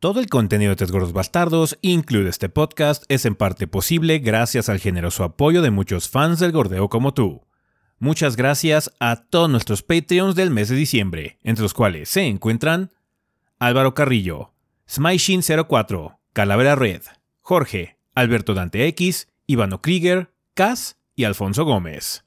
[0.00, 4.70] Todo el contenido de Tres Gordos Bastardos, incluido este podcast, es en parte posible gracias
[4.70, 7.42] al generoso apoyo de muchos fans del gordeo como tú.
[7.98, 12.92] Muchas gracias a todos nuestros Patreons del mes de diciembre, entre los cuales se encuentran
[13.58, 14.54] Álvaro Carrillo,
[14.88, 17.02] Smyshin04, Calavera Red,
[17.42, 22.24] Jorge, Alberto Dante X, Ivano Krieger, Cas y Alfonso Gómez.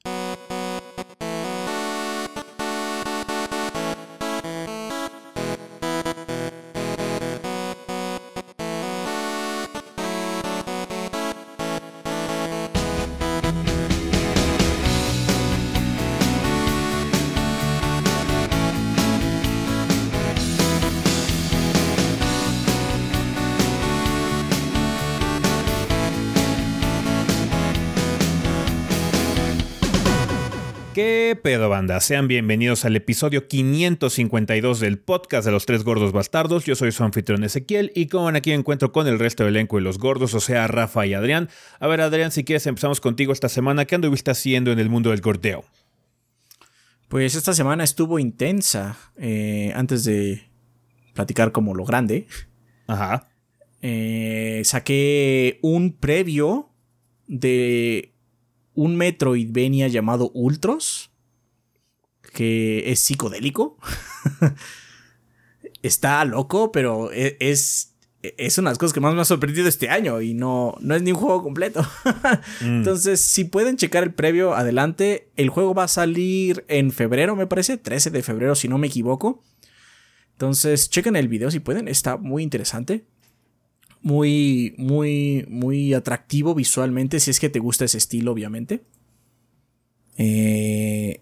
[31.74, 31.98] Banda?
[31.98, 36.64] Sean bienvenidos al episodio 552 del podcast de los tres gordos bastardos.
[36.64, 39.74] Yo soy su anfitrión Ezequiel y como ven aquí encuentro con el resto del elenco
[39.74, 41.48] de los gordos, o sea, Rafa y Adrián.
[41.80, 43.86] A ver Adrián, si quieres empezamos contigo esta semana.
[43.86, 45.64] ¿Qué anduviste haciendo en el mundo del gordeo?
[47.08, 48.96] Pues esta semana estuvo intensa.
[49.16, 50.44] eh, antes de
[51.12, 52.28] platicar como lo grande,
[52.86, 53.30] Ajá.
[53.82, 56.70] eh, saqué un previo
[57.26, 58.14] de
[58.74, 61.10] un Metroidvania llamado Ultros,
[62.34, 63.78] que es psicodélico.
[65.82, 69.68] Está loco, pero e- es, es una de las cosas que más me ha sorprendido
[69.68, 71.86] este año y no, no es ni un juego completo.
[72.60, 72.78] Mm.
[72.78, 75.28] Entonces, si pueden checar el previo, adelante.
[75.36, 78.86] El juego va a salir en febrero, me parece, 13 de febrero, si no me
[78.86, 79.42] equivoco.
[80.32, 83.04] Entonces, chequen el video si pueden, está muy interesante.
[84.02, 88.82] Muy, muy, muy atractivo visualmente, si es que te gusta ese estilo, obviamente.
[90.16, 91.20] Eh,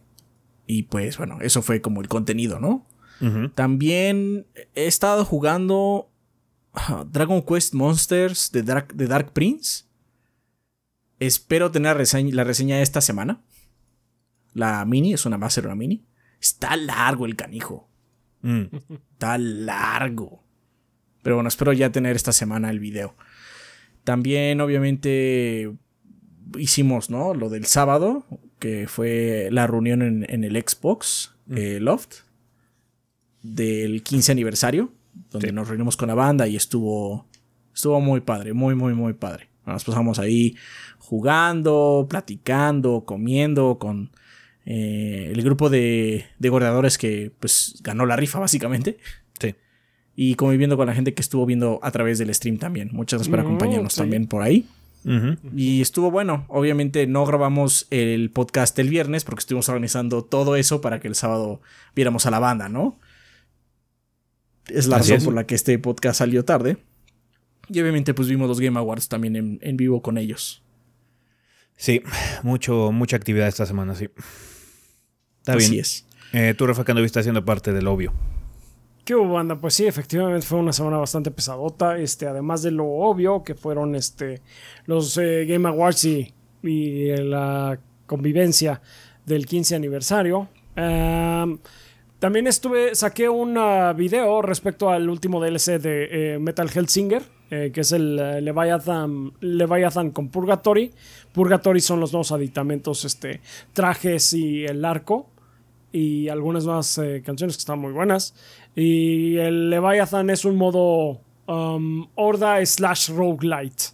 [0.75, 2.87] y pues bueno, eso fue como el contenido, ¿no?
[3.55, 6.11] También he estado jugando
[6.73, 9.85] ah, Dragon Quest Monsters de Dark, de Dark Prince.
[11.21, 13.41] Espero tener reseña- la reseña esta semana.
[14.55, 16.05] La mini, es una Master, una mini.
[16.41, 17.89] Está largo el canijo.
[18.41, 18.65] Mm.
[19.13, 20.43] Está largo.
[21.23, 23.15] Pero bueno, espero ya tener esta semana el video.
[24.03, 25.73] También, obviamente,
[26.59, 27.35] hicimos, ¿no?
[27.35, 28.27] Lo del sábado,
[28.63, 32.21] que fue la reunión en, en el Xbox eh, Loft
[33.43, 34.93] del 15 aniversario,
[35.31, 35.53] donde Sí.
[35.55, 37.27] nos reunimos con la banda y estuvo,
[37.75, 39.49] estuvo muy padre, muy, muy, muy padre.
[39.67, 40.55] Nos pasamos ahí
[40.99, 44.13] jugando, platicando, comiendo con
[44.65, 48.99] eh, el grupo de, de gordeadores que pues ganó la rifa básicamente
[49.41, 49.57] Sí.
[50.15, 52.91] y conviviendo con la gente que estuvo viendo a través del stream también.
[52.93, 53.99] Muchas gracias por Mm, acompañarnos sí.
[54.01, 54.67] también por ahí.
[55.55, 56.45] Y estuvo bueno.
[56.49, 61.15] Obviamente no grabamos el podcast el viernes porque estuvimos organizando todo eso para que el
[61.15, 61.61] sábado
[61.97, 62.99] viéramos a la banda, ¿no?
[64.69, 65.25] Es la Así razón es.
[65.25, 66.77] por la que este podcast salió tarde.
[67.69, 70.63] Y obviamente pues vimos los Game Awards también en, en vivo con ellos.
[71.77, 72.03] Sí,
[72.43, 74.09] mucho, mucha actividad esta semana, sí.
[75.39, 75.81] Está Así bien.
[75.81, 76.07] es.
[76.33, 78.13] Eh, tú, Rafa, que anduviste haciendo parte del obvio.
[79.05, 79.57] ¿Qué hubo, banda?
[79.57, 81.99] Pues sí, efectivamente fue una semana bastante pesadota.
[81.99, 84.43] Este, además de lo obvio que fueron este,
[84.87, 86.33] los eh, Game Awards y,
[86.63, 88.81] y la convivencia
[89.27, 90.49] del 15 aniversario.
[90.77, 91.59] Am,
[92.21, 97.73] también estuve, saqué un ah, video respecto al último DLC de eh, Metal Hellsinger, eh,
[97.75, 100.93] que es el eh, Leviathan, Leviathan con Purgatory.
[101.33, 103.41] Purgatory son los nuevos aditamentos, este,
[103.73, 105.33] trajes y el arco
[105.93, 108.35] y algunas nuevas eh, canciones que están muy buenas.
[108.75, 113.85] Y el Leviathan es un modo um, Horda slash roguelite.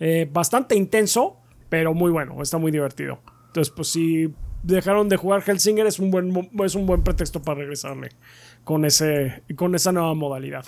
[0.00, 1.36] Eh, bastante intenso,
[1.68, 3.20] pero muy bueno, está muy divertido.
[3.48, 4.32] Entonces, pues si
[4.62, 8.10] dejaron de jugar Hellsinger, es un buen, es un buen pretexto para regresarle
[8.64, 10.64] con, ese, con esa nueva modalidad.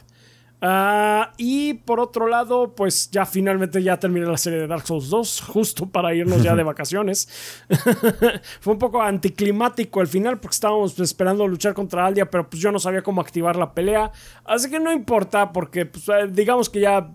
[0.67, 5.11] Ah, y por otro lado, pues ya finalmente ya terminé la serie de Dark Souls
[5.11, 7.29] 2, justo para irnos ya de vacaciones.
[8.61, 12.73] Fue un poco anticlimático al final porque estábamos esperando luchar contra Aldia, pero pues yo
[12.73, 14.11] no sabía cómo activar la pelea.
[14.43, 17.11] Así que no importa porque pues, eh, digamos que ya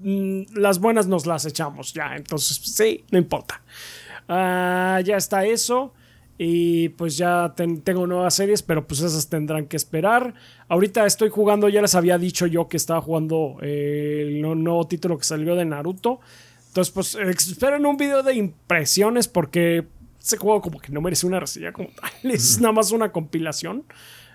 [0.00, 2.16] mm, las buenas nos las echamos ya.
[2.16, 3.60] Entonces pues, sí, no importa.
[4.30, 5.92] Ah, ya está eso.
[6.36, 10.34] Y pues ya ten- tengo nuevas series, pero pues esas tendrán que esperar.
[10.68, 14.86] Ahorita estoy jugando, ya les había dicho yo que estaba jugando eh, el nu- nuevo
[14.86, 16.20] título que salió de Naruto.
[16.68, 19.86] Entonces pues esperen un video de impresiones porque
[20.20, 22.10] ese juego como que no merece una reseña como tal.
[22.32, 23.84] Es nada más una compilación.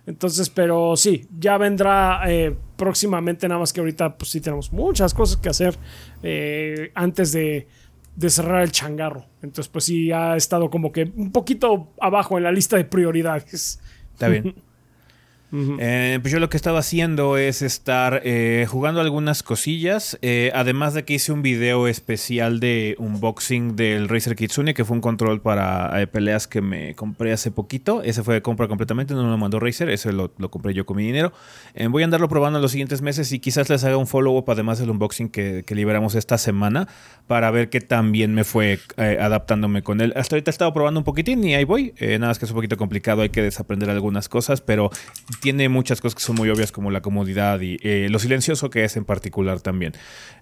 [0.05, 5.13] Entonces, pero sí, ya vendrá eh, próximamente, nada más que ahorita pues sí tenemos muchas
[5.13, 5.77] cosas que hacer
[6.23, 7.67] eh, antes de,
[8.19, 9.25] de cerrar el changarro.
[9.42, 13.80] Entonces, pues sí, ha estado como que un poquito abajo en la lista de prioridades.
[14.13, 14.56] Está bien.
[15.51, 20.93] Eh, pues yo lo que estaba haciendo es estar eh, jugando algunas cosillas, eh, además
[20.93, 25.41] de que hice un video especial de unboxing del Razer Kitsune, que fue un control
[25.41, 28.03] para peleas que me compré hace poquito.
[28.03, 31.03] Ese fue de compra completamente, no lo mandó Razer, ese lo, compré yo con mi
[31.03, 31.33] dinero.
[31.89, 34.79] voy a andarlo probando en los siguientes meses y quizás les haga un follow-up además
[34.79, 36.87] del unboxing que, que, liberamos esta semana
[37.25, 40.13] para ver qué tan bien me fue adaptándome con él.
[40.15, 41.93] Hasta ahorita he estado probando un poquitín y ahí voy.
[41.99, 44.91] nada más que es un poquito complicado, hay que desaprender algunas cosas, pero
[45.39, 48.83] tiene muchas cosas que son muy obvias como la comodidad y eh, lo silencioso que
[48.83, 49.94] es en particular también.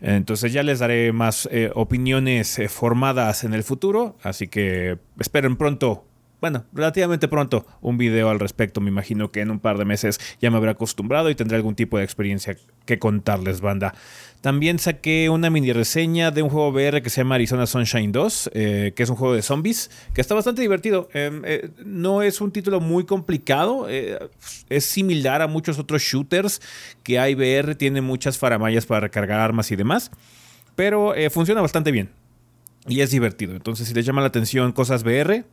[0.02, 5.56] Entonces ya les daré más eh, opiniones eh, formadas en el futuro, así que esperen
[5.56, 6.07] pronto
[6.40, 8.80] bueno, relativamente pronto un video al respecto.
[8.80, 11.76] Me imagino que en un par de meses ya me habré acostumbrado y tendré algún
[11.76, 12.56] tipo de experiencia
[12.86, 13.96] que contarles, banda.
[14.42, 18.52] También saqué una mini reseña de un juego VR que se llama Arizona Sunshine 2,
[18.54, 21.10] eh, que es un juego de zombies, que está bastante divertido.
[21.14, 24.20] Em, eh, no es un título muy complicado, eh,
[24.70, 26.62] es similar a muchos otros shooters
[27.02, 30.12] que hay VR, tiene muchas faramayas para recargar armas y demás,
[30.76, 32.12] pero funciona bastante bien.
[32.88, 33.54] Y es divertido.
[33.54, 35.44] Entonces, si les llama la atención cosas VR,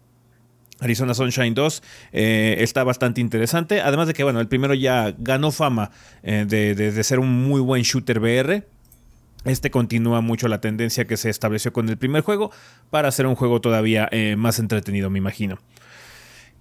[0.81, 1.82] Arizona Sunshine 2
[2.12, 3.81] eh, está bastante interesante.
[3.81, 5.91] Además de que, bueno, el primero ya ganó fama
[6.23, 8.67] eh, de, ser un muy buen shooter VR.
[9.44, 12.50] Este continúa mucho la tendencia que se estableció con el primer juego
[12.91, 15.59] para hacer un juego todavía eh, más entretenido, me imagino.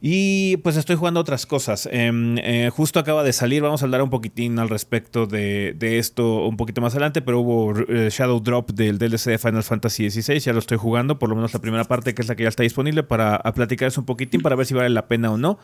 [0.06, 1.88] Y pues estoy jugando otras cosas.
[1.90, 6.46] Em, eh, justo acaba de salir, vamos a hablar un poquitín al respecto de, esto
[6.46, 10.40] un poquito más adelante, pero hubo eh, Shadow Drop del DLC de Final Fantasy XVI,
[10.40, 12.50] ya lo estoy jugando, por lo menos la primera parte que es la que ya
[12.50, 15.58] está disponible para platicarles un poquitín para ver si vale la pena o no.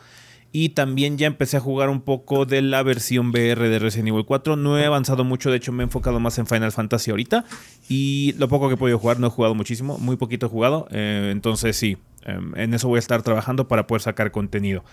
[0.52, 4.24] Y también ya empecé a jugar un poco de la versión VR de Resident Evil
[4.24, 4.56] 4.
[4.56, 7.44] No he avanzado mucho, de hecho me he enfocado más en Final Fantasy ahorita.
[7.88, 10.88] Y lo poco que he podido jugar, no he jugado muchísimo, muy poquito he jugado.
[10.90, 14.84] Eh, entonces sí, Em, en eso voy a estar trabajando para poder sacar contenido.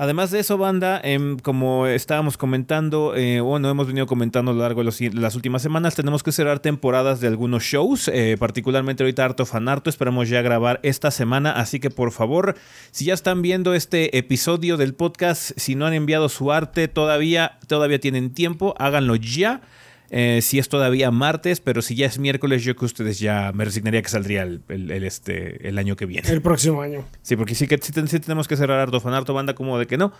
[0.00, 4.60] Además de eso, banda, em, como estábamos comentando, eh, bueno, hemos venido comentando a lo
[4.60, 9.24] largo de, las últimas semanas, tenemos que cerrar temporadas de algunos shows, eh, particularmente ahorita
[9.24, 12.54] Harto Fanarto, esperamos ya grabar esta semana, así que por favor,
[12.92, 17.58] si ya están viendo este episodio del podcast, si no han enviado su arte todavía,
[17.66, 19.62] todavía tienen tiempo, háganlo ya.
[20.10, 23.64] Eh, si es todavía martes, pero si ya es miércoles, yo que ustedes ya me
[23.64, 24.62] resignaría que saldría el,
[25.04, 26.28] este, el año que viene.
[26.28, 27.04] El próximo año.
[27.22, 30.12] Sí, porque sí que sí, tenemos que cerrar Ardo Fanarto Banda como de que no.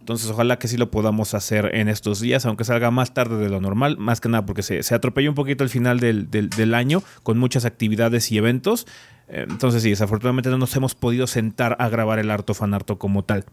[0.00, 3.48] Entonces ojalá que sí lo podamos hacer en estos días, aunque salga más tarde de
[3.48, 6.74] lo normal, más que nada porque se, se atropelló un poquito el final del, del,
[6.74, 8.86] año con muchas actividades y eventos.
[9.28, 13.24] Eh, entonces sí, desafortunadamente no nos hemos podido sentar a grabar el Arto Fanarto como
[13.24, 13.46] tal.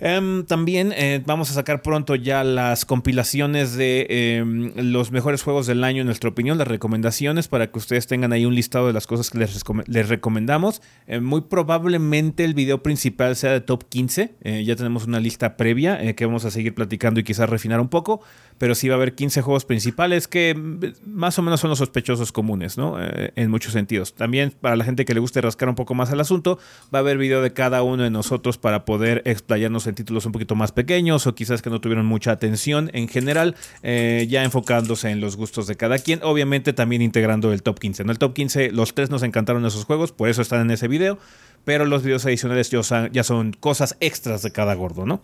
[0.00, 4.06] Em, también eh, vamos a sacar pronto ya las compilaciones de
[4.38, 8.32] em, los mejores juegos del año, en nuestra opinión, las recomendaciones para que ustedes tengan
[8.32, 10.82] ahí un listado de las cosas que les, recomendamos.
[11.06, 14.34] Eh, muy probablemente el video principal sea de top 15.
[14.42, 17.88] Eh, ya tenemos una lista previa que vamos a seguir platicando y quizás refinar un
[17.88, 18.20] poco
[18.58, 21.78] pero sí va a haber 15 juegos principales que mm, más o menos son los
[21.78, 23.02] sospechosos comunes, ¿no?
[23.02, 24.14] Eh, en muchos sentidos.
[24.14, 26.58] También para la gente que le guste rascar un poco más al asunto,
[26.94, 30.32] va a haber video de cada uno de nosotros para poder explayarnos en títulos un
[30.32, 35.10] poquito más pequeños o quizás que no tuvieron mucha atención en general, eh, ya enfocándose
[35.10, 36.20] en los gustos de cada quien.
[36.22, 38.02] Obviamente también integrando el top 15.
[38.02, 40.88] En el top 15 los tres nos encantaron esos juegos, por eso están en ese
[40.88, 41.18] video,
[41.64, 45.22] pero los videos adicionales ya son cosas extras de cada gordo, ¿no?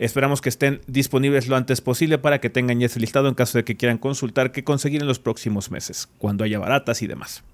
[0.00, 3.58] Esperamos que estén disponibles lo antes posible para que tengan ya ese listado en caso
[3.58, 7.44] de que quieran consultar qué conseguir en los próximos meses, cuando haya baratas y demás.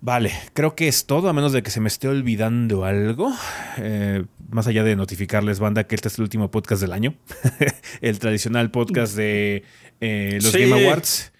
[0.00, 3.32] Vale, creo que es todo, a menos de que se me esté olvidando algo.
[3.78, 7.14] Eh, más allá de notificarles, banda, que este es el último podcast del año.
[8.00, 9.62] el tradicional podcast de
[10.00, 11.32] eh, los Game Awards.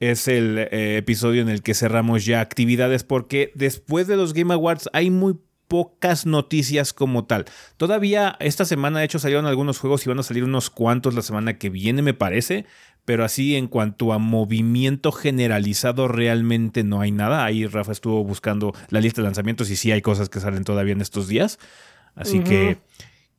[0.00, 4.52] Es el eh, episodio en el que cerramos ya actividades porque después de los Game
[4.52, 5.38] Awards hay muy
[5.72, 7.46] pocas noticias como tal.
[7.78, 11.22] Todavía esta semana, de hecho, salieron algunos juegos y van a salir unos cuantos la
[11.22, 12.66] semana que viene, me parece.
[13.06, 17.46] Pero así en cuanto a movimiento generalizado, realmente no hay nada.
[17.46, 20.92] Ahí Rafa estuvo buscando la lista de lanzamientos y sí hay cosas que salen todavía
[20.92, 21.58] en estos días.
[22.14, 22.76] Así que,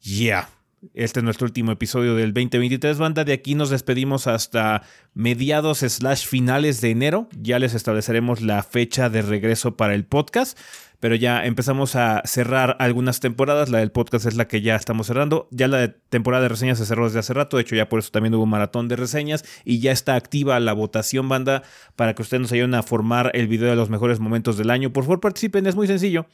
[0.01, 0.49] ya.
[0.95, 3.23] Este es nuestro último episodio del 2023, banda.
[3.23, 4.81] De aquí nos despedimos hasta
[5.13, 7.29] mediados slash finales de enero.
[7.39, 10.57] Ya les estableceremos la fecha de regreso para el podcast
[11.03, 13.67] pero ya empezamos a cerrar algunas temporadas.
[13.67, 15.49] La del podcast es la que ya estamos cerrando.
[15.51, 17.57] Ya la de temporada de reseñas se cerró desde hace rato.
[17.57, 20.57] De hecho, ya por eso también hubo un maratón de reseñas y ya está activa
[20.61, 21.63] la votación, banda,
[21.97, 24.93] para que ustedes nos ayuden a formar el video de los mejores momentos del año.
[24.93, 26.25] Por favor, participen, es muy sencillo.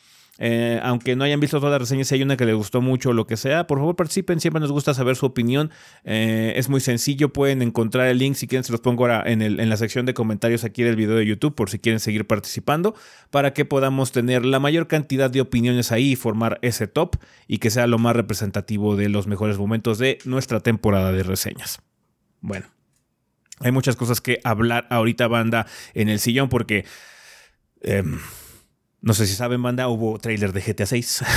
[0.42, 3.10] Eh, aunque no hayan visto todas las reseñas, si hay una que les gustó mucho
[3.10, 5.70] o lo que sea, por favor participen, siempre nos gusta saber su opinión.
[6.06, 9.70] Eh, es muy sencillo, pueden encontrar el link si quieren, se los pongo ahora en,
[9.70, 12.96] la sección de comentarios aquí del video de YouTube por si quieren seguir participando,
[13.32, 17.58] para que podamos tener la mayor cantidad de opiniones ahí y formar ese top y
[17.58, 21.82] que sea lo más representativo de los mejores momentos de nuestra temporada de reseñas.
[22.40, 22.68] Bueno,
[23.60, 26.86] hay muchas cosas que hablar ahorita, banda, en el sillón, porque...
[27.82, 28.20] Em,
[29.02, 31.24] no sé si saben, banda, hubo trailer de GTA 6.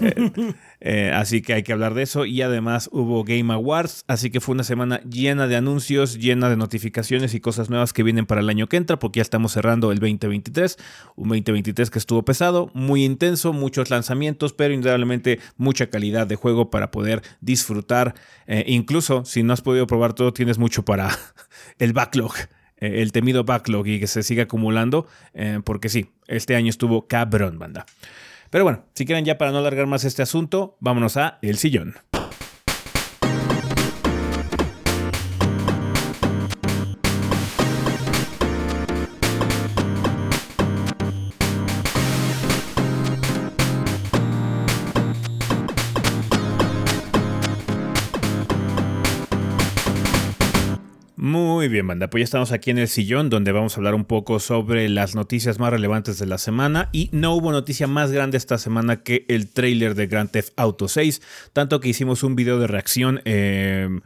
[0.00, 2.24] Eh, eh, así que hay que hablar de eso.
[2.24, 4.04] Y además hubo Game Awards.
[4.08, 8.02] Así que fue una semana llena de anuncios, llena de notificaciones y cosas nuevas que
[8.02, 10.76] vienen para el año que entra, porque ya estamos cerrando el 2023.
[11.16, 16.70] Un 2023 que estuvo pesado, muy intenso, muchos lanzamientos, pero indudablemente mucha calidad de juego
[16.70, 18.14] para poder disfrutar.
[18.46, 21.10] Eh, incluso si no has podido probar todo, tienes mucho para
[21.78, 22.32] el backlog.
[22.80, 27.06] Eh, el temido backlog y que se siga acumulando, eh, porque sí, este año estuvo
[27.06, 27.86] cabrón, banda.
[28.50, 31.94] Pero bueno, si quieren ya para no alargar más este asunto, vámonos a El Sillón.
[51.22, 52.08] Muy bien, banda.
[52.08, 55.14] Pues ya estamos aquí en el sillón donde vamos a hablar un poco sobre las
[55.14, 56.88] noticias más relevantes de la semana.
[56.92, 60.88] Y no hubo noticia más grande esta semana que el trailer de Grand Theft Auto
[60.88, 61.20] 6.
[61.52, 63.20] Tanto que hicimos un video de reacción.
[63.26, 64.00] Eh,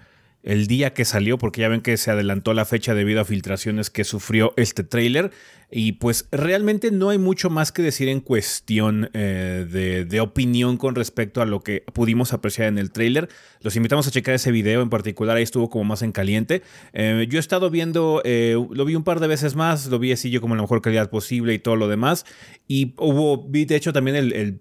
[0.45, 3.91] el día que salió, porque ya ven que se adelantó la fecha debido a filtraciones
[3.91, 5.31] que sufrió este tráiler.
[5.71, 9.67] Y pues realmente no hay mucho más que decir en cuestión eh,
[10.09, 13.29] de, opinión con respecto a lo que pudimos apreciar en el tráiler.
[13.61, 16.63] Los invitamos a checar ese video en particular, ahí estuvo como más en caliente.
[16.93, 20.13] Eh, yo he estado viendo, eh, lo vi un par de veces más, lo vi
[20.13, 22.25] así yo como la mejor calidad posible y todo lo demás.
[22.69, 24.61] Y hubo, vi de hecho también el,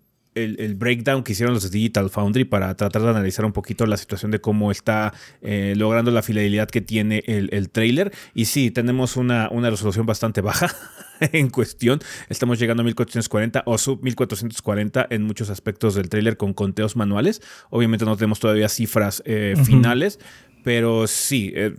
[0.75, 4.31] breakdown que hicieron los de Digital Foundry para tratar de analizar un poquito la situación
[4.31, 8.11] de cómo está eh, logrando la fidelidad que tiene el, el trailer.
[8.33, 10.73] Y sí, tenemos una, una resolución bastante baja
[11.19, 11.99] en cuestión.
[12.29, 17.41] Estamos llegando a 1440 o sub 1440 en muchos aspectos del trailer con conteos manuales.
[17.69, 20.19] Obviamente no tenemos todavía cifras eh, finales,
[20.63, 21.51] pero sí.
[21.55, 21.73] Eh,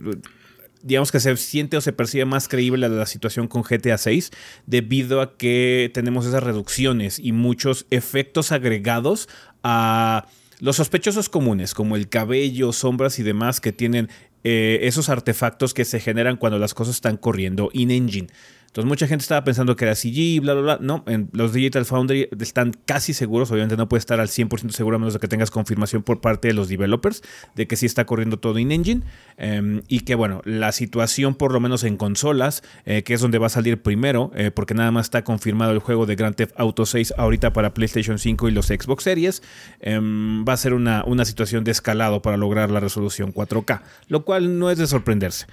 [0.85, 4.31] digamos que se siente o se percibe más creíble la, situación con GTA 6
[4.67, 9.27] debido a que tenemos esas reducciones y muchos efectos agregados
[9.63, 10.27] a
[10.59, 14.09] los sospechosos comunes como el cabello, sombras y demás que tienen
[14.43, 18.27] eh, esos artefactos que se generan cuando las cosas están corriendo in-engine.
[18.75, 20.77] Entonces mucha gente estaba pensando que era CG, bla, bla, bla.
[20.81, 24.97] No, en los Digital Foundry están casi seguros, obviamente no puede estar al 100% seguro
[24.97, 27.23] a menos de que tengas confirmación por parte de los developers
[27.55, 29.03] de que sí está corriendo todo in-engine.
[29.37, 33.37] Em, y que bueno, la situación por lo menos en consolas, eh, que es donde
[33.37, 36.51] va a salir primero, eh, porque nada más está confirmado el juego de Grand Theft
[36.57, 39.41] Auto 6 ahorita para PlayStation 5 y los Xbox Series,
[39.79, 44.25] em, va a ser una, una situación de escalado para lograr la resolución 4K, lo
[44.25, 45.45] cual no es de sorprenderse.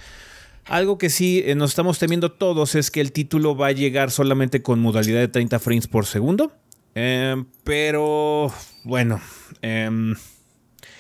[0.67, 4.11] Algo que sí eh, nos estamos temiendo todos es que el título va a llegar
[4.11, 6.53] solamente con modalidad de 30 frames por segundo.
[6.95, 8.53] Em, pero
[8.85, 9.21] bueno,
[9.63, 10.15] em,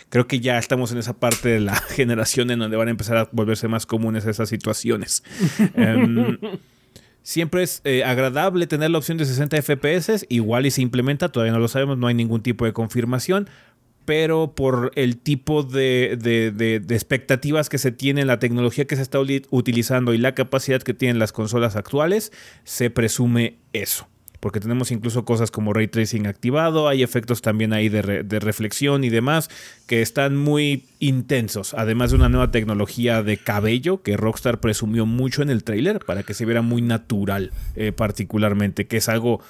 [0.08, 3.16] creo que ya estamos en esa parte de la generación en donde van a empezar
[3.16, 5.22] a volverse más comunes esas situaciones.
[5.74, 6.38] Em,
[7.22, 11.52] siempre es eh, agradable tener la opción de 60 FPS, igual y se implementa, todavía
[11.52, 13.48] no lo sabemos, no hay ningún tipo de confirmación,
[14.04, 19.18] pero por el tipo de, expectativas que se tiene, la tecnología que se está
[19.50, 22.32] utilizando y la capacidad que tienen las consolas actuales,
[22.64, 24.08] se presume eso.
[24.40, 28.02] Porque tenemos incluso cosas como ray tracing activado, hay efectos también ahí de,
[28.40, 29.48] reflexión y demás
[29.86, 31.74] que están muy intensos.
[31.74, 36.24] Además de una nueva tecnología de cabello que Rockstar presumió mucho en el trailer para
[36.24, 39.40] que se viera muy natural, eh, particularmente, que es algo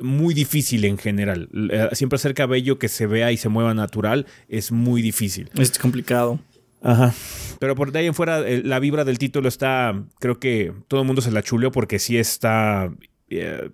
[0.00, 1.48] muy difícil en general.
[1.70, 5.50] Eh, siempre hacer cabello que se vea y se mueva natural es muy difícil.
[5.58, 6.40] Es complicado.
[6.82, 7.14] Ajá.
[7.58, 10.04] Pero por de ahí en fuera, eh, la vibra del título está.
[10.20, 12.92] Creo que todo el mundo se la chuleó porque sí está
[13.28, 13.70] eh,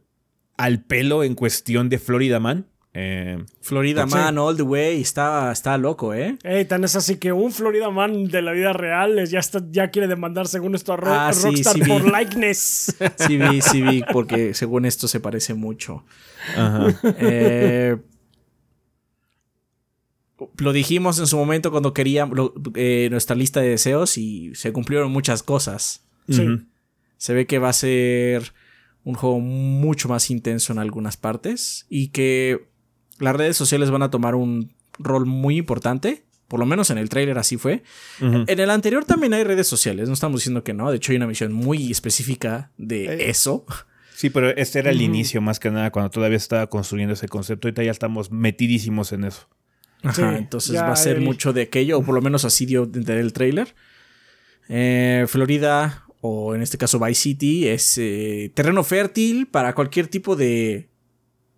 [0.57, 2.67] al pelo en cuestión de Florida Man.
[2.95, 6.37] Eh, Florida Man all the way, está, está loco, ¿eh?
[6.43, 9.91] Ey, tan es así que un Florida Man de la vida real ya, está, ya
[9.91, 12.95] quiere demandar según esto a ah, Rockstar por likeness.
[13.17, 16.05] Sí vi, sí vi, porque según esto se parece mucho.
[16.55, 16.95] Ajá.
[17.19, 17.97] Eh,
[20.59, 25.11] lo dijimos en su momento cuando queríamos eh, nuestra lista de deseos y se cumplieron
[25.11, 26.05] muchas cosas.
[26.29, 26.47] Sí.
[27.17, 28.53] Se ve que va a ser
[29.05, 32.72] un juego mucho más intenso en algunas partes y que
[33.23, 36.25] las redes sociales van a tomar un rol muy importante.
[36.49, 37.83] Por lo menos en el trailer así fue.
[38.21, 40.09] En el anterior también hay redes sociales.
[40.09, 40.91] No estamos diciendo que no.
[40.91, 43.65] De hecho, hay una misión muy específica de eh, eso.
[44.15, 47.69] Sí, pero este era el inicio más que nada, cuando todavía estaba construyendo ese concepto.
[47.69, 49.49] Ahorita ya estamos metidísimos en eso.
[50.03, 53.19] Ajá, entonces va a ser mucho de aquello, o por lo menos así dio entender
[53.19, 53.75] el trailer.
[54.69, 60.37] Eh, Florida, o en este caso Vice City, es eh, terreno fértil para cualquier tipo
[60.37, 60.89] de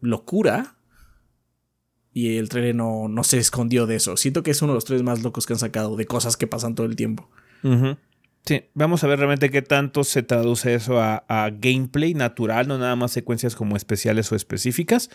[0.01, 0.74] locura.
[2.15, 4.17] Y el trailer no, no, se escondió de eso.
[4.17, 6.47] Siento que es uno de los tres más locos que han sacado de cosas que
[6.47, 7.29] pasan todo el tiempo.
[8.47, 11.25] Sí, vamos a ver realmente qué tanto se traduce eso a,
[11.59, 15.09] gameplay natural, no nada más secuencias como especiales o específicas,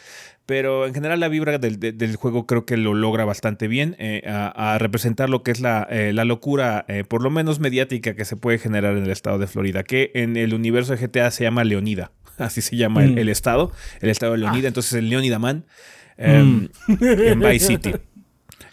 [0.48, 4.78] pero en general la vibra del, juego creo que lo logra bastante bien eh, a,
[4.80, 8.58] representar lo que es la, eh, locura, eh, por lo menos mediática, que se puede
[8.58, 12.12] generar en el estado de Florida, que en el universo de GTA se llama Leonida,
[12.40, 13.30] así se llama el, mm.
[13.30, 14.70] estado, el estado de Leonida, ah.
[14.70, 15.66] entonces el Leonida Man
[16.20, 17.04] em, mm.
[17.04, 17.92] en Vice City.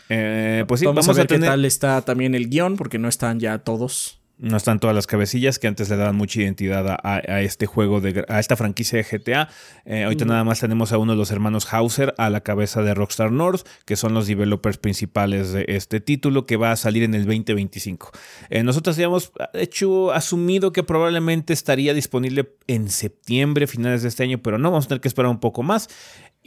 [0.09, 3.59] pues sí, vamos, a ver qué tal está también el guion, porque no están ya
[3.59, 4.21] todos.
[4.38, 8.23] No están todas las cabecillas que antes le daban mucha identidad a, este juego, de,
[8.29, 9.49] a esta franquicia de GTA.
[9.87, 12.93] Eh, ahorita nada más tenemos a uno de los hermanos Hauser a la cabeza de
[12.93, 17.15] Rockstar North, que son los developers principales de este título que va a salir en
[17.15, 18.11] el 2025.
[18.50, 24.43] Eh, nosotros habíamos hecho, asumido que probablemente estaría disponible en septiembre, finales de este año,
[24.43, 25.88] pero no, vamos a tener que esperar un poco más.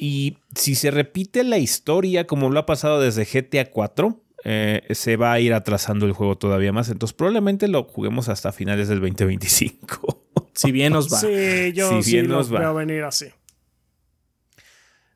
[0.01, 5.17] Y si se repite la historia como lo ha pasado desde GTA 4, eh, se
[5.17, 6.87] va a ir atrasando el juego todavía más.
[6.87, 10.23] Entonces probablemente lo juguemos hasta finales del 2025.
[10.53, 11.19] si bien nos va.
[11.19, 12.69] Sí, yo sí nos va.
[12.69, 13.25] a venir así.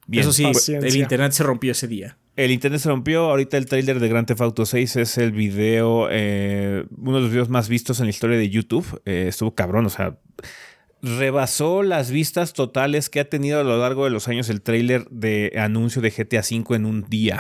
[0.06, 0.28] Bien.
[0.28, 2.18] Eso sí, el internet se rompió ese día.
[2.36, 3.30] El internet se rompió.
[3.30, 7.32] Ahorita el trailer de Grand Theft Auto 6 es el video, eh, uno de los
[7.32, 9.02] videos más vistos en la historia de YouTube.
[9.06, 10.18] Eh, estuvo cabrón, o sea,
[11.04, 15.06] rebasó las vistas totales que ha tenido a lo largo de los años el tráiler
[15.10, 17.38] de anuncio de GTA V en un día.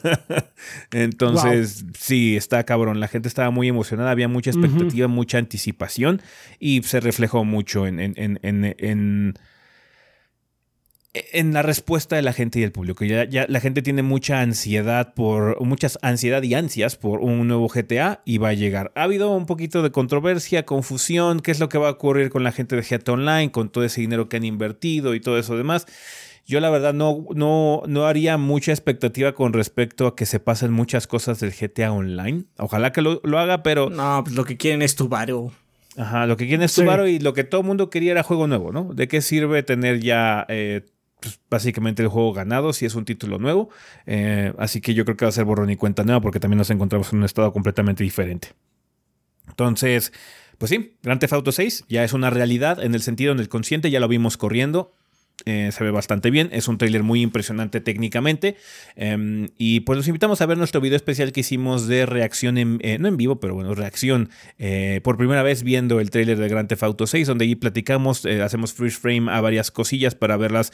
[0.92, 3.00] Entonces, sí, está cabrón.
[3.00, 6.20] La gente estaba muy emocionada, había mucha expectativa, mucha anticipación
[6.60, 9.34] y se reflejó mucho en, en, en en
[11.44, 13.04] la respuesta de la gente y el público.
[13.04, 17.68] Ya, ya, la gente tiene mucha ansiedad por, muchas ansiedad y ansias por un nuevo
[17.68, 18.92] GTA y va a llegar.
[18.96, 22.42] Ha habido un poquito de controversia, confusión, qué es lo que va a ocurrir con
[22.42, 25.56] la gente de GTA Online, con todo ese dinero que han invertido y todo eso
[25.56, 25.86] demás.
[26.46, 30.72] Yo la verdad no, no, no haría mucha expectativa con respecto a que se pasen
[30.72, 32.44] muchas cosas del GTA Online.
[32.58, 33.88] Ojalá que lo, haga, pero...
[33.88, 35.52] No, pues lo que quieren es tu varo.
[35.96, 38.22] Ajá, lo que quieren es tu varo y lo que todo el mundo quería era
[38.22, 38.92] juego nuevo, ¿no?
[38.92, 40.84] ¿De qué sirve tener ya eh,
[41.24, 43.70] pues, básicamente el juego ganado si es un título nuevo.
[44.06, 46.58] Eh, así que yo creo que va a ser borrón y cuenta nueva porque también
[46.58, 48.48] nos encontramos en un estado completamente diferente.
[49.48, 50.12] Entonces,
[50.58, 53.48] pues sí, Grand Theft Auto 6 ya es una realidad en el sentido en el
[53.48, 54.92] consciente, ya lo vimos corriendo.
[55.46, 58.56] Eh, se ve bastante bien, es un tráiler muy impresionante técnicamente.
[58.96, 62.78] Em, y pues los invitamos a ver nuestro video especial que hicimos de reacción, en,
[62.82, 66.48] eh, no en vivo, pero bueno, reacción eh, por primera vez viendo el tráiler de
[66.48, 70.72] Grand Theft Auto 6, donde ahí platicamos, hacemos freeze frame a varias cosillas para verlas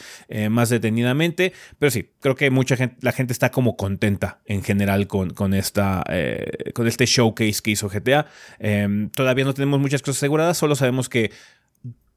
[0.50, 1.52] más detenidamente.
[1.78, 5.54] Pero sí, creo que mucha gente, la gente está como contenta en general con, con,
[5.54, 6.04] esta,
[6.74, 8.26] con este showcase que hizo GTA.
[8.58, 11.30] Em, todavía no tenemos muchas cosas aseguradas, solo sabemos que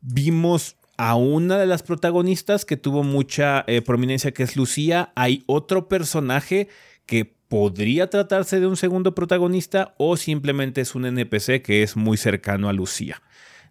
[0.01, 5.12] vimos a una de las protagonistas que tuvo mucha eh, prominencia, que es Lucía.
[5.15, 6.67] Hay otro personaje
[7.06, 12.17] que podría tratarse de un segundo protagonista o simplemente es un NPC que es muy
[12.17, 13.21] cercano a Lucía.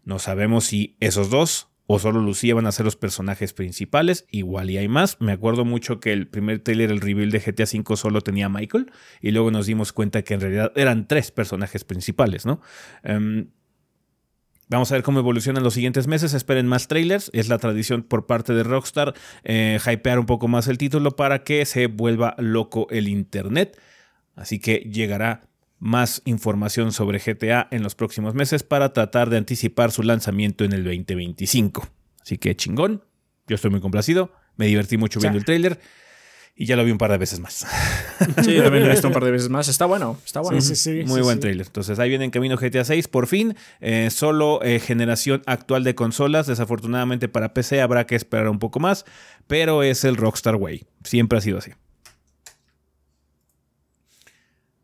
[0.04, 4.26] No sabemos si esos dos o solo Lucía van a ser los personajes principales.
[4.30, 5.20] Igual y hay más.
[5.20, 8.48] Me acuerdo mucho que el primer trailer, el reveal de GTA V solo tenía a
[8.48, 12.60] Michael y luego nos dimos cuenta que en realidad eran tres personajes principales, ¿no?
[13.02, 13.48] Em,
[14.76, 16.32] Vamos a ver cómo evolucionan los siguientes meses.
[16.32, 17.30] Esperen más trailers.
[17.34, 21.44] Es la tradición por parte de Rockstar eh, hypear un poco más el título para
[21.44, 23.78] que se vuelva loco el Internet.
[24.34, 25.42] Así que llegará
[25.78, 30.72] más información sobre GTA en los próximos meses para tratar de anticipar su lanzamiento en
[30.72, 31.86] el 2025.
[32.22, 33.04] Así que chingón.
[33.48, 34.32] Yo estoy muy complacido.
[34.56, 35.80] Me divertí mucho viendo el trailer
[36.54, 37.66] y ya lo vi un par de veces más.
[38.44, 39.68] Sí, también lo he visto un par de veces más.
[39.68, 40.60] Está bueno, está bueno.
[40.60, 41.66] Sí, sí, sí, Muy buen trailer.
[41.66, 43.56] Entonces ahí viene en camino GTA 6, por fin.
[43.80, 46.46] Eh, solo eh, generación actual de consolas.
[46.46, 49.06] Desafortunadamente para PC habrá que esperar un poco más,
[49.46, 50.84] pero es el Rockstar Way.
[51.04, 51.72] Siempre ha sido así.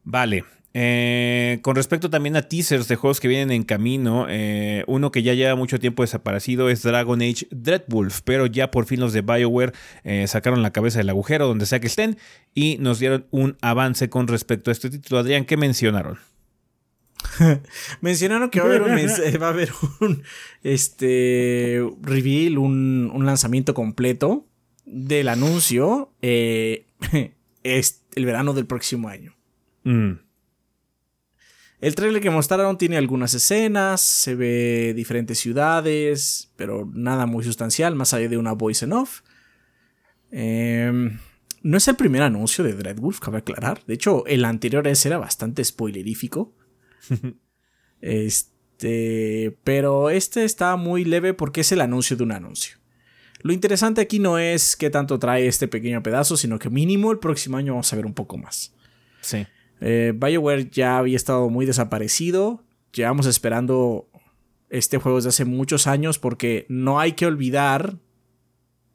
[0.04, 5.10] Vale, eh, con respecto también a teasers de juegos que vienen en camino, eh, uno
[5.10, 9.12] que ya lleva mucho tiempo desaparecido es Dragon Age Dreadwolf, pero ya por fin los
[9.12, 9.72] de BioWare
[10.04, 12.18] eh, sacaron la cabeza del agujero donde sea que estén
[12.54, 15.20] y nos dieron un avance con respecto a este título.
[15.20, 16.18] Adrián, ¿qué mencionaron?
[18.00, 18.60] mencionaron que
[19.40, 20.22] va a haber un,
[20.62, 24.46] este, reveal, un, lanzamiento completo
[24.84, 29.34] del anuncio es el verano del próximo año.
[29.84, 30.27] Mm.
[31.80, 37.94] El trailer que mostraron tiene algunas escenas, se ve diferentes ciudades, pero nada muy sustancial,
[37.94, 39.20] más allá de una voice en off.
[40.32, 41.18] Em,
[41.62, 43.84] no es el primer anuncio de Dreadwolf, cabe aclarar.
[43.86, 46.52] De hecho, el anterior ese era bastante spoilerífico.
[48.00, 52.76] este, pero este está muy leve porque es el anuncio de un anuncio.
[53.42, 57.20] Lo interesante aquí no es qué tanto trae este pequeño pedazo, sino que mínimo el
[57.20, 58.74] próximo año vamos a ver un poco más.
[59.20, 59.46] Sí.
[59.80, 62.64] Eh, BioWare ya había estado muy desaparecido.
[62.92, 64.08] Llevamos esperando
[64.70, 67.98] este juego desde hace muchos años porque no hay que olvidar,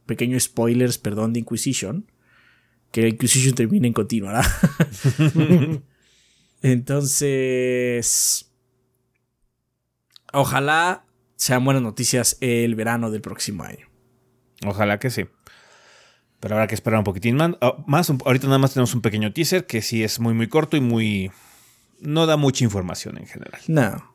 [0.06, 2.12] pequeños spoilers, perdón, de Inquisition,
[2.92, 4.44] que Inquisition termina en continuará.
[6.62, 8.52] Entonces,
[10.32, 13.88] ojalá sean buenas noticias el verano del próximo año.
[14.66, 15.26] Ojalá que sí.
[16.44, 17.52] Pero habrá que esperar un poquitín más.
[17.62, 18.10] Ah, más.
[18.10, 21.32] Ahorita nada más tenemos un pequeño teaser que sí es muy, muy corto y muy.
[22.02, 23.62] No da mucha información en general.
[23.70, 24.14] No.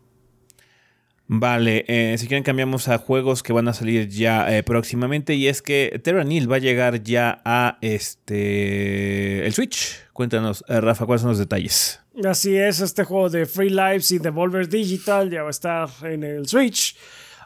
[1.26, 5.46] Vale, eh, si quieren cambiamos a juegos que van a salir ya eh, próximamente y
[5.46, 9.96] es que Terranil va a llegar ya a este el Switch.
[10.12, 12.00] Cuéntanos, eh, Rafa, cuáles son los detalles.
[12.24, 16.24] Así es, este juego de Free Lives y Devolver Digital ya va a estar en
[16.24, 16.94] el Switch.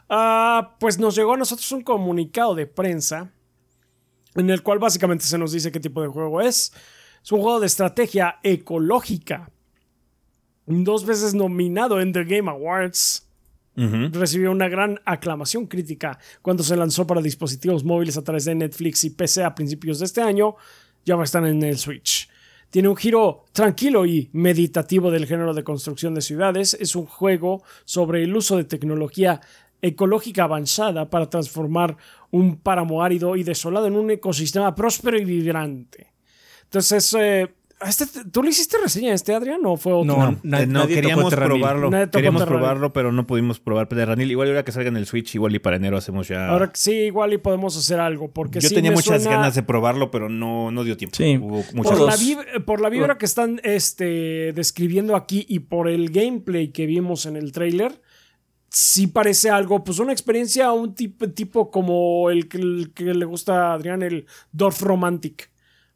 [0.09, 3.31] Ah, pues nos llegó a nosotros un comunicado de prensa
[4.35, 6.73] en el cual básicamente se nos dice qué tipo de juego es.
[7.23, 9.49] Es un juego de estrategia ecológica.
[10.65, 13.27] Dos veces nominado en The Game Awards.
[13.75, 19.03] Recibió una gran aclamación crítica cuando se lanzó para dispositivos móviles a través de Netflix
[19.03, 20.55] y PC a principios de este año.
[21.05, 22.29] Ya va a estar en el Switch.
[22.73, 26.75] Tiene un giro tranquilo y meditativo del género de construcción de ciudades.
[26.79, 29.41] Es un juego sobre el uso de tecnología
[29.83, 31.97] ecológica avanzada para transformar
[32.31, 36.13] un páramo árido y desolado en un ecosistema próspero y vibrante.
[36.63, 37.53] Entonces, eh,
[37.85, 39.59] este, ¿tú le hiciste reseña a este, Adrián?
[39.65, 40.37] ¿O fue otro?
[40.41, 41.91] No, no, queríamos probarlo.
[42.09, 44.31] Queríamos probarlo, pero no pudimos probar Terranil.
[44.31, 46.47] Igual ahora que salga en el Switch, igual y para enero hacemos ya.
[46.47, 48.31] Ahora sí, igual y podemos hacer algo.
[48.31, 51.17] Porque Yo tenía muchas ganas de probarlo, pero no, no dio tiempo.
[51.17, 51.37] Sí.
[51.37, 52.15] por, la
[52.65, 57.35] por, la vibra que están este, describiendo aquí y por el gameplay que vimos en
[57.35, 58.01] el trailer
[58.73, 63.73] sí parece algo, pues una experiencia, un tipo, tipo como el que, le gusta a
[63.75, 65.51] Adrián, el Dorf Romantic.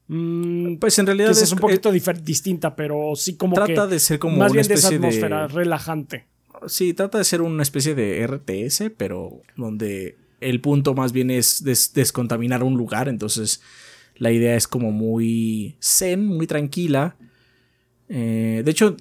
[0.08, 4.38] Mm, pues en realidad es, un poquito distinta, pero sí como trata de ser como
[4.38, 6.28] más bien de esa atmósfera relajante.
[6.68, 11.64] Sí, trata de ser una especie de RTS, pero donde el punto más bien es
[11.64, 13.62] descontaminar un lugar, entonces
[14.16, 17.16] la idea es como muy zen, muy tranquila.
[18.10, 18.96] Eh, de hecho,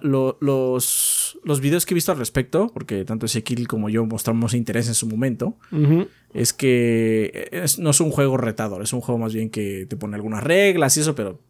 [0.00, 4.88] los, los videos que he visto al respecto, porque tanto Ezequiel como yo mostramos interés
[4.88, 5.56] en su momento,
[6.34, 10.16] es que no es un juego retador, es un juego más bien que te pone
[10.16, 11.40] algunas reglas y eso, pero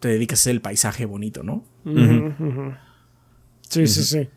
[0.00, 1.64] te dedicas a hacer el paisaje bonito, ¿no?
[3.68, 4.28] Sí, sí, sí.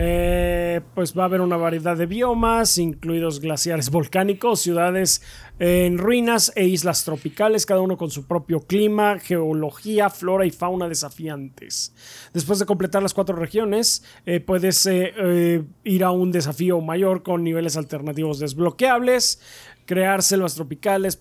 [0.00, 5.22] Eh, pues va a haber una variedad de biomas, incluidos glaciares volcánicos, ciudades
[5.58, 10.88] en ruinas e islas tropicales, cada uno con su propio clima, geología, flora y fauna
[10.88, 11.92] desafiantes.
[12.32, 17.42] Después de completar las cuatro regiones, eh, puedes eh, ir a un desafío mayor con
[17.42, 19.40] niveles alternativos desbloqueables,
[19.84, 21.20] crear selvas tropicales,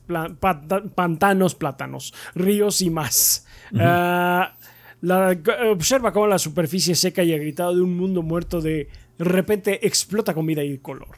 [0.93, 3.47] pantanos, plátanos, ríos y más.
[5.01, 5.38] La,
[5.71, 10.45] observa cómo la superficie seca y agritada de un mundo muerto de repente explota con
[10.45, 11.15] vida y color.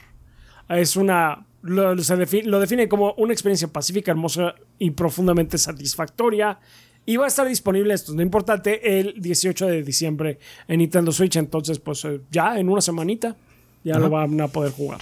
[0.70, 1.46] Es una.
[1.62, 6.60] Lo, define, como una experiencia pacífica, hermosa y profundamente satisfactoria.
[7.06, 11.12] Y va a estar disponible, esto es lo importante, el 18 de diciembre en Nintendo
[11.12, 11.36] Switch.
[11.38, 13.36] Entonces, pues eh, ya en una semanita
[13.84, 15.02] ya lo van a poder jugar.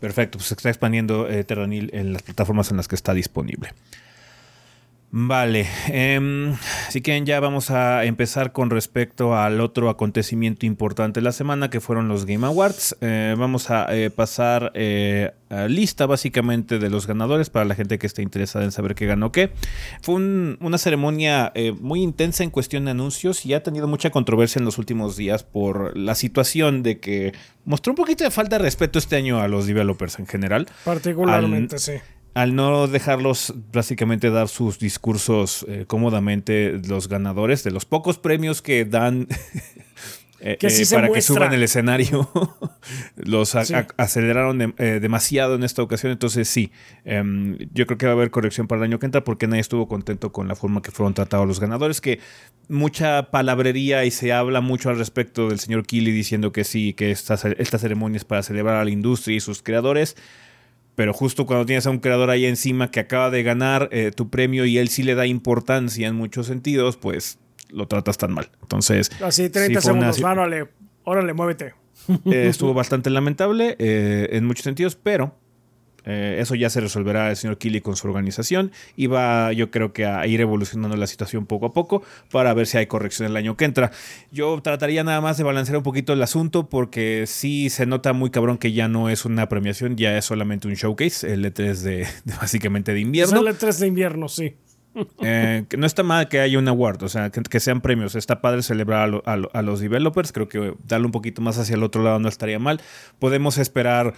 [0.00, 3.72] Perfecto, pues se está expandiendo eh, Terranil en las plataformas en las que está disponible.
[5.14, 6.54] Vale, eh,
[6.88, 11.68] si quieren ya vamos a empezar con respecto al otro acontecimiento importante de la semana
[11.68, 12.96] que fueron los Game Awards.
[13.02, 17.98] Eh, vamos a eh, pasar eh, a lista básicamente de los ganadores para la gente
[17.98, 19.50] que esté interesada en saber qué ganó qué.
[20.00, 24.64] Fue una ceremonia muy intensa en cuestión de anuncios y ha tenido mucha controversia en
[24.64, 27.34] los últimos días por la situación de que
[27.66, 30.68] mostró un poquito de falta de respeto este año a los developers en general.
[30.86, 31.92] Particularmente, sí
[32.34, 38.62] al no dejarlos básicamente dar sus discursos eh, cómodamente los ganadores de los pocos premios
[38.62, 39.28] que dan
[40.40, 42.30] eh, eh, para que suban el escenario,
[43.16, 46.10] los aceleraron demasiado en esta ocasión.
[46.10, 46.72] Entonces sí,
[47.04, 49.60] em, yo creo que va a haber corrección para el año que entra porque nadie
[49.60, 52.18] estuvo contento con la forma que fueron tratados los ganadores, que
[52.68, 57.10] mucha palabrería y se habla mucho al respecto del señor Killy diciendo que sí, que
[57.10, 60.16] esta, esta ceremonia es para celebrar a la industria y sus creadores
[60.94, 64.28] pero justo cuando tienes a un creador ahí encima que acaba de ganar eh, tu
[64.30, 67.38] premio y él sí le da importancia en muchos sentidos, pues
[67.70, 68.50] lo tratas tan mal.
[68.62, 69.10] Entonces.
[69.22, 70.38] Así, 30 sí fue una- segundos.
[70.38, 70.68] Órale,
[71.04, 71.74] órale, muévete.
[72.26, 75.36] eh, estuvo bastante lamentable eh, en muchos sentidos, pero
[76.04, 79.92] eh, eso ya se resolverá el señor Killy con su organización y va yo creo
[79.92, 83.36] que a ir evolucionando la situación poco a poco para ver si hay corrección el
[83.36, 83.90] año que entra.
[84.30, 88.30] Yo trataría nada más de balancear un poquito el asunto porque sí se nota muy
[88.30, 91.96] cabrón que ya no es una premiación, ya es solamente un showcase, el E3 de,
[92.24, 93.36] de básicamente de invierno.
[93.36, 94.54] Sale 3 de invierno, sí.
[95.22, 98.14] Eh, que no está mal que haya un award, o sea, que, que sean premios.
[98.14, 100.32] Está padre celebrar a, lo- a lo- a los developers.
[100.32, 102.80] Creo que darle un poquito más hacia el otro lado no estaría mal.
[103.18, 104.12] Podemos esperar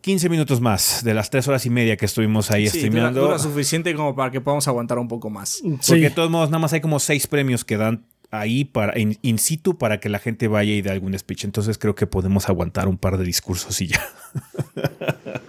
[0.00, 3.20] 15 minutos más de las 3 horas y media que estuvimos ahí Sí, dura, streameando.
[3.22, 5.60] dura suficiente como para que podamos aguantar un poco más.
[5.62, 6.00] Porque Sí.
[6.00, 9.38] de todos modos, nada más hay como 6 premios que dan ahí para in, in
[9.38, 11.44] situ para que la gente vaya y dé algún speech.
[11.44, 14.06] Entonces creo que podemos aguantar un par de discursos y ya.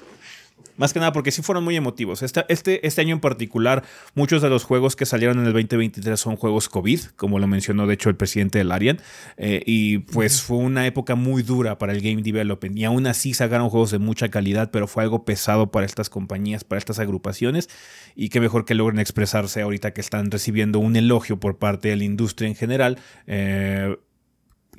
[0.79, 2.23] Más que nada porque sí fueron muy emotivos.
[2.23, 2.45] Este,
[2.87, 3.83] este año en particular,
[4.15, 7.85] muchos de los juegos que salieron en el 2023 son juegos COVID, como lo mencionó
[7.85, 9.01] de hecho el presidente del Arian.
[9.35, 12.77] eh, y pues fue una época muy dura para el game development.
[12.77, 16.63] Y aún así sacaron juegos de mucha calidad, pero fue algo pesado para estas compañías,
[16.63, 17.69] para estas agrupaciones.
[18.15, 21.97] Y qué mejor que logren expresarse ahorita que están recibiendo un elogio por parte de
[21.97, 22.97] la industria en general.
[23.27, 23.97] eh,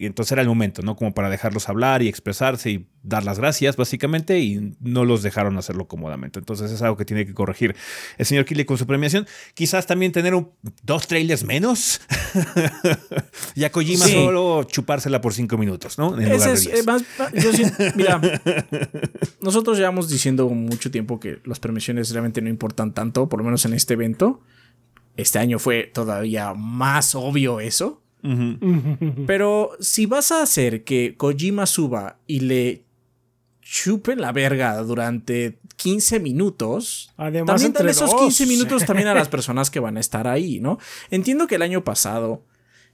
[0.03, 0.97] y entonces era el momento, ¿no?
[0.97, 5.59] Como para dejarlos hablar y expresarse y dar las gracias, básicamente, y no los dejaron
[5.59, 6.39] hacerlo cómodamente.
[6.39, 7.77] Entonces es algo que tiene que corregir
[8.17, 9.27] el señor Kili con su premiación.
[9.53, 10.49] Quizás también tener un-
[10.83, 12.01] dos trailers menos.
[13.55, 14.13] y a Kojima Sí.
[14.15, 16.19] solo chupársela por cinco minutos, ¿no?
[16.19, 17.03] En lugar de es, eh, más-
[17.35, 17.65] yo sí-
[17.97, 18.21] mira,
[19.43, 23.65] nosotros llevamos diciendo mucho tiempo que las premiaciones realmente no importan tanto, por lo menos
[23.67, 24.41] en este evento.
[25.17, 28.03] Este año fue todavía más obvio eso.
[29.27, 32.85] Pero si vas a hacer que Kojima suba y le
[33.63, 38.21] chupen la verga durante 15 minutos, Además, también entre dale esos dos.
[38.23, 40.79] 15 minutos también a las personas que van a estar ahí, ¿no?
[41.11, 42.45] Entiendo que el año pasado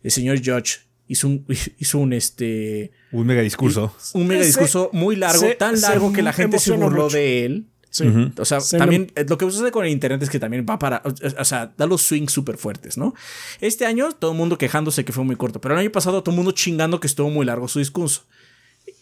[0.02, 1.46] el señor Judge hizo un,
[1.78, 3.94] hizo un este Un mega discurso.
[4.14, 7.16] un mega discurso muy largo, se- tan largo que la gente se burló mucho.
[7.16, 7.66] de él.
[7.96, 8.32] Sí.
[8.38, 10.78] O sea, Se también eh, lo que sucede con el internet es que también va
[10.78, 11.00] para.
[11.04, 11.08] O,
[11.40, 13.14] o sea, da los swings súper fuertes, ¿no?
[13.60, 16.32] Este año todo el mundo quejándose que fue muy corto, pero el año pasado todo
[16.32, 18.24] el mundo chingando que estuvo muy largo su discurso.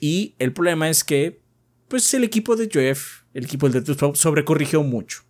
[0.00, 1.40] Y el problema es que,
[1.88, 5.23] pues el equipo de Jeff, el equipo del Death sobrecorrigió mucho.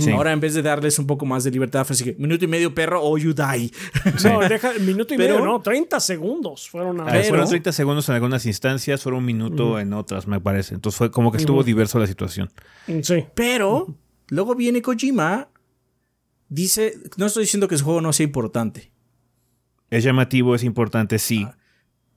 [0.00, 0.10] Sí.
[0.10, 2.48] Ahora, en vez de darles un poco más de libertad, fue así que minuto y
[2.48, 3.70] medio, perro, o you die.
[4.24, 7.04] No, deja minuto y Pero- medio, no, 30 segundos fueron a.
[7.04, 10.74] Ah, fueron Pero- 30 segundos en algunas instancias, fueron un minuto en otras, me parece.
[10.74, 12.50] Entonces fue como que estuvo diverso la situación.
[13.02, 13.26] Sí.
[13.36, 13.96] Pero
[14.28, 15.50] luego viene Kojima,
[16.48, 18.90] dice, no estoy diciendo que su juego no sea importante.
[19.90, 21.46] Es llamativo, es importante, sí.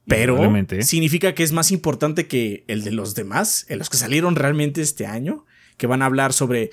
[0.07, 0.83] Pero Indudablemente, ¿eh?
[0.83, 4.81] significa que es más importante que el de los demás, en los que salieron realmente
[4.81, 5.45] este año,
[5.77, 6.71] que van a hablar sobre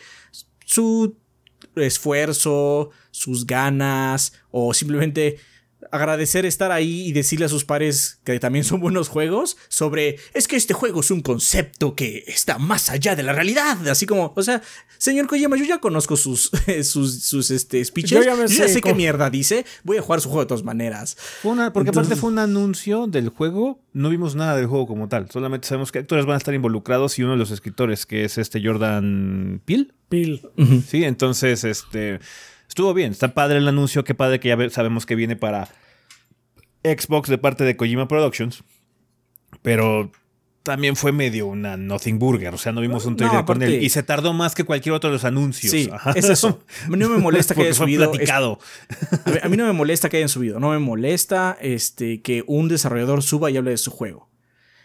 [0.66, 1.16] su
[1.76, 5.38] esfuerzo, sus ganas, o simplemente
[5.96, 10.46] agradecer estar ahí y decirle a sus pares que también son buenos juegos sobre es
[10.48, 14.32] que este juego es un concepto que está más allá de la realidad así como
[14.36, 14.62] o sea
[14.98, 16.50] señor Kojima yo ya conozco sus
[16.84, 19.64] sus, sus este speeches Yo yo ya ya, me sé sé qué mierda dice.
[19.84, 22.38] Voy a jugar su juego de todas maneras Fue una- porque Entonces- aparte fue un
[22.38, 26.34] anuncio del juego, no vimos nada del juego como tal, solamente sabemos que actores van
[26.34, 30.40] a estar involucrados y uno de los escritores, que es este Jordan Peele, Pil.
[30.88, 32.20] sí, entonces este
[32.68, 35.68] estuvo bien, está padre el anuncio, qué padre que ya sabemos que viene para
[36.92, 38.62] Xbox de parte de Kojima Productions,
[39.62, 40.10] pero
[40.62, 43.82] también fue medio una Nothing Burger, o sea, no vimos un No, trailer con él
[43.82, 45.70] y se tardó más que cualquier otro de los anuncios.
[45.70, 46.10] sí Ajá.
[46.16, 48.58] es eso no me molesta que Porque haya fue subido platicado.
[49.24, 52.42] A mí, a mí no me molesta que hayan subido, no me molesta este, que
[52.48, 54.28] un desarrollador suba y hable de su juego.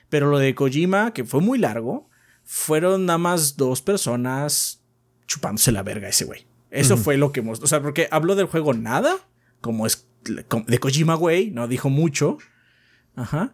[0.09, 2.09] Pero lo de Kojima, que fue muy largo,
[2.43, 4.83] fueron nada más dos personas
[5.25, 6.45] chupándose la verga a ese güey.
[6.69, 7.65] Eso fue lo que mostró.
[7.65, 9.15] O sea, porque habló del juego nada,
[9.61, 12.37] como es de Kojima, güey, no dijo mucho.
[13.15, 13.53] Ajá.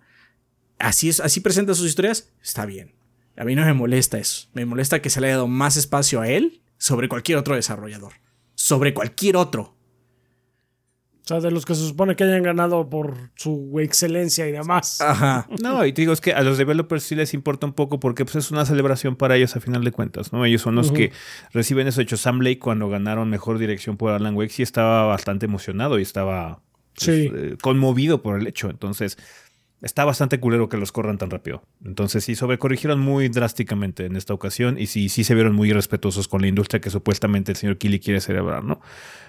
[0.80, 2.95] Así es, así presenta sus historias, está bien.
[3.36, 4.47] A mí no me molesta eso.
[4.53, 8.13] Me molesta que se le haya dado más espacio a él sobre cualquier otro desarrollador.
[8.56, 9.77] Sobre cualquier otro.
[11.28, 15.02] O sea, de los que se supone que hayan ganado por su excelencia y demás.
[15.02, 15.46] Ajá.
[15.62, 18.24] No, y te digo, es que a los developers sí les importa un poco porque
[18.24, 20.46] pues, es una celebración para ellos a final de cuentas, ¿no?
[20.46, 21.12] Ellos son los que
[21.52, 22.16] reciben eso hecho.
[22.16, 26.62] Sam Blake cuando ganaron mejor dirección por Alan Wake sí estaba bastante emocionado y estaba
[26.96, 27.30] pues, Sí.
[27.36, 28.70] eh, conmovido por el hecho.
[28.70, 29.18] Entonces,
[29.82, 31.62] está bastante culero que los corran tan rápido.
[31.84, 36.30] Entonces, sí, sobrecorrigieron muy drásticamente en esta ocasión y sí, sí se vieron muy respetuosos
[36.30, 38.80] con la industria que supuestamente el señor Killy quiere celebrar, ¿no?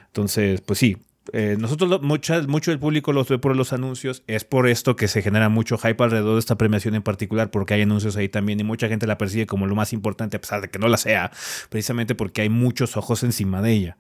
[0.07, 0.97] Entonces, pues sí.
[1.33, 4.23] Eh, nosotros, lo- mucha- mucho del público los ve por los anuncios.
[4.27, 7.75] Es por esto que se genera mucho hype alrededor de esta premiación en particular, porque
[7.75, 10.61] hay anuncios ahí también y mucha gente la percibe como lo más importante, a pesar
[10.61, 11.31] de que no la sea,
[11.69, 13.97] precisamente porque hay muchos ojos encima de ella.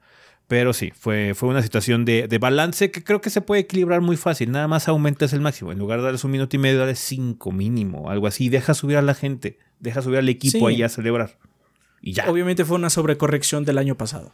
[0.46, 4.00] Pero sí, fue, fue una situación de, de, balance que creo que se puede equilibrar
[4.00, 4.50] muy fácil.
[4.50, 5.72] Nada más aumentas el máximo.
[5.72, 8.48] En lugar de darles un minuto y medio, darles cinco mínimo, algo así.
[8.48, 11.36] Deja subir a la gente, deja subir al equipo ahí a celebrar.
[12.00, 12.30] Y ya.
[12.30, 14.32] Obviamente fue una sobrecorrección del año pasado.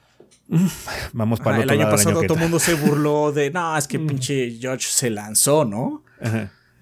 [1.12, 4.06] Vamos para el, año pasado todo el mundo se burló de, no, es que mm.
[4.06, 6.02] pinche George se lanzó, ¿no?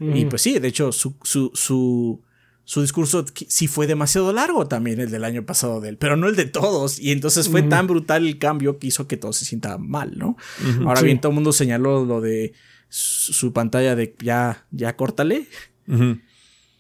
[0.01, 2.21] Y pues sí, de hecho, su, su, su,
[2.65, 6.27] su, discurso sí fue demasiado largo también, el del año pasado de él, pero no
[6.29, 6.99] el de todos.
[6.99, 10.37] Y entonces fue tan brutal el cambio que hizo que todo se sienta mal, ¿no?
[10.85, 12.53] Ahora bien, todo el mundo señaló lo de
[12.89, 15.47] su, pantalla de ya, ya córtale.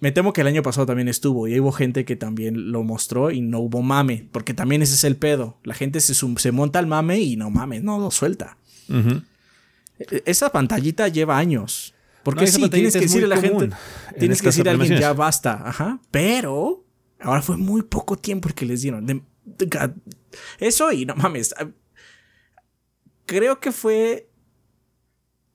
[0.02, 3.30] Me temo que el año pasado también estuvo y hubo gente que también lo mostró
[3.30, 5.60] y no hubo mame, porque también ese es el pedo.
[5.62, 8.58] La gente se, se monta al mame y no mames, no lo suelta.
[8.88, 11.94] E, esa pantallita lleva años.
[12.24, 13.70] Porque sí, tienes que decirle a la gente,
[14.18, 16.00] tienes que decirle a alguien ya basta, ajá.
[16.10, 16.84] Pero
[17.20, 19.24] ahora fue muy poco tiempo el que les dieron.
[20.58, 21.54] eso y no mames.
[23.24, 24.28] Creo que fue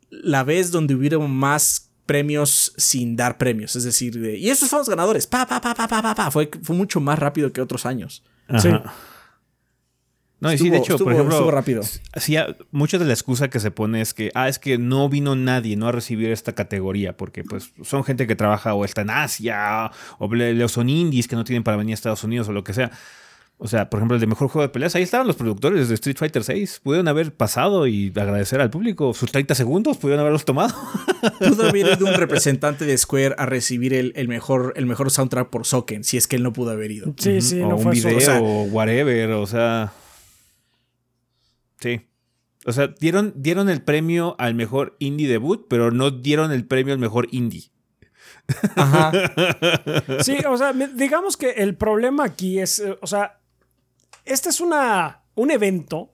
[0.10, 3.76] la vez donde hubieron más premios sin dar premios.
[3.76, 5.28] Es decir, y esos son los ganadores.
[5.28, 8.24] Pa, pa, pa, pa, pa, pa, Fue, fue mucho más rápido que otros años.
[8.60, 8.70] Sí.
[10.40, 11.82] No, y sí, de hecho, por ejemplo, rápido.
[12.16, 12.36] Sí,
[12.72, 15.76] mucha de la excusa que se pone es que, ah, es que no vino nadie
[15.76, 19.92] no a recibir esta categoría, porque pues son gente que trabaja o está en Asia,
[20.20, 22.92] o son indies que no tienen para venir a Estados Unidos o lo que sea.
[23.60, 25.96] O sea, por ejemplo, el de mejor juego de peleas, ahí estaban los productores de
[25.96, 26.70] Street Fighter VI.
[26.84, 29.16] Pudieron haber pasado y agradecer al público.
[29.16, 30.76] Sus 30 segundos pudieron haberlos tomado.
[31.40, 35.66] Pudo haber ido un representante de Square a recibir el, mejor, el mejor soundtrack por
[35.66, 37.16] Soken, si es que él no pudo haber ido.
[37.18, 39.92] Sí, sí, o no un video o, whatever, o sea.
[41.80, 42.02] Sí.
[42.66, 46.94] O sea, dieron, dieron el premio al mejor indie debut, pero no dieron el premio
[46.94, 47.72] al mejor indie.
[48.76, 49.12] Ajá.
[50.22, 53.37] Sí, o sea, digamos que el problema aquí es, eh, o sea,
[54.28, 56.14] este es una, un evento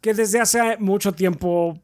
[0.00, 1.80] que desde hace mucho tiempo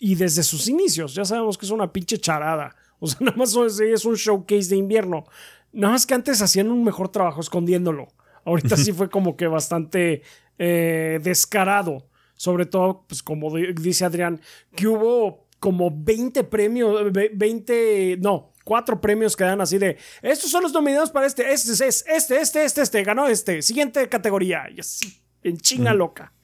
[0.00, 2.74] y desde sus inicios, ya sabemos que es una pinche charada.
[2.98, 5.24] O sea, nada más es un showcase de invierno.
[5.72, 8.08] Nada más que antes hacían un mejor trabajo escondiéndolo.
[8.44, 10.22] Ahorita sí fue como que bastante
[10.58, 12.08] eh, descarado.
[12.34, 14.40] Sobre todo, pues como dice Adrián,
[14.74, 20.62] que hubo como 20 premios, 20, no, cuatro premios que dan así de, estos son
[20.62, 24.80] los nominados para este, este, este, este, este, este, este, ganó este, siguiente categoría, y
[24.80, 26.34] así, en chinga loca.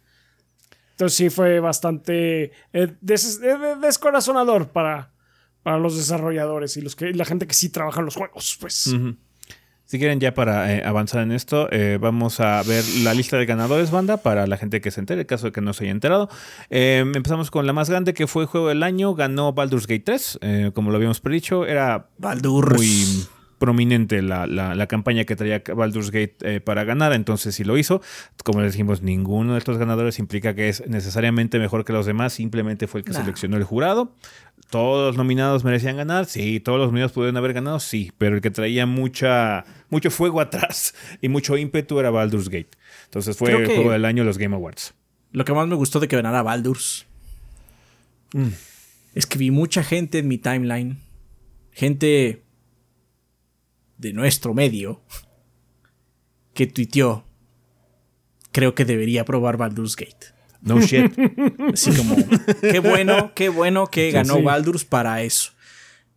[0.93, 5.13] Entonces sí fue bastante eh, descorazonador para,
[5.63, 8.95] para los desarrolladores y los que, la gente que sí trabaja en los juegos, pues.
[9.95, 13.47] Si quieren ya para eh, avanzar en esto, eh, vamos a ver la lista de
[13.47, 15.93] ganadores, banda, para la gente que se entere, en caso de que no se haya
[15.93, 16.29] enterado.
[16.69, 20.39] Em, empezamos con la más grande, que fue Juego del Año, ganó Baldur's Gate 3,
[20.43, 23.25] eh, como lo habíamos predicho, era muy
[23.65, 28.03] prominente la, la, campaña que traía Baldur's Gate para ganar, entonces si lo hizo.
[28.45, 32.35] Como les dijimos, ninguno de estos ganadores implica que es necesariamente mejor que los demás,
[32.35, 34.15] simplemente fue el que seleccionó el jurado.
[34.69, 36.27] ¿Todos los nominados merecían ganar?
[36.27, 36.61] Sí.
[36.61, 37.81] ¿Todos los nominados pudieron haber ganado?
[37.81, 38.13] Sí.
[38.19, 42.71] Pero el que traía mucha, mucho fuego atrás y mucho ímpetu era Baldur's Gate.
[43.07, 44.93] Entonces fue el juego del año los Game Awards.
[45.33, 47.07] Lo que más me gustó de que ganara Baldur's
[48.35, 48.49] mm.
[49.15, 50.99] es que vi mucha gente en mi timeline,
[51.73, 52.44] gente
[54.05, 55.01] de nuestro medio,
[56.53, 57.25] que tuiteó,
[58.53, 60.35] creo que debería probar Baldur's Gate.
[60.61, 61.13] No shit.
[61.73, 62.17] Así como,
[62.61, 65.53] qué bueno, qué bueno que ganó Baldur's para eso.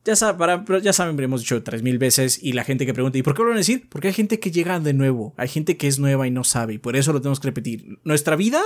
[0.04, 3.24] Ya, saben, ya saben, hemos dicho tres mil veces y la gente que pregunta, ¿y
[3.24, 3.88] por qué lo van a decir?
[3.90, 6.76] Porque hay gente que llega de nuevo, hay gente que es nueva y no sabe,
[6.76, 8.00] y por eso lo tenemos que repetir.
[8.04, 8.62] Nuestra vida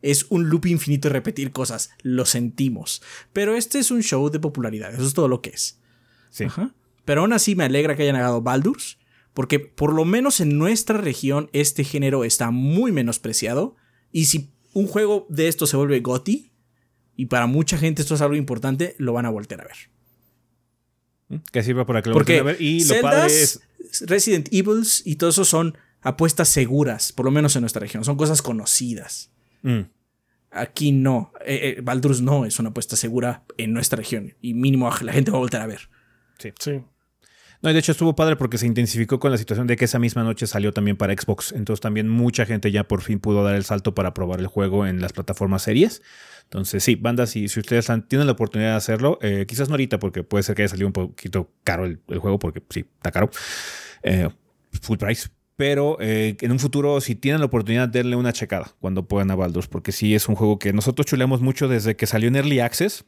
[0.00, 3.02] es un loop infinito de repetir cosas, lo sentimos.
[3.32, 5.78] Pero este es un show de popularidad, eso es todo lo que es.
[6.30, 6.46] Sí.
[7.04, 8.98] Pero aún así me alegra que hayan ganado Baldur's,
[9.34, 13.76] porque por lo menos en nuestra región este género está muy menospreciado,
[14.10, 16.52] y si un juego de esto se vuelve GOTI,
[17.16, 19.76] y para mucha gente esto es algo importante, lo van a volver a ver.
[21.28, 21.36] ¿Mm?
[21.50, 22.60] Que sirva para que lo Porque a ver.
[22.60, 23.60] Y lo padre es...
[24.00, 28.04] Resident Evils y todo eso son apuestas seguras, por lo menos en nuestra región.
[28.04, 29.30] Son cosas conocidas.
[29.62, 29.82] Mm.
[30.50, 31.32] Aquí no.
[31.44, 34.34] Eh, eh, Baldur's no es una apuesta segura en nuestra región.
[34.40, 35.90] Y mínimo la gente va a volver a ver.
[36.38, 36.52] Sí.
[36.58, 36.82] Sí.
[37.62, 40.24] No, de hecho estuvo padre porque se intensificó con la situación de que esa misma
[40.24, 41.52] noche salió también para Xbox.
[41.52, 44.84] Entonces también mucha gente ya por fin pudo dar el salto para probar el juego
[44.84, 46.02] en las plataformas series.
[46.42, 50.00] Entonces sí, bandas, si, si ustedes tienen la oportunidad de hacerlo, eh, quizás no ahorita
[50.00, 53.30] porque puede ser que haya salido un poquito caro el, juego porque sí, está caro.
[54.02, 54.28] Eh,
[54.80, 55.28] full price.
[55.54, 59.36] Pero eh, en un futuro, si tienen la oportunidad, denle una checada cuando puedan a
[59.36, 62.58] Baldur's, porque sí es un juego que nosotros chuleamos mucho desde que salió en Early
[62.58, 63.04] Access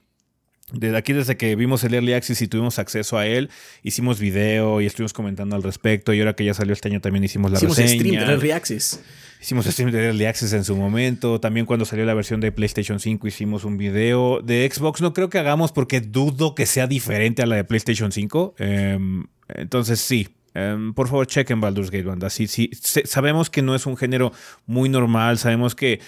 [0.73, 3.51] Desde aquí, desde que vimos el Early Access y tuvimos acceso a él,
[3.83, 6.12] hicimos video y estuvimos comentando al respecto.
[6.15, 8.01] Y ahora que ya salió este año también hicimos la Hicimos reseña.
[8.01, 9.01] stream de Early Access.
[9.43, 11.39] Hicimos stream de Early Access en su momento.
[11.39, 14.41] También cuando salió la versión de PlayStation 5 hicimos un video.
[14.41, 18.11] De Xbox no creo que hagamos porque dudo que sea diferente a la de PlayStation
[18.11, 18.55] 5.
[18.59, 20.29] Em, entonces sí.
[20.55, 22.31] em, por favor, chequen Baldur's Gate, banda.
[22.31, 22.71] Sí, sí.
[23.05, 24.33] sabemos que no es un género
[24.65, 25.37] muy normal.
[25.37, 26.01] Sabemos que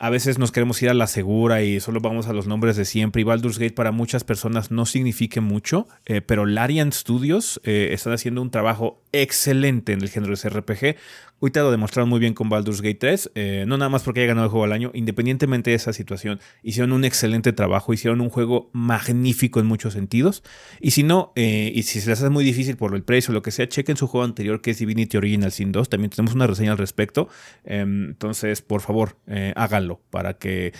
[0.00, 2.84] a veces nos queremos ir a la segura y solo vamos a los nombres de
[2.84, 3.22] siempre.
[3.22, 8.12] Y Baldur's Gate para muchas personas no significa mucho, eh, pero Larian Studios eh, están
[8.12, 10.96] haciendo un trabajo excelente en el género de RPG.
[11.40, 14.28] Ahorita lo demostraron muy bien con Baldur's Gate 3, eh, no nada más porque haya
[14.28, 18.28] ganado el juego al año, independientemente de esa situación, hicieron un excelente trabajo, hicieron un
[18.28, 20.42] juego magnífico en muchos sentidos.
[20.80, 23.42] Y si no, y si se les hace muy difícil por el precio o lo
[23.42, 26.48] que sea, chequen su juego anterior que es Divinity Original Sin 2, también tenemos una
[26.48, 27.28] reseña al respecto.
[27.64, 29.52] Em, entonces, por favor, eh,
[29.96, 30.72] para que eh,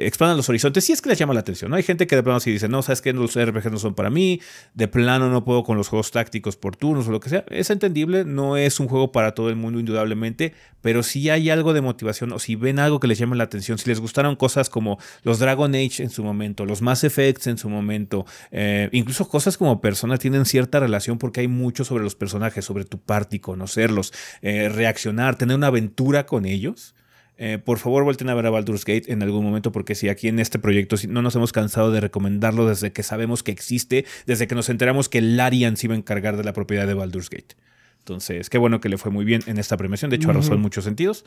[0.00, 0.84] expandan los horizontes.
[0.84, 1.76] Si es que les llama la atención, ¿no?
[1.76, 4.10] Hay gente que de plano sí dice, no, sabes que los RPGs no son para
[4.10, 4.40] mí,
[4.74, 7.44] de plano no puedo con los juegos tácticos por turnos o lo que sea.
[7.48, 11.72] Es entendible, no es un juego para todo el mundo, indudablemente, pero si hay algo
[11.72, 14.68] de motivación o si ven algo que les llame la atención, si les gustaron cosas
[14.68, 19.28] como los Dragon Age en su momento, los Mass Effects en su momento, eh, incluso
[19.28, 23.40] cosas como Persona tienen cierta relación porque hay mucho sobre los personajes, sobre tu party,
[23.40, 24.12] conocerlos,
[24.42, 26.94] eh, reaccionar, tener una aventura con ellos.
[27.36, 30.28] Eh, por favor, vuelten a ver a Baldur's Gate en algún momento, porque si aquí
[30.28, 34.46] en este proyecto no nos hemos cansado de recomendarlo desde que sabemos que existe, desde
[34.46, 37.56] que nos enteramos que Larian se iba a encargar de la propiedad de Baldur's Gate.
[37.98, 40.10] Entonces, qué bueno que le fue muy bien en esta premiación.
[40.10, 41.24] De hecho, arrasó en muchos sentidos.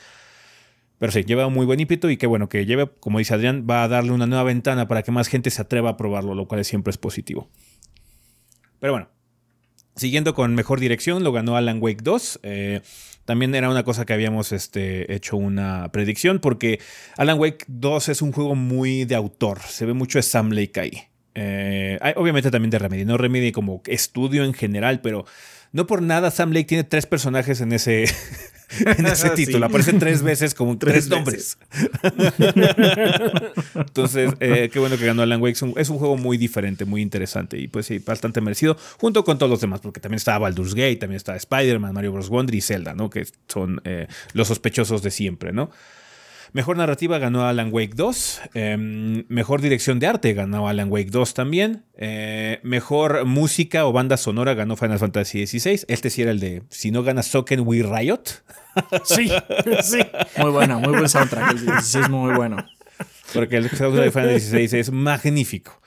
[1.00, 3.68] Pero sí, lleva un muy buen ímpetu y qué bueno que lleve, como dice Adrián,
[3.70, 6.48] va a darle una nueva ventana para que más gente se atreva a probarlo, lo
[6.48, 7.50] cual siempre es positivo.
[8.80, 9.10] Pero bueno,
[9.96, 12.40] siguiendo con mejor dirección, lo ganó Alan Wake 2.
[12.44, 12.82] Eh,
[13.28, 16.80] también era una cosa que habíamos este, hecho una predicción, porque
[17.18, 19.60] Alan Wake 2 es un juego muy de autor.
[19.60, 21.04] Se ve mucho Sam Lake ahí.
[21.36, 25.26] Eh, obviamente también de Remedy, no Remedy como estudio en general, pero
[25.74, 28.06] no por nada Sam Lake tiene tres personajes en ese,
[28.86, 29.46] en ese Sí.
[29.46, 29.66] título.
[29.66, 31.58] Aparecen tres veces como tres, Tres nombres.
[33.76, 35.54] Entonces, eh, qué bueno que ganó Alan Wake.
[35.56, 39.24] Es un, es un juego muy diferente, muy interesante y pues sí, bastante merecido, junto
[39.24, 42.30] con todos los demás, porque también está Baldur's Gate, también está Spider-Man, Mario Bros.
[42.30, 43.10] Wonder y Zelda, ¿no?
[43.10, 45.72] Que son eh, los sospechosos de siempre, ¿no?
[46.54, 48.42] Mejor narrativa ganó Alan Wake 2.
[48.54, 51.84] Eh, mejor dirección de arte ganó Alan Wake 2 también.
[51.98, 55.86] Eh, mejor música o banda sonora ganó Final Fantasy XVI.
[55.88, 58.22] Este sí era el de si no gana Soken We Riot.
[59.06, 59.28] Sí,
[59.82, 60.00] sí.
[60.38, 61.52] Muy buena, muy buen soundtrack.
[61.52, 62.58] El 16 muy bueno.
[63.34, 65.82] Porque el soundtrack de Final 16 es magnífico.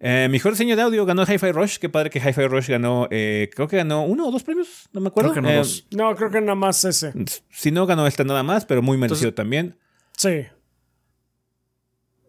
[0.00, 1.76] Eh, mejor diseño de audio ganó Hi-Fi Rush.
[1.78, 3.06] Qué padre que Hi-Fi Rush ganó.
[3.12, 4.88] eh, creo que ganó uno o dos premios.
[4.92, 5.30] No me acuerdo.
[5.30, 5.86] Creo que no, Eh, dos.
[5.92, 7.12] No, creo que nada más ese.
[7.48, 9.76] Si no ganó este nada más, pero muy merecido Entonces- también.
[10.16, 10.46] Sí.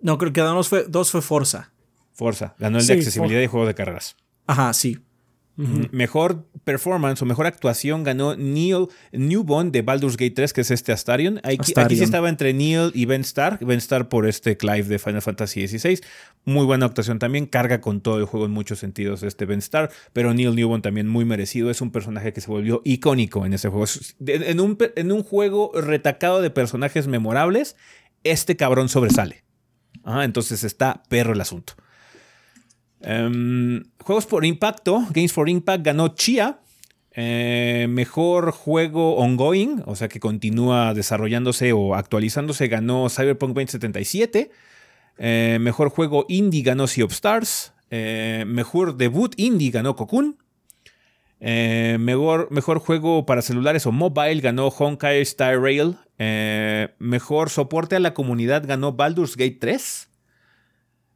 [0.02, 1.72] No, creo que dos fue, dos fue Forza.
[2.14, 2.56] Forza.
[2.60, 4.16] Ganó el de accesibilidad y juego de carreras.
[4.46, 5.00] Ajá, sí.
[5.56, 10.92] Mejor performance o mejor actuación ganó Neil Newbon de Baldur's Gate 3, que es este
[10.92, 11.38] Astarion.
[11.40, 12.04] Aquí, aquí sí Astarion.
[12.04, 13.60] estaba entre Neil y Ben Starr.
[13.64, 16.00] Ben Starr por este Clive de Final Fantasy XVI.
[16.46, 17.46] Muy buena actuación también.
[17.46, 19.92] Carga con todo el juego en muchos sentidos este Ben Starr.
[20.12, 21.70] Pero Neil Newbon también muy merecido.
[21.70, 23.86] Es un personaje que se volvió icónico en ese juego.
[24.26, 27.76] En un, en un juego retacado de personajes memorables,
[28.24, 29.44] este cabrón sobresale.
[30.04, 31.74] Ajá, entonces está perro el asunto.
[33.04, 36.60] Em, juegos por impacto, Games for Impact ganó Chia.
[37.16, 44.50] Eh, mejor juego ongoing, o sea que continúa desarrollándose o actualizándose, ganó Cyberpunk 2077.
[45.20, 47.74] Eh, mejor juego indie ganó Sea of Stars.
[47.92, 50.38] Eh, mejor debut indie ganó Cocoon.
[51.40, 55.98] Mejor, mejor juego para celulares o mobile ganó Honkai Star Rail.
[57.00, 60.08] Mejor soporte a la comunidad ganó Baldur's Gate 3.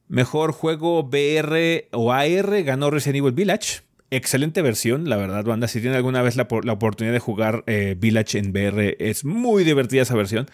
[0.09, 3.81] Mejor juego VR o AR ganó Resident Evil Village.
[4.09, 5.67] Excelente versión, la verdad, banda.
[5.67, 9.25] Si tienen alguna vez la, por- la oportunidad de jugar eh, Village en VR, es
[9.25, 10.47] muy divertida esa versión.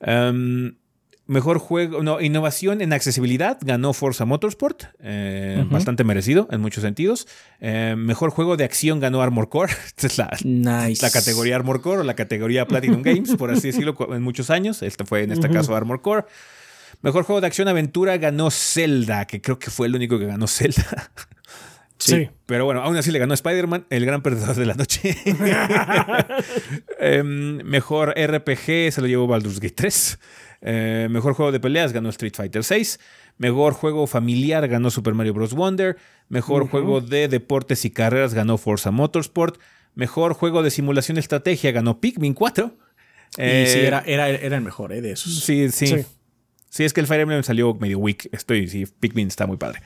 [0.00, 0.76] Em,
[1.26, 7.26] mejor juego, no, innovación en accesibilidad ganó Forza Motorsport, eh, bastante merecido en muchos sentidos.
[7.60, 9.72] Eh, mejor juego de acción ganó Armor Core.
[9.86, 11.02] Esta es la, Nice.
[11.04, 14.82] la categoría Armor Core o la categoría Platinum Games, por así decirlo, en muchos años.
[14.82, 16.26] Este fue en este caso Armor Core.
[17.00, 20.46] Mejor juego de acción aventura ganó Zelda, que creo que fue el único que ganó
[20.46, 21.10] Zelda.
[22.00, 22.30] Sí.
[22.46, 25.16] Pero bueno, aún así le ganó Spider-Man, el gran perdedor de la noche.
[27.00, 30.18] Em, mejor RPG se lo llevó Baldur's Gate 3.
[30.60, 33.00] Eh, mejor juego de peleas ganó Street Fighter 6.
[33.38, 35.54] Mejor juego familiar ganó Super Mario Bros.
[35.54, 35.96] Wonder.
[36.28, 39.60] Mejor juego de deportes y carreras ganó Forza Motorsport.
[39.94, 42.76] Mejor juego de simulación y estrategia ganó Pikmin 4.
[42.76, 45.00] Y Eh, sí, era, era, era el mejor ¿eh?
[45.00, 45.40] de esos.
[45.40, 45.86] Sí, sí.
[45.86, 46.06] Sí.
[46.68, 48.28] Sí, es que el Fire Emblem salió medio weak.
[48.32, 49.80] Estoy, sí, Pikmin está muy padre.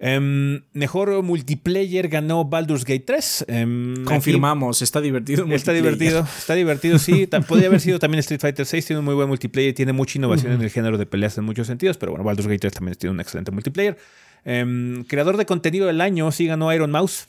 [0.00, 3.44] Em, mejor multiplayer ganó Baldur's Gate 3.
[3.48, 5.46] Em, Confirmamos, está divertido.
[5.50, 7.26] Está divertido, está divertido, sí.
[7.48, 10.52] Podría haber sido también Street Fighter 6, tiene un muy buen multiplayer, tiene mucha innovación
[10.52, 13.14] en el género de peleas en muchos sentidos, pero bueno, Baldur's Gate 3 también tiene
[13.14, 13.96] un excelente multiplayer.
[14.44, 17.28] Em, creador de contenido del año, sí ganó Iron Mouse.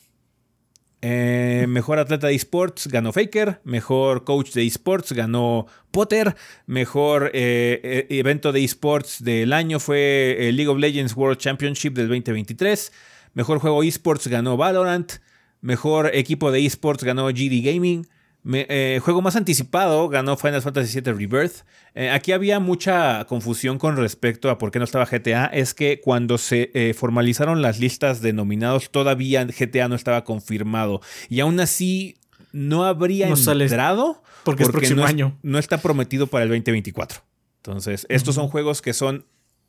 [1.02, 3.62] Eh, mejor atleta de esports ganó Faker.
[3.64, 6.36] Mejor coach de esports ganó Potter.
[6.66, 11.94] Mejor eh, eh, evento de esports del año fue el League of Legends World Championship
[11.94, 12.92] del 2023.
[13.34, 15.14] Mejor juego esports ganó Valorant.
[15.62, 18.08] Mejor equipo de esports ganó GD Gaming.
[18.54, 21.66] Eh, juego más anticipado ganó Final Fantasy VII Rebirth.
[21.96, 25.46] Eh, aquí había mucha confusión con respecto a por qué no estaba GTA.
[25.48, 31.02] Es que cuando se eh, formalizaron las listas de nominados, todavía GTA no estaba confirmado.
[31.30, 32.18] Y aún así
[32.52, 35.38] no habría entrado porque, es próximo no, año.
[35.42, 37.22] no está prometido para el 2024.
[37.58, 39.26] Entonces, estos son juegos que son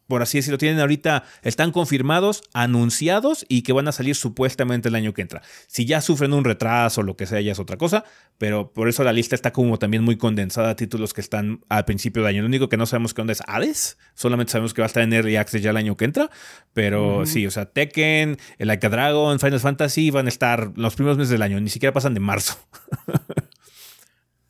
[0.07, 4.95] por así decirlo, tienen ahorita, están confirmados, anunciados y que van a salir supuestamente el
[4.95, 5.43] año que entra.
[5.67, 8.05] Si ya sufren un retraso o lo que sea, ya es otra cosa,
[8.39, 11.85] pero por eso la lista está como también muy condensada a títulos que están al
[11.85, 12.43] principio de año.
[12.43, 15.03] Lo único que no sabemos qué onda es Hades, solamente sabemos que va a estar
[15.03, 16.31] en Early Access ya el año que entra,
[16.73, 20.95] pero sí, o sea, Tekken, el Like a Dragon, Final Fantasy van a estar los
[20.95, 22.59] primeros meses del año, ni siquiera pasan de marzo.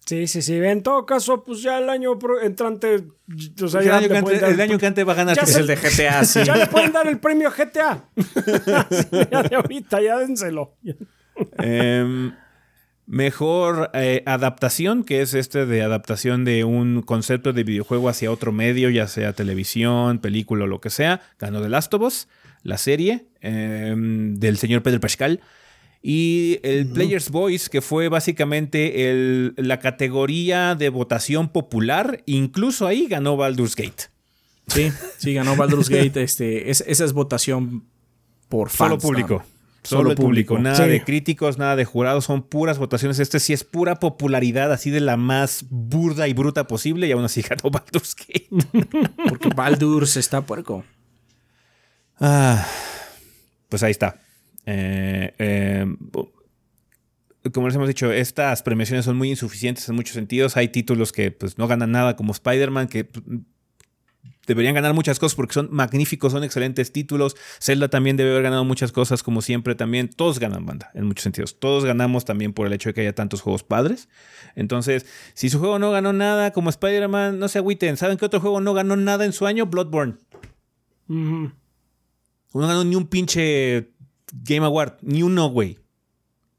[0.07, 0.55] Sí, sí, sí.
[0.55, 3.05] En todo caso, pues ya el año entrante.
[3.61, 5.67] O sea, el, año que antes, el, año que antes, va a ganar es el
[5.67, 6.45] de GTA, sí.
[6.45, 8.05] Ya le pueden dar el premio GTA.
[9.31, 10.77] ya de ahorita, ya dénselo.
[11.59, 12.31] eh,
[13.07, 18.53] mejor eh, adaptación, que es este de adaptación de un concepto de videojuego hacia otro
[18.53, 21.21] medio, ya sea televisión, película o lo que sea.
[21.41, 22.29] Ganó The Last of Us,
[22.63, 25.41] la serie eh, del señor Pedro Pascal.
[26.09, 33.09] Y el Player's Voice, que fue básicamente el, la categoría de votación popular, incluso ahí
[33.09, 34.05] ganó Baldur's Gate.
[34.69, 36.23] Sí, sí, ganó Baldur's Gate.
[36.23, 37.87] Este, esa es votación
[38.49, 38.91] por fans.
[38.91, 39.45] Solo público.
[39.83, 40.61] Solo, público.
[40.61, 43.19] Nada de críticos, nada de jurados, son puras votaciones.
[43.19, 47.25] Este sí es pura popularidad, así de la más burda y bruta posible, y aún
[47.25, 48.49] así ganó Baldur's Gate.
[49.29, 50.85] Porque Baldur's está puerco.
[52.21, 52.65] Ah,
[53.69, 54.21] pues ahí está.
[54.67, 55.87] Eh, eh,
[57.53, 60.57] como les hemos dicho, estas premiaciones son muy insuficientes en muchos sentidos.
[60.57, 63.25] Hay títulos que pues, no ganan nada, como Spider-Man, que pues,
[64.47, 67.37] deberían ganar muchas cosas porque son magníficos, son excelentes títulos.
[67.61, 70.09] Zelda también debe haber ganado muchas cosas, como siempre también.
[70.09, 71.59] Todos ganan banda, en muchos sentidos.
[71.59, 74.09] Todos ganamos también por el hecho de que haya tantos juegos padres.
[74.55, 77.97] Entonces, si su juego no ganó nada, como Spider-Man, no se agüiten.
[77.97, 79.67] ¿Saben qué otro juego no ganó nada en su año?
[79.67, 80.17] Bloodborne.
[81.09, 81.53] No
[82.55, 83.93] ganó ni un pinche
[84.33, 85.79] Game Award, ni uno, güey.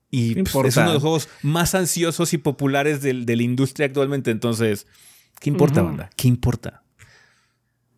[0.10, 4.32] Y pues, es uno de los juegos más ansiosos y populares de, la industria actualmente.
[4.32, 4.88] Entonces,
[5.40, 6.10] ¿qué importa, banda?
[6.16, 6.84] ¿Qué importa?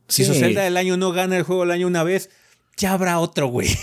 [0.08, 2.32] Si su Zelda del año no gana el juego del año una vez,
[2.78, 3.70] ya habrá otro, güey.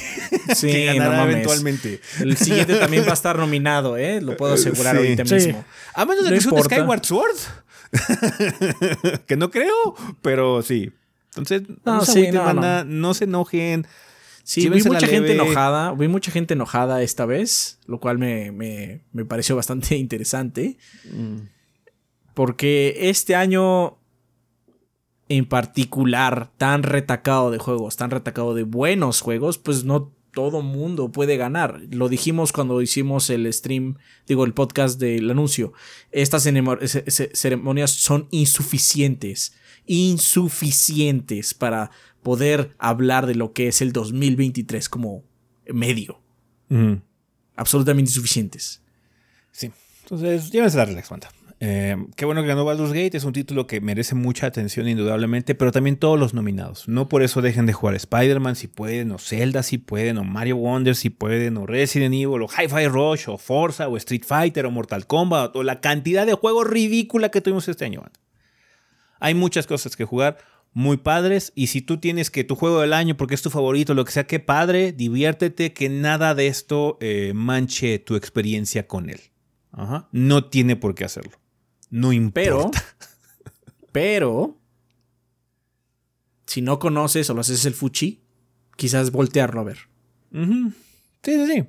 [0.54, 2.00] Sí, que ganará eventualmente.
[2.20, 4.20] El siguiente también va a estar nominado, ¿eh?
[4.20, 5.64] Lo puedo asegurar ahorita mismo.
[5.92, 7.36] A menos de que sea Skyward Sword.
[9.26, 10.92] que no creo, pero sí.
[11.30, 13.88] Entonces, no, se no se enojen.
[14.46, 19.24] Sí, vi mucha gente enojada, vi mucha gente enojada esta vez, lo cual me, me,
[19.24, 20.78] pareció bastante interesante.
[21.10, 21.48] Mm.
[22.32, 23.98] Porque este año
[25.28, 31.10] en particular, tan retacado de juegos, tan retacado de buenos juegos, pues no todo mundo
[31.10, 31.80] puede ganar.
[31.90, 33.96] Lo dijimos cuando hicimos el stream,
[34.28, 35.72] digo, el podcast del anuncio.
[36.12, 39.54] Estas ceremonias son insuficientes.
[39.86, 41.90] Insuficientes para
[42.26, 45.22] poder hablar de lo que es el 2023 como
[45.72, 46.20] medio.
[47.54, 48.82] Absolutamente insuficientes.
[49.52, 49.70] Sí.
[50.02, 51.28] Entonces, llévense la relax, banda.
[51.60, 55.54] Eh, qué bueno que ganó Baldur's Gate, es un título que merece mucha atención indudablemente,
[55.54, 56.88] pero también todos los nominados.
[56.88, 60.56] No por eso dejen de jugar Spider-Man si pueden, o Zelda si pueden, o Mario
[60.56, 64.72] Wonder si pueden, o Resident Evil, o Hi-Fi Rush, o Forza, o Street Fighter, o
[64.72, 68.02] Mortal Kombat, o la cantidad de juegos ridícula que tuvimos este año.
[69.20, 70.38] Hay muchas cosas que jugar
[70.76, 71.52] muy padres.
[71.54, 74.12] Y si tú tienes que tu juego del año, porque es tu favorito, lo que
[74.12, 79.20] sea, qué padre, diviértete, que nada de esto eh, manche tu experiencia con él.
[80.12, 81.32] No tiene por qué hacerlo.
[81.88, 82.84] No importa.
[83.90, 84.60] Pero, pero,
[86.46, 88.22] si no conoces o lo haces el fuchi,
[88.76, 89.78] quizás voltearlo a ver.
[90.30, 90.72] Sí,
[91.22, 91.64] sí, sí.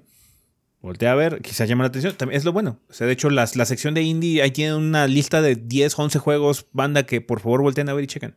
[0.81, 2.13] Voltea a ver, quizás llama la atención.
[2.15, 2.81] También es lo bueno.
[2.89, 6.19] O sea, de hecho, la sección de indie, ahí tiene una lista de 10, 11
[6.19, 8.35] juegos, banda, que por favor volteen a ver y chequen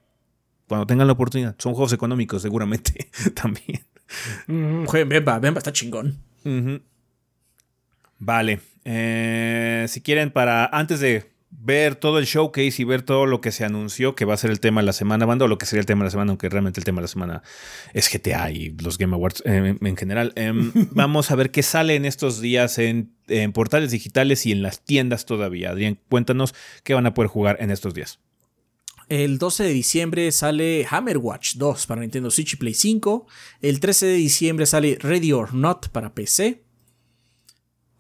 [0.71, 1.57] cuando tengan la oportunidad.
[1.59, 3.85] Son juegos económicos, seguramente, también.
[4.87, 6.23] Jueguen Bemba, Bemba está chingón.
[8.21, 8.61] Vale.
[8.85, 13.51] Eh, si quieren, para antes de ver todo el showcase y ver todo lo que
[13.51, 15.67] se anunció que va a ser el tema de la semana, banda, o lo que
[15.67, 17.43] sería el tema de la semana, aunque realmente el tema de la semana
[17.93, 20.33] es GTA y los Game Awards eh, en general.
[20.37, 24.63] Em, vamos a ver qué sale en estos días en, en portales digitales y en
[24.63, 25.71] las tiendas todavía.
[25.71, 26.55] Adrián, cuéntanos
[26.85, 28.21] qué van a poder jugar en estos días.
[29.11, 33.27] El 12 de diciembre sale Hammer Watch 2 para Nintendo Switch y Play 5.
[33.61, 36.63] El 13 de diciembre sale Ready or Not para PC.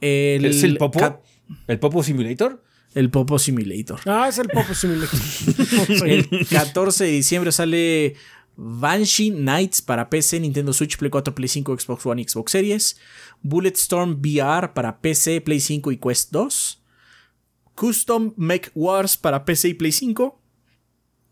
[0.00, 1.24] El ¿Es el Popo?
[1.66, 2.62] ¿El Popo Simulator?
[2.94, 3.98] El Popo Simulator.
[4.06, 5.18] Ah, es el Popo Simulator.
[6.06, 8.14] El 14 de diciembre sale
[8.54, 12.96] Banshee Nights para PC, Nintendo Switch, Play 4, Play 5, Xbox One y Xbox Series.
[13.42, 16.84] Bulletstorm VR para PC, Play 5 y Quest 2.
[17.74, 20.39] Custom Mech Wars para PC y Play 5.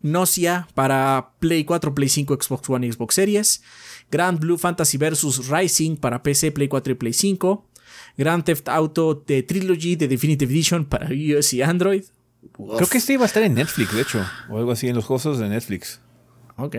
[0.01, 3.63] Nausea para Play 4, Play 5, Xbox One y Xbox Series.
[4.11, 5.47] Grand Blue Fantasy vs.
[5.49, 7.65] Rising para PC, Play 4 y Play 5.
[8.17, 12.03] Grand Theft Auto The Trilogy de Definitive Edition para iOS y Android.
[12.53, 15.05] Creo que este iba a estar en Netflix, de hecho, o algo así, en los
[15.05, 15.99] juegos de Netflix.
[16.57, 16.75] Ok.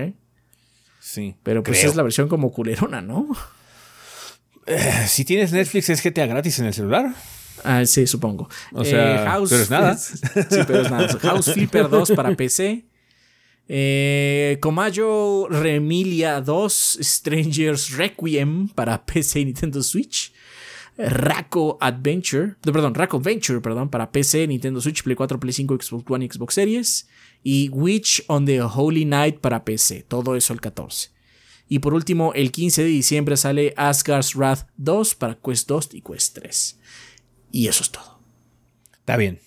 [1.00, 1.36] Sí.
[1.42, 1.90] Pero pues creo.
[1.90, 3.28] es la versión como culerona, ¿no?
[5.06, 7.14] Si tienes Netflix, es GTA gratis en el celular.
[7.64, 8.48] Ah, sí, supongo.
[8.72, 9.96] O sea, pero es nada.
[9.98, 11.18] Sí, pero es nada.
[11.18, 12.84] House Flipper 2 para PC.
[13.72, 20.32] Eh, Comayo Remilia 2 Strangers Requiem para PC y Nintendo Switch.
[20.98, 26.04] Raco Adventure, perdón, Raco Venture, perdón, para PC, Nintendo Switch, Play 4, Play 5, Xbox
[26.10, 27.08] One y Xbox Series.
[27.44, 30.04] Y Witch on the Holy Night para PC.
[30.08, 31.10] Todo eso el 14.
[31.68, 36.02] Y por último, el 15 de diciembre sale Asgard's Wrath 2 para Quest 2 y
[36.02, 36.80] Quest 3.
[37.52, 38.20] Y eso es todo.
[38.94, 39.38] Está bien.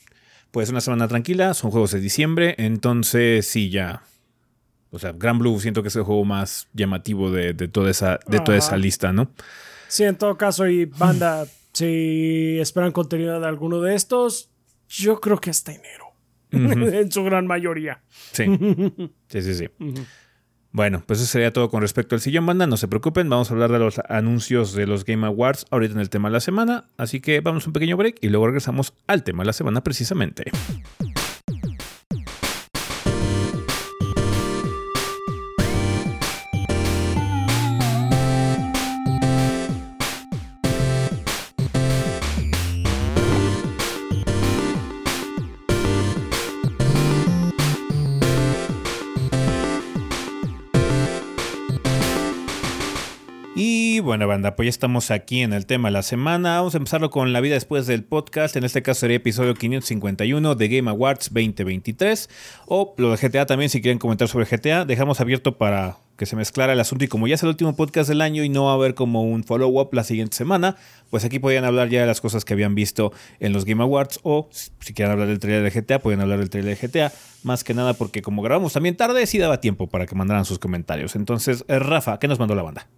[0.51, 4.03] Pues una semana tranquila, son juegos de diciembre, entonces sí, ya.
[4.93, 8.19] O sea, Gran Blue siento que es el juego más llamativo de, de toda, esa,
[8.27, 8.67] de toda Ajá.
[8.67, 9.31] esa lista, ¿no?
[9.87, 14.51] Sí, en todo caso, y banda, si esperan contenido de alguno de estos,
[14.87, 16.05] yo creo que hasta enero.
[16.51, 18.03] en su gran mayoría.
[18.31, 18.45] Sí.
[19.29, 19.67] Sí, sí, sí.
[20.71, 22.67] Bueno, pues eso sería todo con respecto al sillón banda.
[22.67, 25.99] No se preocupen, vamos a hablar de los anuncios de los Game Awards ahorita en
[25.99, 26.85] el tema de la semana.
[26.97, 29.81] Así que vamos a un pequeño break y luego regresamos al tema de la semana
[29.81, 30.51] precisamente.
[54.03, 56.57] Y bueno, banda, pues ya estamos aquí en el tema de la semana.
[56.57, 58.57] Vamos a empezarlo con la vida después del podcast.
[58.57, 62.29] En este caso sería episodio 551 de Game Awards 2023.
[62.65, 64.83] O lo de GTA también, si quieren comentar sobre GTA.
[64.83, 67.05] Dejamos abierto para que se mezclara el asunto.
[67.05, 69.23] Y como ya es el último podcast del año y no va a haber como
[69.23, 70.75] un follow-up la siguiente semana,
[71.09, 74.19] pues aquí podían hablar ya de las cosas que habían visto en los Game Awards.
[74.23, 77.13] O si quieren hablar del trailer de GTA, pueden hablar del trailer de GTA.
[77.43, 80.59] Más que nada porque como grabamos también tarde, sí daba tiempo para que mandaran sus
[80.59, 81.15] comentarios.
[81.15, 82.89] Entonces, eh, Rafa, ¿qué nos mandó la banda?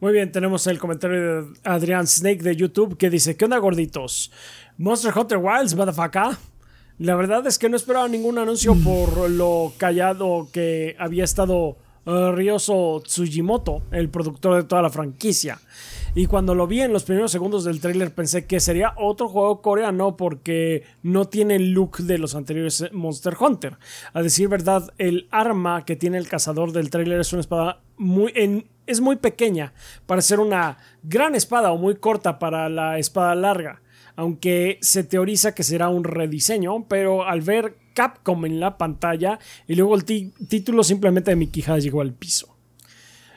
[0.00, 4.32] Muy bien, tenemos el comentario de Adrián Snake de YouTube que dice: ¿Qué onda, gorditos?
[4.78, 6.38] Monster Hunter Wilds, motherfucker.
[6.96, 11.76] La verdad es que no esperaba ningún anuncio por lo callado que había estado
[12.06, 15.58] eh, Ryoso Tsujimoto, el productor de toda la franquicia.
[16.14, 19.62] Y cuando lo vi en los primeros segundos del tráiler pensé que sería otro juego
[19.62, 23.76] coreano porque no tiene el look de los anteriores Monster Hunter.
[24.12, 28.32] A decir verdad, el arma que tiene el cazador del tráiler es una espada muy
[28.34, 29.72] en- es muy pequeña
[30.06, 33.80] para ser una gran espada o muy corta para la espada larga.
[34.16, 39.38] Aunque se teoriza que será un rediseño, pero al ver Capcom en la pantalla
[39.68, 42.49] y luego el título simplemente mi quijada llegó al piso.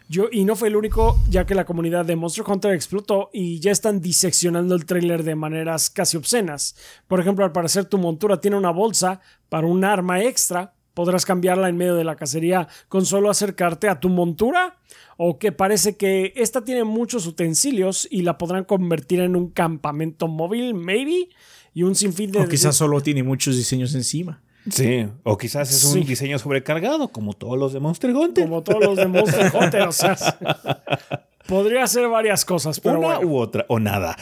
[0.10, 3.60] Yo, y no fue el único, ya que la comunidad de Monster Hunter explotó y
[3.60, 6.76] ya están diseccionando el tráiler de maneras casi obscenas.
[7.08, 10.74] Por ejemplo, al parecer tu montura tiene una bolsa para un arma extra.
[10.93, 14.78] Podrás cambiarla en medio de la cacería con solo acercarte a tu montura.
[15.18, 20.28] O que parece que esta tiene muchos utensilios y la podrán convertir en un campamento
[20.28, 21.30] móvil, maybe.
[21.74, 22.39] Y un sinfín de...
[22.39, 24.41] O quizás solo tiene muchos diseños encima.
[24.70, 25.99] Sí, o quizás es un Sí.
[26.03, 28.45] diseño sobrecargado, como todos los de Monster Hunter.
[28.45, 30.16] Como todos los de Monster Hunter, o sea...
[31.47, 33.32] Podría ser varias cosas, pero Una bueno.
[33.32, 34.16] u otra, o nada.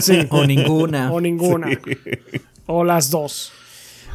[0.00, 0.26] Sí.
[0.30, 1.12] O ninguna.
[1.12, 1.68] o ninguna.
[2.66, 3.52] O las dos.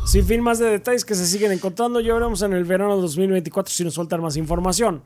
[0.07, 3.03] Sin fin más de detalles que se siguen encontrando, ya veremos en el verano de
[3.03, 5.03] 2024 si nos sueltan más información.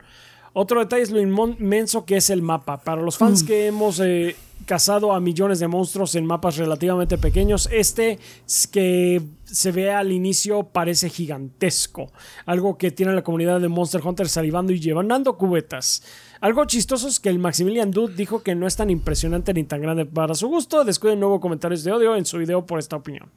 [0.56, 2.78] Otro detalle es lo inmenso que es el mapa.
[2.78, 4.36] Para los fans que hemos eh,
[4.66, 10.12] cazado a millones de monstruos en mapas relativamente pequeños, este es que se ve al
[10.12, 12.12] inicio parece gigantesco.
[12.46, 16.04] Algo que tiene la comunidad de Monster Hunter salivando y llevando cubetas.
[16.40, 19.82] Algo chistoso es que el Maximilian Dude dijo que no es tan impresionante ni tan
[19.82, 20.84] grande para su gusto.
[20.84, 23.28] Descuiden nuevo comentarios de odio en su video por esta opinión.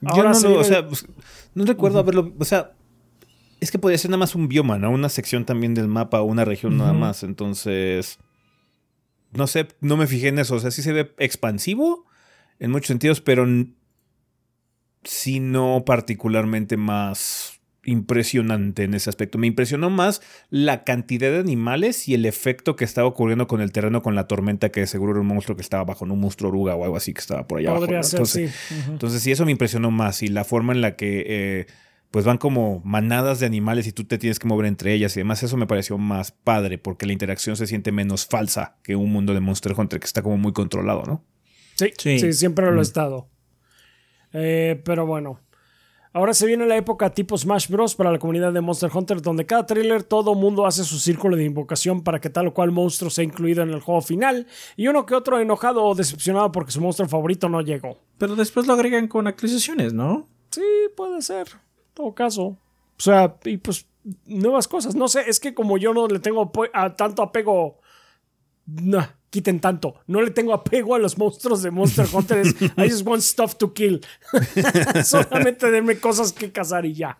[0.00, 1.06] Yo no, o sea, pues,
[1.54, 2.72] no recuerdo haberlo, o sea,
[3.60, 4.90] es que podría ser nada más un bioma, ¿no?
[4.90, 8.18] Una sección también del mapa, una región nada más, entonces,
[9.32, 12.04] no sé, no me fijé en eso, o sea, sí se ve expansivo
[12.58, 13.46] en muchos sentidos, pero
[15.04, 19.38] sí no particularmente más impresionante en ese aspecto.
[19.38, 23.72] Me impresionó más la cantidad de animales y el efecto que estaba ocurriendo con el
[23.72, 26.14] terreno con la tormenta, que seguro era un monstruo que estaba bajo, ¿no?
[26.14, 27.84] un monstruo oruga o algo así que estaba por allá abajo.
[27.84, 28.04] Podría ¿no?
[28.04, 28.74] ser, Entonces, sí.
[28.88, 31.66] Entonces sí, eso me impresionó más y la forma en la que eh,
[32.10, 35.20] pues van como manadas de animales y tú te tienes que mover entre ellas y
[35.20, 39.12] demás, eso me pareció más padre porque la interacción se siente menos falsa que un
[39.12, 41.24] mundo de Monster Hunter que está como muy controlado, ¿no?
[41.76, 42.18] Sí, Sí.
[42.18, 42.74] sí, siempre Mm.
[42.74, 43.28] lo ha estado.
[44.32, 45.40] Eh, pero bueno.
[46.12, 47.94] Ahora se viene la época tipo Smash Bros.
[47.94, 51.44] para la comunidad de Monster Hunter, donde cada trailer todo mundo hace su círculo de
[51.44, 54.46] invocación para que tal o cual monstruo sea incluido en el juego final,
[54.76, 57.98] y uno que otro enojado o decepcionado porque su monstruo favorito no llegó.
[58.16, 60.26] Pero después lo agregan con actualizaciones, ¿no?
[60.50, 60.62] Sí,
[60.96, 61.48] puede ser.
[61.96, 62.44] Todo caso.
[62.44, 62.58] O
[62.98, 63.86] sea, y pues
[64.26, 64.94] nuevas cosas.
[64.94, 67.80] No sé, es que como yo no le tengo a tanto apego.
[68.66, 69.94] No, quiten tanto.
[70.06, 72.38] No le tengo apego a los monstruos de Monster Hunter.
[72.38, 74.02] es, I just want stuff to kill.
[75.04, 77.18] Solamente denme cosas que cazar y ya.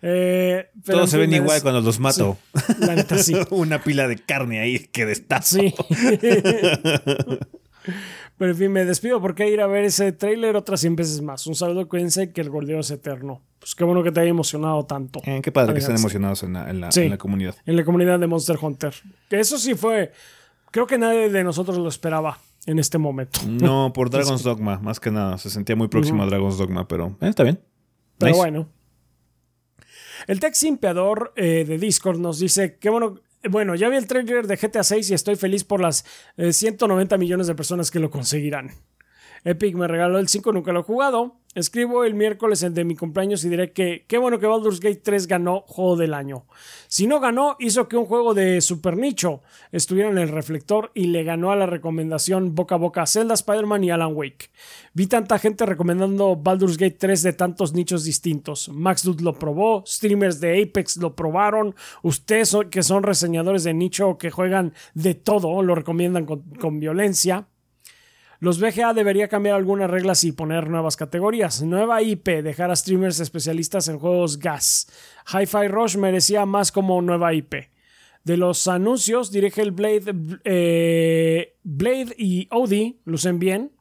[0.00, 2.38] Eh, pero Todos se ven fin, igual cuando los mato.
[2.78, 3.34] La neta sí.
[3.50, 5.58] Una pila de carne ahí que destazo.
[5.58, 5.74] Sí.
[8.44, 11.46] Pero en fin, me despido porque ir a ver ese tráiler otras 100 veces más.
[11.46, 13.40] Un saludo, cuídense que el gordeo es eterno.
[13.58, 15.22] Pues qué bueno que te haya emocionado tanto.
[15.24, 17.00] Eh, qué padre que estén emocionados en la, en la- Sí.
[17.00, 17.54] en la comunidad.
[17.64, 18.92] en la comunidad de Monster Hunter.
[19.30, 20.12] Que eso sí fue.
[20.70, 22.36] Creo que nadie de nosotros lo esperaba
[22.66, 23.40] en este momento.
[23.48, 25.38] No, por Dragon's Dogma, más que nada.
[25.38, 27.60] Se sentía muy próximo a Dragon's Dogma, pero eh, está bien.
[28.18, 28.38] Pero Nice.
[28.42, 28.68] bueno.
[30.26, 33.20] El Tech Simpeador eh, de Discord nos dice que bueno.
[33.50, 36.04] Bueno, ya vi el trailer de GTA 6 y estoy feliz por las
[36.36, 38.70] eh, 190 millones de personas que lo conseguirán.
[39.44, 41.36] Epic me regaló el 5, nunca lo he jugado.
[41.54, 45.02] Escribo el miércoles el de mi cumpleaños y diré que qué bueno que Baldur's Gate
[45.04, 46.46] 3 ganó Juego del Año.
[46.88, 49.40] Si no ganó, hizo que un juego de super nicho
[49.70, 53.84] estuviera en el reflector y le ganó a la recomendación boca a boca Zelda, Spider-Man
[53.84, 54.50] y Alan Wake.
[54.94, 58.68] Vi tanta gente recomendando Baldur's Gate 3 de tantos nichos distintos.
[58.70, 64.18] Max Dude lo probó, streamers de Apex lo probaron, ustedes que son reseñadores de nicho
[64.18, 67.46] que juegan de todo lo recomiendan con violencia.
[68.44, 71.62] Los VGA debería cambiar algunas reglas y poner nuevas categorías.
[71.62, 74.86] Nueva IP, dejar a streamers especialistas en juegos gas.
[75.32, 77.54] Hi-Fi Rush merecía más como nueva IP.
[78.22, 80.14] De los anuncios, dirige el Blade,
[80.44, 83.72] eh, Blade y Audi, lucen bien.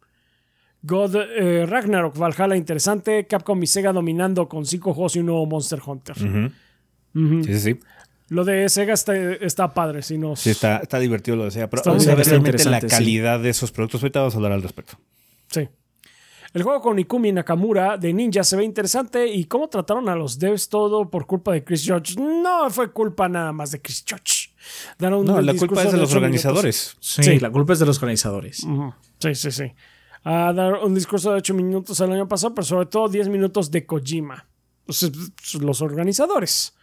[0.82, 3.28] God eh, Ragnarok, Valhalla interesante.
[3.28, 6.16] Capcom y Sega dominando con cinco juegos y un nuevo Monster Hunter.
[6.18, 7.80] Sí, sí, sí.
[8.34, 10.36] Lo de Sega está, está padre, si no.
[10.36, 11.70] Sí, está, está divertido lo de Sega.
[11.70, 12.88] Pero Está vamos a ver realmente la sí.
[12.88, 14.02] calidad de esos productos.
[14.02, 14.98] Ahorita vamos a hablar al respecto.
[15.48, 15.70] Sí.
[16.54, 20.38] El juego con Ikumi Nakamura de Ninja se ve interesante y cómo trataron a los
[20.38, 22.16] devs todo por culpa de Chris George.
[22.20, 24.50] No fue culpa nada más de Chris George.
[25.00, 26.96] Daron un No, la culpa es de los organizadores.
[27.00, 27.40] Sí, Sí.
[27.40, 28.66] la culpa es de los organizadores.
[29.20, 29.72] Sí, sí, sí.
[30.24, 33.72] A dar un discurso de 8 minutos el año pasado, pero sobre todo 10 minutos
[33.72, 34.46] de Kojima.
[34.86, 35.10] O sea,
[35.62, 36.74] los organizadores.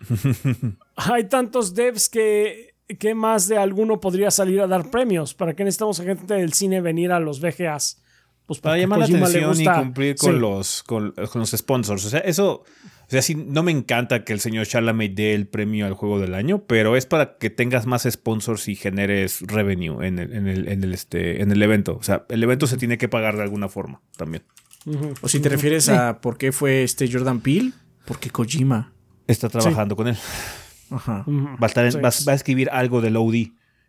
[0.96, 5.34] Hay tantos devs que, que más de alguno podría salir a dar premios.
[5.34, 8.02] ¿Para qué necesitamos a gente del cine venir a los VGAs?
[8.46, 10.38] Pues Para llamar la atención y cumplir con, Sí.
[10.40, 12.04] los, con, con los sponsors.
[12.06, 12.64] O sea, eso.
[13.06, 16.20] O sea, sí, no me encanta que el señor Chalamet dé el premio al juego
[16.20, 20.46] del año, pero es para que tengas más sponsors y generes revenue en el, en
[20.46, 21.96] el, en el, este, en el evento.
[21.96, 24.44] O sea, el evento se tiene que pagar de alguna forma también.
[25.22, 27.72] O si te refieres a por qué fue este Jordan Peele,
[28.04, 28.92] porque Kojima.
[29.26, 30.16] Está trabajando con él.
[30.90, 31.24] Ajá.
[31.28, 31.98] Va a, estar en- Sí.
[31.98, 33.34] va, va a escribir algo del OD.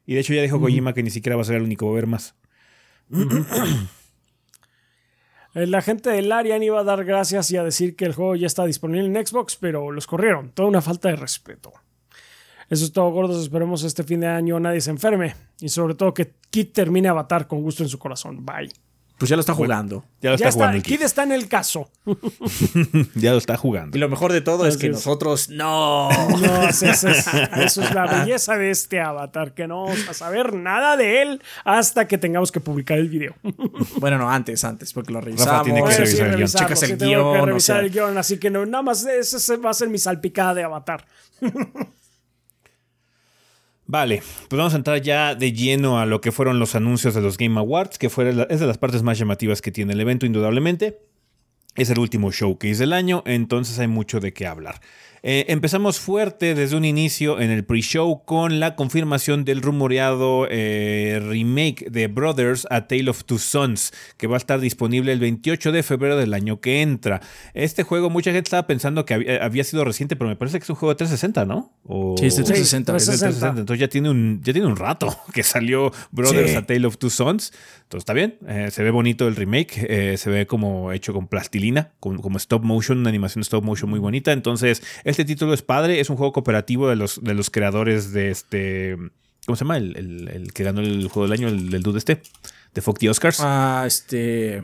[0.05, 1.91] Y de hecho ya dijo Kojima que ni siquiera va a ser el único, va
[1.91, 2.35] a haber más.
[5.53, 8.47] La gente del Arian iba a dar gracias y a decir que el juego ya
[8.47, 10.51] está disponible en Xbox, pero los corrieron.
[10.51, 11.73] Toda una falta de respeto.
[12.69, 13.41] Eso es todo, gordos.
[13.43, 15.35] Esperemos este fin de año nadie se enferme.
[15.59, 18.45] Y sobre todo que Kid termine Avatar con gusto en su corazón.
[18.45, 18.71] Bye.
[19.21, 20.03] Pues ya lo está jugando.
[20.19, 21.05] Ya lo ya está, jugando el Kid Kid.
[21.05, 21.87] está en el caso.
[23.13, 23.95] Ya lo está jugando.
[23.95, 24.93] Y lo mejor de todo es que es.
[24.93, 26.09] nosotros no.
[26.39, 30.55] No, eso, es, eso es la belleza de este Avatar, que no vamos a saber
[30.55, 33.35] nada de él hasta que tengamos que publicar el video.
[33.97, 35.65] bueno, no, antes, antes, porque lo revisamos.
[35.65, 36.47] tiene que revisar el guion.
[36.49, 37.85] Checas el sí, tengo guion, que o revisar sea.
[37.85, 40.63] el guion, así que no, nada más ese se- va a ser mi salpicada de
[40.63, 41.05] Avatar.
[43.91, 47.19] Vale, pues vamos a entrar ya de lleno a lo que fueron los anuncios de
[47.19, 50.25] los Game Awards, que fue es de las partes más llamativas que tiene el evento,
[50.25, 51.01] indudablemente.
[51.75, 54.79] Es el último showcase del año, entonces hay mucho de qué hablar.
[55.23, 61.21] Eh, empezamos fuerte desde un inicio en el pre-show con la confirmación del rumoreado eh,
[61.23, 65.71] remake de Brothers A Tale of Two Sons, que va a estar disponible el 28
[65.71, 67.21] de febrero del año que entra.
[67.53, 70.69] Este juego, mucha gente estaba pensando que había, sido reciente, pero me parece que es
[70.71, 71.71] un juego de 360, ¿no?
[72.17, 72.95] sí, es de 360.
[72.95, 73.59] Es de 360.
[73.59, 77.11] Entonces ya tiene, un, ya tiene un rato que salió Brothers A Tale of Two
[77.11, 77.53] Sons.
[77.83, 81.91] Entonces está bien, eh, se ve bonito el remake, se ve como hecho con plastilina,
[81.99, 84.31] como, stop motion, una animación stop motion muy bonita.
[84.31, 88.31] Entonces, este título es padre, es un juego cooperativo de los, de los creadores de
[88.31, 88.97] este.
[89.45, 89.77] ¿Cómo se llama?
[89.77, 92.21] El, que ganó el juego del año, el dude este,
[92.73, 93.39] de Fuck the Oscars.
[93.41, 94.63] Ah, este.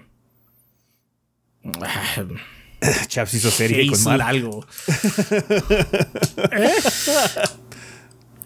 [3.07, 4.65] Chaps hizo serie con mal algo.
[6.51, 6.71] ¿Eh?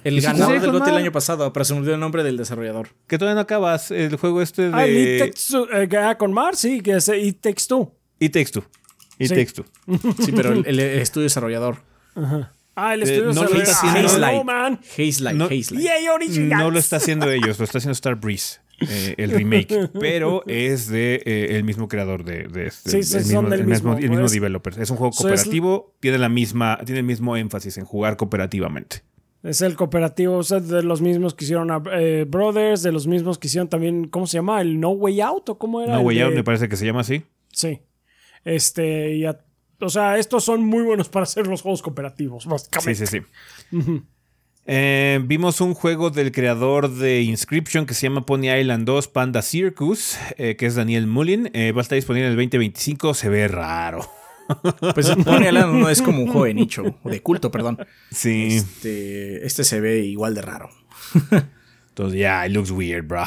[0.04, 2.90] El ganador del GOTY el año pasado, pero se me olvidó el nombre del desarrollador.
[3.08, 4.74] Que todavía no acabas el juego este de.
[4.74, 7.94] Ah, el eh, con Mars, sí, que es It Takes Two.
[8.20, 8.64] It Takes Two.
[9.20, 9.36] It sí.
[9.36, 9.66] Takes Two.
[10.26, 11.84] Sí, pero el, estudio desarrollador.
[12.16, 12.52] Ajá.
[12.76, 14.18] Ah, el estudio eh, no lo está haciendo.
[14.20, 14.80] No, man.
[14.82, 15.48] Haze no,
[16.58, 18.60] no lo está haciendo ellos, lo está haciendo Star Breeze.
[18.90, 23.24] Eh, el remake, pero es de eh, el mismo creador de, este, sí, sí, el,
[23.26, 24.80] mismo, del el mismo, el mismo developer.
[24.80, 29.04] Es un juego cooperativo, tiene la misma, tiene el mismo énfasis en jugar cooperativamente.
[29.44, 33.08] Es el cooperativo, o sea, de los mismos que hicieron a eh, Brothers, de los
[33.08, 34.62] mismos que hicieron también, ¿cómo se llama?
[34.62, 35.94] ¿El No Way Out o cómo era?
[35.94, 37.24] No Way Out me parece que se llama así.
[37.52, 37.82] Sí.
[38.46, 39.26] Este, y
[39.82, 43.06] o sea, estos son muy buenos para hacer los juegos cooperativos, básicamente.
[43.06, 43.26] Sí, sí,
[43.72, 44.02] sí.
[44.68, 49.42] Eh, vimos un juego del creador de Inscription que se llama Pony Island 2 Panda
[49.42, 51.46] Circus, eh, que es Daniel Mullin.
[51.46, 53.14] va a estar disponible en el 2025.
[53.14, 54.08] Se ve raro.
[54.94, 57.78] Pues Pony Island no es como un juego de nicho, de culto, perdón.
[58.12, 58.48] Sí.
[58.58, 60.70] Este, este se ve igual de raro.
[61.90, 63.24] Entonces, ya, it looks weird, bro.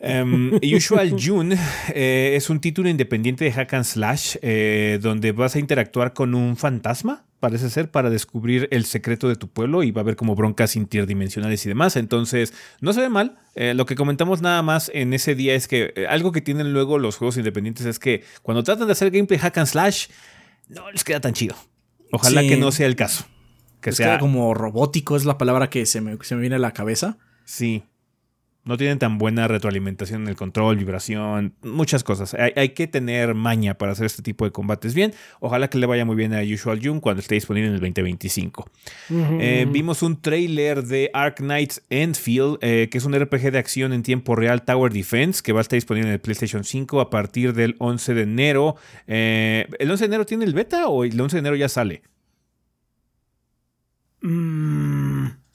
[0.00, 1.58] Um, Usual June
[1.92, 6.34] eh, es un título independiente de Hack and Slash eh, donde vas a interactuar con
[6.34, 10.16] un fantasma, parece ser, para descubrir el secreto de tu pueblo y va a haber
[10.16, 11.96] como broncas interdimensionales y demás.
[11.96, 13.38] Entonces, no se ve mal.
[13.54, 16.98] Eh, lo que comentamos nada más en ese día es que algo que tienen luego
[16.98, 20.06] los juegos independientes es que cuando tratan de hacer gameplay Hack and Slash,
[20.68, 21.56] no les queda tan chido.
[22.12, 23.26] Ojalá que no sea el caso.
[23.80, 26.72] Que sea como robótico, es la palabra que se me, se me viene a la
[26.72, 27.18] cabeza.
[27.44, 27.84] Sí
[28.68, 32.34] no tienen tan buena retroalimentación en el control, vibración, muchas cosas.
[32.34, 35.14] Hay, que tener maña para hacer este tipo de combates bien.
[35.40, 38.70] Ojalá que le vaya muy bien a Usual June cuando esté disponible en el 2025.
[39.40, 43.94] Eh, vimos un trailer de Ark Knights Endfield, eh, que es un RPG de acción
[43.94, 47.08] en tiempo real Tower Defense, que va a estar disponible en el PlayStation 5 a
[47.08, 48.76] partir del 11 de enero.
[49.06, 52.02] Eh, ¿El 11 de enero tiene el beta o el 11 de enero ya sale?
[54.20, 55.47] Mmm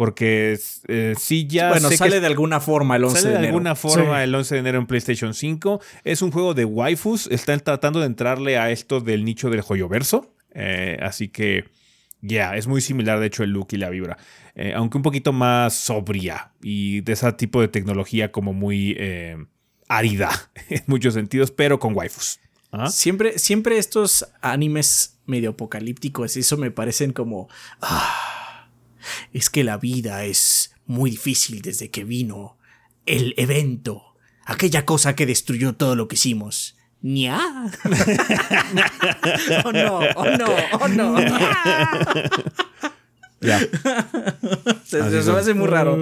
[0.00, 1.68] porque eh, sí ya.
[1.68, 3.40] Bueno, sale de alguna forma el 11 de enero.
[3.42, 5.78] de alguna forma el 11 de enero en PlayStation 5.
[6.04, 7.26] Es un juego de waifus.
[7.26, 10.34] Están tratando de entrarle a esto del nicho del joyoverso.
[10.54, 11.66] Eh, así que,
[12.22, 14.16] ya, es muy similar de hecho el look y la vibra.
[14.54, 19.36] Eh, aunque un poquito más sobria y de ese tipo de tecnología como muy eh,
[19.86, 20.30] árida
[20.70, 22.40] en muchos sentidos, pero con waifus.
[22.88, 27.50] Siempre, siempre estos animes medio apocalípticos, eso me parecen como.
[27.82, 28.39] Ah,
[29.32, 32.58] es que la vida es muy difícil desde que vino
[33.06, 36.76] el evento, aquella cosa que destruyó todo lo que hicimos.
[37.02, 37.40] ¡Nya!
[39.64, 40.00] ¡Oh no!
[40.16, 40.46] ¡Oh no!
[40.80, 41.16] ¡Oh no!
[43.40, 43.58] Ya.
[44.84, 45.98] se, me hace muy raro.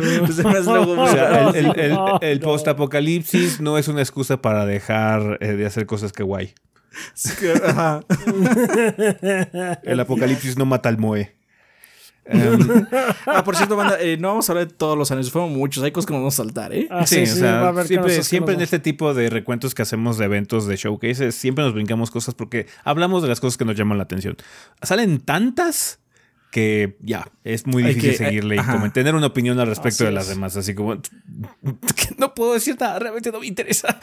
[2.20, 6.52] el, post-apocalipsis no es una excusa para dejar eh, de hacer cosas que guay.
[9.84, 11.37] el apocalipsis no mata al Moe.
[12.28, 12.86] Em,
[13.26, 15.82] ah, por cierto, banda, eh, no vamos a hablar de todos los años, fueron muchos,
[15.82, 16.86] hay cosas que nos vamos a saltar, ¿eh?
[16.90, 20.66] Ah, sí, o sea, siempre, siempre en este tipo de recuentos que hacemos de eventos,
[20.66, 24.04] de showcases, siempre nos brincamos cosas porque hablamos de las cosas que nos llaman la
[24.04, 24.36] atención.
[24.82, 26.00] Salen tantas
[26.50, 30.28] que ya, es muy difícil seguirle y como tener una opinión al respecto de las
[30.28, 31.00] demás, así como
[32.18, 33.98] no puedo decir nada, realmente no me interesa.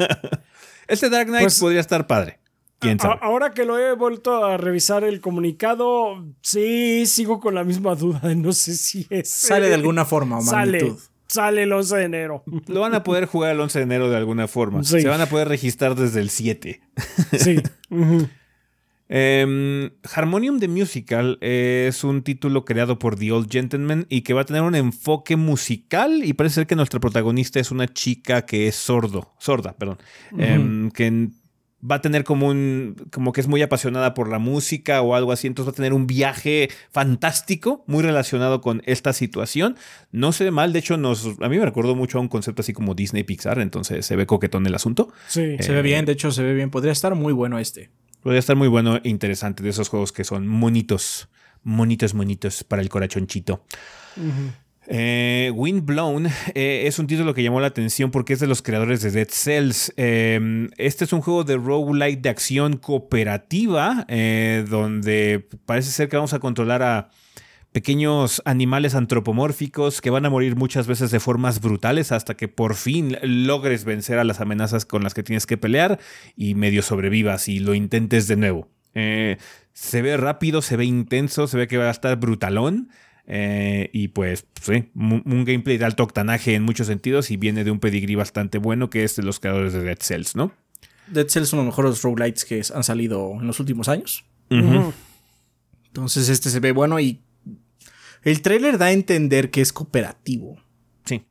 [0.88, 2.38] este Dark Knight pues podría estar padre.
[3.20, 8.20] Ahora que lo he vuelto a revisar el comunicado, sí, sigo con la misma duda
[8.20, 9.28] de no sé si es.
[9.28, 10.94] Sale de alguna forma o Sale.
[11.26, 12.42] Sale el 11 de enero.
[12.66, 14.82] Lo van a poder jugar el 11 de enero de alguna forma.
[14.82, 16.80] Se van a poder registrar desde el 7.
[17.38, 17.62] Sí.
[19.12, 24.42] Em, Harmonium the Musical es un título creado por The Old Gentleman y que va
[24.42, 28.68] a tener un enfoque musical y parece ser que nuestra protagonista es una chica que
[28.68, 29.98] es sordo, sorda, perdón,
[30.38, 31.30] em, que
[31.88, 35.32] va a tener como un, como que es muy apasionada por la música o algo
[35.32, 39.76] así, entonces va a tener un viaje fantástico, muy relacionado con esta situación.
[40.12, 42.62] No se ve mal, de hecho, nos, a mí me recordó mucho a un concepto
[42.62, 45.12] así como Disney Pixar, entonces se ve coquetón el asunto.
[45.28, 45.56] Sí.
[45.60, 47.90] se ve bien, de hecho se ve bien, podría estar muy bueno este.
[48.22, 51.28] Podría estar muy bueno e interesante de esos juegos que son monitos,
[51.62, 53.64] monitos, monitos para el corachoncito.
[54.86, 59.02] Eh, Windblown eh, es un título que llamó la atención porque es de los creadores
[59.02, 59.92] de Dead Cells.
[59.96, 66.16] Em, este es un juego de roguelite de acción cooperativa eh, donde parece ser que
[66.16, 67.10] vamos a controlar a
[67.72, 72.74] pequeños animales antropomórficos que van a morir muchas veces de formas brutales hasta que por
[72.74, 76.00] fin logres vencer a las amenazas con las que tienes que pelear
[76.36, 78.68] y medio sobrevivas y lo intentes de nuevo.
[78.92, 82.88] se ve rápido, se ve intenso, se ve que va a estar brutalón.
[83.32, 87.70] Eh, y pues, sí, un, gameplay de alto octanaje en muchos sentidos y viene de
[87.70, 90.52] un pedigrí bastante bueno que es de los creadores de Dead Cells, ¿no?
[91.06, 94.24] Dead Cells son los mejores roguelites que han salido en los últimos años.
[94.50, 97.20] Entonces este se ve bueno y
[98.24, 100.56] el trailer da a entender que es cooperativo.
[101.04, 101.24] Sí.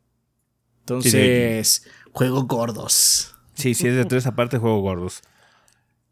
[0.80, 3.36] Entonces, juego gordos.
[3.56, 5.22] Sí, sí, es de tres aparte juego gordos.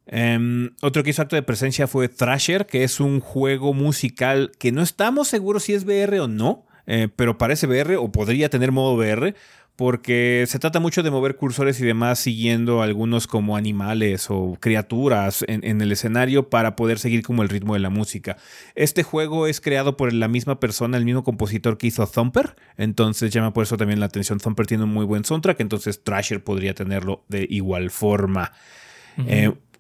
[0.08, 4.72] Em, otro que hizo acto de presencia fue Thrasher, que es un juego musical que
[4.72, 8.72] no estamos seguros si es VR o no, eh, pero parece VR o podría tener
[8.72, 9.36] modo VR,
[9.76, 15.46] porque se trata mucho de mover cursores y demás siguiendo algunos como animales o criaturas
[15.48, 18.38] en, el escenario para poder seguir como el ritmo de la música.
[18.74, 23.30] Este juego es creado por la misma persona, el mismo compositor que hizo Thumper, entonces
[23.32, 24.40] llama por eso también la atención.
[24.40, 28.54] Thumper tiene un muy buen soundtrack, entonces Thrasher podría tenerlo de igual forma.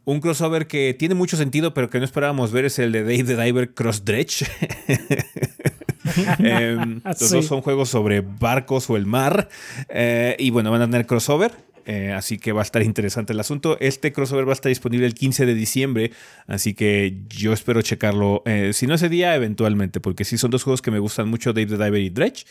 [0.08, 3.26] Un crossover que tiene mucho sentido, pero que no esperábamos ver es el de Dave
[3.26, 4.46] the Diver Cross Dredge.
[6.40, 9.50] Em, los dos son juegos sobre barcos o el mar.
[9.90, 11.52] Eh, y bueno, van a tener crossover.
[11.86, 13.76] Eh, así que va a estar interesante el asunto.
[13.82, 16.12] Este crossover va a estar disponible el 15 de diciembre.
[16.48, 18.44] Así que yo espero checarlo.
[18.46, 20.00] Eh, si no ese día, eventualmente.
[20.00, 22.46] Porque sí son dos juegos que me gustan mucho: Dave the Diver y Dredge.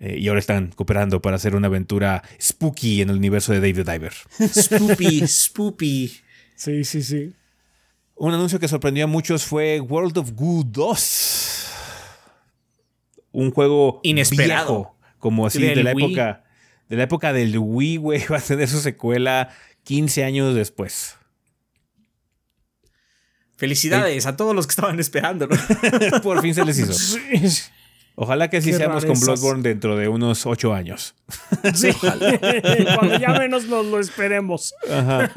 [0.00, 3.92] y ahora están cooperando para hacer una aventura spooky en el universo de Dave the
[3.92, 4.14] Diver.
[4.48, 6.25] Spooky, spooky.
[6.56, 7.32] Sí, sí, sí.
[8.16, 11.66] Un anuncio que sorprendió a muchos fue World of Goo 2.
[13.32, 14.94] Un juego inesperado.
[15.18, 16.42] como así de la época
[16.88, 19.50] de la época del Wii, güey, va a tener su secuela
[19.84, 21.16] 15 años después.
[23.56, 25.48] Felicidades a todos los que estaban esperando,
[26.22, 27.18] Por fin se les hizo.
[28.16, 31.14] Ojalá que así seamos con Bloodborne dentro de unos 8 años.
[31.74, 32.38] Sí, ojalá.
[32.98, 34.74] Cuando ya menos nos lo esperemos.
[34.90, 35.30] Ajá.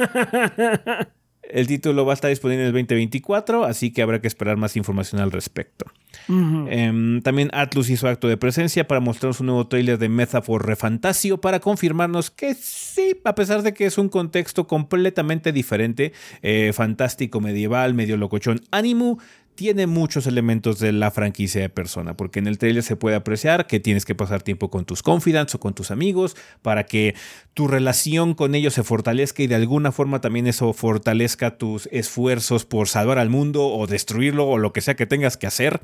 [1.49, 4.77] El título va a estar disponible en el 2024, así que habrá que esperar más
[4.77, 5.87] información al respecto.
[6.27, 11.41] Em, también Atlus hizo acto de presencia para mostrarnos un nuevo trailer de Metaphor Refantasio
[11.41, 16.13] para confirmarnos que sí, a pesar de que es un contexto completamente diferente,
[16.43, 19.17] eh, fantástico medieval, medio locochón, Animu
[19.59, 23.67] tiene muchos elementos de la franquicia de Persona, porque en el trailer se puede apreciar
[23.67, 27.13] que tienes que pasar tiempo con tus confidants o con tus amigos para que
[27.55, 32.63] tu relación con ellos se fortalezca y de alguna forma también eso fortalezca tus esfuerzos
[32.63, 35.81] por salvar al mundo o destruirlo o lo que sea que tengas que hacer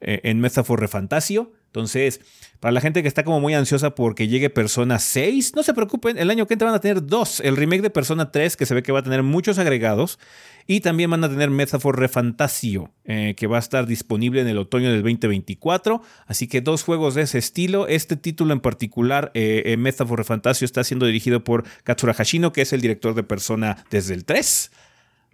[0.00, 1.52] eh, en Metaphor Refantasio.
[1.66, 2.22] Entonces,
[2.60, 6.18] para la gente que está como muy ansiosa porque llegue Persona 6, no se preocupen,
[6.18, 7.40] el año que entra van a tener dos.
[7.40, 10.18] El remake de Persona 3, que se ve que va a tener muchos agregados,
[10.66, 14.58] y también van a tener Metaphor Refantasio, eh, que va a estar disponible en el
[14.58, 16.02] otoño del 2024.
[16.26, 17.88] Así que dos juegos de ese estilo.
[17.88, 22.62] Este título en particular, eh, eh Metaphor Refantasio, está siendo dirigido por Katsura Hashino, que
[22.62, 24.70] es el director de Persona desde el 3.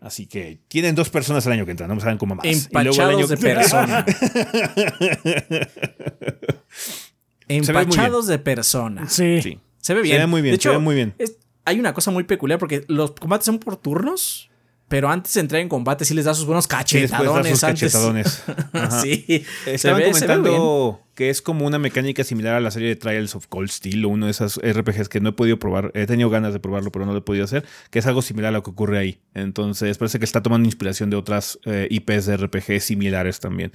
[0.01, 2.45] Así que tienen dos personas el año que entra, no me saben cómo más.
[2.45, 4.05] Empachados de persona.
[7.49, 9.09] Empachados de persona.
[9.09, 9.61] Sí.
[9.79, 10.17] Se ve bien.
[10.17, 10.61] Se ve muy bien.
[10.61, 11.15] se ve muy bien.
[11.65, 14.51] hay una cosa muy peculiar porque los combates son por turnos.
[14.89, 17.59] Pero antes de entrar en combate, sí les da sus buenos cachetadones.
[17.59, 18.45] Sí, cachetadones.
[19.03, 19.45] sí.
[19.67, 23.71] Estaban comentando que es como una mecánica similar a la serie de Trials of Cold
[23.71, 25.91] Steel o uno de esos RPGs que no he podido probar.
[25.95, 27.65] He tenido ganas de probarlo, pero no lo he podido hacer.
[27.91, 29.21] Que es algo similar a lo que ocurre ahí.
[29.33, 33.73] Entonces, parece que está tomando inspiración de otras eh, IPs de RPG similares también.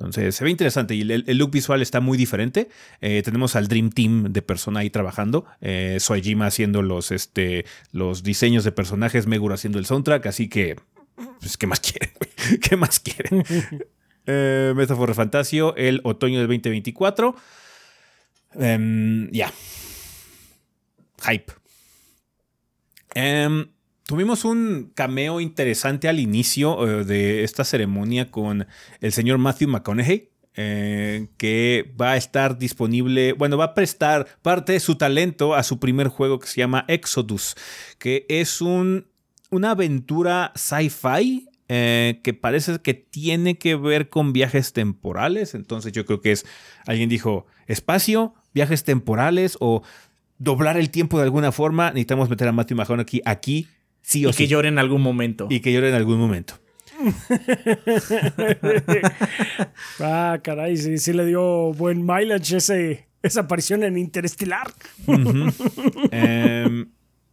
[0.00, 2.68] Entonces se ve interesante y el, look visual está muy diferente.
[3.02, 5.44] Eh, tenemos al Dream Team de persona ahí trabajando.
[5.60, 10.24] Eh, Soejima haciendo los, este, los diseños de personajes, Meguro haciendo el soundtrack.
[10.24, 10.76] Así que,
[11.40, 12.10] pues, ¿qué más quieren?
[12.62, 13.44] ¿Qué más quieren?
[14.26, 17.36] eh, Metaphor Fantasio, el otoño del 2024.
[18.54, 19.52] Em, ya.
[21.28, 21.52] Hype.
[23.14, 23.66] Em,
[24.10, 28.66] Tuvimos un cameo interesante al inicio eh, de esta ceremonia con
[29.00, 34.72] el señor Matthew McConaughey, eh, que va a estar disponible, bueno, va a prestar parte
[34.72, 37.54] de su talento a su primer juego que se llama Exodus,
[38.00, 39.06] que es un
[39.50, 45.54] una aventura sci-fi eh, que parece que tiene que ver con viajes temporales.
[45.54, 46.44] Entonces yo creo que es,
[46.84, 49.82] alguien dijo, espacio, viajes temporales o
[50.38, 51.90] doblar el tiempo de alguna forma.
[51.90, 53.68] Necesitamos meter a Matthew McConaughey aquí,
[54.02, 54.44] sí o y sí.
[54.44, 55.46] que llore en algún momento.
[55.50, 56.54] Y que llore en algún momento.
[60.00, 64.72] ah, caray, sí, sí le dio buen mileage ese, esa aparición en Interestelar.
[66.10, 66.90] Em,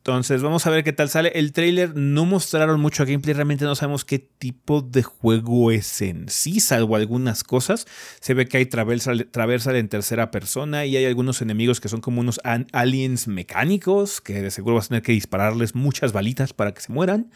[0.08, 1.34] entonces, vamos a ver qué tal sale.
[1.36, 6.30] El trailer no mostraron mucho gameplay, realmente no sabemos qué tipo de juego es en
[6.30, 7.86] sí, salvo algunas cosas.
[8.22, 12.22] Se ve que hay traversal, en tercera persona y hay algunos enemigos que son como
[12.22, 12.40] unos
[12.72, 16.94] aliens mecánicos, que de seguro vas a tener que dispararles muchas balitas para que se
[16.94, 17.30] mueran.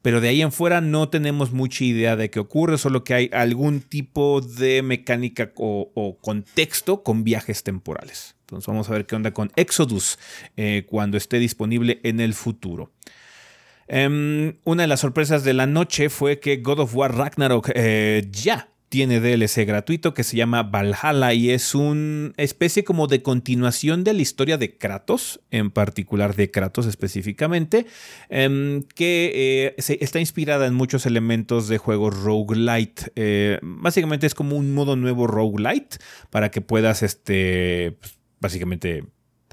[0.00, 3.30] Pero de ahí en fuera no tenemos mucha idea de qué ocurre, solo que hay
[3.34, 8.37] algún tipo de mecánica o contexto con viajes temporales.
[8.48, 10.18] Entonces vamos a ver qué onda con Exodus
[10.56, 12.92] eh, cuando esté disponible en el futuro.
[13.88, 18.26] Em, una de las sorpresas de la noche fue que God of War Ragnarok eh,
[18.30, 24.02] ya tiene DLC gratuito que se llama Valhalla y es una especie como de continuación
[24.02, 27.84] de la historia de Kratos, en particular de Kratos específicamente,
[28.30, 33.58] em, que eh, se- está inspirada en muchos elementos de juegos roguelite.
[33.62, 35.98] Básicamente es como un modo nuevo roguelite
[36.30, 39.04] para que puedas, este, pues, básicamente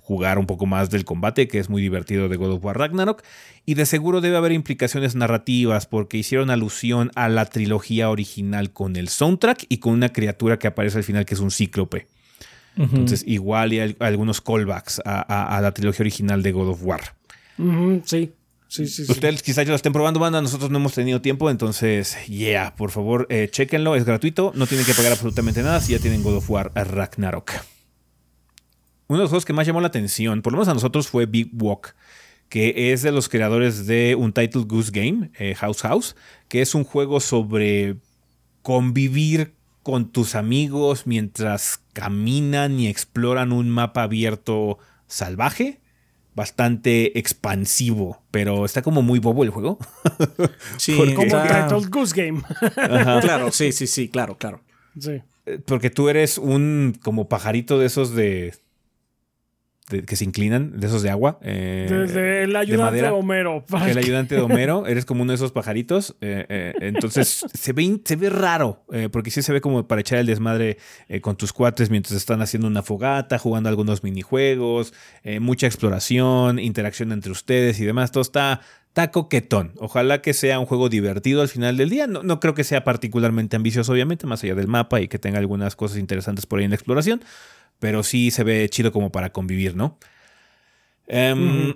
[0.01, 3.23] jugar un poco más del combate, que es muy divertido de God of War Ragnarok.
[3.65, 8.95] Y de seguro debe haber implicaciones narrativas porque hicieron alusión a la trilogía original con
[8.97, 12.05] el soundtrack y con una criatura que aparece al final que es un cíclope.
[12.77, 16.83] Entonces, igual y al- algunos callbacks a, a- a la trilogía original de God of
[16.83, 17.01] War.
[18.03, 18.33] Sí,
[18.67, 19.05] sí, sí.
[19.05, 19.11] sí.
[19.11, 20.41] Ustedes quizás ya lo estén probando, banda.
[20.41, 23.95] Nosotros no hemos tenido tiempo, entonces, yeah, por favor, eh, chéquenlo.
[23.95, 27.53] Es gratuito, no tienen que pagar absolutamente nada si ya tienen God of War Ragnarok.
[29.07, 31.25] Uno de los juegos que más llamó la atención, por lo menos a nosotros, fue
[31.25, 31.95] Big Walk,
[32.49, 36.15] que es de los creadores de un title Goose Game, eh, House House,
[36.47, 37.97] que es un juego sobre
[38.61, 39.53] convivir
[39.83, 45.79] con tus amigos mientras caminan y exploran un mapa abierto salvaje.
[46.33, 49.77] Bastante expansivo, pero está como muy bobo el juego.
[50.77, 52.41] Sí, Porque- Como Goose Game.
[53.21, 54.61] Claro, sí, sí, sí, claro, claro.
[54.99, 55.21] sí.
[55.45, 58.53] Eh, Porque tú eres un como pajarito de esos de,
[59.89, 61.37] de- que se inclinan, de esos de agua.
[61.43, 63.13] eh, Desde el ayudante de madera.
[63.13, 63.63] Homero.
[63.85, 66.15] el que- ayudante de Homero, eres como uno de esos pajaritos.
[66.21, 70.17] eh, eh, entonces se ve, se ve raro, porque sí se ve como para echar
[70.19, 70.77] el desmadre
[71.21, 74.93] con tus cuates mientras están haciendo una fogata, jugando algunos minijuegos,
[75.39, 78.11] mucha exploración, interacción entre ustedes y demás.
[78.11, 78.61] Todo está,
[78.95, 79.73] está coquetón.
[79.79, 82.07] Ojalá que sea un juego divertido al final del día.
[82.07, 85.37] No, no creo que sea particularmente ambicioso, obviamente, más allá del mapa y que tenga
[85.37, 87.21] algunas cosas interesantes por ahí en la exploración.
[87.79, 89.99] Pero sí se ve chido como para convivir, ¿no?
[91.07, 91.75] Em.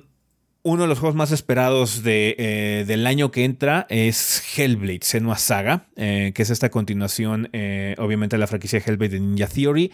[0.62, 5.38] Uno de los juegos más esperados de, eh, del año que entra es Hellblade, Senua
[5.38, 9.92] Saga, eh, que es esta continuación, eh, obviamente, de la franquicia Hellblade de Ninja Theory.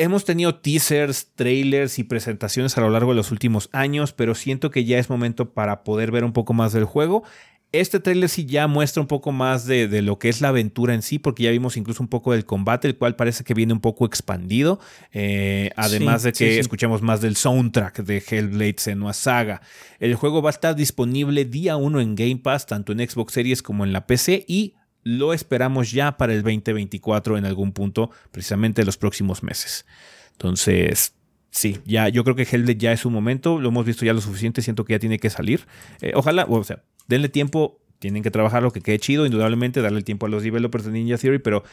[0.00, 4.70] Hemos tenido teasers, trailers y presentaciones a lo largo de los últimos años, pero siento
[4.70, 7.24] que ya es momento para poder ver un poco más del juego.
[7.72, 10.94] Este trailer sí ya muestra un poco más de, de lo que es la aventura
[10.94, 13.72] en sí, porque ya vimos incluso un poco del combate, el cual parece que viene
[13.72, 14.78] un poco expandido.
[15.12, 16.58] eh, además Sí, de que sí, sí.
[16.60, 19.60] escuchamos más del soundtrack de Hellblade Senua Saga.
[19.98, 23.62] El juego va a estar disponible día 1 en Game Pass, tanto en Xbox Series
[23.62, 24.76] como en la PC, y
[25.08, 29.86] lo esperamos ya para el 2024 en algún punto, precisamente los próximos meses.
[30.32, 31.14] Entonces,
[31.50, 34.20] sí, ya, yo creo que Hellblade ya es su momento, lo hemos visto ya lo
[34.20, 35.66] suficiente, siento que ya tiene que salir.
[36.02, 39.96] Eh, ojalá, o sea, denle tiempo, tienen que trabajar lo que quede chido, indudablemente, darle
[39.96, 41.64] el tiempo a los developers de Ninja Theory, pero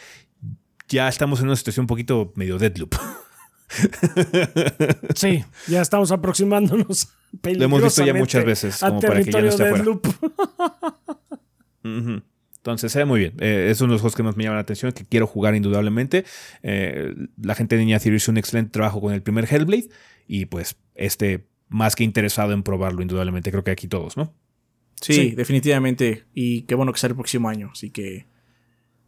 [0.88, 2.96] ya estamos en una situación un poquito medio deadloop.
[5.16, 7.10] Sí, ya estamos aproximándonos.
[7.42, 9.84] Lo hemos visto ya muchas veces, como para que ya no esté afuera.
[9.84, 10.08] Deathloop.
[11.84, 12.22] Ujú.
[12.66, 13.34] Entonces se ve muy bien.
[13.40, 15.54] Eh, es uno de los juegos que más me llama la atención, que quiero jugar
[15.54, 16.26] indudablemente.
[16.64, 19.90] Eh, la gente de Ninja Theory hizo un excelente trabajo con el primer Hellblade
[20.28, 23.52] y pues este más que interesado en probarlo indudablemente.
[23.52, 24.34] Creo que aquí todos, ¿no?
[25.00, 25.30] Sí, Sí.
[25.36, 26.24] definitivamente.
[26.34, 27.70] Y qué bueno que sale el próximo año.
[27.72, 28.26] Así que.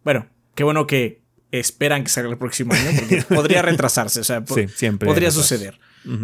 [0.04, 2.92] Bueno, qué bueno que esperan que salga el próximo año.
[3.00, 4.20] Porque podría retrasarse.
[4.20, 5.08] O sea, po- Sí, siempre.
[5.08, 5.80] podría suceder.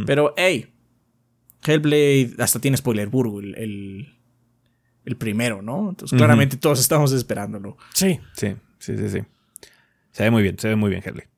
[0.05, 0.67] Pero, hey.
[1.65, 4.17] Hellblade hasta tiene spoiler burgo el, el,
[5.05, 5.89] el primero, ¿no?
[5.89, 7.77] Entonces, claramente todos estamos esperándolo.
[7.93, 9.19] Sí, Sí, sí, sí, sí.
[10.11, 11.29] Se ve muy bien, se ve muy bien Hellblade.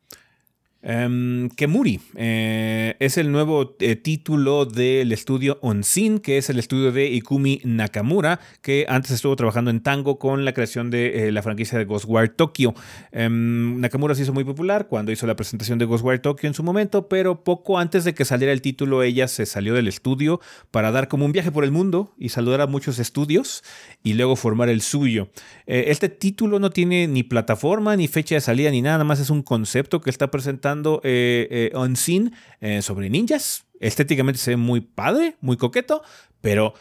[0.87, 6.91] Um, Kemuri eh, es el nuevo eh, título del estudio Onsin, que es el estudio
[6.91, 11.41] de Ikumi Nakamura, que antes estuvo trabajando en Tango con la creación de eh, la
[11.41, 12.75] franquicia de Ghostwire Tokyo.
[13.11, 16.61] Um, Nakamura se hizo muy popular cuando hizo la presentación de Ghostwire Tokyo en su
[16.61, 20.39] momento, pero poco antes de que saliera el título, ella se salió del estudio
[20.69, 23.63] para dar como un viaje por el mundo y saludar a muchos estudios
[24.03, 25.29] y luego formar el suyo.
[25.65, 29.31] este título no tiene ni plataforma, ni fecha de salida, ni nada, nada más es
[29.31, 32.31] un concepto que está presentando eh, eh, on scene
[32.61, 33.65] eh, sobre ninjas.
[33.79, 36.01] Estéticamente se ve muy padre, muy coqueto,
[36.41, 36.73] pero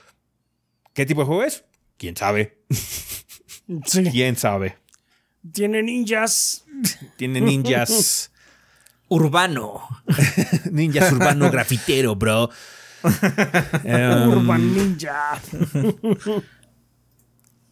[0.93, 1.65] ¿qué tipo de juego es?
[1.97, 2.59] ¿Quién sabe?
[4.13, 4.77] ¿Quién sabe?
[5.53, 6.65] Tiene ninjas.
[7.17, 8.31] Tiene ninjas.
[9.09, 9.83] urbano.
[10.71, 12.51] ninjas urbano grafitero, bro.
[13.05, 15.41] Urban Ninja.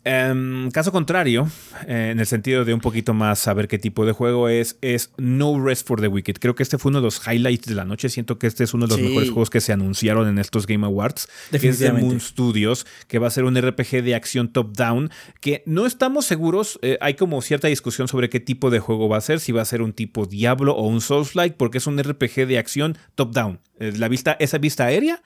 [0.05, 1.49] Um, caso contrario,
[1.87, 5.13] eh, en el sentido de un poquito más saber qué tipo de juego es, es
[5.17, 6.39] No Rest for the Wicked.
[6.41, 8.09] Creo que este fue uno de los highlights de la noche.
[8.09, 10.85] Siento que este es uno de los mejores juegos que se anunciaron en estos Game
[10.85, 11.29] Awards.
[11.53, 15.11] Que es de Moon Studios, que va a ser un RPG de acción top-down,
[15.41, 16.81] que no estamos seguros.
[16.83, 19.63] Eh, hay como cierta discusión sobre qué tipo de juego va a ser, si va
[19.63, 23.61] a ser un tipo Diablo o un Souls-like, porque es un RPG de acción top-down.
[23.79, 25.23] Eh, la vista, esa vista aérea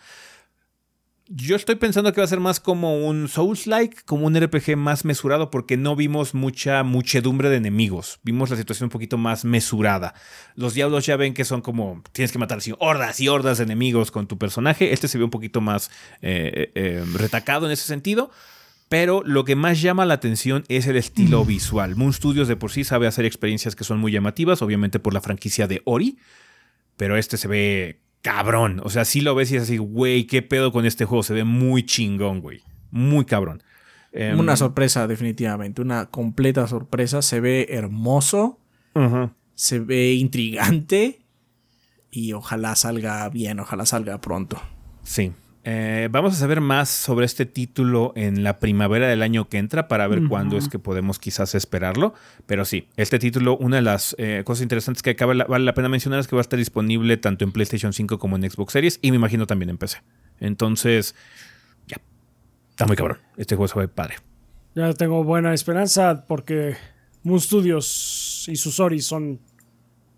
[1.28, 5.05] yo estoy pensando que va a ser más como un Souls-like, como un RPG más
[5.05, 8.20] mesurado, porque no vimos mucha muchedumbre de enemigos.
[8.23, 10.15] Vimos la situación un poquito más mesurada.
[10.55, 13.65] Los diablos ya ven que son como tienes que matar así, hordas y hordas de
[13.65, 14.93] enemigos con tu personaje.
[14.93, 15.90] Este se ve un poquito más
[16.23, 18.31] eh, eh, retacado en ese sentido.
[18.89, 21.47] Pero lo que más llama la atención es el estilo mm.
[21.48, 21.97] visual.
[21.97, 25.20] Moon Studios de por sí sabe hacer experiencias que son muy llamativas, obviamente por la
[25.20, 26.19] franquicia de Ori.
[26.97, 28.81] Pero este se ve cabrón.
[28.82, 31.23] O sea, sí lo ves y es así, güey, qué pedo con este juego.
[31.23, 32.61] Se ve muy chingón, güey.
[32.90, 33.62] Muy cabrón.
[34.11, 35.81] Em, una sorpresa, definitivamente.
[35.81, 37.23] Una completa sorpresa.
[37.23, 38.59] Se ve hermoso.
[39.55, 41.20] Se ve intrigante.
[42.11, 44.61] Y ojalá salga bien, ojalá salga pronto.
[45.05, 45.32] Sí.
[45.68, 49.88] Eh, vamos a saber más sobre este título en la primavera del año que entra
[49.88, 52.14] para ver cuándo es que podemos quizás esperarlo.
[52.47, 55.88] Pero sí, este título, una de las eh, cosas interesantes que acaba, vale la pena
[55.88, 59.01] mencionar es que va a estar disponible tanto en PlayStation 5 como en Xbox Series
[59.02, 60.02] y me imagino también en PC.
[60.38, 61.16] Entonces,
[61.88, 62.01] ya,
[62.70, 63.18] está muy cabrón.
[63.36, 64.14] Este juego se ve padre.
[64.76, 66.76] Ya tengo buena esperanza porque
[67.24, 69.40] Moon Studios y Susori son,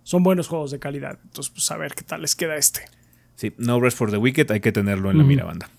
[0.02, 1.18] son buenos juegos de calidad.
[1.24, 2.97] Entonces, pues a ver qué tal les queda este.
[3.38, 5.70] Sí, No Rest for the Wicked, hay que tenerlo en la mira banda.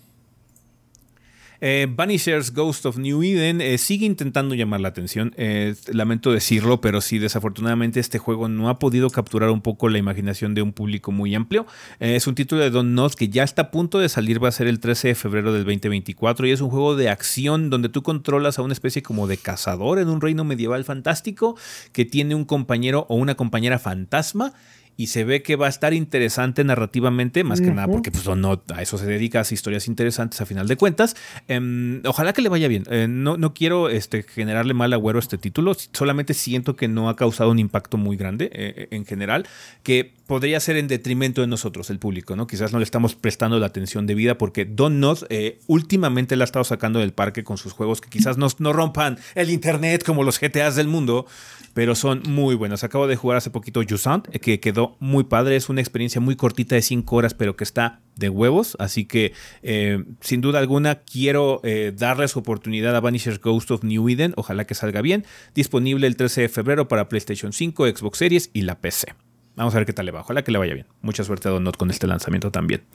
[1.59, 5.33] Eh, Vanishers Ghost of New Eden eh, sigue intentando llamar la atención.
[5.35, 9.97] Eh, lamento decirlo, pero sí, desafortunadamente este juego no ha podido capturar un poco la
[9.97, 11.67] imaginación de un público muy amplio.
[11.99, 14.53] es un título de Don Knotts que ya está a punto de salir, va a
[14.53, 18.03] ser el 13 de febrero del 2024 y es un juego de acción donde tú
[18.03, 21.57] controlas a una especie como de cazador en un reino medieval fantástico
[21.91, 24.53] que tiene un compañero o una compañera fantasma
[24.99, 28.61] y se ve que va a estar interesante narrativamente, más que nada porque pues, no,
[28.75, 31.15] a eso se dedica, a historias interesantes a final de cuentas.
[31.47, 32.83] Em, ojalá que le vaya bien.
[32.91, 37.07] Eh, no, no quiero este, generarle mal agüero a este título, solamente siento que no
[37.07, 39.47] ha causado un impacto muy grande eh, eh, en general,
[39.83, 42.45] que podría ser en detrimento de nosotros, el público, ¿no?
[42.45, 45.25] Quizás no le estamos prestando la atención debida porque Don Not
[45.65, 49.49] últimamente la ha estado sacando del parque con sus juegos que quizás no, rompan el
[49.49, 51.25] internet como los GTAs del mundo,
[51.73, 52.83] pero son muy buenos.
[52.83, 55.55] Acabo de jugar hace poquito Jusant, que quedó muy padre.
[55.55, 58.77] Es una experiencia muy cortita de 5 horas, pero que está de huevos.
[58.77, 59.33] Así que,
[59.63, 64.33] eh, sin duda alguna, quiero eh, darle su oportunidad a Vanisher's Ghost of New Eden.
[64.35, 65.25] Ojalá que salga bien.
[65.55, 69.15] Disponible el 13 de febrero para PlayStation 5, Xbox Series y la PC.
[69.59, 70.21] Vamos a ver qué tal le va.
[70.21, 70.87] Ojalá que le vaya bien.
[71.01, 72.85] Mucha suerte a Don con este lanzamiento también.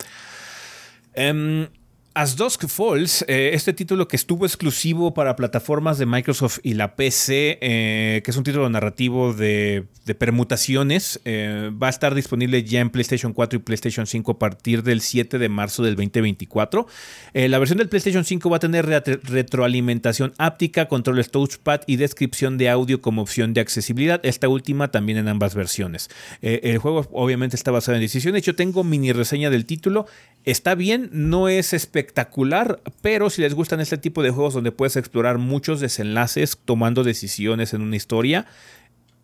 [1.13, 1.69] Em,
[2.17, 6.95] As Dusk Falls, eh, este título que estuvo exclusivo para plataformas de Microsoft y la
[6.95, 9.87] PC, eh, que es un título narrativo de,
[10.17, 14.85] permutaciones, eh, va a estar disponible ya en PlayStation 4 y PlayStation 5 a partir
[14.85, 16.87] del 7 de marzo del 2024.
[17.33, 22.69] la versión del PlayStation 5 va a tener retroalimentación áptica, controles touchpad y descripción de
[22.69, 26.11] audio como opción de accesibilidad, esta última también en ambas versiones.
[26.43, 28.31] el juego obviamente está basado en 18.
[28.31, 30.07] de hecho tengo mini reseña del título,
[30.45, 34.73] está bien, no es espectacular espectacular, pero si les gustan este tipo de juegos donde
[34.73, 38.47] puedes explorar muchos desenlaces tomando decisiones en una historia,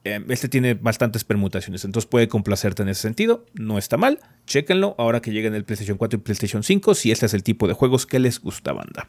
[0.04, 3.44] eh, este tiene bastantes permutaciones, entonces puede complacerte en ese sentido.
[3.54, 7.26] No está mal, chéquenlo ahora que lleguen el PlayStation 4 y PlayStation 5 si este
[7.26, 9.08] es el tipo de juegos que les gusta, banda.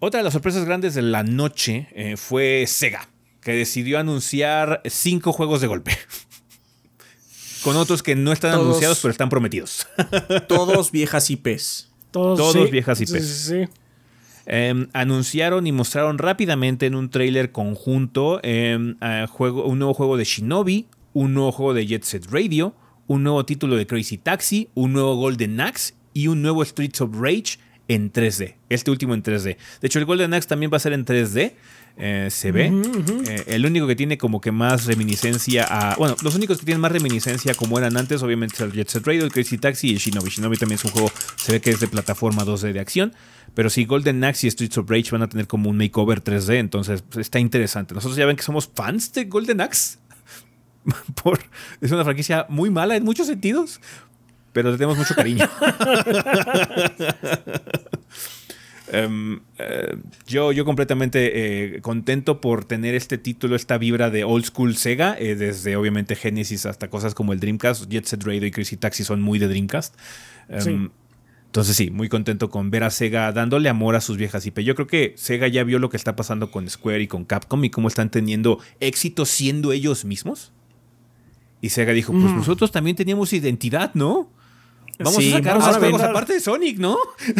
[0.00, 3.08] Otra de las sorpresas grandes de la noche eh, fue Sega,
[3.42, 5.92] que decidió anunciar cinco juegos de golpe.
[7.62, 9.86] Con otros que no están anunciados, pero están prometidos.
[10.48, 11.87] todos viejas IPs.
[12.10, 13.52] Todos, viejas IPs.
[14.50, 18.96] Em, anunciaron y mostraron rápidamente en un trailer conjunto em,
[19.28, 22.74] juego, un nuevo juego de Shinobi, un nuevo juego de Jet Set Radio,
[23.06, 27.10] un nuevo título de Crazy Taxi, un nuevo Golden Axe y un nuevo Streets of
[27.14, 27.58] Rage
[27.88, 28.56] en 3D.
[28.68, 29.56] Este último en 3D.
[29.80, 31.52] De hecho, el Golden Axe también va a ser en 3D.
[32.00, 32.70] Eh, se ve.
[33.26, 35.96] Eh, el único que tiene como que más reminiscencia a.
[35.96, 39.04] Bueno, los únicos que tienen más reminiscencia como eran antes, obviamente, es el Jet Set
[39.04, 40.30] Radio, el Crazy Taxi y el Shinobi.
[40.30, 43.14] Shinobi también es un juego, se ve que es de plataforma 2D de acción.
[43.54, 46.58] Pero sí, Golden Axe y Streets of Rage van a tener como un makeover 3D,
[46.58, 47.94] entonces pues, está interesante.
[47.94, 49.98] Nosotros ya ven que somos fans de Golden Axe.
[51.22, 51.40] Por,
[51.80, 53.80] es una franquicia muy mala en muchos sentidos,
[54.52, 55.48] pero le tenemos mucho cariño.
[58.92, 59.96] Em, eh,
[60.26, 65.16] yo, yo completamente eh, contento por tener este título, esta vibra de old school Sega,
[65.18, 69.04] eh, desde obviamente Genesis hasta cosas como el Dreamcast, Jet Set Radio y Crazy Taxi
[69.04, 69.94] son muy de Dreamcast.
[70.48, 70.90] Em, Sí.
[71.46, 74.58] Entonces sí, muy contento con ver a Sega dándole amor a sus viejas IP.
[74.62, 77.64] Yo creo que Sega ya vio lo que está pasando con Square y con Capcom
[77.64, 80.52] y cómo están teniendo éxito siendo ellos mismos.
[81.62, 84.30] Y Sega dijo, pues nosotros también teníamos identidad, ¿no?
[84.98, 86.96] Vamos Sí, a sacar vamos más juegos aparte de Sonic, ¿no?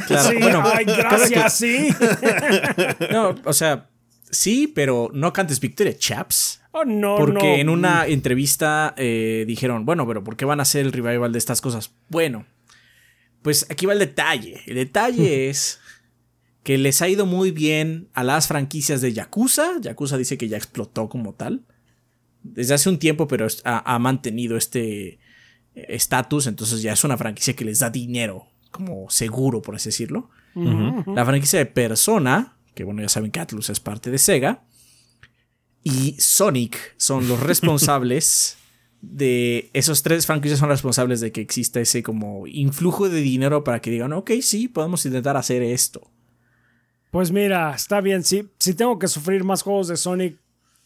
[0.06, 1.89] Claro, sí, bueno, ay, gracias, sí.
[3.10, 3.89] No, o sea,
[4.30, 6.60] sí, pero no cantes victoria, chaps.
[6.72, 7.55] Oh, no, Porque no.
[7.56, 11.39] en una entrevista eh, dijeron, bueno, pero ¿por qué van a hacer el revival de
[11.39, 11.93] estas cosas?
[12.09, 12.47] Bueno,
[13.43, 14.60] pues aquí va el detalle.
[14.66, 15.80] El detalle es
[16.62, 19.80] que les ha ido muy bien a las franquicias de Yakuza.
[19.80, 21.64] Yakuza dice que ya explotó como tal.
[22.43, 25.18] Desde hace un tiempo, pero ha, ha mantenido este
[25.89, 26.47] estatus.
[26.47, 30.31] Entonces ya es una franquicia que les da dinero, como seguro, por así decirlo.
[30.55, 34.65] La franquicia de Persona, que bueno, ya saben que Atlus es parte de Sega,
[35.85, 38.57] y Sonic son los responsables
[39.01, 39.71] de.
[39.73, 43.91] Esos tres franquicias son responsables de que exista ese como influjo de dinero para que
[43.91, 46.11] digan, ok, sí, podemos intentar hacer esto.
[47.11, 48.23] Pues mira, está bien.
[48.23, 50.39] Si, si tengo que sufrir más juegos de Sonic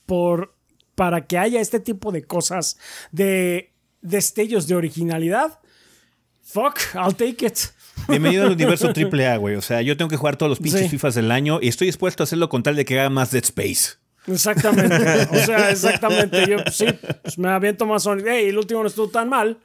[0.07, 0.55] por,
[0.95, 2.79] para que haya este tipo de cosas,
[3.11, 3.72] de
[4.03, 5.59] destellos de originalidad,
[6.43, 7.59] fuck, I'll take it.
[8.09, 9.57] Bienvenido al universo AAA, güey.
[9.57, 10.89] O sea, yo tengo que jugar todos los pinches Sí.
[10.89, 13.45] FIFAs del año y estoy dispuesto a hacerlo con tal de que haga más Dead
[13.45, 13.97] Space.
[14.27, 14.97] Exactamente.
[15.31, 16.47] O sea, exactamente.
[16.49, 16.87] Yo sí,
[17.23, 18.27] pues me aviento más Sonic.
[18.29, 19.59] Hey, el último no estuvo tan mal.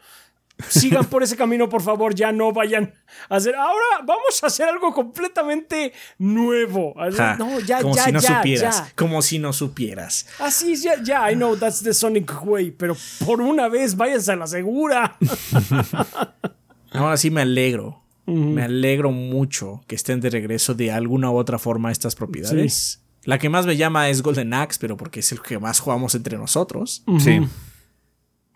[0.70, 2.16] Sigan por ese camino, por favor.
[2.16, 2.94] Ya no vayan
[3.30, 3.56] a hacer.
[3.56, 6.96] Ahora vamos a hacer algo completamente nuevo.
[7.16, 8.78] Ja, No, ya, como ya, si no ya, supieras.
[8.88, 8.94] ya.
[8.96, 10.26] Como si no supieras.
[10.40, 14.32] Así es, ya, ya, I know that's the Sonic way, pero por una vez váyanse
[14.32, 15.16] a la segura.
[16.92, 18.04] Ahora sí me alegro.
[18.26, 23.02] Me alegro mucho que estén de regreso de alguna u otra forma estas propiedades.
[23.24, 26.14] La que más me llama es Golden Axe, pero porque es el que más jugamos
[26.14, 27.04] entre nosotros.
[27.20, 27.40] Sí.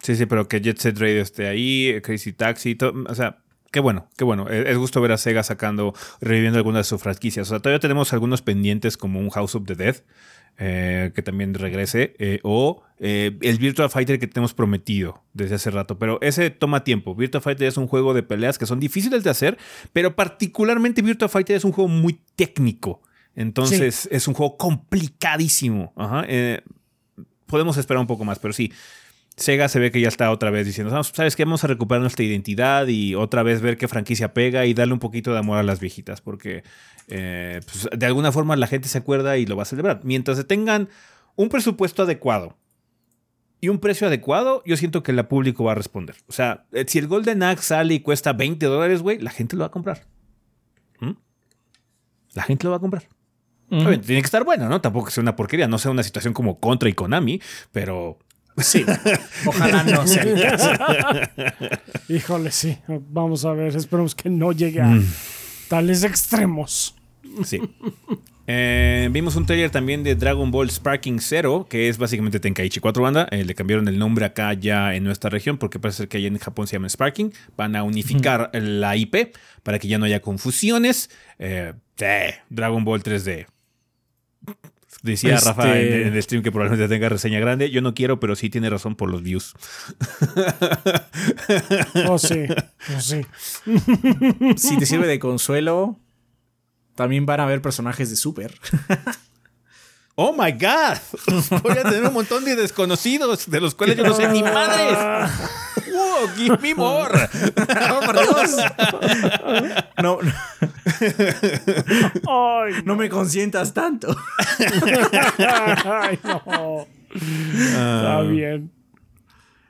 [0.02, 3.38] Sí, sí, pero que Jet Set Radio esté ahí, Crazy Taxi, to- o sea,
[3.72, 4.48] qué bueno, qué bueno.
[4.50, 7.48] Es, es gusto ver a Sega sacando, reviviendo algunas de sus franquicias.
[7.48, 9.98] O sea, todavía tenemos algunos pendientes como un House of the Dead,
[10.58, 15.72] eh, que también regrese, eh, o eh, el Virtua Fighter que tenemos prometido desde hace
[15.72, 15.98] rato.
[15.98, 17.16] Pero ese toma tiempo.
[17.16, 19.58] Virtua Fighter es un juego de peleas que son difíciles de hacer,
[19.94, 23.02] pero particularmente Virtua Fighter es un juego muy técnico.
[23.36, 25.94] Entonces es un juego complicadísimo.
[25.96, 26.62] Ajá, eh,
[27.46, 28.72] podemos esperar un poco más, pero sí.
[29.42, 31.46] Sega se ve que ya está otra vez diciendo, "Vamos, ¿sabes qué?
[31.46, 35.00] Vamos a recuperar nuestra identidad y otra vez ver qué franquicia pega y darle un
[35.00, 36.64] poquito de amor a las viejitas, porque
[37.08, 40.02] eh, pues, de alguna forma la gente se acuerda y lo va a celebrar.
[40.04, 40.90] Mientras se tengan
[41.36, 42.58] un presupuesto adecuado
[43.60, 46.16] y un precio adecuado, yo siento que el público va a responder.
[46.28, 49.56] O sea, eh, si el Golden Axe sale y cuesta 20 dólares, güey, la gente
[49.56, 50.08] lo va a comprar.
[51.00, 51.12] ¿Mm?
[52.34, 53.08] La gente lo va a comprar.
[53.70, 54.82] Tiene que estar bueno, ¿no?
[54.82, 57.42] Tampoco que sea una porquería, no sea una situación como Contra y Konami,
[57.72, 58.20] pero
[58.58, 58.86] Sí.
[59.46, 60.70] Ojalá no sea el caso.
[62.10, 62.78] Híjole, sí.
[62.88, 65.06] Vamos a ver, esperemos que no llegue a Mm.
[65.70, 66.96] tales extremos.
[67.46, 67.62] Sí.
[68.48, 73.02] Eh, vimos un trailer también de Dragon Ball Sparking Zero, que es básicamente Tenkaichi 4
[73.02, 73.28] banda.
[73.32, 76.28] Eh, le cambiaron el nombre acá ya en nuestra región, porque parece ser que allá
[76.28, 77.32] en Japón se llama Sparking.
[77.56, 79.34] Van a unificar la IP
[79.64, 81.10] para que ya no haya confusiones.
[81.40, 82.06] Eh, sí,
[82.50, 83.46] Dragon Ball 3D.
[85.02, 87.72] Decía Este- Rafa en, en el stream que probablemente tenga reseña grande.
[87.72, 89.54] Yo no quiero, pero sí tiene razón por los views.
[92.08, 92.46] Oh, sí.
[92.96, 93.22] Oh, sí.
[94.58, 96.00] Si te sirve de consuelo,
[96.96, 98.58] también van a haber personajes de Super.
[100.16, 100.98] ¡Oh my God!
[101.64, 104.98] Voy a tener un montón de desconocidos de los cuales yo no sé ni madres.
[106.36, 107.14] ¡Give me more!
[107.92, 108.56] ¡Oh, por Dios!
[110.02, 110.32] No, no,
[112.28, 114.16] Ay, no me consientas tanto.
[115.86, 116.88] Ay, no.
[117.14, 118.72] Está bien.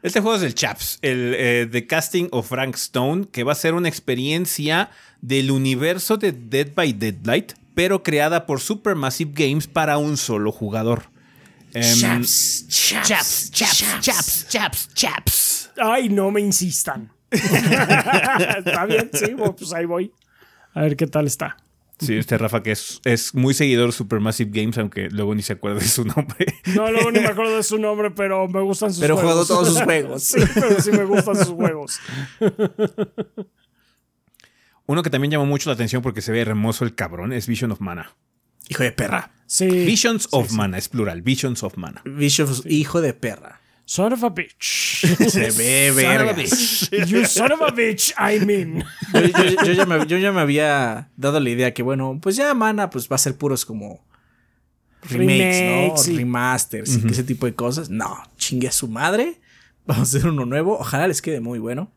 [0.03, 3.55] Este juego es el Chaps, el eh, The Casting of Frank Stone, que va a
[3.55, 4.89] ser una experiencia
[5.21, 11.03] del universo de Dead by Deadlight, pero creada por Supermassive Games para un solo jugador.
[11.73, 15.50] Em, chaps, chaps, chaps, chaps, chaps, chaps.
[15.77, 17.11] Ay, no me insistan.
[17.31, 20.11] está bien, sí, bueno, pues ahí voy.
[20.73, 21.57] A ver qué tal está.
[21.99, 25.53] Sí, este Rafa que es, es muy seguidor de Supermassive Games, aunque luego ni se
[25.53, 26.47] acuerda de su nombre.
[26.75, 29.47] No, luego ni me acuerdo de su nombre, pero me gustan sus Pero juegos.
[29.47, 30.23] juego todos sus juegos.
[30.23, 31.99] sí, pero sí me gustan sus juegos.
[34.87, 37.71] Uno que también llamó mucho la atención porque se ve hermoso el cabrón es Vision
[37.71, 38.15] of Mana.
[38.67, 39.31] Hijo de perra.
[39.45, 39.67] Sí.
[39.67, 42.01] Visions of Mana, es plural, Visions of Mana.
[42.05, 43.60] Bishop, hijo de perra.
[43.93, 45.05] Son of a bitch.
[45.29, 46.89] Se ve Son of a vergas.
[47.09, 48.85] You son of a bitch, I mean.
[49.13, 52.37] Yo, yo- yo ya me, yo ya me había dado la idea que, bueno, pues
[52.37, 53.99] ya Mana pues va a ser puros como
[55.01, 55.97] remakes, Remakes, ¿no?
[55.97, 56.15] sí.
[56.17, 57.89] Remasters y que ese tipo de cosas.
[57.89, 59.41] No, chingue a su madre.
[59.85, 60.77] Vamos a hacer uno nuevo.
[60.79, 61.91] Ojalá les quede muy bueno.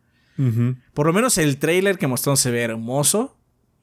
[0.95, 3.37] Por lo menos el trailer que mostraron se ve hermoso.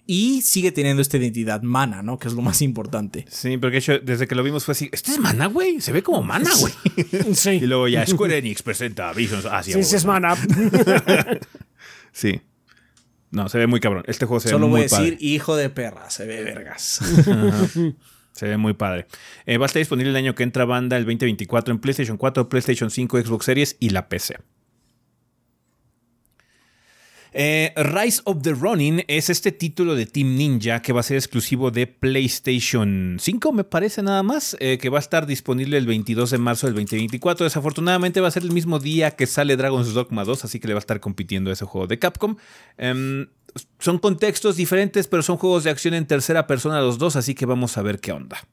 [0.08, 2.18] Y sigue teniendo esta identidad Mana, ¿no?
[2.18, 3.26] Que es lo más importante.
[3.30, 5.80] Sí, porque de hecho, desde que lo vimos fue así, ¿este es Mana, güey?
[5.80, 6.74] Se ve como Mana, güey.
[7.30, 7.60] Y Sí.
[7.62, 9.46] luego ya Square Enix presenta Visions.
[9.46, 10.36] Ah, sí, es mana.
[12.12, 12.42] Sí.
[13.30, 14.04] No, se ve muy cabrón.
[14.08, 15.18] Este juego se Solo ve voy muy a decir, padre.
[15.22, 17.00] hijo de perra, se ve vergas.
[18.34, 19.08] Se ve muy padre.
[19.46, 22.50] Eh, va a estar disponible el año que entra banda, el 2024, en PlayStation 4,
[22.50, 24.38] PlayStation 5, Xbox Series y la PC.
[27.34, 31.16] Eh, Rise of the Ronin es este título de Team Ninja que va a ser
[31.16, 35.88] exclusivo de PlayStation 5, me parece nada más, eh, que va a estar disponible el
[35.88, 37.46] 22 de marzo del 2024.
[37.46, 40.74] Desafortunadamente va a ser el mismo día que sale Dragon's Dogma 2, así que le
[40.74, 42.36] va a estar compitiendo ese juego de Capcom.
[42.78, 43.28] Em,
[43.80, 47.46] son contextos diferentes, pero son juegos de acción en tercera persona los dos, así que
[47.46, 48.46] vamos a ver qué onda.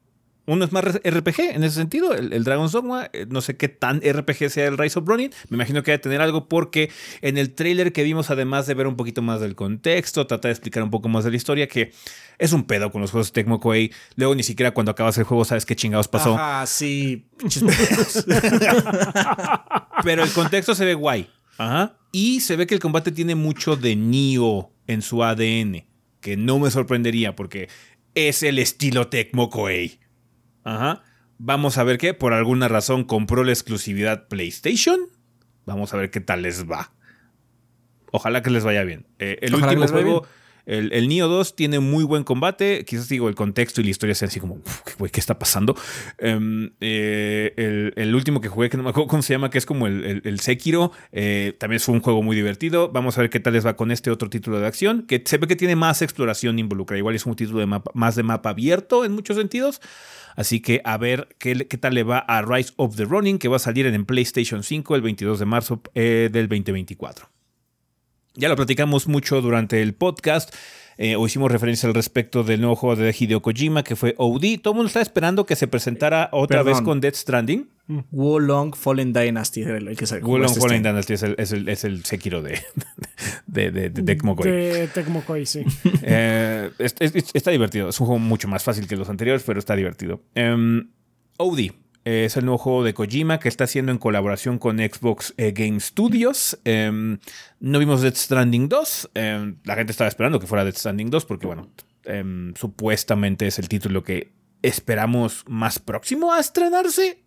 [0.49, 3.09] Uno es más RPG en ese sentido, el, el Dragon's Dogma.
[3.13, 5.31] eh, No sé qué tan RPG sea el Rise of Ronin.
[5.49, 6.89] Me imagino que debe tener algo porque
[7.21, 10.53] en el trailer que vimos, además de ver un poquito más del contexto, tratar de
[10.53, 11.91] explicar un poco más de la historia, que
[12.37, 13.91] es un pedo con los juegos de Tecmo Koei.
[14.15, 16.35] Luego ni siquiera cuando acabas el juego sabes qué chingados pasó.
[16.35, 17.27] Ajá, sí.
[20.03, 21.29] Pero el contexto se ve guay.
[21.57, 21.97] Ajá.
[22.11, 25.85] Y se ve que el combate tiene mucho de Nioh en su ADN.
[26.21, 27.69] Que no me sorprendería porque
[28.15, 29.99] es el estilo Tecmo Koei.
[30.75, 31.03] Ajá.
[31.37, 32.13] Vamos a ver qué.
[32.13, 34.99] Por alguna razón compró la exclusividad PlayStation.
[35.65, 36.91] Vamos a ver qué tal les va.
[38.11, 39.05] Ojalá que les vaya bien.
[39.19, 40.27] Eh, el Ojalá último juego,
[40.65, 42.83] el, el Nioh 2, tiene muy buen combate.
[42.85, 45.75] Quizás digo, el contexto y la historia sean así como, "Uf, güey, ¿qué está pasando?
[46.17, 49.59] Em, eh, el, el último que jugué, que no me acuerdo cómo se llama, que
[49.59, 52.89] es como el, el- el Sekiro, eh, también fue un juego muy divertido.
[52.91, 55.37] Vamos a ver qué tal les va con este otro título de acción, que se
[55.37, 56.97] ve que tiene más exploración involucrada.
[56.97, 59.81] Igual es un título de mapa, más de mapa abierto en muchos sentidos.
[60.35, 63.47] Así que a ver qué, qué tal le va a Rise of the Running, que
[63.47, 67.29] va a salir en, PlayStation 5 el 22 de marzo eh, del 2024.
[68.35, 70.53] Ya lo platicamos mucho durante el podcast.
[71.01, 74.59] Eh, o hicimos referencia al respecto del nuevo juego de Hideo Kojima, que fue OD.
[74.61, 76.73] Todo el mundo está esperando que se presentara otra Perdón.
[76.73, 77.69] vez con Death Stranding.
[78.11, 80.83] Wolong Fallen Dynasty el que se jugó Wulong este Fallen.
[80.83, 82.59] Dynasty es el, es el, es el Sekiro de,
[83.47, 84.51] de, de, de Tecmo Koei.
[84.51, 85.63] De Tecmo Koei, sí.
[86.03, 87.89] Eh, es- es- está divertido.
[87.89, 90.21] Es un juego mucho más fácil que los anteriores, pero está divertido.
[90.35, 90.89] Em,
[91.37, 91.71] OD
[92.09, 95.51] eh, es el nuevo juego de Kojima que está haciendo en colaboración con Xbox eh,
[95.51, 96.59] Game Studios.
[96.65, 97.19] Em,
[97.59, 99.11] no vimos Death Stranding 2.
[99.13, 101.69] Em, la gente estaba esperando que fuera Death Stranding 2 porque, bueno,
[102.05, 104.31] em, supuestamente es el título que
[104.63, 107.21] esperamos más próximo a estrenarse.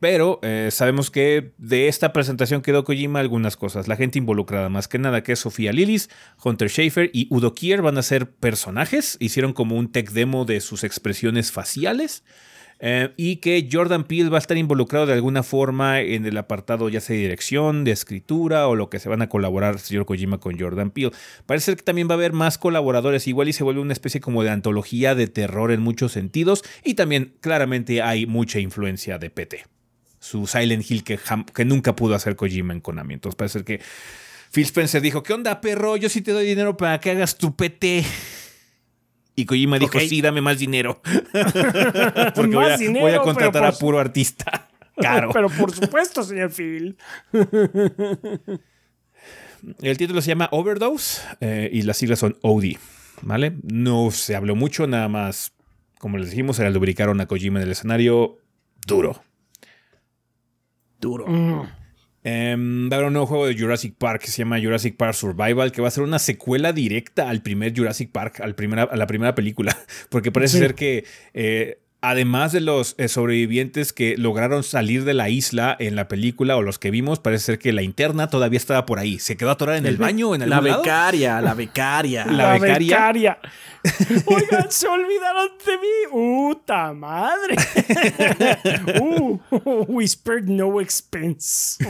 [0.00, 3.86] Pero eh, sabemos que de esta presentación quedó Kojima algunas cosas.
[3.86, 6.10] La gente involucrada, más que nada, que es Sofía Lillis,
[6.42, 9.16] Hunter Schafer y Udo Kier van a ser personajes.
[9.20, 12.24] Hicieron como un tech demo de sus expresiones faciales.
[12.82, 16.88] Eh, y que Jordan Peele va a estar involucrado de alguna forma en el apartado
[16.88, 20.38] ya sea de dirección, de escritura o lo que se van a colaborar señor Kojima
[20.38, 21.12] con Jordan Peele.
[21.44, 24.22] Parece ser que también va a haber más colaboradores, igual y se vuelve una especie
[24.22, 29.28] como de antología de terror en muchos sentidos y también claramente hay mucha influencia de
[29.28, 29.66] PT.
[30.18, 31.18] Su Silent Hill que,
[31.54, 33.14] que nunca pudo hacer Kojima en Konami.
[33.14, 33.80] Entonces parece ser que
[34.52, 35.96] Phil Spencer dijo, ¿qué onda perro?
[35.98, 38.04] Yo sí te doy dinero para que hagas tu PT.
[39.40, 41.00] Y Kojima dijo, sí, dame más dinero.
[42.34, 44.68] Porque voy a, Más dinero, voy a pero contratar a puro artista.
[44.96, 45.30] Caro.
[45.32, 46.98] Pero por supuesto, señor Phil.
[49.80, 52.76] El título se llama Overdose eh, y las siglas son OD.
[53.22, 53.56] ¿Vale?
[53.62, 55.52] No se habló mucho, nada más,
[55.98, 58.38] como les dijimos, era lubricaron a Kojima en el escenario
[58.86, 59.22] duro.
[60.98, 61.26] Duro.
[62.22, 65.14] Em, va a haber un nuevo juego de Jurassic Park que se llama Jurassic Park
[65.14, 68.96] Survival, que va a ser una secuela directa al primer Jurassic Park, al primera, a
[68.96, 69.76] la primera película.
[70.10, 70.58] Porque parece Sí.
[70.58, 75.96] ser que, eh, además de los eh, sobrevivientes que lograron salir de la isla en
[75.96, 79.18] la película o los que vimos, parece ser que la interna todavía estaba por ahí.
[79.18, 80.82] Se quedó atorada en el, baño, en La algún lado.
[80.82, 82.26] becaria, la becaria.
[82.26, 83.38] La becaria.
[84.26, 86.48] Oigan, se olvidaron de mí.
[86.50, 87.56] ¡Uta madre!
[89.00, 89.38] uh,
[89.88, 91.84] whispered no expense.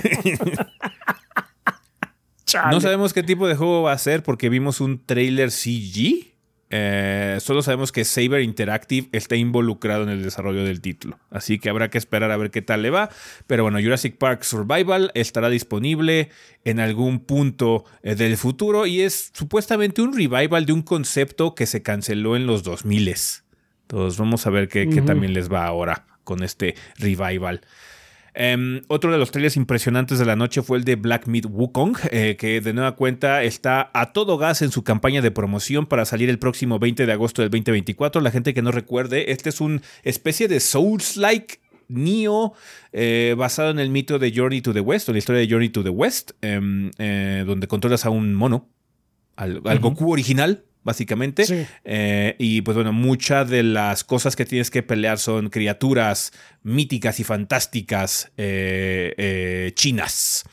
[2.71, 6.30] No sabemos qué tipo de juego va a ser porque vimos un trailer CG.
[6.73, 11.19] Eh, solo sabemos que Saber Interactive está involucrado en el desarrollo del título.
[11.31, 13.11] Así que habrá que esperar a ver qué tal le va.
[13.49, 16.31] Pero bueno, Jurassic Park Survival estará disponible
[16.65, 21.67] en algún punto eh, del futuro y es supuestamente un revival de un concepto que
[21.67, 23.15] se canceló en los 2000.
[23.83, 27.63] Entonces vamos a ver qué, qué también les va ahora con este revival.
[28.35, 31.97] Em, otro de los trailers impresionantes de la noche fue el de Black Meat Wukong,
[32.11, 36.05] eh, que de nueva cuenta está a todo gas en su campaña de promoción para
[36.05, 38.21] salir el próximo 20 de agosto del 2024.
[38.21, 42.55] La gente que no recuerde, este es una especie de Souls-like Neo,
[42.93, 45.71] eh, basado en el mito de Journey to the West, o la historia de Journey
[45.71, 48.69] to the West, em, eh, donde controlas a un mono,
[49.37, 51.69] al, Goku original, básicamente.
[51.85, 56.33] Eh, y pues bueno, muchas de las cosas que tienes que pelear son criaturas
[56.63, 60.45] míticas y fantásticas eh, eh, chinas.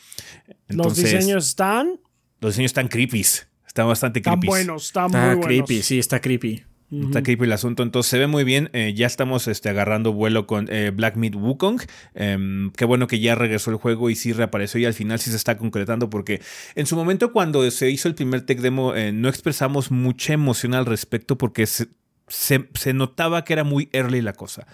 [0.68, 2.00] los diseños están...
[2.40, 3.22] Los diseños están creepy.
[3.22, 4.48] Están bastante creepy.
[4.48, 5.46] Están buenos, están muy buenos.
[5.46, 6.67] creepy, sí, está creepy.
[6.90, 8.70] Está creepy el asunto, entonces se ve muy bien.
[8.72, 11.82] Eh, ya estamos este, agarrando vuelo con eh, Black Meat Wukong.
[12.16, 15.30] Em, qué bueno que ya regresó el juego y sí reapareció y al final sí
[15.30, 16.42] se está concretando porque
[16.76, 20.74] en su momento cuando se hizo el primer tech demo eh, no expresamos mucha emoción
[20.74, 21.90] al respecto porque se,
[22.28, 24.66] se notaba que era muy early la cosa.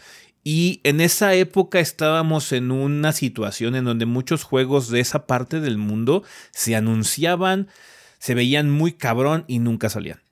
[0.43, 5.61] Y en esa época estábamos en una situación en donde muchos juegos de esa parte
[5.61, 7.69] del mundo se anunciaban,
[8.19, 10.22] se veían muy cabrón y nunca salían.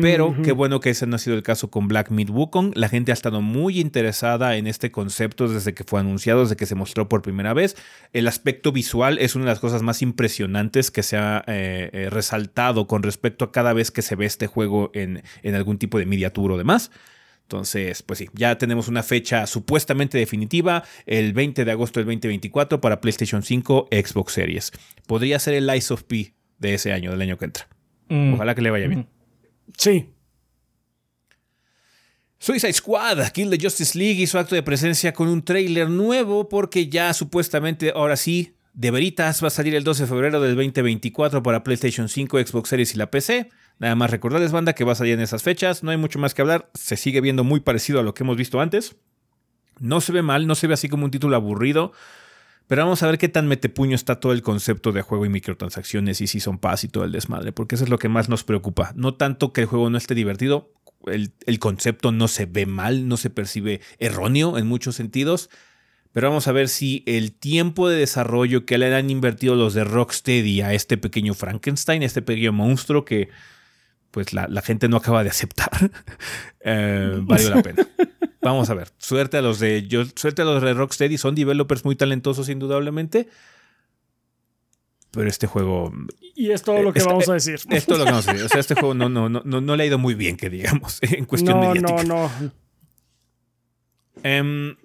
[0.00, 2.72] Pero qué bueno que ese no ha sido el caso con Black Meat Wukong.
[2.74, 6.66] La gente ha estado muy interesada en este concepto desde que fue anunciado, desde que
[6.66, 7.76] se mostró por primera vez.
[8.12, 12.10] El aspecto visual es una de las cosas más impresionantes que se ha eh, eh,
[12.10, 15.98] resaltado con respecto a cada vez que se ve este juego en, en algún tipo
[15.98, 16.90] de media tour o demás.
[17.48, 22.82] Entonces, pues sí, ya tenemos una fecha supuestamente definitiva, el 20 de agosto del 2024
[22.82, 24.70] para PlayStation 5, Xbox Series.
[25.06, 27.66] Podría ser el Ice of P de ese año, del año que entra.
[28.10, 28.34] Mm.
[28.34, 29.08] Ojalá que le vaya bien.
[29.76, 30.10] Sí.
[32.38, 36.88] Suicide Squad, Kill the Justice League hizo acto de presencia con un tráiler nuevo porque
[36.88, 41.42] ya supuestamente ahora sí, de veritas, va a salir el 12 de febrero del 2024
[41.42, 43.50] para PlayStation 5, Xbox Series y la PC.
[43.80, 45.82] Nada más recordarles, banda, que va a salir en esas fechas.
[45.82, 46.70] No hay mucho más que hablar.
[46.74, 48.96] Se sigue viendo muy parecido a lo que hemos visto antes.
[49.80, 51.92] No se ve mal, no se ve así como un título aburrido.
[52.68, 56.20] Pero vamos a ver qué tan metepuño está todo el concepto de juego y microtransacciones
[56.20, 58.44] y si son paz y todo el desmadre, porque eso es lo que más nos
[58.44, 58.92] preocupa.
[58.94, 60.70] No tanto que el juego no esté divertido,
[61.06, 65.48] el, concepto no se ve mal, no se percibe erróneo en muchos sentidos,
[66.12, 69.84] pero vamos a ver si el tiempo de desarrollo que le han invertido los de
[69.84, 73.30] Rocksteady a este pequeño Frankenstein, este pequeño monstruo que
[74.10, 75.70] pues la, gente no acaba de aceptar,
[76.60, 77.88] eh, vale la pena.
[78.48, 78.88] Vamos a ver.
[78.96, 79.86] Suerte a los de.
[79.86, 81.18] Yo, suerte a los de Rocksteady.
[81.18, 83.28] Son developers muy talentosos, indudablemente.
[85.10, 85.92] Pero este juego.
[86.34, 87.60] Y es todo lo que vamos a decir.
[87.68, 88.46] Es todo lo que vamos a decir.
[88.46, 90.98] O sea, este juego no, no, no, no, le ha ido muy bien, que digamos,
[91.02, 92.04] en cuestión no, mediática.
[92.04, 92.52] No, no,
[94.22, 94.76] em,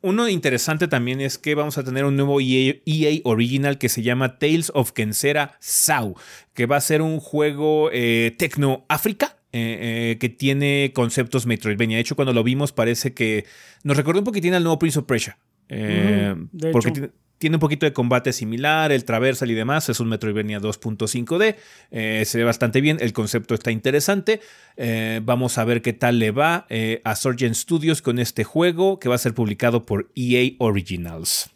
[0.00, 4.02] uno interesante también es que vamos a tener un nuevo EA, EA, Original que se
[4.02, 6.14] llama Tales of Kensera Sau,
[6.54, 11.96] que va a ser un juego eh, Tecno África eh, eh, que tiene conceptos Metroidvania.
[11.96, 13.44] De hecho, cuando lo vimos parece que
[13.82, 15.36] nos recordó un poquitín al nuevo Prince of Pressure.
[15.68, 16.34] Eh,
[16.72, 19.88] porque tiene, un poquito de combate similar, el traversal y demás.
[19.88, 21.56] Es un Metroidvania 2.5D.
[22.24, 22.98] se ve bastante bien.
[23.00, 24.40] El concepto está interesante.
[25.22, 26.66] vamos a ver qué tal le va
[27.04, 31.50] a Surgeon Studios con este juego que va a ser publicado por EA Originals.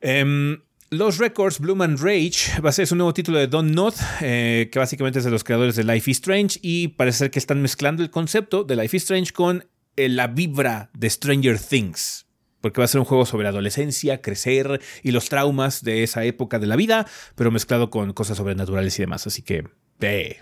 [0.00, 0.58] Em,
[0.92, 4.68] los Records Bloom and Rage va a ser un nuevo título de Don Not, eh,
[4.70, 7.62] que básicamente es de los creadores de Life is Strange y parece ser que están
[7.62, 9.64] mezclando el concepto de Life is Strange con
[9.96, 12.26] eh, la vibra de Stranger Things.
[12.60, 16.58] Porque va a ser un juego sobre adolescencia, crecer y los traumas de esa época
[16.58, 17.06] de la vida,
[17.36, 19.26] pero mezclado con cosas sobrenaturales y demás.
[19.26, 19.64] Así que,
[19.98, 20.40] ve.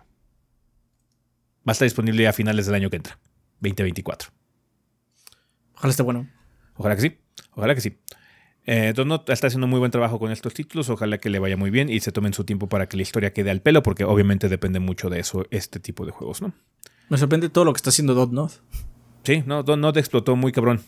[1.61, 3.21] Va a estar disponible a finales del año que entra,
[3.61, 4.31] 2024.
[5.77, 6.29] Ojalá esté bueno.
[6.75, 7.19] Ojalá que sí.
[7.53, 7.97] Ojalá que sí.
[8.67, 8.93] Eh,
[9.29, 12.01] está haciendo muy buen trabajo con estos títulos, ojalá que le vaya muy bien y
[12.01, 15.09] se tomen su tiempo para que la historia quede al pelo, porque obviamente depende mucho
[15.09, 16.53] de eso, este tipo de juegos, ¿no?
[17.09, 18.53] Me sorprende todo lo que está haciendo Dotnod.
[19.25, 20.81] Sí, no, Dotnod explotó muy cabrón.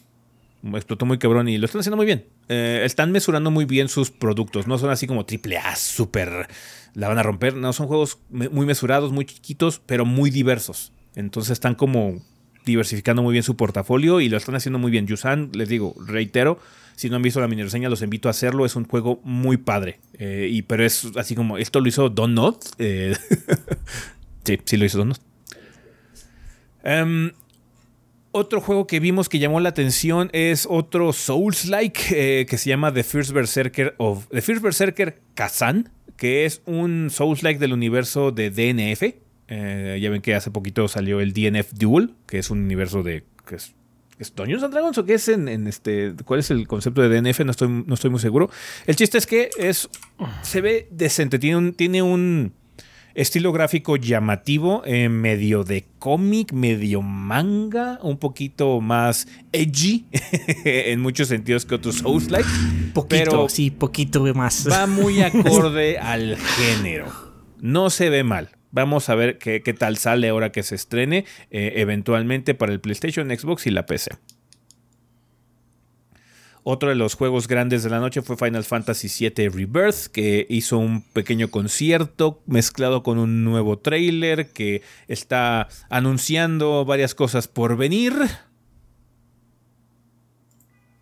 [0.75, 2.27] Explotó muy cabrón y lo están haciendo muy bien.
[2.49, 4.69] Eh, están mesurando muy bien sus productos.
[4.69, 6.47] No son así como triple A, súper.
[6.95, 7.57] La van a romper.
[7.57, 10.93] No, son juegos muy mesurados, muy chiquitos, pero muy diversos.
[11.17, 12.23] Entonces están como
[12.65, 15.07] diversificando muy bien su portafolio y lo están haciendo muy bien.
[15.07, 16.59] Yusan, les digo, reitero,
[16.97, 18.65] si no han visto la mini reseña, los invito a hacerlo.
[18.65, 19.99] Es un juego muy padre.
[20.19, 22.65] Eh, y, pero es así como, esto lo hizo Don Not.
[22.79, 23.15] Eh,
[24.45, 25.21] sí, sí lo hizo Don Not.
[26.85, 27.33] Em,
[28.33, 32.93] otro juego que vimos que llamó la atención es otro Souls-like eh, que se llama
[32.93, 38.51] The First Berserker of The First Berserker Kazan, que es un Souls-like del universo de
[38.51, 39.22] DNF.
[39.49, 43.25] Eh, ya ven que hace poquito salió el DNF Duel, que es un universo de.
[43.47, 43.75] Que es,
[44.19, 46.15] ¿Es Dungeons and Dragons o qué es en, en, este.
[46.25, 47.41] ¿Cuál es el concepto de DNF?
[47.41, 48.51] No estoy, no estoy muy seguro.
[48.87, 49.89] El chiste es que es.
[50.43, 51.39] Se ve decente.
[51.39, 51.73] Tiene un.
[51.75, 52.53] Tiene un
[53.15, 60.07] estilo gráfico llamativo, eh, medio de cómic, medio manga, un poquito más edgy
[60.65, 62.49] en muchos sentidos que otros Souls-like.
[62.95, 64.69] Poquito, pero sí, poquito más.
[64.71, 67.07] Va muy acorde al género.
[67.61, 68.51] No se ve mal.
[68.73, 72.81] Vamos a ver qué, qué tal sale ahora que se estrene, eh, eventualmente para el
[72.81, 74.13] PlayStation, Xbox y la PC.
[76.65, 80.79] Otro de los juegos grandes de la noche fue Final Fantasy VII Rebirth, que hizo
[80.79, 88.15] un pequeño concierto mezclado con un nuevo trailer que está anunciando varias cosas por venir.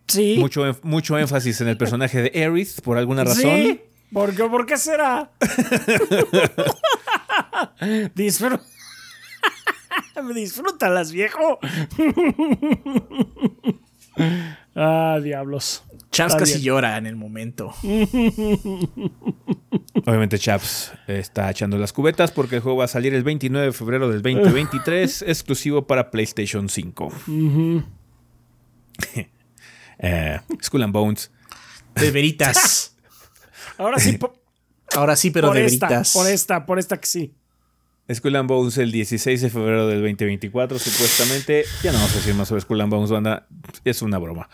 [0.07, 0.37] Sí.
[0.39, 3.55] Mucho, mucho énfasis en el personaje de Aerith, por alguna razón.
[3.55, 3.81] Sí.
[4.11, 5.31] ¿Por qué, ¿Por qué será?
[8.15, 8.59] Disfr
[10.35, 11.59] Disfrútalas, viejo.
[14.75, 15.83] Ah, diablos.
[16.11, 17.73] Chaps casi llora en el momento.
[20.05, 23.73] Obviamente Chaps está echando las cubetas porque el juego va a salir el 29 de
[23.73, 27.13] febrero del 2023, exclusivo para PlayStation 5.
[29.99, 31.31] eh, Skull and Bones.
[31.95, 32.95] De veritas.
[33.77, 34.19] Ahora sí.
[34.93, 36.13] Ahora sí, pero por de esta, veritas.
[36.13, 37.33] Por esta, por esta que sí.
[38.13, 41.63] Skull and Bones el 16 de febrero del 2024, supuestamente.
[41.83, 43.47] Ya no vamos a decir más sobre Skull and Bones, banda.
[43.85, 44.49] Es una broma.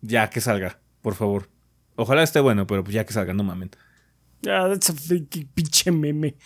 [0.00, 1.48] Ya que salga, por favor.
[1.96, 3.70] Ojalá esté bueno, pero pues ya que salga, no mamen.
[4.42, 4.94] Ya, that's a
[5.54, 6.36] pinche meme.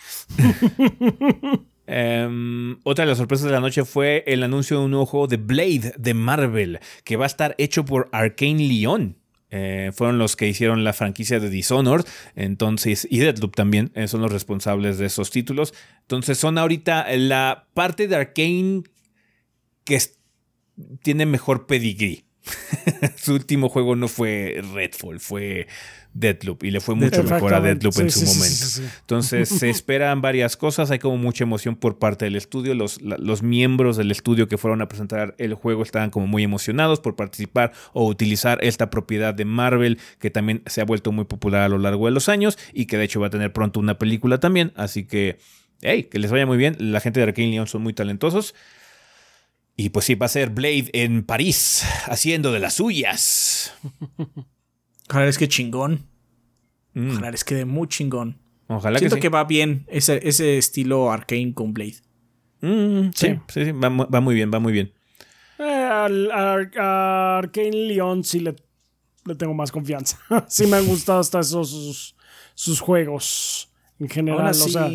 [1.87, 5.27] Um, otra de las sorpresas de la noche fue el anuncio de un nuevo juego
[5.27, 9.18] de Blade de Marvel, que va a estar hecho por Arkane Lyon.
[9.51, 12.05] Eh, fueron los que hicieron la franquicia de Dishonored,
[12.35, 15.73] entonces, y Deadloop también, eh, son los responsables de esos títulos.
[16.01, 18.83] Entonces son ahorita la parte de Arkane
[19.83, 19.99] que
[21.01, 22.28] tiene mejor pedigree.
[23.15, 25.67] Su último juego no fue Redfall, fue
[26.13, 28.65] Deadloop y le fue mucho mejor a Deadloop sí, en su sí, momento.
[28.65, 33.01] Sí, Entonces se esperan varias cosas, hay como mucha emoción por parte del estudio, los,
[33.01, 37.15] los, miembros del estudio que fueron a presentar el juego estaban como muy emocionados por
[37.15, 41.69] participar o utilizar esta propiedad de Marvel que también se ha vuelto muy popular a
[41.69, 44.39] lo largo de los años y que de hecho va a tener pronto una película
[44.39, 45.37] también, así que,
[45.81, 48.55] hey, que les vaya muy bien, la gente de Arkane Leon son muy talentosos.
[49.79, 53.73] Y pues sí, va a ser Blade en París, haciendo de las suyas.
[55.09, 56.05] Ojalá es que chingón.
[56.93, 57.11] Mm.
[57.11, 58.37] Ojalá es que de muy chingón.
[58.67, 59.21] Ojalá Siento que, sí.
[59.21, 61.95] que va bien ese, ese estilo arcane con Blade.
[62.59, 64.91] Mm, sí, sí, sí, sí va, va, muy bien, va muy bien.
[65.59, 68.57] Eh, al, al, a Arkane Leon sí le,
[69.23, 70.19] le, tengo más confianza.
[70.49, 72.15] sí me han gustado hasta esos sus,
[72.53, 74.41] sus juegos en general.
[74.41, 74.61] Ahora sí.
[74.61, 74.89] o sea,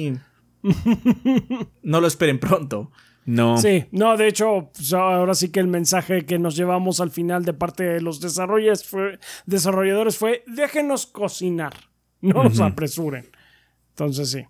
[1.82, 2.92] no lo esperen pronto.
[3.26, 3.56] No.
[3.56, 7.44] Sí, no, de hecho, pues ahora sí que el mensaje que nos llevamos al final
[7.44, 11.72] de parte de los desarrolladores fue, desarrolladores fue déjenos cocinar,
[12.20, 12.72] no nos uh -huh.
[12.72, 13.26] apresuren.
[13.90, 14.44] Entonces sí.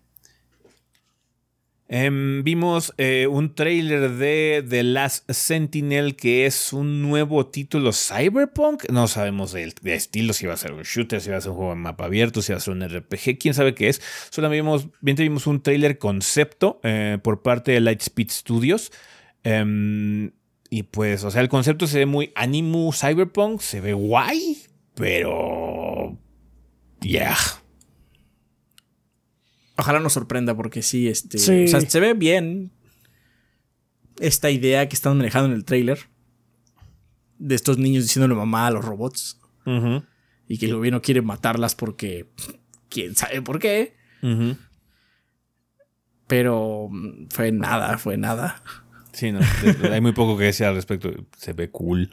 [1.96, 2.10] Eh,
[2.42, 8.90] vimos eh, un trailer de The Last Sentinel que es un nuevo título cyberpunk.
[8.90, 11.56] No sabemos de, estilo, si va a ser un shooter, si va a ser un
[11.56, 14.02] juego de mapa abierto, si va a ser un RPG, quién sabe qué es.
[14.30, 18.90] Solamente vimos, vimos un trailer concepto eh, por parte de Lightspeed Studios.
[19.44, 20.32] Eh,
[20.70, 24.58] y pues, o sea, el concepto se ve muy animu cyberpunk, se ve guay,
[24.96, 26.18] pero...
[27.02, 27.36] Yeah.
[29.76, 31.64] Ojalá nos sorprenda porque sí, este, sí.
[31.64, 32.70] O sea, se ve bien
[34.20, 35.98] esta idea que están manejando en el trailer
[37.38, 40.06] de estos niños diciéndole mamá a los robots uh -huh.
[40.46, 42.30] y que el gobierno quiere matarlas porque
[42.88, 43.96] quién sabe por qué.
[44.22, 44.58] Uh -huh.
[46.26, 46.88] Pero
[47.30, 48.62] fue nada, fue nada.
[49.12, 49.40] Sí, no,
[49.92, 51.12] hay muy poco que decir al respecto.
[51.36, 52.10] Se ve cool.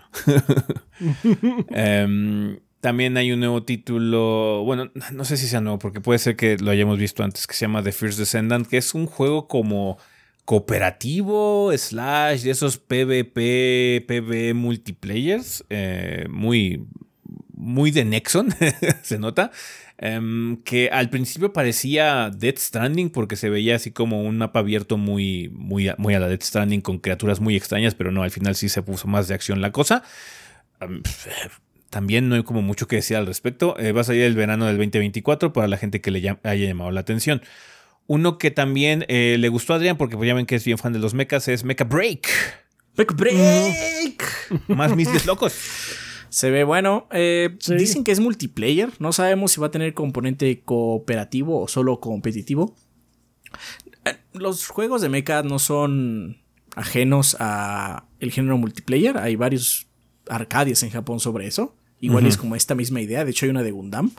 [1.70, 6.36] um, también hay un nuevo título, bueno, no sé si sea nuevo, porque puede ser
[6.36, 9.48] que lo hayamos visto antes, que se llama The First Descendant, que es un juego
[9.48, 9.98] como
[10.44, 16.84] cooperativo, slash, de esos PvP, PvE multiplayers, eh, muy,
[17.54, 18.50] muy de Nexon,
[19.04, 19.52] se nota,
[20.02, 24.98] um, que al principio parecía Dead Stranding, porque se veía así como un mapa abierto
[24.98, 28.56] muy, muy, muy a la Dead Stranding, con criaturas muy extrañas, pero no, al final
[28.56, 30.04] sí se puso más de acción la cosa.
[30.82, 31.04] Um,
[31.92, 33.78] también no hay como mucho que decir al respecto.
[33.78, 36.90] Eh, va a salir el verano del 2024 para la gente que le haya llamado
[36.90, 37.44] la atención.
[38.08, 40.78] Uno que también eh, le gustó a Adrián, porque pues ya ven que es bien
[40.78, 42.28] fan de los mechas, es Mecha Break.
[42.98, 44.24] Mecha Break.
[44.68, 45.54] Más mis locos.
[46.30, 47.08] Se ve bueno.
[47.12, 48.90] Eh, dicen que es multiplayer.
[49.00, 52.74] No sabemos si va a tener componente cooperativo o solo competitivo.
[54.06, 56.42] Eh, los juegos de mecha no son
[56.76, 59.18] ajenos a el género multiplayer.
[59.18, 59.88] Hay varios
[60.30, 61.76] arcadias en Japón sobre eso.
[62.02, 63.24] Igual es como esta misma idea.
[63.24, 64.12] De hecho, hay una de Gundam.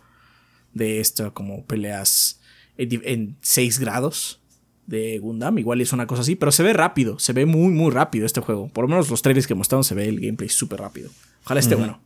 [0.73, 2.41] De esto, como peleas
[2.79, 4.41] en 6 grados
[4.87, 5.59] de Gundam.
[5.59, 6.37] Igual es una cosa así.
[6.37, 7.19] Pero se ve rápido.
[7.19, 8.69] Se ve muy, muy rápido este juego.
[8.69, 11.11] Por lo menos los trailers que mostraron se ve el gameplay súper rápido.
[11.45, 12.01] Ojalá esté bueno.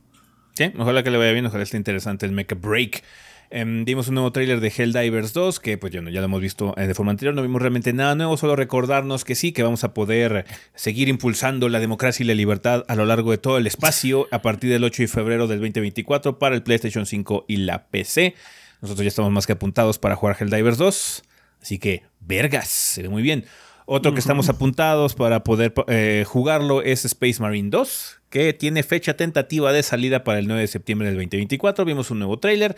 [0.54, 1.46] Sí, ojalá que le vaya bien.
[1.46, 3.04] Ojalá esté interesante el Mecha Break.
[3.50, 6.74] Em, dimos un nuevo tráiler de Helldivers 2, que pues ya, ya lo hemos visto
[6.76, 9.84] eh, de forma anterior, no vimos realmente nada nuevo, solo recordarnos que sí, que vamos
[9.84, 13.66] a poder seguir impulsando la democracia y la libertad a lo largo de todo el
[13.66, 17.86] espacio a partir del 8 de febrero del 2024 para el PlayStation 5 y la
[17.86, 18.34] PC.
[18.82, 21.22] Nosotros ya estamos más que apuntados para jugar Helldivers 2,
[21.62, 23.44] así que vergas, se ve muy bien.
[23.88, 29.14] Otro que estamos apuntados para poder eh, jugarlo es Space Marine 2, que tiene fecha
[29.14, 31.84] tentativa de salida para el 9 de septiembre del 2024.
[31.84, 32.74] Vimos un nuevo tráiler.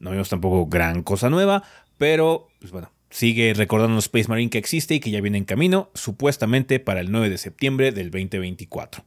[0.00, 1.62] No vimos tampoco gran cosa nueva,
[1.98, 5.90] pero pues bueno, sigue recordando Space Marine que existe y que ya viene en camino,
[5.94, 9.04] supuestamente para el 9 de septiembre del 2024.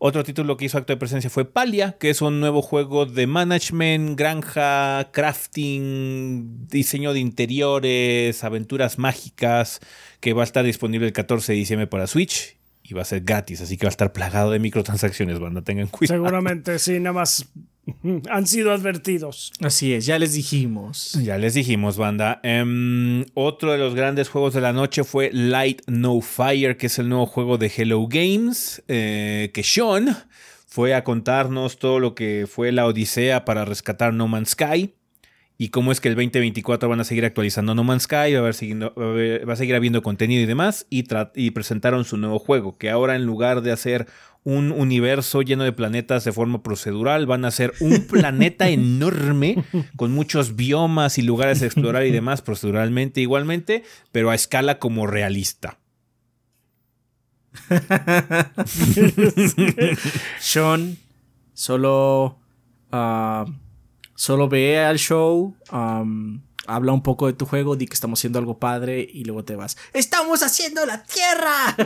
[0.00, 3.26] Otro título que hizo acto de presencia fue Palia, que es un nuevo juego de
[3.26, 9.80] management, granja, crafting, diseño de interiores, aventuras mágicas,
[10.20, 12.57] que va a estar disponible el 14 de diciembre para Switch
[12.88, 15.88] y va a ser gratis, así que va a estar plagado de microtransacciones, banda, tengan
[15.88, 16.22] cuidado.
[16.22, 17.46] Seguramente, sí, nada más
[18.30, 19.52] han sido advertidos.
[19.60, 21.18] Así es, ya les dijimos.
[21.22, 22.40] Ya les dijimos, banda.
[22.42, 26.98] Em, otro de los grandes juegos de la noche fue Light No Fire, que es
[26.98, 30.16] el nuevo juego de Hello Games, eh, que Sean
[30.66, 34.94] fue a contarnos todo lo que fue la odisea para rescatar No Man's Sky
[35.58, 39.44] y cómo es que el 2024 van a seguir actualizando No Man's Sky, va a,
[39.44, 41.04] va a, seguir habiendo contenido y demás, y,
[41.34, 44.06] y presentaron su nuevo juego, que ahora en lugar de hacer
[44.44, 47.26] un universo lleno de planetas de forma procedural.
[47.26, 49.62] Van a ser un planeta enorme
[49.96, 55.06] con muchos biomas y lugares a explorar y demás proceduralmente igualmente, pero a escala como
[55.06, 55.78] realista.
[60.38, 60.96] Sean
[61.52, 62.38] solo,
[62.92, 63.44] ah,
[64.18, 65.56] solo ve al show.
[65.72, 69.44] Um, habla un poco de tu juego, di que estamos haciendo algo padre y luego
[69.44, 69.78] te vas.
[69.94, 71.76] ¡Estamos haciendo la tierra!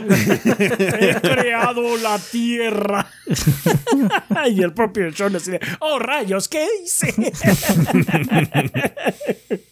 [0.99, 3.07] He creado la tierra.
[4.49, 6.49] y el propio Sean así de, ¡oh rayos!
[6.49, 7.13] ¿Qué hice?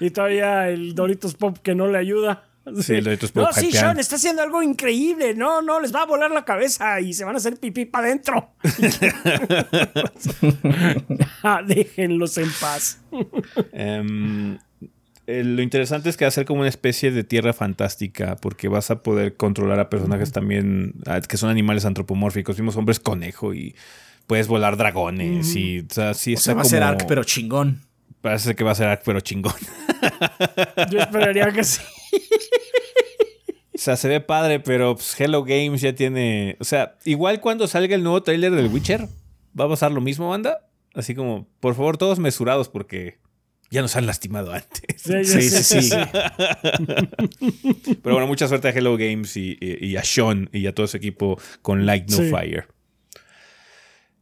[0.00, 2.50] y todavía el Doritos Pop que no le ayuda.
[2.80, 2.98] Sí,
[3.34, 3.36] Pop.
[3.36, 5.34] No, sí, Sean está haciendo algo increíble.
[5.34, 8.06] No, no, les va a volar la cabeza y se van a hacer pipí para
[8.06, 8.52] adentro.
[11.42, 13.02] Ah, déjenlos en paz.
[13.72, 14.56] Em,
[15.26, 18.90] lo interesante es que va a ser como una especie de tierra fantástica, porque vas
[18.90, 20.94] a poder controlar a personajes también
[21.28, 22.56] que son animales antropomórficos.
[22.56, 23.76] Vimos hombres conejo y
[24.26, 25.54] puedes volar dragones.
[25.54, 27.82] Y, o sea, sí va a ser Ark, pero chingón.
[28.22, 29.52] Parece que va a ser Ark, pero chingón.
[30.90, 31.82] Yo esperaría que sí.
[33.74, 36.56] O sea, se ve padre, pero pues, Hello Games ya tiene.
[36.60, 39.08] O sea, igual cuando salga el nuevo trailer del Witcher,
[39.58, 40.68] va a pasar lo mismo, banda.
[40.94, 43.18] Así como, por favor, todos mesurados porque
[43.70, 45.02] ya nos han lastimado antes.
[45.02, 45.90] Sí, sí, sí.
[48.02, 51.36] Pero bueno, mucha suerte a Hello Games y, a Sean y a todo ese equipo
[51.60, 52.68] con Light No Fire.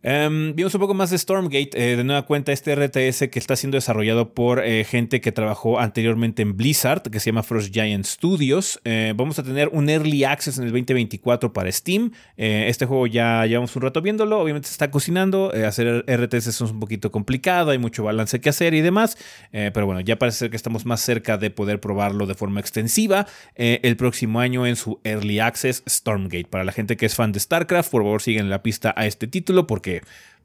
[0.05, 3.55] Em, vimos un poco más de Stormgate, eh, de nueva cuenta este RTS que está
[3.55, 8.05] siendo desarrollado por eh, gente que trabajó anteriormente en Blizzard, que se llama Frost Giant
[8.05, 8.81] Studios.
[8.85, 12.11] Eh, vamos a tener un Early Access en el 2024 para Steam.
[12.37, 16.81] este juego ya llevamos un rato viéndolo, obviamente se está cocinando, hacer RTS es un
[16.81, 19.17] poquito complicado, hay mucho balance que hacer y demás,
[19.51, 23.27] pero bueno, ya parece ser que estamos más cerca de poder probarlo de forma extensiva
[23.55, 26.47] el próximo año en su Early Access Stormgate.
[26.49, 29.27] Para la gente que es fan de StarCraft, por favor sigan la pista a este
[29.27, 29.92] título porque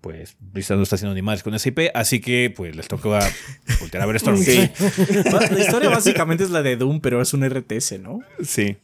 [0.02, 3.20] pues Blizzard no está haciendo ni más con ese IP, así que pues les toca
[3.80, 4.72] voltear a ver Stormgate.
[5.52, 8.22] La historia básicamente es la de Doom, pero es un RTS, ¿no?
[8.44, 8.78] Sí.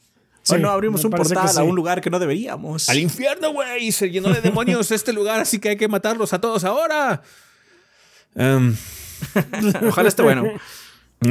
[0.49, 2.89] Bueno, abrimos un portal a un lugar que no deberíamos.
[2.89, 3.91] Al infierno, güey.
[3.91, 7.21] Se llenó de demonios este lugar, así que hay que matarlos a todos ahora.
[8.35, 8.75] Em,
[9.87, 10.43] ojalá esté bueno.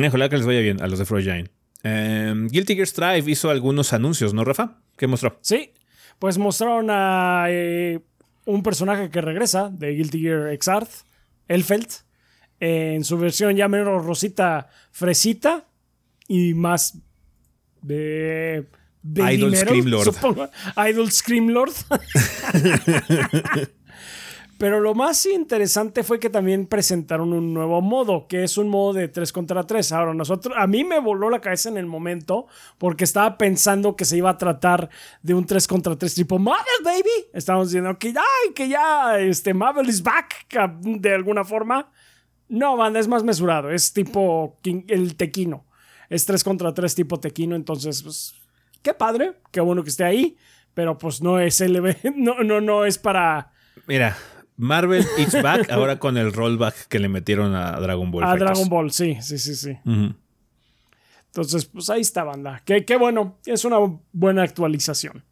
[0.09, 1.51] Ojalá que les vaya bien a los de Frost Giant.
[1.85, 4.79] Um, Guilty Gear Strive hizo algunos anuncios, ¿no, Rafa?
[4.97, 5.39] ¿Qué mostró?
[5.43, 5.75] Sí,
[6.19, 8.01] pues mostraron a eh,
[8.47, 11.05] un personaje que regresa de Guilty Gear Exarth,
[11.48, 11.89] Elfeld,
[12.60, 15.66] en su versión ya menos rosita fresita
[16.28, 16.98] y más
[17.82, 18.66] de,
[19.02, 20.05] Idol Scream Lord.
[20.05, 20.48] Supongo.
[20.89, 21.73] Idol Scream Lord.
[24.62, 28.93] Pero lo más interesante fue que también presentaron un nuevo modo, que es un modo
[28.93, 29.90] de 3 contra 3.
[29.90, 32.47] Ahora, nosotros, a mí me voló la cabeza en el momento
[32.78, 34.89] porque estaba pensando que se iba a tratar
[35.20, 37.26] de un 3 contra 3 tipo Marvel, baby.
[37.32, 38.22] Estábamos diciendo que ya,
[38.55, 40.47] que ya, este, Marvel is back
[40.80, 41.90] de alguna forma.
[42.48, 43.68] No, banda, es más mesurado.
[43.68, 45.66] Es tipo el tequino.
[46.09, 47.56] Es 3 contra 3 tipo tequino.
[47.56, 48.36] Entonces, pues,
[48.80, 49.40] qué padre.
[49.51, 50.36] Qué bueno que esté ahí.
[50.72, 51.97] Pero pues no es LB.
[52.14, 53.51] No, no, no es para.
[53.89, 54.16] Mira,
[54.57, 58.24] Marvel It's Back ahora con el rollback que le metieron a Dragon Ball.
[58.24, 59.79] A Dragon Ball, sí, sí, sí, sí.
[61.27, 62.62] Entonces, pues ahí está, banda.
[62.65, 63.39] Qué, qué bueno.
[63.47, 63.79] Es una
[64.12, 65.24] buena actualización.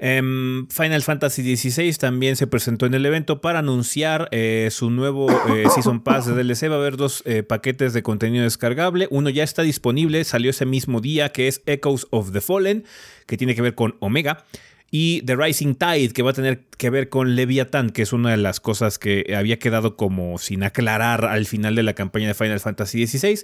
[0.00, 5.28] Em, Final Fantasy XVI también se presentó en el evento para anunciar eh, su nuevo
[5.28, 6.70] eh, Season Pass de DLC.
[6.70, 9.08] Va a haber dos eh, paquetes de contenido descargable.
[9.10, 12.84] Uno ya está disponible, salió ese mismo día, que es Echoes of the Fallen,
[13.26, 14.44] que tiene que ver con Omega
[14.90, 18.30] y The Rising Tide, que va a tener que ver con Leviathan, que es una
[18.30, 22.34] de las cosas que había quedado como sin aclarar al final de la campaña de
[22.34, 23.40] Final Fantasy XVI.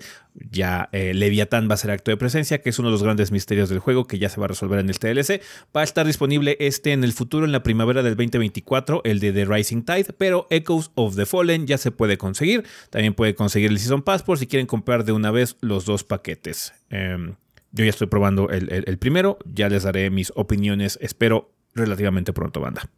[0.51, 3.31] Ya eh, Leviathan va a ser acto de presencia, que es uno de los grandes
[3.31, 5.43] misterios del juego que ya se va a resolver en el TLC.
[5.77, 9.33] Va a estar disponible este en el futuro, en la primavera del 2024, el de
[9.33, 12.65] The Rising Tide, pero Echoes of the Fallen ya se puede conseguir.
[12.91, 16.05] También puede conseguir el Season Pass por si quieren comprar de una vez los dos
[16.05, 16.73] paquetes.
[16.89, 17.35] Em,
[17.75, 22.89] yo ya estoy probando el, primero, ya les daré mis opiniones, espero relativamente pronto, banda.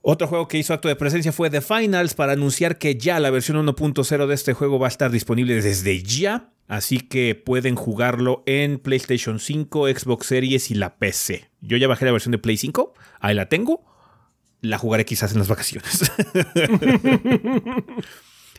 [0.00, 3.30] Otro juego que hizo acto de presencia fue The Finals para anunciar que ya la
[3.30, 6.52] versión 1.0 de este juego va a estar disponible desde ya.
[6.68, 11.50] Así que pueden jugarlo en PlayStation 5, Xbox Series y la PC.
[11.60, 13.84] Yo ya bajé la versión de Play 5, ahí la tengo.
[14.60, 16.12] La jugaré quizás en las vacaciones.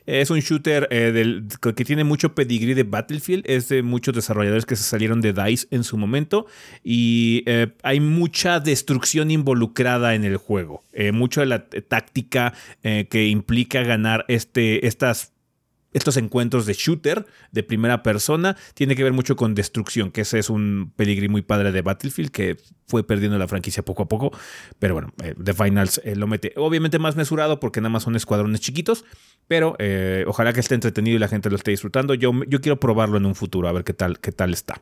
[0.10, 3.44] Es un shooter eh, que tiene mucho pedigrí de Battlefield.
[3.46, 6.48] Es de muchos desarrolladores que se salieron de DICE en su momento.
[6.84, 10.84] Y eh, hay mucha destrucción involucrada en el juego.
[10.94, 15.34] Eh, mucho de la táctica que implica ganar este, estas
[15.94, 20.40] estos encuentros de shooter de primera persona tiene que ver mucho con destrucción, que ese
[20.40, 22.58] es un peligrí muy padre de Battlefield que
[22.88, 24.32] fue perdiendo la franquicia poco a poco,
[24.80, 28.16] pero bueno, eh, The Finals eh, lo mete obviamente más mesurado porque nada más son
[28.16, 29.06] escuadrones chiquitos,
[29.48, 32.14] pero eh, ojalá que esté entretenido y la gente lo esté disfrutando.
[32.14, 34.82] Yo, yo quiero probarlo en un futuro a ver qué tal, qué tal está.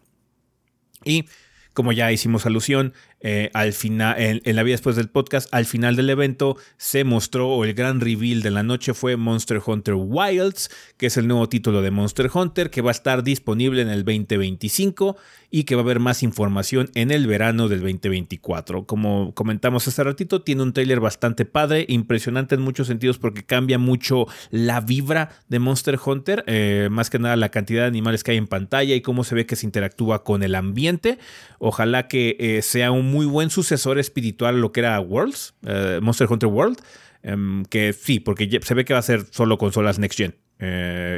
[1.03, 1.25] Y
[1.73, 5.95] como ya hicimos alusión, eh, al final, en, la vida después del podcast, al final
[5.95, 10.69] del evento se mostró, o el gran reveal de la noche fue Monster Hunter Wilds,
[10.97, 14.03] que es el nuevo título de Monster Hunter, que va a estar disponible en el
[14.03, 15.17] 2025
[15.49, 18.85] y que va a haber más información en el verano del 2024.
[18.85, 23.77] Como comentamos hace ratito, tiene un trailer bastante padre, impresionante en muchos sentidos porque cambia
[23.77, 28.31] mucho la vibra de Monster Hunter, eh, más que nada la cantidad de animales que
[28.31, 31.17] hay en pantalla y cómo se ve que se interactúa con el ambiente.
[31.59, 35.99] Ojalá que eh, sea un muy buen sucesor espiritual a lo que era Worlds, eh,
[36.01, 36.79] Monster Hunter World,
[37.23, 40.35] em, que sí, porque se ve que va a ser solo consolas Next Gen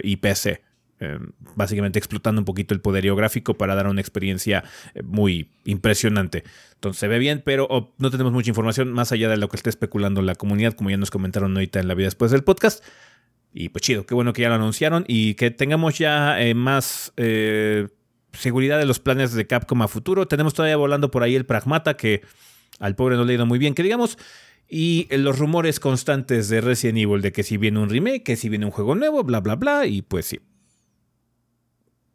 [0.03, 0.61] y PC.
[1.01, 6.43] Em, básicamente explotando un poquito el poderío gráfico para dar una experiencia eh, muy impresionante.
[6.73, 9.55] Entonces se ve bien, pero oh, no tenemos mucha información más allá de lo que
[9.55, 12.83] esté especulando la comunidad, como ya nos comentaron ahorita en la vida después del podcast.
[13.53, 17.13] Y pues chido, qué bueno que ya lo anunciaron y que tengamos ya eh, más
[17.15, 17.87] eh,
[18.33, 20.27] seguridad de los planes de Capcom a futuro.
[20.27, 22.21] Tenemos todavía volando por ahí el Pragmata, que
[22.79, 24.17] al pobre no le ha ido muy bien, que digamos.
[24.67, 28.49] Y los rumores constantes de Resident Evil de que si viene un remake, que si
[28.49, 29.87] viene un juego nuevo, bla, bla, bla.
[29.87, 30.39] Y pues sí,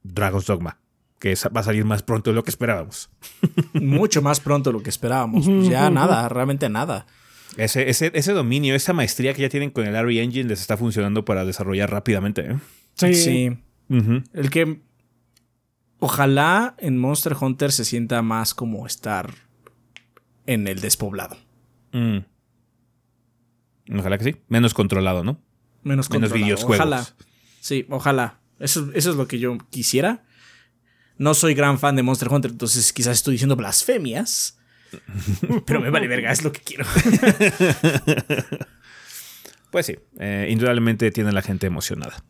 [0.05, 0.79] Dragon's Dogma,
[1.19, 3.11] que va a salir más pronto de lo que esperábamos.
[3.73, 5.47] Mucho más pronto de lo que esperábamos.
[5.69, 7.07] Ya nada, realmente nada.
[7.57, 10.77] Ese, ese, ese, dominio, esa maestría que ya tienen con el RE Engine les está
[10.77, 12.53] funcionando para desarrollar rápidamente.
[12.53, 12.57] ¿eh?
[12.95, 13.15] Sí.
[13.15, 13.57] sí.
[14.33, 14.81] El que
[15.99, 19.35] ojalá en Monster Hunter se sienta más como estar
[20.47, 21.37] en el despoblado.
[21.93, 22.19] Mm.
[23.99, 24.37] Ojalá que sí.
[24.49, 25.41] Menos controlado, ¿no?
[25.83, 26.77] Menos, Menos videojuegos.
[26.77, 27.07] Ojalá.
[27.61, 28.41] Sí, ojalá.
[28.59, 30.25] Eso, es lo que yo quisiera.
[31.19, 34.59] No soy gran fan de Monster Hunter, entonces quizás estoy diciendo blasfemias.
[35.67, 36.85] Pero me vale verga, es lo que quiero.
[39.71, 42.25] pues sí, eh, indudablemente tiene la gente emocionada.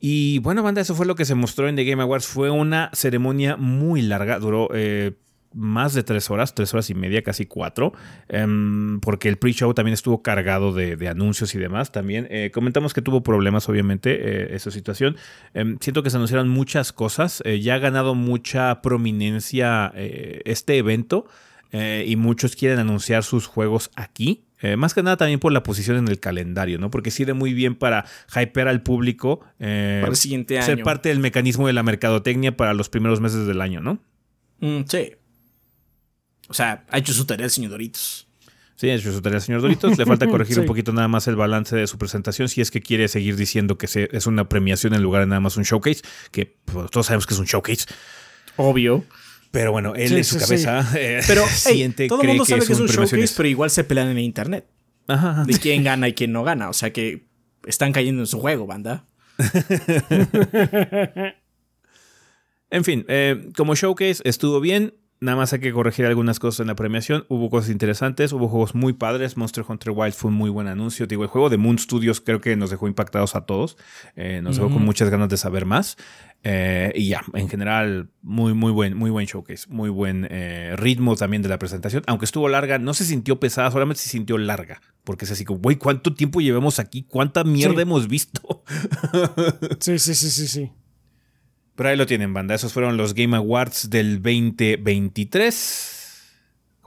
[0.00, 2.26] Y bueno, banda, eso fue lo que se mostró en The Game Awards.
[2.26, 5.12] Fue una ceremonia muy larga, duró eh,
[5.52, 7.92] más de tres horas, tres horas y media, casi cuatro,
[8.28, 11.92] em, porque el pre-show también estuvo cargado de, anuncios y demás.
[11.92, 15.16] También eh, comentamos que tuvo problemas, obviamente, eh, esa situación.
[15.54, 21.26] Em, siento que se anunciaron muchas cosas, ya ha ganado mucha prominencia este evento
[21.72, 24.45] y muchos quieren anunciar sus juegos aquí.
[24.76, 26.90] Más que nada también por la posición en el calendario, ¿no?
[26.90, 29.40] Porque sirve muy bien para hypear al público.
[29.58, 30.66] para el siguiente año.
[30.66, 34.00] Ser parte del mecanismo de la mercadotecnia para los primeros meses del año, ¿no?
[34.60, 35.12] Mm, sí.
[36.48, 38.26] O sea, ha hecho su tarea el señor Doritos.
[38.76, 39.96] Sí, es su tarea, señor Doritos.
[39.96, 42.82] Le falta corregir un poquito nada más el balance de su presentación si es que
[42.82, 46.56] quiere seguir diciendo que es una premiación en lugar de nada más un showcase, que
[46.66, 47.86] pues, todos sabemos que es un showcase.
[48.56, 49.04] Obvio.
[49.56, 52.78] Pero bueno, él en su cabeza eh, pero, siente, todo el mundo sabe que es
[52.78, 54.66] un showcase, pero igual se pelean en internet.
[55.06, 55.44] Ajá.
[55.46, 56.68] De quién gana y quién no gana.
[56.68, 57.26] O sea que
[57.64, 59.06] están cayendo en su juego, banda.
[62.70, 64.92] en fin, eh, como showcase estuvo bien.
[65.18, 67.24] Nada más hay que corregir algunas cosas en la premiación.
[67.30, 69.38] Hubo cosas interesantes, hubo juegos muy padres.
[69.38, 71.06] Monster Hunter Wild fue un muy buen anuncio.
[71.06, 73.78] Digo, el juego de Moon Studios creo que nos dejó impactados a todos.
[74.16, 75.96] Eh, nos dejó con muchas ganas de saber más.
[76.42, 79.66] Eh, y ya, en general, muy, muy buen, muy buen showcase.
[79.68, 82.04] Muy buen eh, ritmo también de la presentación.
[82.06, 84.80] Aunque estuvo larga, no se sintió pesada, solamente se sintió larga.
[85.02, 87.02] Porque es así como, güey, ¿cuánto tiempo llevamos aquí?
[87.02, 88.62] ¿Cuánta mierda hemos visto?
[89.80, 90.70] sí, sí, sí, sí, sí.
[91.74, 92.54] Pero ahí lo tienen, banda.
[92.54, 95.95] Esos fueron los Game Awards del 2023.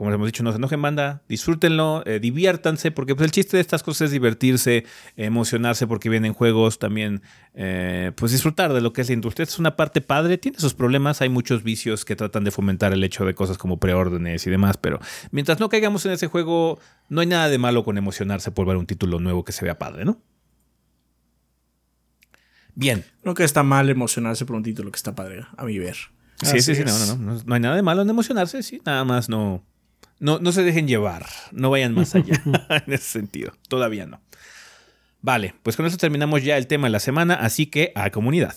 [0.00, 1.20] Como les hemos dicho, no se enojen, banda.
[1.28, 6.32] Disfrútenlo, eh, diviértanse, porque pues, el chiste de estas cosas es divertirse, emocionarse porque vienen
[6.32, 7.20] juegos, también
[7.52, 9.44] eh, pues disfrutar de lo que es la industria.
[9.44, 13.04] Es una parte padre, tiene sus problemas, hay muchos vicios que tratan de fomentar el
[13.04, 15.00] hecho de cosas como preórdenes y demás, pero
[15.32, 18.78] mientras no caigamos en ese juego, no hay nada de malo con emocionarse por ver
[18.78, 20.22] un título nuevo que se vea padre, ¿no?
[22.74, 23.04] Bien.
[23.22, 25.96] No que está mal emocionarse por un título que está padre, a mi ver.
[26.42, 27.54] Sí, sí, sí, no, no, no, no.
[27.54, 28.80] hay nada de malo en emocionarse, sí.
[28.86, 29.62] Nada más no,
[30.20, 31.26] no, no se dejen llevar.
[31.50, 32.40] No vayan más allá
[32.86, 33.52] en ese sentido.
[33.68, 34.20] Todavía no.
[35.22, 38.54] Vale, pues con eso terminamos ya el tema de la semana, así que a comunidad.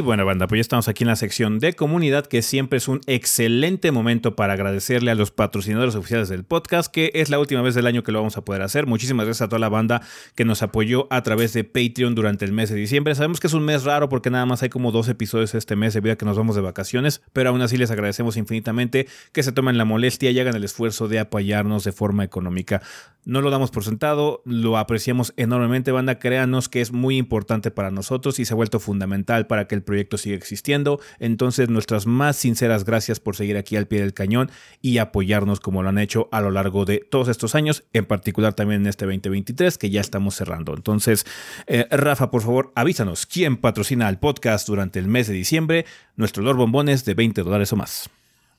[0.00, 2.88] Y bueno, banda, pues ya estamos aquí en la sección de comunidad, que siempre es
[2.88, 7.60] un excelente momento para agradecerle a los patrocinadores oficiales del podcast, que es la última
[7.60, 8.86] vez del año que lo vamos a poder hacer.
[8.86, 10.00] Muchísimas gracias a toda la banda
[10.34, 13.14] que nos apoyó a través de Patreon durante el mes de diciembre.
[13.14, 15.92] Sabemos que es un mes raro porque nada más hay como dos episodios este mes
[15.92, 19.52] debido a que nos vamos de vacaciones, pero aún así les agradecemos infinitamente que se
[19.52, 22.80] tomen la molestia y hagan el esfuerzo de apoyarnos de forma económica.
[23.26, 26.18] No lo damos por sentado, lo apreciamos enormemente, banda.
[26.18, 29.82] Créanos que es muy importante para nosotros y se ha vuelto fundamental para que el
[29.90, 31.00] proyecto siga existiendo.
[31.18, 34.50] Entonces, nuestras más sinceras gracias por seguir aquí al pie del cañón
[34.80, 38.54] y apoyarnos como lo han hecho a lo largo de todos estos años, en particular
[38.54, 40.74] también en este 2023 que ya estamos cerrando.
[40.74, 41.26] Entonces,
[41.66, 45.86] eh, Rafa, por favor, avísanos quién patrocina al podcast durante el mes de diciembre.
[46.14, 48.10] Nuestro Lord Bombones de 20 dólares o más.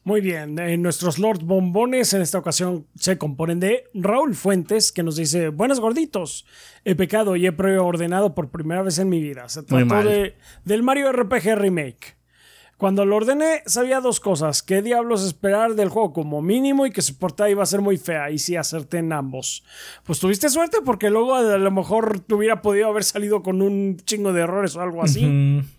[0.04, 5.04] Muy bien, eh, nuestros Lord Bombones en esta ocasión se componen de Raúl Fuentes, que
[5.04, 6.46] nos dice, buenos gorditos,
[6.84, 9.48] he pecado y he preordenado por primera vez en mi vida.
[9.48, 12.22] Se trató de, del Mario RPG Remake.
[12.82, 14.64] Cuando lo ordené, sabía dos cosas.
[14.64, 17.98] ¿Qué diablos esperar del juego como mínimo y que su portada iba a ser muy
[17.98, 18.32] fea?
[18.32, 19.64] Y sí, acerté en ambos.
[20.04, 23.98] Pues tuviste suerte porque luego a lo mejor te hubiera podido haber salido con un
[23.98, 25.22] chingo de errores o algo así.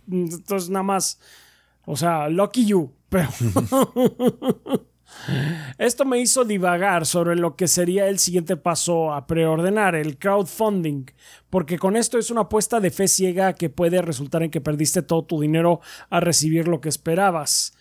[0.09, 1.19] Entonces, nada más.
[1.86, 2.93] O sea, lucky you.
[3.13, 3.29] Pero.
[5.79, 11.05] Esto me hizo divagar sobre lo que sería el siguiente paso a preordenar, el crowdfunding,
[11.51, 15.03] porque con esto es una apuesta de fe ciega que puede resultar en que perdiste
[15.03, 17.75] todo tu dinero a recibir lo que esperabas.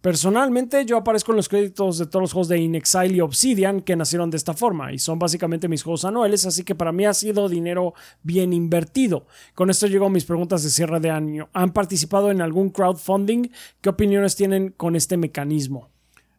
[0.00, 3.96] Personalmente, yo aparezco en los créditos de todos los juegos de Inexile y Obsidian que
[3.96, 7.12] nacieron de esta forma y son básicamente mis juegos anuales, así que para mí ha
[7.14, 9.26] sido dinero bien invertido.
[9.54, 11.48] Con esto llego a mis preguntas de cierre de año.
[11.52, 13.48] ¿Han participado en algún crowdfunding?
[13.80, 15.90] ¿Qué opiniones tienen con este mecanismo?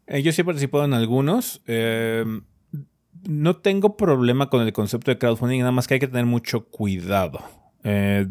[0.08, 1.62] Eh, yo sí he participado en algunos.
[1.68, 2.24] Eh,
[3.28, 6.66] no tengo problema con el concepto de crowdfunding, nada más que hay que tener mucho
[6.66, 7.59] cuidado.
[7.84, 8.28] Eh,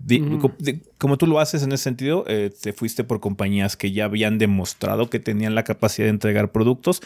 [0.98, 4.38] como tú lo haces en ese sentido, eh, te fuiste por compañías que ya habían
[4.38, 7.00] demostrado que tenían la capacidad de entregar productos.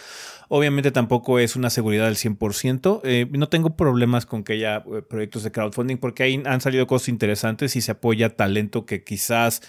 [0.48, 3.00] Obviamente tampoco es una seguridad del 100%.
[3.04, 7.08] Eh, no tengo problemas con que haya proyectos de crowdfunding porque ahí han salido cosas
[7.08, 9.62] interesantes y se apoya talento que quizás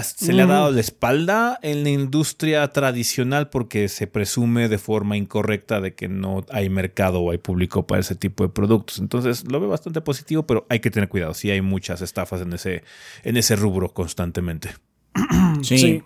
[0.00, 5.16] se le ha dado la espalda en la industria tradicional porque se presume de forma
[5.16, 8.98] incorrecta de que no hay mercado o hay público para ese tipo de productos.
[8.98, 11.34] Entonces lo veo bastante positivo, pero hay que tener cuidado.
[11.34, 12.84] Sí hay muchas estafas en ese,
[13.22, 14.70] en ese rubro constantemente.
[15.62, 16.02] Sí.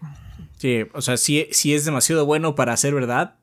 [0.59, 0.85] sí.
[0.93, 3.37] o sea, si, si es demasiado bueno para ser verdad.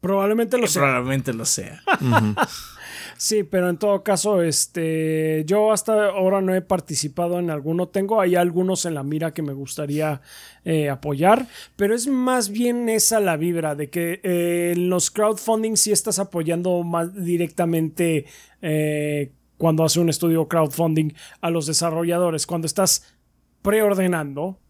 [0.00, 0.82] Probablemente lo sea.
[0.82, 1.82] Probablemente lo sea.
[3.18, 7.88] Sí, pero en todo caso, este, yo hasta ahora no he participado en alguno.
[7.88, 10.20] Tengo ahí algunos en la mira que me gustaría
[10.64, 15.76] eh, apoyar, pero es más bien esa la vibra de que eh, en los crowdfunding
[15.76, 18.26] sí estás apoyando más directamente
[18.60, 22.46] eh, cuando hace un estudio crowdfunding a los desarrolladores.
[22.46, 23.16] Cuando estás
[23.62, 24.60] preordenando,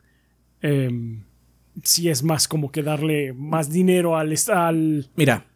[0.61, 1.25] em,
[1.83, 5.47] sí es más como que darle más dinero al, al Mira,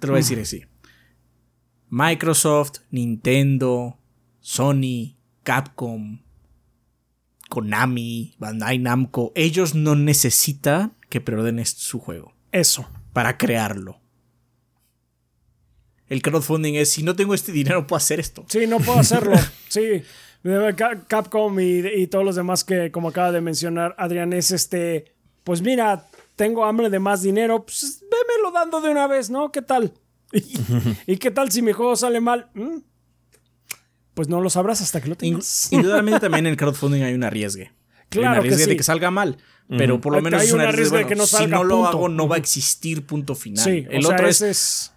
[0.00, 0.69] te lo voy a decir así.
[1.90, 3.98] Microsoft, Nintendo,
[4.40, 6.20] Sony, Capcom,
[7.48, 12.88] Konami, Bandai Namco, ellos no necesitan que preordenes su juego eso.
[13.12, 13.98] para crearlo.
[16.08, 18.44] El crowdfunding es, si no tengo este dinero, puedo hacer esto.
[18.48, 19.34] Sí, no puedo hacerlo.
[19.68, 20.02] sí.
[20.76, 25.14] Ca- Capcom y, y todos los demás que, como acaba de mencionar Adrián, es este.
[25.44, 27.64] Pues mira, tengo hambre de más dinero.
[27.64, 29.52] Pues vémelo dando de una vez, ¿no?
[29.52, 29.92] ¿Qué tal?
[31.06, 32.50] ¿Y qué tal si mi juego sale mal?
[32.54, 32.78] ¿Mm?
[34.14, 35.68] Pues no lo sabrás hasta que lo tengas.
[35.72, 37.64] Indudablemente también en el crowdfunding hay un arriesgue.
[37.66, 37.72] hay
[38.08, 38.70] Claro un que arriesgue sí.
[38.70, 39.38] de que salga mal.
[39.68, 41.26] Pero por lo Hay- menos hay es un un arriesgue arriesgue de de que no
[41.26, 41.88] si salga, no lo punto.
[41.88, 43.64] hago, no va a existir punto final.
[43.64, 44.92] Sí, el o sea, otro es.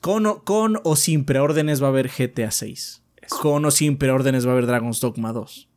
[0.00, 3.02] Con o, con o sin preórdenes va a haber GTA 6.
[3.28, 5.68] Con o sin preórdenes va a haber Dragon's Dogma 2.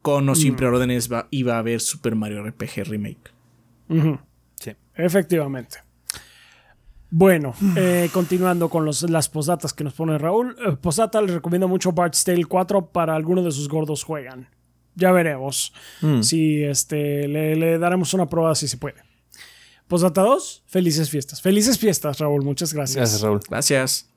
[0.00, 0.36] Con o Mm.
[0.36, 3.32] sin preórdenes va, iba a haber Super Mario RPG Remake.
[4.60, 4.72] Sí.
[4.94, 5.78] Efectivamente.
[7.10, 10.54] Bueno, eh, continuando con los- las posdatas que nos pone Raúl.
[10.66, 14.48] Eh, postdata, les recomiendo mucho Bart's Tale 4 para alguno de sus gordos juegan.
[14.94, 15.72] Ya veremos
[16.22, 18.96] si este, le, le daremos una prueba si se puede.
[19.86, 21.40] Postdata 2, felices fiestas.
[21.40, 22.96] Felices fiestas, Raúl, muchas gracias.
[22.96, 23.40] Gracias, Raúl.
[23.48, 24.10] Gracias.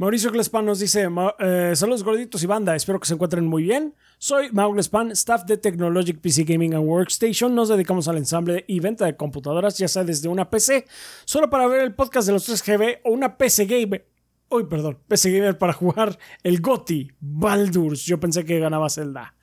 [0.00, 3.64] Mauricio Glespan nos dice: "Ma- eh, Saludos gorditos y banda, espero que se encuentren muy
[3.64, 3.94] bien.
[4.16, 7.54] Soy Mau Glespan, staff de Technologic PC Gaming and Workstation.
[7.54, 10.86] Nos dedicamos al ensamble y venta de computadoras, ya sea desde una PC,
[11.26, 14.06] solo para ver el podcast de los 3GB o una PC Gamer.
[14.48, 18.06] Uy, perdón, PC Gamer para jugar el GOTI, Baldur's.
[18.06, 19.34] Yo pensé que ganaba Zelda.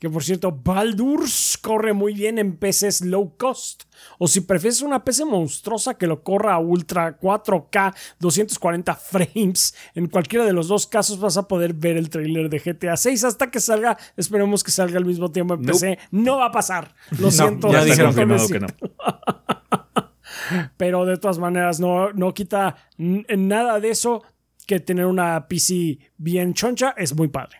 [0.00, 3.82] Que por cierto, Baldur's corre muy bien en PCs low cost.
[4.18, 10.08] O si prefieres una PC monstruosa que lo corra a ultra 4K 240 frames, en
[10.08, 13.50] cualquiera de los dos casos vas a poder ver el trailer de GTA 6 hasta
[13.50, 13.98] que salga.
[14.16, 15.98] Esperemos que salga al mismo tiempo en PC.
[16.12, 16.94] No va a pasar.
[17.18, 17.70] Lo siento.
[17.70, 18.36] ya dijeron que no.
[20.78, 24.22] Pero de todas maneras, no, no quita nada de eso
[24.66, 27.58] que tener una PC bien choncha es muy padre.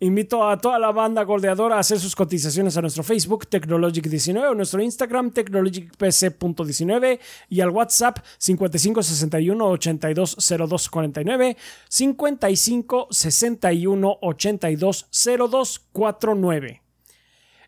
[0.00, 4.54] Invito a toda la banda gordeadora a hacer sus cotizaciones a nuestro Facebook, Technologic19, o
[4.54, 7.18] nuestro Instagram, TechnologicPC.19,
[7.48, 11.56] y al WhatsApp 5561 820249,
[11.88, 16.87] 5561 820249.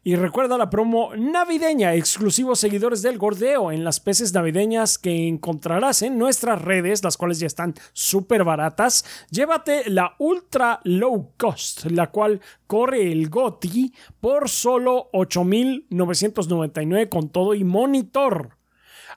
[0.02, 6.00] Y recuerda la promo navideña, exclusivos seguidores del Gordeo en las peces navideñas que encontrarás
[6.00, 9.04] en nuestras redes, las cuales ya están súper baratas.
[9.28, 17.52] Llévate la Ultra Low Cost, la cual corre el GOTI por solo 8,999 con todo
[17.52, 18.59] y monitor.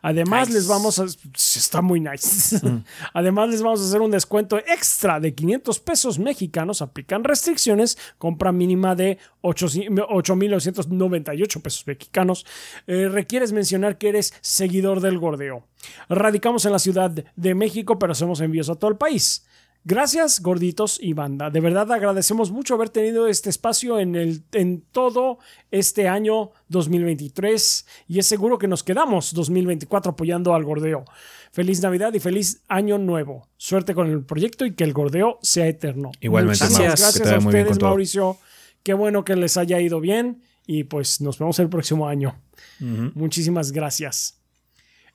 [0.05, 0.59] Además, Nice.
[0.59, 1.05] les vamos a.
[1.05, 2.59] Está muy nice.
[3.13, 6.81] Además, les vamos a hacer un descuento extra de 500 pesos mexicanos.
[6.81, 7.97] Aplican restricciones.
[8.17, 12.45] Compra mínima de 8,998 pesos mexicanos.
[12.87, 15.67] Eh, requieres mencionar que eres seguidor del gordeo.
[16.09, 19.45] Radicamos en la Ciudad de México, pero hacemos envíos a todo el país.
[19.85, 21.49] Gracias, gorditos y banda.
[21.49, 25.39] De verdad agradecemos mucho haber tenido este espacio en, el, en todo
[25.71, 31.03] este año 2023 y es seguro que nos quedamos 2024 apoyando al gordeo.
[31.51, 33.49] Feliz Navidad y feliz Año Nuevo.
[33.57, 36.11] Suerte con el proyecto y que el gordeo sea eterno.
[36.21, 37.81] Igualmente, Muchas gracias, que te a ustedes.
[37.81, 38.37] Mauricio.
[38.83, 42.35] Qué bueno que les haya ido bien y pues nos vemos el próximo año.
[42.79, 44.42] Muchísimas gracias.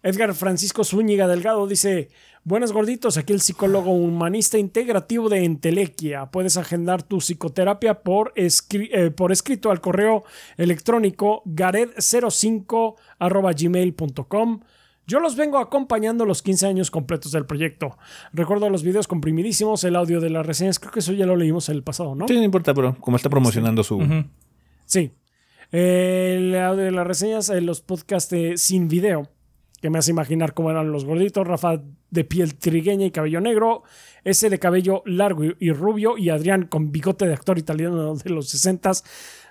[0.03, 2.09] Edgar Francisco Zúñiga Delgado dice:
[2.45, 6.27] Buenas gorditos, aquí el psicólogo humanista integrativo de Entelequia.
[6.27, 10.25] Puedes agendar tu psicoterapia por, escri- eh, por escrito al correo
[10.57, 12.95] electrónico gared05
[13.57, 14.61] gmail.com.
[15.07, 17.97] Yo los vengo acompañando los 15 años completos del proyecto.
[18.33, 21.71] Recuerdo los videos comprimidísimos, el audio de las reseñas, creo que eso ya lo leímos
[21.71, 22.29] el pasado, ¿no?
[22.29, 23.99] Sí, no importa, pero como está promocionando su.
[24.85, 25.13] Sí.
[25.73, 29.29] El audio de las reseñas, eh, los podcasts sin video,
[29.81, 31.81] que me hace imaginar cómo eran los gorditos, Rafa
[32.11, 33.83] de piel trigueña y cabello negro,
[34.25, 38.49] ese de cabello largo y, rubio, y Adrián con bigote de actor italiano de los
[38.49, 38.93] 60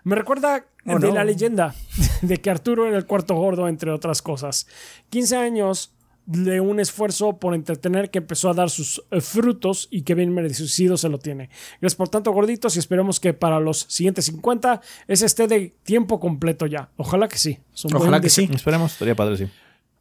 [0.03, 1.15] Me recuerda Oh, de no.
[1.15, 1.75] la leyenda
[2.21, 4.67] de que Arturo era el cuarto gordo, entre otras cosas.
[5.09, 5.91] 15 años
[6.25, 10.33] de un esfuerzo por entretener que empezó a dar sus eh, frutos y que bien
[10.33, 11.49] merecido se lo tiene.
[11.81, 14.79] Gracias por tanto, gorditos, y esperemos que para los siguientes 50
[15.09, 16.89] ese esté de tiempo completo ya.
[16.95, 17.59] Ojalá que sí.
[17.93, 18.49] Ojalá que sí.
[18.53, 19.47] Esperemos, estaría padre, sí.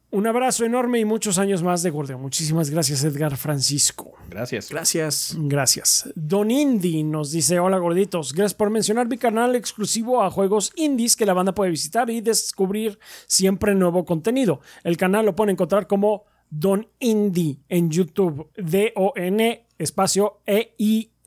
[0.09, 2.17] Un abrazo enorme y muchos años más de gordeo.
[2.17, 4.13] Muchísimas gracias, Edgar Francisco.
[4.29, 4.69] Gracias.
[4.69, 5.35] Gracias.
[5.37, 6.09] Gracias.
[6.15, 11.17] Don Indy nos dice: Hola gorditos, gracias por mencionar mi canal exclusivo a juegos indies
[11.17, 14.61] que la banda puede visitar y descubrir siempre nuevo contenido.
[14.85, 18.49] El canal lo pueden encontrar como Don Indy en YouTube.
[18.55, 21.17] D-O-N espacio E-I-N-D-I-E.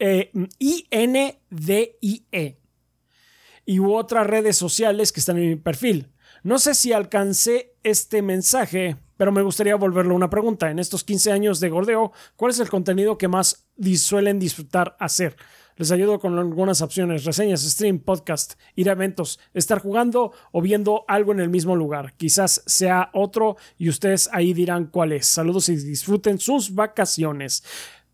[3.66, 6.10] y u otras redes sociales que están en mi perfil.
[6.42, 10.70] No sé si alcancé este mensaje, pero me gustaría volverlo una pregunta.
[10.70, 13.66] En estos 15 años de gordeo, ¿cuál es el contenido que más
[13.96, 15.36] suelen disfrutar hacer?
[15.76, 21.04] Les ayudo con algunas opciones, reseñas, stream, podcast, ir a eventos, estar jugando o viendo
[21.08, 22.14] algo en el mismo lugar.
[22.18, 25.26] Quizás sea otro y ustedes ahí dirán cuál es.
[25.26, 27.64] Saludos y disfruten sus vacaciones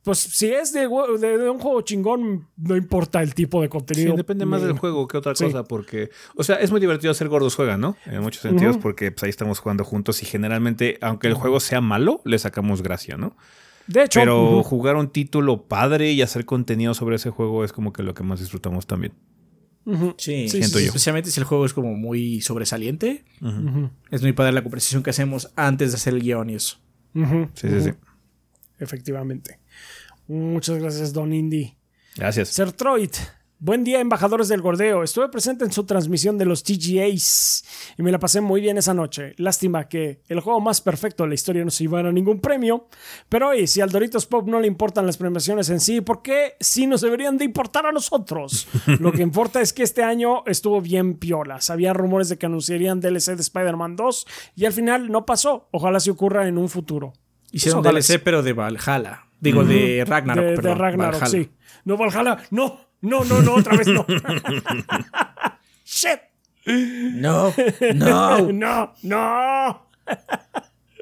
[0.07, 4.13] pues si es de, un juego chingón, no importa el tipo de contenido.
[4.13, 7.27] Sí, depende más del juego que otra cosa, porque, o sea, es muy divertido hacer
[7.29, 7.97] gordos juegan, ¿no?
[8.07, 11.81] En muchos sentidos, porque pues, ahí estamos jugando juntos y generalmente, aunque el juego sea
[11.81, 13.37] malo, le sacamos gracia, ¿no?
[13.89, 14.21] De hecho.
[14.21, 18.15] Pero jugar un título padre y hacer contenido sobre ese juego es como que lo
[18.15, 19.13] que más disfrutamos también.
[20.19, 20.87] Sí, siento yo.
[20.87, 23.25] Especialmente si el juego es como muy sobresaliente.
[24.13, 26.79] Es muy padre la conversación que hacemos antes de hacer el guion y eso.
[27.13, 27.91] Sí, sí, sí.
[28.79, 29.59] Efectivamente.
[30.29, 31.77] Muchas gracias, Don Indy.
[32.17, 32.49] Gracias.
[32.49, 33.11] Sertroid.
[33.59, 35.03] Buen día, embajadores del Gordeo.
[35.03, 37.65] Estuve presente en su transmisión de los TGAs
[37.97, 39.33] y me la pasé muy bien esa noche.
[39.39, 42.87] Lástima que el juego más perfecto de la historia no se llevara ningún premio.
[43.31, 46.57] Pero oye, si al Doritos Pop no le importan las premiaciones en sí, ¿por qué
[46.61, 48.69] sí nos deberían de importar a nosotros?
[49.01, 51.71] Lo que importa es que este año estuvo bien piolas.
[51.71, 54.27] Había rumores de que anunciarían DLC de Spider-Man 2
[54.57, 55.69] y al final no pasó.
[55.71, 57.15] Ojalá se ocurra en un futuro.
[57.53, 59.26] Hicieron DLC, pero de Valhalla.
[59.41, 60.45] Digo, de Ragnarok.
[60.45, 61.51] De, perdón, de Ragnarok, sí.
[61.85, 64.05] No, Valhalla, no, no, no, no, otra vez no.
[65.85, 66.21] Shit.
[66.67, 67.53] No,
[67.95, 69.87] no, no, no.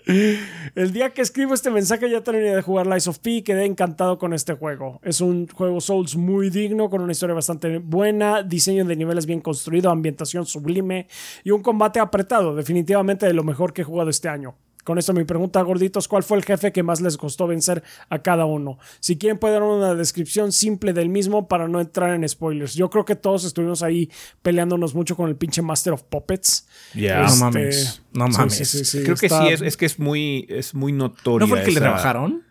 [0.06, 3.65] El día que escribo este mensaje ya terminé de jugar Lies of P y quedé
[3.65, 5.01] encantado con este juego.
[5.02, 9.40] Es un juego Souls muy digno, con una historia bastante buena, diseño de niveles bien
[9.40, 11.09] construido, ambientación sublime
[11.43, 14.56] y un combate apretado, definitivamente de lo mejor que he jugado este año.
[14.85, 18.20] Con esto mi pregunta, gorditos, ¿cuál fue el jefe que más les costó vencer a
[18.20, 18.78] cada uno?
[19.01, 22.74] Si quieren pueden dar una descripción simple del mismo para no entrar en spoilers.
[22.74, 24.11] Yo creo que todos estuvimos ahí
[24.43, 26.66] peleándonos mucho con el pinche Master of Puppets.
[26.94, 28.02] Ya, no este, mames.
[28.12, 28.93] No mames.
[29.05, 31.47] creo que sí, es, que es muy, es muy notorio.
[31.47, 32.43] ¿No fue el que le rebajaron?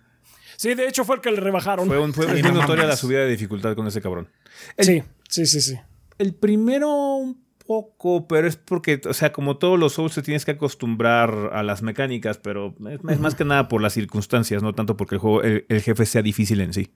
[0.57, 1.87] Sí, de hecho fue el que le rebajaron.
[1.87, 4.27] Fue, fue muy notoria la subida de dificultad con ese cabrón.
[4.79, 5.79] sí, sí, sí, sí.
[6.17, 7.35] El primero
[7.65, 11.63] poco, pero es porque, o sea, como todos los Souls te tienes que acostumbrar a
[11.63, 12.75] las mecánicas, pero
[13.09, 16.21] es, más que nada por las circunstancias, no tanto porque el juego, el, jefe sea
[16.21, 16.91] difícil en sí.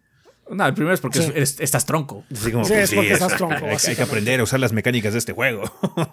[0.50, 2.24] No, el primero es porque estás tronco.
[2.34, 3.66] Sí, como, es porque estás tronco.
[3.66, 5.64] Hay, que aprender a usar las mecánicas de este juego.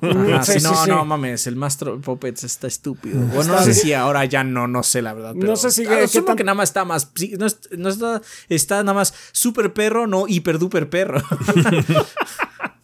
[0.00, 3.20] no, no mames, el Master Puppets está estúpido.
[3.20, 5.34] Bueno, no sé si ahora ya no, no sé la verdad.
[5.34, 7.12] no sé si claro, que nada más está más.
[7.38, 11.22] No, está, está nada más super perro, no hiper duper perro.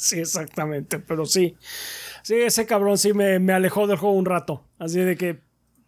[0.01, 1.57] sí, exactamente, pero sí.
[2.23, 4.65] Sí, ese cabrón sí me, me, alejó del juego un rato.
[4.79, 5.41] Así de que.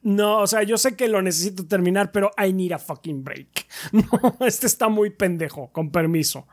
[0.02, 3.66] No, o sea, yo sé que lo necesito terminar, pero I need a fucking break.
[3.92, 6.46] No, este está muy pendejo, con permiso.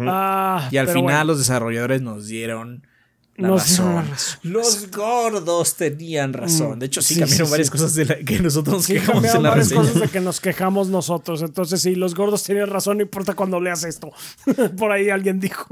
[0.00, 2.86] Ah, y al final los desarrolladores nos dieron.
[3.40, 4.04] La razón.
[4.42, 6.78] Los gordos tenían razón.
[6.78, 9.72] De hecho, sí, cambiaron varias cosas de la que nosotros nos quejamos en la varias
[9.72, 11.40] cosas de que nos quejamos nosotros.
[11.40, 14.12] Entonces, sí, los gordos tenían razón, no importa cuando leas esto.
[14.76, 15.66] Por ahí alguien dijo.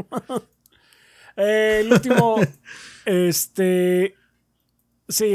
[1.39, 2.37] Eh, el último.
[3.07, 4.15] este.
[5.11, 5.33] Sí,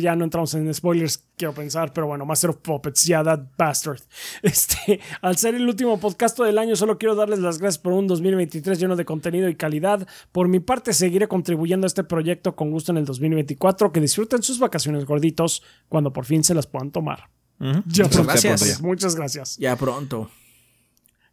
[0.00, 4.00] ya no entramos en spoilers, quiero pensar, pero bueno, Master of Puppets, ya, that bastard.
[4.42, 8.06] Este, al ser el último podcast del año, solo quiero darles las gracias por un
[8.06, 10.06] 2023 lleno de contenido y calidad.
[10.30, 13.90] Por mi parte, seguiré contribuyendo a este proyecto con gusto en el 2024.
[13.90, 17.28] Que disfruten sus vacaciones gorditos cuando por fin se las puedan tomar.
[17.58, 18.80] ya Muchas gracias.
[18.80, 19.56] Muchas gracias.
[19.56, 20.30] Ya pronto.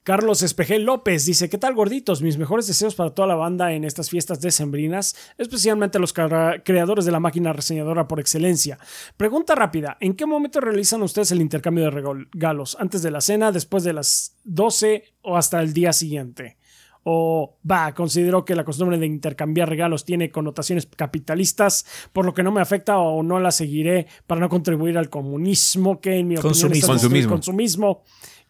[0.04, 2.22] Carlos Espejel López dice, ¿qué tal gorditos?
[2.22, 7.12] Mis mejores deseos para toda la banda en estas fiestas decembrinas, especialmente los creadores de
[7.12, 8.78] la máquina reseñadora por excelencia.
[9.16, 12.76] Pregunta rápida, ¿en qué momento realizan ustedes el intercambio de regalos?
[12.82, 16.58] ¿Antes de la cena, después de las 12 o hasta el día siguiente?
[17.06, 22.44] o va, considero que la costumbre de intercambiar regalos tiene connotaciones capitalistas, por lo que
[22.44, 26.38] no me afecta o no la seguiré para no contribuir al comunismo, que en mi
[26.38, 27.30] opinión es consumismo.
[27.30, 28.04] consumismo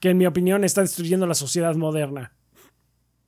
[0.03, 2.33] que en mi opinión está destruyendo la sociedad moderna.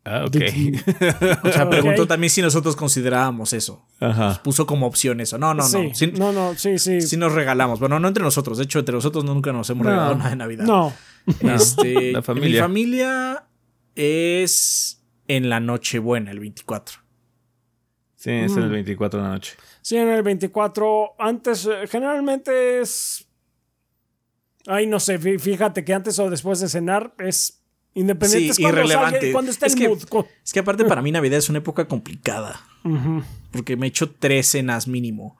[0.04, 0.36] Ah, ok.
[1.46, 3.88] o sea, preguntó también si nosotros considerábamos eso.
[4.02, 4.44] Ajá.
[4.44, 5.38] puso como opción eso.
[5.38, 5.96] No, no, no.
[5.96, 7.00] Sí, no, no, sí, sí.
[7.00, 7.80] Sí nos regalamos.
[7.80, 8.58] Bueno, no entre nosotros.
[8.58, 10.66] De hecho, entre nosotros nunca nos hemos regalado nada de Navidad.
[10.66, 10.92] No.
[11.40, 12.62] Este, la familia.
[12.62, 13.48] Mi familia
[13.96, 17.00] es en la Nochebuena, el 24.
[18.18, 19.56] Sí, es en el 24 de la noche.
[19.82, 21.16] Sí, en el 24.
[21.20, 23.26] Antes, eh, generalmente es
[24.68, 27.62] Ay, no sé, fíjate que antes o después de cenar es
[27.94, 28.54] independiente.
[28.54, 29.32] Sí, irrelevante.
[29.32, 29.96] cuando está es, que,
[30.44, 32.62] es que aparte para mí Navidad es una época complicada.
[33.52, 35.38] Porque me echo tres cenas mínimo.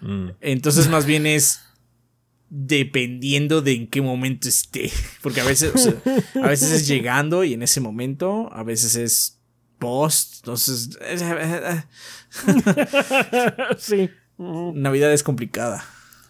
[0.00, 0.30] Mm.
[0.40, 1.60] Entonces más bien es
[2.50, 4.90] dependiendo de en qué momento esté.
[5.22, 5.94] Porque a veces,
[6.34, 9.40] a veces es llegando y en ese momento, a veces es
[9.78, 10.36] post.
[10.36, 10.98] Entonces,
[13.78, 14.10] sí.
[14.38, 15.84] Navidad es complicada.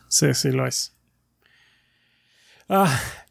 [0.08, 0.93] Sí, sí lo es.
[2.68, 3.23] Ah,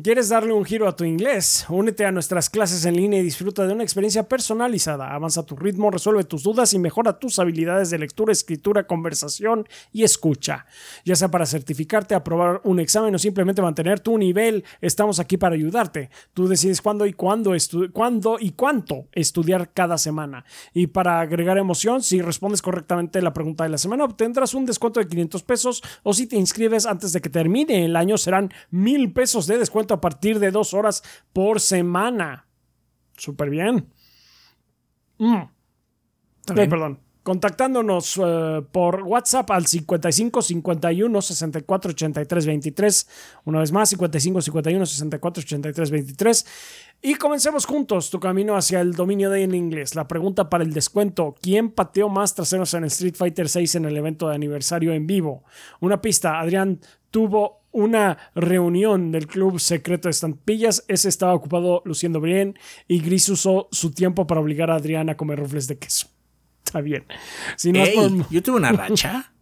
[0.00, 1.66] ¿Quieres darle un giro a tu inglés?
[1.68, 5.12] Únete a nuestras clases en línea y disfruta de una experiencia personalizada.
[5.12, 10.04] Avanza tu ritmo, resuelve tus dudas y mejora tus habilidades de lectura, escritura, conversación y
[10.04, 10.64] escucha.
[11.04, 15.56] Ya sea para certificarte, aprobar un examen o simplemente mantener tu nivel, estamos aquí para
[15.56, 16.08] ayudarte.
[16.32, 17.52] Tú decides cuándo y cuándo,
[17.92, 20.46] cuándo y cuánto estudiar cada semana.
[20.72, 25.00] Y para agregar emoción, si respondes correctamente la pregunta de la semana, obtendrás un descuento
[25.00, 29.12] de 500 pesos o si te inscribes antes de que termine el año serán mil
[29.12, 31.02] pesos de descuento a partir de dos horas
[31.32, 32.46] por semana.
[33.16, 33.88] Súper bien.
[35.18, 35.42] Mm.
[36.46, 37.00] perdón.
[37.22, 43.08] Contactándonos eh, por WhatsApp al 55 51 64 83 23.
[43.44, 46.46] Una vez más, 55 51 64 83 23.
[47.02, 49.94] Y comencemos juntos tu camino hacia el dominio de en inglés.
[49.94, 53.84] La pregunta para el descuento: ¿Quién pateó más traseros en el Street Fighter 6 en
[53.84, 55.44] el evento de aniversario en vivo?
[55.78, 56.80] Una pista: Adrián
[57.12, 60.84] tuvo una reunión del club secreto de estampillas.
[60.88, 65.16] Ese estaba ocupado luciendo bien y Gris usó su tiempo para obligar a Adrián a
[65.16, 66.06] comer rufles de queso.
[66.64, 67.04] Está bien.
[67.56, 67.72] Si
[68.30, 69.32] Yo tuve una racha.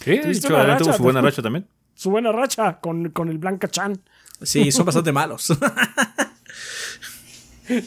[0.00, 1.66] Sí, tuvo su buena racha también.
[1.94, 4.02] Su buena racha con, con el Blanca Chan.
[4.42, 5.56] Sí, son bastante malos.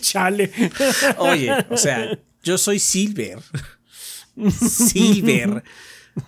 [0.01, 0.51] Chale.
[1.19, 3.39] Oye, o sea, yo soy Silver.
[4.49, 5.63] Silver.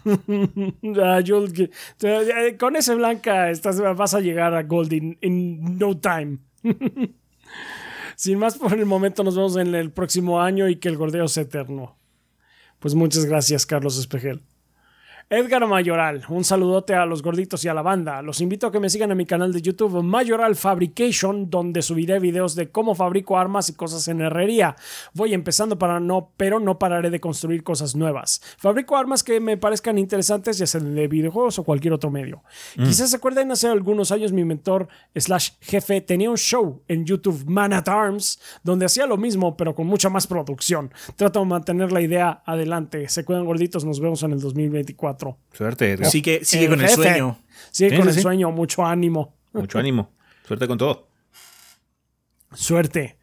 [1.02, 6.40] Ah, eh, con ese blanca estás, vas a llegar a Gold in, no time.
[8.16, 11.28] Sin más por el momento, nos vemos en el próximo año y que el gordeo
[11.28, 11.98] sea eterno.
[12.80, 14.42] Pues muchas gracias, Carlos Espejel.
[15.34, 18.22] Edgar Mayoral, un saludote a los gorditos y a la banda.
[18.22, 22.20] Los invito a que me sigan en mi canal de YouTube Mayoral Fabrication, donde subiré
[22.20, 24.76] videos de cómo fabrico armas y cosas en herrería.
[25.14, 28.42] Voy empezando para no, pero no pararé de construir cosas nuevas.
[28.58, 32.44] Fabrico armas que me parezcan interesantes, ya sea de videojuegos o cualquier otro medio.
[32.76, 32.84] Mm.
[32.84, 37.46] Quizás se acuerden, hace algunos años mi mentor slash jefe tenía un show en YouTube
[37.48, 40.92] Man at Arms, donde hacía lo mismo, pero con mucha más producción.
[41.16, 43.08] Trato de mantener la idea adelante.
[43.08, 45.21] Se cuidan gorditos, nos vemos en el 2024.
[45.54, 46.10] Suerte, Edgar.
[46.10, 47.38] Sigue, sigue con el sueño.
[47.72, 49.36] Sigue con el sueño, mucho ánimo.
[49.54, 50.12] Mucho ánimo.
[50.46, 51.08] Suerte con todo.
[52.54, 53.18] Suerte.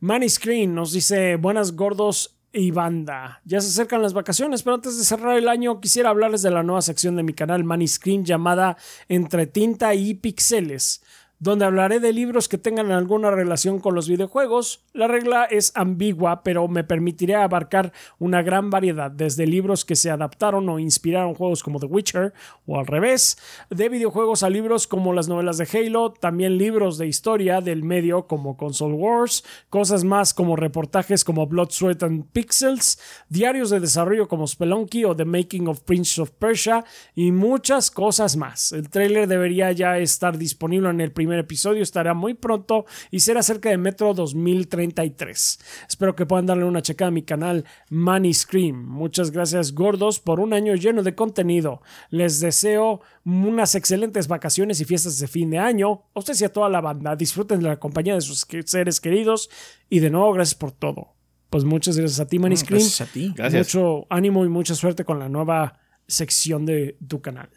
[0.00, 3.40] Manny Screen nos dice: Buenas gordos y banda.
[3.44, 6.62] Ya se acercan las vacaciones, pero antes de cerrar el año quisiera hablarles de la
[6.62, 8.76] nueva sección de mi canal Manny Screen llamada
[9.08, 11.02] Entre tinta y pixeles
[11.44, 14.82] donde hablaré de libros que tengan alguna relación con los videojuegos.
[14.94, 20.10] La regla es ambigua, pero me permitiré abarcar una gran variedad, desde libros que se
[20.10, 22.32] adaptaron o inspiraron juegos como The Witcher,
[22.66, 23.36] o al revés,
[23.68, 28.26] de videojuegos a libros como las novelas de Halo, también libros de historia del medio
[28.26, 32.98] como Console Wars, cosas más como reportajes como Blood, Sweat and Pixels,
[33.28, 38.38] diarios de desarrollo como Spelunky o The Making of Prince of Persia, y muchas cosas
[38.38, 38.72] más.
[38.72, 43.42] El trailer debería ya estar disponible en el primer episodio estará muy pronto y será
[43.42, 45.58] cerca de Metro 2033.
[45.88, 48.84] Espero que puedan darle una checada a mi canal Money Scream.
[48.86, 51.82] Muchas gracias gordos por un año lleno de contenido.
[52.10, 56.04] Les deseo unas excelentes vacaciones y fiestas de fin de año.
[56.14, 57.16] A ustedes y a toda la banda.
[57.16, 59.50] Disfruten de la compañía de sus seres queridos
[59.88, 61.14] y de nuevo gracias por todo.
[61.50, 62.82] Pues muchas gracias a ti, Money Scream.
[62.82, 63.32] Gracias a ti.
[63.56, 67.48] Mucho ánimo y mucha suerte con la nueva sección de tu canal.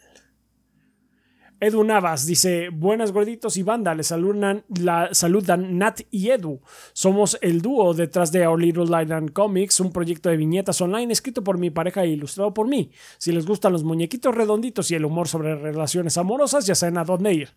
[1.60, 6.62] Edu Navas dice, buenas gorditos y banda, les saludan, la, saludan Nat y Edu.
[6.94, 11.44] Somos el dúo detrás de Our Little Island Comics, un proyecto de viñetas online escrito
[11.44, 12.92] por mi pareja e ilustrado por mí.
[13.18, 17.04] Si les gustan los muñequitos redonditos y el humor sobre relaciones amorosas, ya saben a
[17.04, 17.50] dónde ir.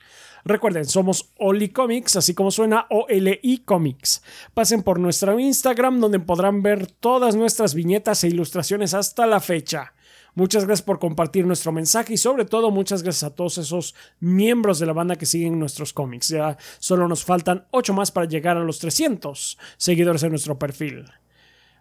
[0.46, 4.22] Recuerden, somos Oli Comics, así como suena OLI Comics.
[4.54, 9.92] Pasen por nuestro Instagram donde podrán ver todas nuestras viñetas e ilustraciones hasta la fecha.
[10.40, 14.78] Muchas gracias por compartir nuestro mensaje y sobre todo muchas gracias a todos esos miembros
[14.78, 16.28] de la banda que siguen nuestros cómics.
[16.28, 21.04] Ya solo nos faltan 8 más para llegar a los 300 seguidores en nuestro perfil.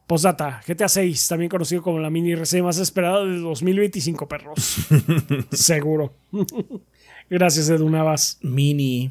[0.08, 4.76] Postdata, GTA 6, también conocido como la mini RC más esperada de 2025, perros.
[5.54, 6.14] Seguro.
[7.30, 8.40] Gracias, Edu Navas.
[8.42, 9.10] Mini.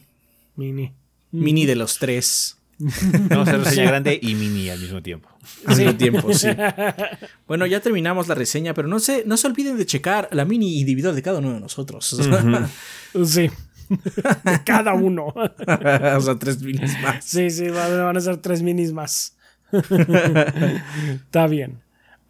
[0.57, 0.93] Mini.
[1.33, 2.58] Mini de los tres.
[3.29, 5.29] Vamos a hacer reseña grande y mini al mismo tiempo.
[5.67, 6.49] Al mismo tiempo, sí.
[7.49, 10.79] Bueno, ya terminamos la reseña, pero no se, no se olviden de checar la mini
[10.79, 12.19] individual de cada uno de nosotros.
[13.25, 13.51] Sí.
[14.67, 15.29] cada uno.
[15.29, 17.25] o sea, tres minis más.
[17.25, 19.35] Sí, sí, van a ser tres minis más.
[19.73, 21.81] Está bien.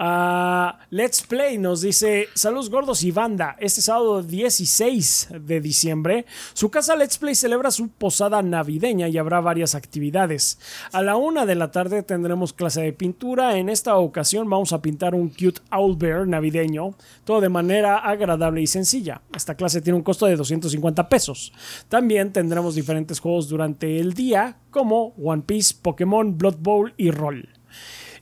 [0.00, 6.70] Ah, Let's Play nos dice, saludos gordos y banda, este sábado 16 de diciembre, su
[6.70, 10.60] casa Let's Play celebra su posada navideña y habrá varias actividades.
[10.92, 14.80] A la una de la tarde tendremos clase de pintura, en esta ocasión vamos a
[14.82, 16.94] pintar un cute owl bear navideño,
[17.24, 19.22] todo de manera agradable y sencilla.
[19.34, 21.52] Esta clase tiene un costo de 250 pesos.
[21.88, 27.57] También tendremos diferentes juegos durante el día, como One Piece, Pokémon, Blood Bowl y Roll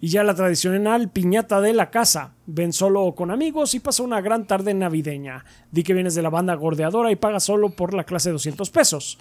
[0.01, 2.35] y ya la tradicional piñata de la casa.
[2.47, 5.45] Ven solo con amigos y pasa una gran tarde navideña.
[5.73, 8.71] Di que vienes de la banda gordeadora y pagas solo por la clase de 200
[8.71, 9.19] pesos.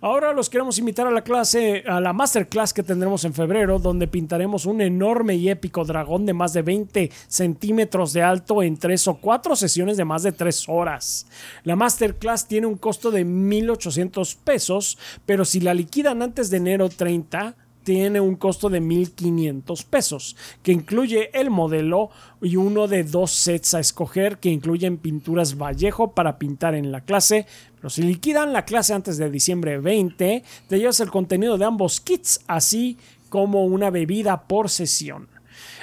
[0.00, 4.06] Ahora los queremos invitar a la clase, a la masterclass que tendremos en febrero, donde
[4.06, 9.08] pintaremos un enorme y épico dragón de más de 20 centímetros de alto en tres
[9.08, 11.26] o cuatro sesiones de más de tres horas.
[11.64, 16.88] La masterclass tiene un costo de 1.800 pesos, pero si la liquidan antes de enero
[16.90, 17.56] 30,
[17.88, 22.10] tiene un costo de 1.500 pesos, que incluye el modelo
[22.42, 27.00] y uno de dos sets a escoger que incluyen pinturas Vallejo para pintar en la
[27.00, 27.46] clase.
[27.76, 32.02] Pero si liquidan la clase antes de diciembre 20, te llevas el contenido de ambos
[32.02, 32.98] kits, así
[33.30, 35.26] como una bebida por sesión.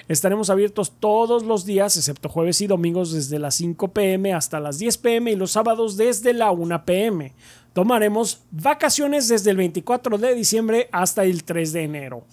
[0.07, 4.77] Estaremos abiertos todos los días, excepto jueves y domingos, desde las 5 pm hasta las
[4.77, 7.33] 10 pm y los sábados desde la 1 pm
[7.75, 12.23] tomaremos vacaciones desde el 24 de diciembre hasta el 3 de enero.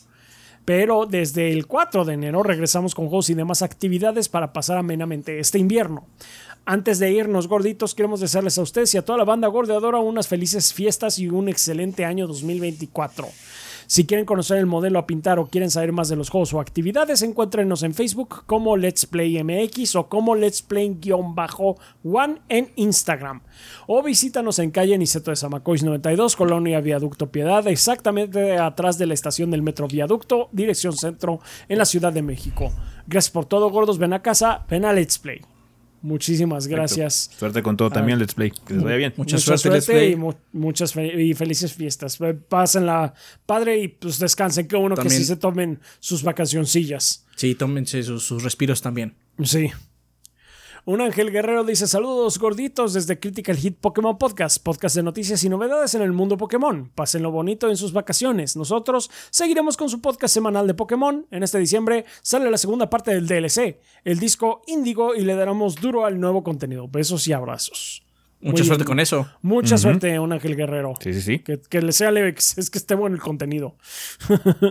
[0.64, 5.40] Pero desde el 4 de enero regresamos con juegos y demás actividades para pasar amenamente
[5.40, 6.06] este invierno.
[6.64, 10.28] Antes de irnos gorditos, queremos desearles a ustedes y a toda la banda gordeadora unas
[10.28, 13.28] felices fiestas y un excelente año 2024.
[13.92, 16.60] Si quieren conocer el modelo a pintar o quieren saber más de los juegos o
[16.60, 23.42] actividades, encuéntrenos en Facebook como Let's Play MX o como Let's Play-One en Instagram.
[23.86, 29.12] O visítanos en calle Niceto de Zamacois 92, Colonia Viaducto Piedad, exactamente atrás de la
[29.12, 32.72] estación del Metro Viaducto, dirección centro en la Ciudad de México.
[33.06, 33.98] Gracias por todo, gordos.
[33.98, 35.42] Ven a casa, ven a Let's Play.
[36.02, 37.30] Muchísimas gracias.
[37.38, 38.50] Suerte con todo también, Let's Play.
[38.50, 39.14] Que les vaya bien.
[39.16, 40.12] Mucha, suerte, Let's Play.
[40.12, 40.18] y
[40.52, 42.18] muchas y felices fiestas.
[42.48, 43.14] Pásenla
[43.46, 44.66] padre y pues descansen.
[44.66, 47.26] Que uno que sí se tomen sus vacacioncillas.
[47.36, 49.14] Sí, tómense sus, sus respiros también.
[49.42, 49.70] Sí.
[50.84, 55.48] Un Ángel Guerrero dice saludos gorditos desde Critical Hit Pokémon Podcast, podcast de noticias y
[55.48, 56.90] novedades en el mundo Pokémon.
[56.92, 58.56] Pásenlo bonito en sus vacaciones.
[58.56, 61.24] Nosotros seguiremos con su podcast semanal de Pokémon.
[61.30, 65.76] En este diciembre sale la segunda parte del DLC, el disco Índigo, y le daremos
[65.76, 66.88] duro al nuevo contenido.
[66.88, 68.02] Besos y abrazos.
[68.40, 69.28] Mucha suerte con eso.
[69.40, 70.94] Mucha suerte, un Ángel Guerrero.
[70.98, 71.38] Sí, sí, sí.
[71.38, 73.76] Que, que le sea leve, es que esté bueno el contenido.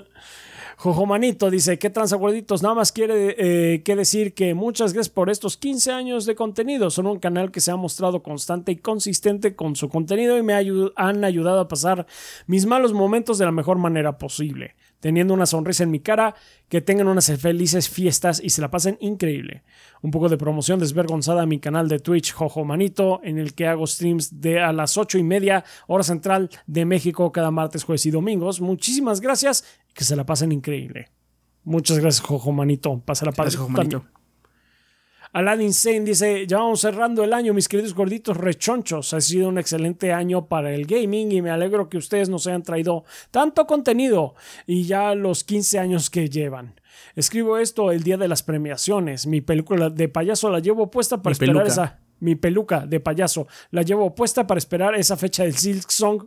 [0.81, 2.63] Jojo Manito dice, ¿qué transaguarditos?
[2.63, 6.89] Nada más quiere eh, que decir que muchas gracias por estos 15 años de contenido.
[6.89, 10.55] Son un canal que se ha mostrado constante y consistente con su contenido y me
[10.55, 12.07] han ayudado a pasar
[12.47, 16.35] mis malos momentos de la mejor manera posible teniendo una sonrisa en mi cara,
[16.69, 19.63] que tengan unas felices fiestas y se la pasen increíble.
[20.01, 23.67] Un poco de promoción desvergonzada a mi canal de Twitch Jojo Manito, en el que
[23.67, 28.05] hago streams de a las ocho y media hora central de México cada martes, jueves
[28.05, 28.61] y domingos.
[28.61, 31.09] Muchísimas gracias que se la pasen increíble.
[31.63, 32.99] Muchas gracias, Jojo Manito.
[33.05, 34.05] Pásala para Jojo Manito.
[35.33, 39.13] Alan Insane dice, ya vamos cerrando el año, mis queridos gorditos rechonchos.
[39.13, 42.63] Ha sido un excelente año para el gaming y me alegro que ustedes nos hayan
[42.63, 44.35] traído tanto contenido
[44.67, 46.75] y ya los 15 años que llevan.
[47.15, 49.25] Escribo esto el día de las premiaciones.
[49.25, 51.99] Mi película de payaso la llevo puesta para esperar esa...
[52.19, 56.25] Mi peluca de payaso la llevo puesta para esperar esa fecha del Silk Song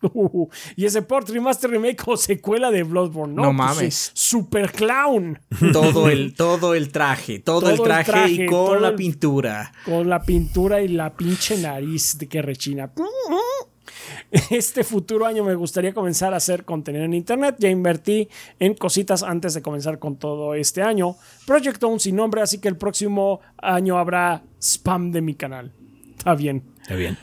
[0.76, 3.42] y ese port remaster remake o secuela de Bloodborne, ¿no?
[3.42, 4.10] No pues mames.
[4.14, 5.40] super clown.
[5.72, 9.72] Todo el, todo el traje, todo, el, traje y con la pintura.
[9.84, 12.92] Con la pintura y la pinche nariz de que rechina.
[14.50, 17.56] Este futuro año me gustaría comenzar a hacer contenido en internet.
[17.58, 18.28] Ya invertí
[18.58, 21.16] en cositas antes de comenzar con todo este año.
[21.46, 25.72] Proyecto aún sin nombre, así que el próximo año habrá spam de mi canal.
[26.18, 26.64] Está bien.
[26.82, 27.16] Está bien.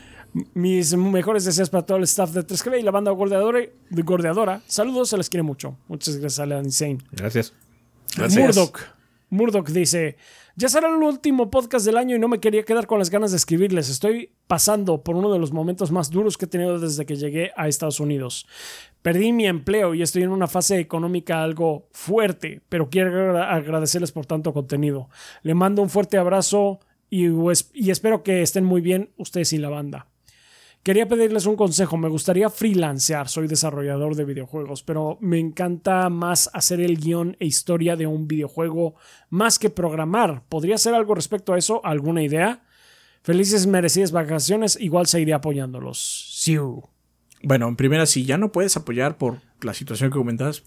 [0.54, 3.60] Mis mejores deseos para todo el staff de 3GB y la banda gordeadora.
[3.90, 4.62] De gordeadora.
[4.66, 5.78] Saludos, se les quiere mucho.
[5.86, 6.98] Muchas gracias a la Insane.
[7.12, 7.54] Gracias.
[8.16, 8.80] Murdoch.
[9.30, 10.16] Murdoch dice:
[10.56, 13.30] Ya será el último podcast del año y no me quería quedar con las ganas
[13.30, 13.88] de escribirles.
[13.88, 17.52] Estoy pasando por uno de los momentos más duros que he tenido desde que llegué
[17.56, 18.46] a Estados Unidos.
[19.02, 24.26] Perdí mi empleo y estoy en una fase económica algo fuerte, pero quiero agradecerles por
[24.26, 25.08] tanto contenido.
[25.42, 27.26] Le mando un fuerte abrazo y,
[27.72, 30.08] y espero que estén muy bien ustedes y la banda.
[30.84, 31.96] Quería pedirles un consejo.
[31.96, 33.30] Me gustaría freelancear.
[33.30, 38.28] Soy desarrollador de videojuegos, pero me encanta más hacer el guion e historia de un
[38.28, 38.94] videojuego
[39.30, 40.42] más que programar.
[40.50, 41.80] ¿Podría hacer algo respecto a eso?
[41.86, 42.64] ¿Alguna idea?
[43.22, 44.76] Felices merecidas vacaciones.
[44.78, 45.98] Igual seguiré apoyándolos.
[47.42, 50.64] Bueno, en primera, si ya no puedes apoyar por la situación que comentas,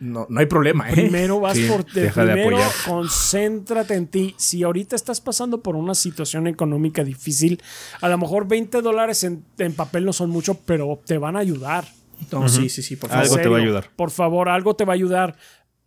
[0.00, 0.94] no, no hay problema, ¿eh?
[0.94, 4.34] Primero vas Sí, por deja de primero concéntrate en ti.
[4.36, 7.62] Si ahorita estás pasando por una situación económica difícil,
[8.00, 11.40] a lo mejor 20 dólares en, en papel no son mucho, pero te van a
[11.40, 11.84] ayudar.
[12.32, 13.24] No, sí, sí, sí, por favor.
[13.24, 13.90] Algo te va a ayudar.
[13.96, 15.36] Por favor, algo te va a ayudar.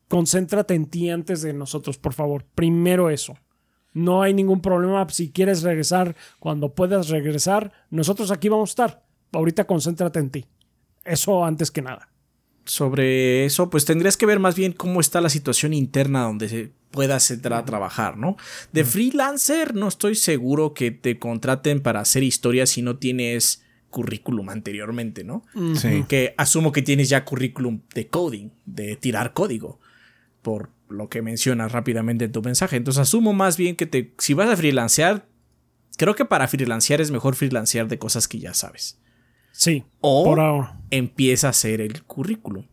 [0.08, 2.46] Concéntrate en ti antes de nosotros, por favor.
[2.56, 3.38] Primero eso.
[3.94, 5.08] No hay ningún problema.
[5.10, 9.04] Si quieres regresar cuando puedas regresar, nosotros aquí vamos a estar.
[9.32, 10.46] Ahorita concéntrate en ti.
[11.06, 12.13] Eso antes que nada.
[12.66, 16.72] Sobre eso, pues tendrías que ver más bien cómo está la situación interna donde se
[16.92, 18.38] puedas entrar a trabajar, ¿no?
[18.72, 24.50] De freelancer no estoy seguro que te contraten para hacer historias si no tienes currículum
[24.50, 25.46] anteriormente, ¿no?
[25.76, 26.06] Sí.
[26.08, 29.80] Que asumo que tienes ya currículum de coding, de tirar código,
[30.42, 32.76] por lo que mencionas rápidamente en tu mensaje.
[32.76, 35.28] Entonces asumo más bien que te, si vas a freelancear,
[35.98, 39.00] creo que para freelancear es mejor freelancear de cosas que ya sabes.
[39.54, 39.86] Sí.
[40.02, 40.78] O Por ahora.
[40.90, 42.66] empieza a hacer el currículum.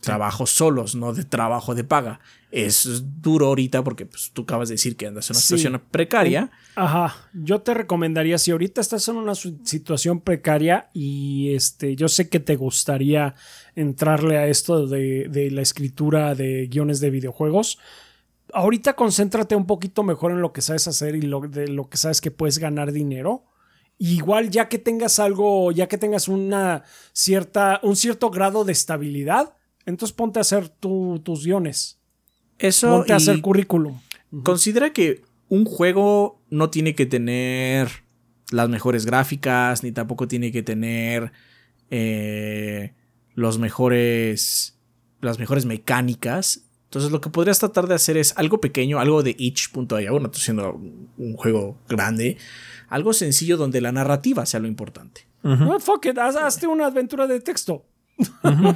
[0.00, 2.20] Trabajos solos, no de trabajo de paga.
[2.50, 5.46] Es duro ahorita porque pues, tú acabas de decir que andas en una Sí.
[5.56, 6.50] situación precaria.
[6.76, 12.28] Ajá, yo te recomendaría si ahorita estás en una situación precaria y este, yo sé
[12.28, 13.34] que te gustaría
[13.76, 17.78] entrarle a esto de, de la escritura de guiones de videojuegos.
[18.52, 21.96] Ahorita concéntrate un poquito mejor en lo que sabes hacer y lo, de lo que
[21.96, 23.44] sabes que puedes ganar dinero.
[23.98, 29.54] Igual ya que tengas algo, ya que tengas una cierta, un cierto grado de estabilidad,
[29.86, 32.00] entonces ponte a hacer tu- tus guiones.
[32.58, 34.00] Eso Ponte a hacer currículum.
[34.42, 37.88] considera que un juego no tiene que tener
[38.50, 41.32] las mejores gráficas, ni tampoco tiene que tener
[41.90, 42.94] eh,
[43.34, 44.78] los mejores,
[45.20, 46.62] las mejores mecánicas.
[46.84, 51.08] Entonces lo que podrías tratar de hacer es algo pequeño, algo de itch.io, bueno, un-
[51.18, 52.36] un juego grande,
[52.88, 55.26] algo sencillo donde la narrativa sea lo importante.
[55.42, 57.84] No, fuck it, haz- hazte una aventura de texto.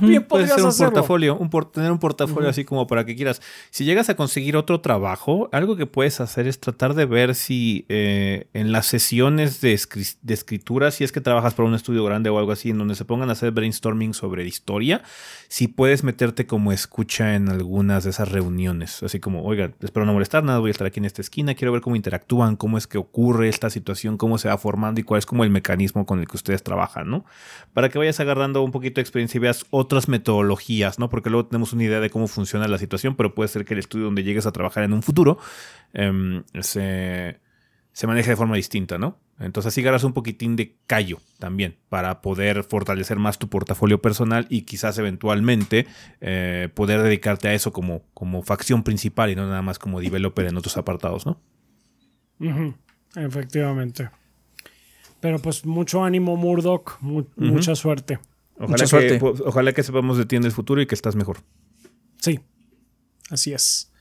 [0.01, 0.93] Bien podrías ser un hacerlo.
[0.94, 3.40] portafolio, un por- tener un portafolio así como para que quieras.
[3.70, 7.85] Si llegas a conseguir otro trabajo, algo que puedes hacer es tratar de ver si
[7.89, 9.78] eh, en las sesiones de,
[10.23, 12.97] de escritura, si es que trabajas para un estudio grande o algo así, en donde
[12.97, 15.02] se pongan a hacer brainstorming sobre historia,
[15.48, 19.02] si puedes meterte como escucha en algunas de esas reuniones.
[19.05, 21.70] Así como, oiga, espero no molestar nada, voy a estar aquí en esta esquina, quiero
[21.73, 25.19] ver cómo interactúan, cómo es que ocurre esta situación, cómo se va formando y cuál
[25.19, 27.24] es como el mecanismo con el que ustedes trabajan, ¿no?
[27.73, 31.09] Para que vayas agarrando un poquito de experiencia y veas otras metodologías, ¿no?
[31.09, 33.80] Porque luego tenemos una idea de cómo funciona la situación, pero puede ser que el
[33.80, 35.38] estudio donde llegues a trabajar en un futuro
[35.94, 37.40] em, se,
[37.92, 39.18] se maneje de forma distinta, ¿no?
[39.40, 44.46] Entonces así agarras un poquitín de callo también para poder fortalecer más tu portafolio personal
[44.50, 45.86] y quizás eventualmente
[46.20, 50.46] eh, poder dedicarte a eso como, como facción principal y no nada más como developer
[50.46, 51.40] en otros apartados, ¿no?
[53.14, 54.10] Efectivamente.
[55.20, 56.98] Pero pues mucho ánimo, Murdoch.
[57.00, 58.18] mu- Mucha suerte.
[58.59, 59.20] Ojalá Mucha que, suerte.
[59.47, 61.39] ojalá que sepamos de ti en el futuro y que estás mejor.
[62.20, 62.40] Sí,
[63.30, 63.93] así es.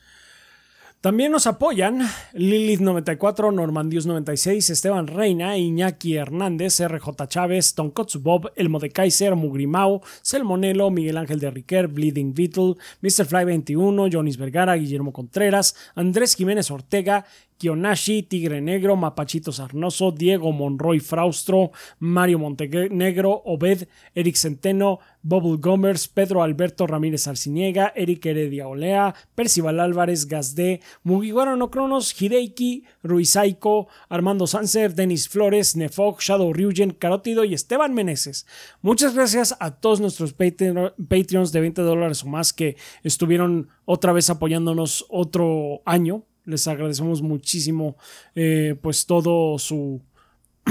[1.00, 2.02] También nos apoyan
[2.34, 10.90] Lilith94, Normandius96, Esteban Reina, Iñaki Hernández, RJ Chávez, Tonkotsu Bob, Elmo de Kaiser, Mugrimao, Selmonelo,
[10.90, 13.26] Miguel Ángel de Riquer, Bleeding Beetle, Mr.
[13.26, 17.26] Fly 21, Jonis Vergara, Guillermo Contreras, Andrés Jiménez Ortega,
[17.58, 26.08] Kionashi, Tigre Negro, Mapachito Sarnoso, Diego Monroy Fraustro, Mario Montenegro, Obed, Eric Centeno, Bubble Gomers,
[26.08, 33.88] Pedro Alberto Ramírez Arciniega, Eric Heredia Olea, Percival Álvarez, Gazde, Mugiwara no Cronos, Hideiki, Ruizaiko,
[34.10, 38.46] Armando Sanser, Denis Flores, Nefog, Shadow Ryugen, Carótido y Esteban Meneses.
[38.82, 44.14] Muchas gracias a todos nuestros Patreon- Patreons de 20 dólares o más que estuvieron otra
[44.14, 46.24] vez apoyándonos otro año.
[46.48, 47.98] Les agradecemos muchísimo
[48.34, 50.02] eh, pues todo su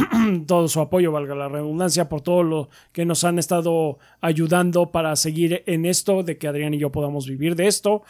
[0.47, 5.15] todo su apoyo, valga la redundancia, por todo lo que nos han estado ayudando para
[5.17, 8.03] seguir en esto, de que Adrián y yo podamos vivir de esto.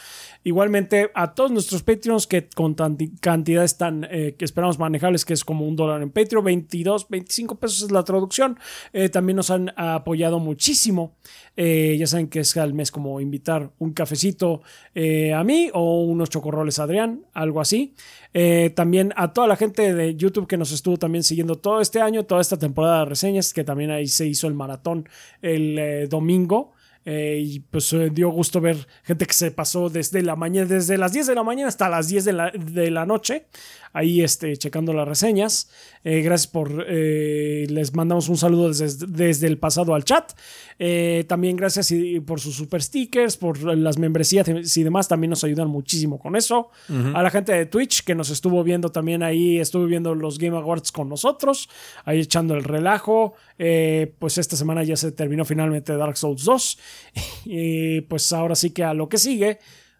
[0.45, 2.75] Igualmente a todos nuestros Patreons que con
[3.21, 7.57] cantidades tan eh, que esperamos manejables, que es como un dólar en Patreon, 22, 25
[7.57, 8.59] pesos es la traducción,
[8.93, 11.17] eh, también nos han apoyado muchísimo.
[11.57, 14.63] Eh, ya saben que es al mes como invitar un cafecito
[14.95, 17.95] eh, a mí o unos chocorroles a Adrián, algo así.
[18.39, 22.03] Eh, también a toda la gente de YouTube que nos estuvo también siguiendo todo este
[22.03, 25.09] año, toda esta temporada de reseñas, que también ahí se hizo el maratón
[25.41, 26.75] el eh, domingo.
[27.07, 31.15] Eh, y pues dio gusto ver gente que se pasó desde la mañana, desde las
[31.15, 33.47] 10 de la mañana hasta las 10 de la, de la noche,
[33.93, 35.71] ahí este, checando las reseñas.
[36.05, 40.33] Eh, gracias por, eh, les mandamos un saludo desde, desde el pasado al chat.
[40.79, 44.47] Eh, también gracias y- por sus super stickers, por las membresías
[44.77, 46.71] y demás, también nos ayudan muchísimo con eso.
[47.15, 50.57] A la gente de Twitch que nos estuvo viendo también ahí, estuve viendo los Game
[50.57, 51.69] Awards con nosotros,
[52.05, 53.35] ahí echando el relajo.
[53.57, 56.79] Pues esta semana ya se terminó finalmente Dark Souls 2
[57.45, 59.59] Y pues ahora sí que a lo que sigue.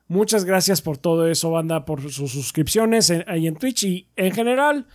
[0.09, 4.33] Muchas gracias por todo eso, banda, por sus suscripciones en- ahí en Twitch y en
[4.33, 4.87] general,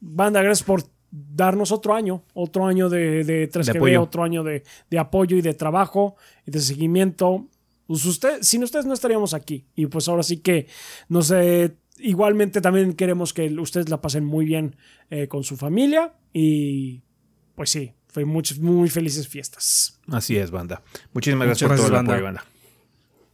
[0.00, 4.02] banda, gracias por darnos otro año, otro año de, de 3GB, apoyo.
[4.02, 6.16] otro año de, de apoyo y de trabajo
[6.46, 7.48] y de seguimiento.
[7.86, 9.66] Pues usted, sin ustedes no estaríamos aquí.
[9.74, 10.68] Y pues ahora sí que,
[11.08, 14.76] no sé, igualmente también queremos que ustedes la pasen muy bien
[15.10, 17.02] eh, con su familia y
[17.56, 19.98] pues sí, fue muchas, muy felices fiestas.
[20.06, 20.82] Así es, banda.
[21.12, 22.44] Muchísimas Muchas gracias por todo el gracias, apoyo, banda.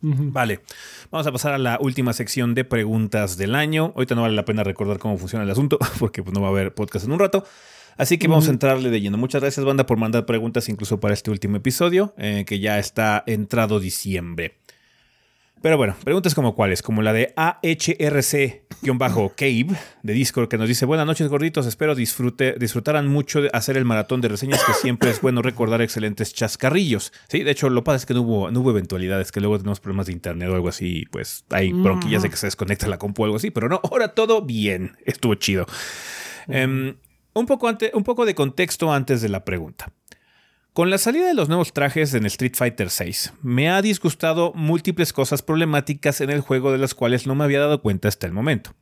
[0.09, 0.61] Vale,
[1.11, 3.93] vamos a pasar a la última sección de preguntas del año.
[3.97, 6.51] Ahorita no vale la pena recordar cómo funciona el asunto, porque pues, no va a
[6.51, 7.45] haber podcast en un rato.
[7.97, 9.17] Así que vamos a entrarle de lleno.
[9.17, 13.25] Muchas gracias, banda, por mandar preguntas incluso para este último episodio, eh, que ya está
[13.27, 14.59] entrado diciembre.
[15.63, 21.07] Pero bueno, preguntas como cuáles, como la de AHRC-Cave de Discord que nos dice, buenas
[21.07, 25.21] noches gorditos, espero disfrute, disfrutaran mucho de hacer el maratón de reseñas que siempre es
[25.21, 27.13] bueno recordar excelentes chascarrillos.
[27.29, 29.81] Sí, de hecho lo pasa es que no hubo, no hubo eventualidades, que luego tenemos
[29.81, 33.23] problemas de internet o algo así, pues hay bronquillas de que se desconecta la compu
[33.23, 35.67] o algo así, pero no, ahora todo bien, estuvo chido.
[36.49, 36.97] Em,
[37.35, 39.91] un, poco ante- un poco de contexto antes de la pregunta.
[40.77, 45.15] Con la salida de los nuevos trajes en Street Fighter VI, me ha disgustado múltiples
[45.15, 48.35] cosas problemáticas en el juego de las cuales no me había dado cuenta hasta el
[48.35, 48.75] momento.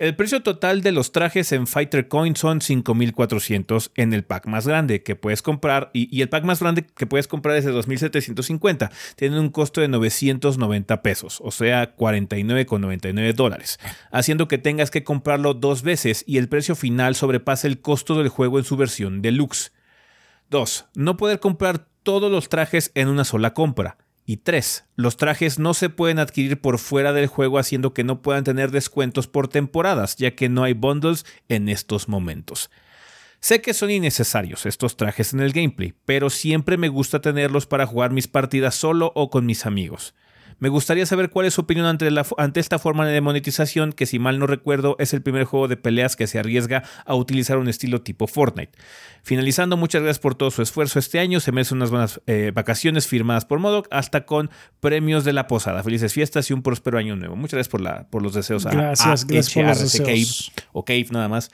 [0.00, 4.66] El precio total de los trajes en Fighter Coin son 5400 en el pack más
[4.66, 8.90] grande que puedes comprar y, el pack más grande que puedes comprar es de 2750.
[9.14, 13.78] Tiene un costo de 990 pesos, o sea 49,99 dólares,
[14.10, 18.30] haciendo que tengas que comprarlo dos veces y el precio final sobrepasa el costo del
[18.30, 19.70] juego en su versión deluxe.
[20.50, 20.86] 2.
[20.94, 23.98] No poder comprar todos los trajes en una sola compra.
[24.24, 24.84] Y 3.
[24.96, 28.72] Los trajes no se pueden adquirir por fuera del juego haciendo que no puedan tener
[28.72, 32.70] descuentos por temporadas, ya que no hay bundles en estos momentos.
[33.38, 37.86] Sé que son innecesarios estos trajes en el gameplay, pero siempre me gusta tenerlos para
[37.86, 40.14] jugar mis partidas solo o con mis amigos.
[40.58, 44.06] Me gustaría saber cuál es su opinión ante, la- ante esta forma de monetización que
[44.06, 47.58] si mal no recuerdo es el primer juego de peleas que se arriesga a utilizar
[47.58, 48.72] un estilo tipo Fortnite.
[49.22, 53.06] Finalizando, muchas gracias por todo su esfuerzo este año, se merecen unas buenas eh, vacaciones
[53.06, 54.50] firmadas por Modoc, hasta con
[54.80, 55.82] premios de la posada.
[55.82, 57.36] Felices fiestas y un próspero año nuevo.
[57.36, 60.52] Muchas gracias por, la, por los deseos a, Gracias, a gracias por los deseos.
[60.72, 61.50] o Cave nada más.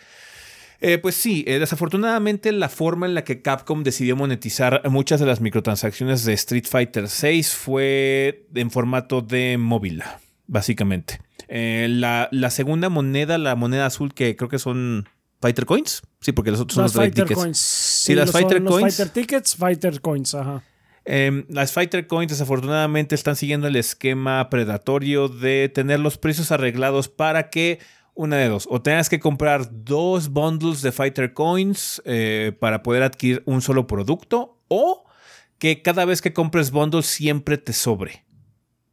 [0.85, 5.27] Eh, pues sí, eh, desafortunadamente la forma en la que Capcom decidió monetizar muchas de
[5.27, 10.03] las microtransacciones de Street Fighter VI fue en formato de móvil,
[10.49, 11.21] básicamente.
[11.47, 15.09] Eh, la, la segunda moneda, la moneda azul que creo que son
[15.41, 17.41] Fighter Coins, sí, porque los otros son los Fighter Tickets.
[17.41, 17.59] Coins.
[17.59, 18.97] Sí, las Fighter Coins.
[18.97, 20.65] Fighter Tickets, Fighter Coins, ajá.
[21.05, 27.09] Eh, las Fighter Coins desafortunadamente están siguiendo el esquema predatorio de tener los precios arreglados
[27.09, 27.79] para que
[28.15, 33.03] una de dos, o tengas que comprar dos bundles de Fighter Coins eh, para poder
[33.03, 35.05] adquirir un solo producto, o
[35.59, 38.25] que cada vez que compres bundles siempre te sobre.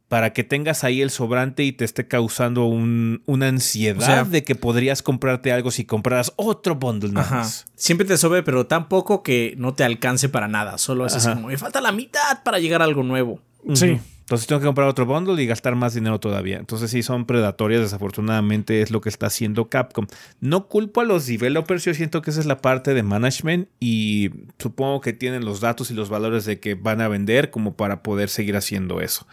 [0.08, 4.24] Para que tengas ahí el sobrante y te esté causando un- una ansiedad O sea-
[4.24, 7.66] de que podrías comprarte algo si compraras otro bundle nada más.
[7.76, 10.78] Siempre te sobre, pero tampoco que no te alcance para nada.
[10.78, 13.40] Solo es así como, me falta la mitad para llegar a algo nuevo.
[13.74, 14.00] Sí.
[14.30, 16.58] Entonces tengo que comprar otro bundle y gastar más dinero todavía.
[16.58, 20.06] Entonces sí son predatorias, desafortunadamente es lo que está haciendo Capcom.
[20.38, 24.30] No culpo a los developers, yo siento que esa es la parte de management y
[24.56, 28.04] supongo que tienen los datos y los valores de que van a vender como para
[28.04, 29.26] poder seguir haciendo eso.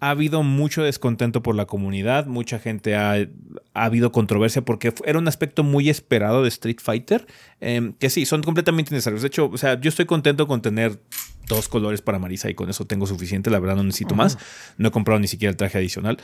[0.00, 5.18] Ha habido mucho descontento por la comunidad, mucha gente ha, ha habido controversia porque era
[5.18, 7.26] un aspecto muy esperado de Street Fighter,
[7.60, 9.22] em, que sí, son completamente innecesarios.
[9.22, 11.00] De hecho, o sea, yo estoy contento con tener
[11.54, 14.38] dos colores para Marisa y con eso tengo suficiente, la verdad no necesito más.
[14.76, 16.18] No he comprado ni siquiera el traje adicional.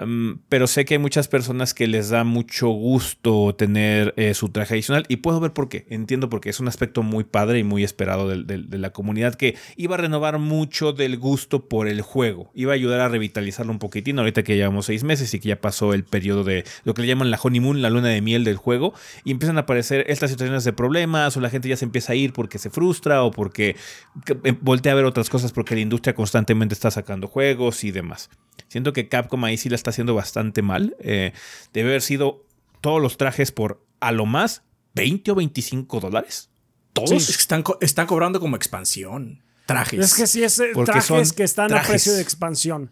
[0.00, 4.48] Um, pero sé que hay muchas personas que les da mucho gusto tener eh, su
[4.48, 5.86] traje adicional y puedo ver por qué.
[5.90, 6.50] Entiendo por qué.
[6.50, 9.98] Es un aspecto muy padre y muy esperado del- de, la comunidad que iba a
[9.98, 12.50] renovar mucho del gusto por el juego.
[12.54, 15.60] Iba a ayudar a revitalizarlo un poquitín ahorita que llevamos seis meses y que ya
[15.60, 18.56] pasó el periodo de lo que le llaman la honeymoon, la luna de miel del
[18.56, 18.94] juego
[19.24, 22.16] y empiezan a aparecer estas situaciones de problemas o la gente ya se empieza a
[22.16, 23.76] ir porque se frustra o porque
[24.24, 27.90] que- eh, voltea a ver otras cosas porque la industria constantemente está sacando juegos y
[27.90, 28.30] demás.
[28.68, 30.96] Siento que Capcom ahí sí la está haciendo bastante mal.
[31.00, 31.32] Eh,
[31.72, 32.46] debe haber sido
[32.80, 34.62] todos los trajes por a lo más
[34.94, 36.50] 20 o 25 dólares.
[36.92, 37.28] Todos.
[37.30, 39.42] Están, co- están cobrando como expansión.
[39.66, 40.00] Trajes.
[40.00, 42.90] Es que sí, es eh, Porque trajes son que están a precio de expansión.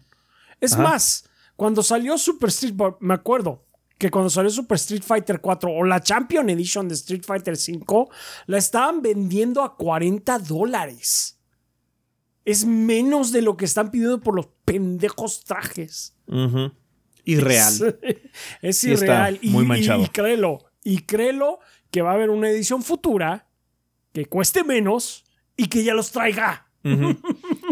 [0.61, 0.83] Es Ajá.
[0.83, 1.25] más,
[1.55, 3.65] cuando salió Super Street, me acuerdo
[3.97, 8.09] que cuando salió Super Street Fighter 4 o la Champion Edition de Street Fighter 5,
[8.47, 11.38] la estaban vendiendo a 40 dólares.
[12.49, 16.15] Es menos de lo que están pidiendo por los pendejos trajes.
[17.25, 17.73] Irreal.
[18.01, 18.17] Es,
[18.61, 19.39] es Sí está irreal.
[19.41, 20.03] y, muy y- manchado.
[20.03, 21.59] y créelo, y créelo
[21.91, 23.47] que va a haber una edición futura
[24.13, 25.23] que cueste menos
[25.57, 26.67] y que ya los traiga.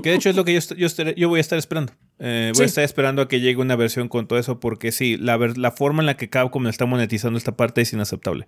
[0.03, 1.93] Que de hecho es lo que yo, yo, yo voy a estar esperando.
[2.19, 5.17] Eh, voy a estar esperando a que llegue una versión con todo eso porque sí,
[5.17, 8.47] la, la forma en la que Capcom está monetizando esta parte es inaceptable.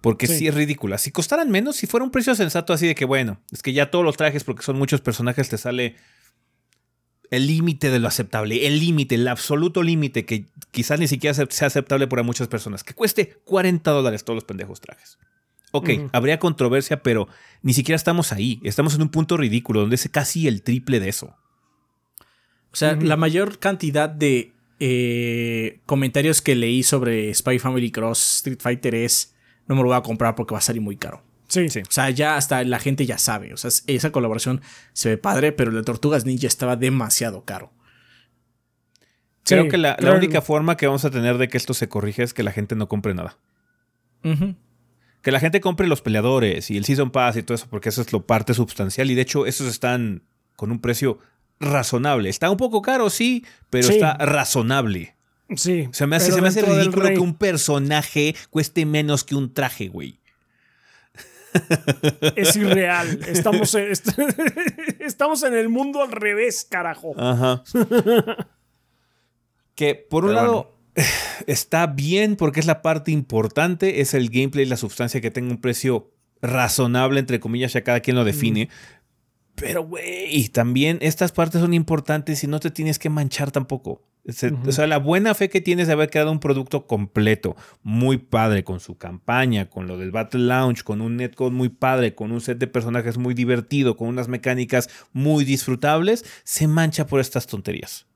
[0.00, 0.46] Porque sí.
[0.46, 0.98] es ridícula.
[0.98, 3.90] Si costaran menos, si fuera un precio sensato así de que, bueno, es que ya
[3.90, 5.96] todos los trajes, porque son muchos personajes, te sale
[7.30, 11.66] el límite de lo aceptable, el límite, el absoluto límite que quizás ni siquiera sea
[11.66, 12.84] aceptable para muchas personas.
[12.84, 15.18] Que cueste 40 dólares todos los pendejos trajes.
[15.72, 17.26] Ok, habría controversia, pero
[17.62, 18.60] ni siquiera estamos ahí.
[18.62, 21.36] Estamos en un punto ridículo, donde es casi el triple de eso.
[22.74, 28.58] O sea, la mayor cantidad de eh, comentarios que leí sobre Spy Family Cross Street
[28.60, 29.32] Fighter es
[29.68, 31.22] no me lo voy a comprar porque va a salir muy caro.
[31.46, 31.68] Sí.
[31.68, 31.82] sí.
[31.82, 33.54] O sea, ya hasta la gente ya sabe.
[33.54, 34.60] O sea, esa colaboración
[34.92, 37.72] se ve padre, pero de Tortugas Ninja estaba demasiado caro.
[39.44, 42.34] Creo que la, única forma que vamos a tener de que esto se corrija es
[42.34, 43.38] que la gente no compre nada.
[45.22, 48.02] Que la gente compre los peleadores y el Season Pass y todo eso, porque eso
[48.02, 49.12] es lo parte sustancial.
[49.12, 50.24] Y de hecho, esos están
[50.56, 51.20] con un precio
[51.60, 52.28] razonable.
[52.28, 55.14] Está un poco caro, sí, pero está razonable.
[55.56, 55.88] Sí.
[55.92, 59.88] Se me hace, se me hace ridículo que un personaje cueste menos que un traje,
[59.88, 60.18] güey.
[62.36, 63.20] Es irreal.
[63.28, 63.92] Estamos en,
[65.00, 67.14] estamos en el mundo al revés, carajo.
[67.16, 67.62] Ajá.
[69.74, 70.76] que por un lado
[71.46, 75.60] está bien porque es la parte importante, es el gameplay, la sustancia que tenga un
[75.60, 76.10] precio
[76.42, 78.68] razonable, entre comillas, ya cada quien lo define.
[79.54, 84.02] Pero, güey, también estas partes son importantes y no te tienes que manchar tampoco.
[84.26, 88.64] O sea, la buena fe que tienes de haber creado un producto completo, muy padre,
[88.64, 92.40] con su campaña, con lo del Battle Launch, con un netcode muy padre, con un
[92.40, 98.06] set de personajes muy divertido, con unas mecánicas muy disfrutables, se mancha por estas tonterías.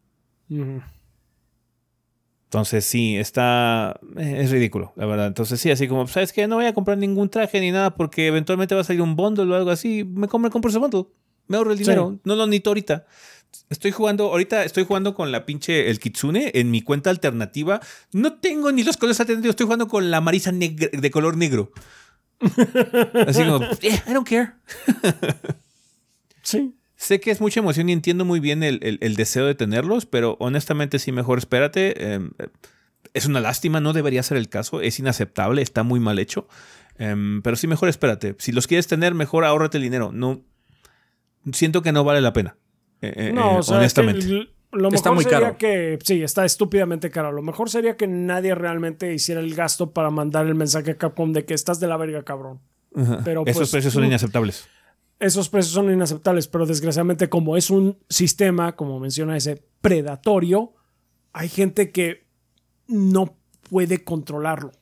[2.44, 4.00] Entonces sí, está...
[4.16, 5.26] Eh, es ridículo, la verdad.
[5.26, 6.48] Entonces sí, así como, ¿sabes qué?
[6.48, 9.52] No voy a comprar ningún traje ni nada porque eventualmente va a salir un bundle
[9.52, 10.04] o algo así.
[10.04, 11.04] Me compro, compro ese bundle.
[11.48, 12.18] Me ahorro el dinero.
[12.24, 13.06] No lo necesito ahorita.
[13.70, 17.80] Estoy jugando, ahorita estoy jugando con la pinche, el Kitsune en mi cuenta alternativa.
[18.12, 21.72] No tengo ni los colores alternativos, estoy jugando con la Marisa de color negro.
[23.26, 24.52] Así como, I don't care.
[26.42, 26.74] sí.
[26.96, 30.98] Sé que es mucha emoción y entiendo muy bien el, deseo de tenerlos, pero honestamente
[30.98, 32.12] sí, mejor espérate.
[32.12, 32.32] Em,
[33.14, 36.48] es una lástima, no debería ser el caso, es inaceptable, está muy mal hecho.
[36.98, 38.34] Em, pero sí, mejor espérate.
[38.38, 40.10] Si los quieres tener, mejor ahórrate el dinero.
[40.12, 40.42] No,
[41.52, 42.56] siento que no vale la pena.
[43.00, 44.48] Eh, eh, no, eh, honestamente.
[44.72, 47.32] lo mejor muy sería que, sí, está estúpidamente caro.
[47.32, 51.32] Lo mejor sería que nadie realmente hiciera el gasto para mandar el mensaje a Capcom
[51.32, 52.60] de que estás de la verga, cabrón.
[53.24, 54.68] Pero, Esos pues, precios son inaceptables.
[55.20, 60.74] Esos precios son inaceptables, pero desgraciadamente como es un sistema, como menciona ese, predatorio,
[61.32, 62.26] hay gente que
[62.86, 63.36] no
[63.68, 64.72] puede controlarlo.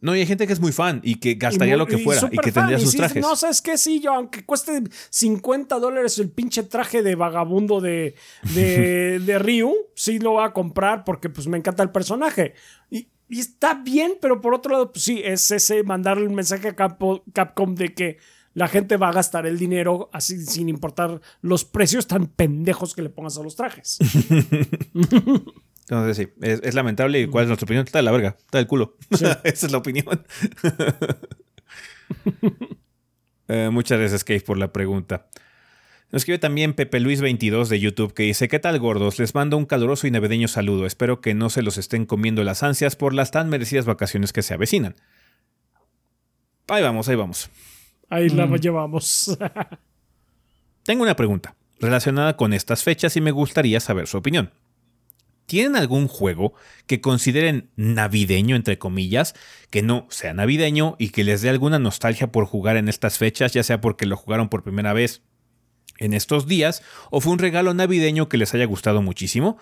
[0.00, 2.38] No, y hay gente que es muy fan y que gastaría lo que fuera y,
[2.38, 3.20] que tendría sus trajes.
[3.20, 3.76] no, ¿sabes qué?
[3.76, 8.14] Sí, yo, aunque cueste 50 dólares el pinche traje de vagabundo de,
[8.54, 12.54] de, Ryu, sí lo voy a comprar porque pues me encanta el personaje.
[12.90, 16.76] Y, está bien, pero por otro lado, pues sí, es ese mandar el mensaje a
[16.76, 18.18] Capcom de que
[18.54, 23.02] la gente va a gastar el dinero así sin importar los precios tan pendejos que
[23.02, 23.98] le pongas a los trajes.
[25.88, 27.20] Entonces sí, es, lamentable.
[27.20, 27.84] ¿Y cuál es nuestra opinión?
[27.86, 28.96] Está de la verga, está del culo.
[29.10, 30.06] Esa es la opinión.
[33.50, 35.26] Eh, muchas gracias, Cave, por la pregunta.
[36.10, 39.18] Nos escribe también Pepe Luis 22 de YouTube que dice, ¿qué tal gordos?
[39.18, 40.84] Les mando un caluroso y navideño saludo.
[40.84, 44.42] Espero que no se los estén comiendo las ansias por las tan merecidas vacaciones que
[44.42, 44.96] se avecinan.
[46.68, 47.50] Ahí vamos, ahí vamos.
[48.10, 48.56] Ahí la mm.
[48.56, 49.38] llevamos.
[50.82, 54.50] Tengo una pregunta relacionada con estas fechas y me gustaría saber su opinión.
[55.48, 56.52] ¿Tienen algún juego
[56.86, 59.34] que consideren navideño, entre comillas,
[59.70, 63.54] que no sea navideño y que les dé alguna nostalgia por jugar en estas fechas,
[63.54, 65.22] ya sea porque lo jugaron por primera vez
[65.96, 69.56] en estos días o fue un regalo navideño que les haya gustado muchísimo?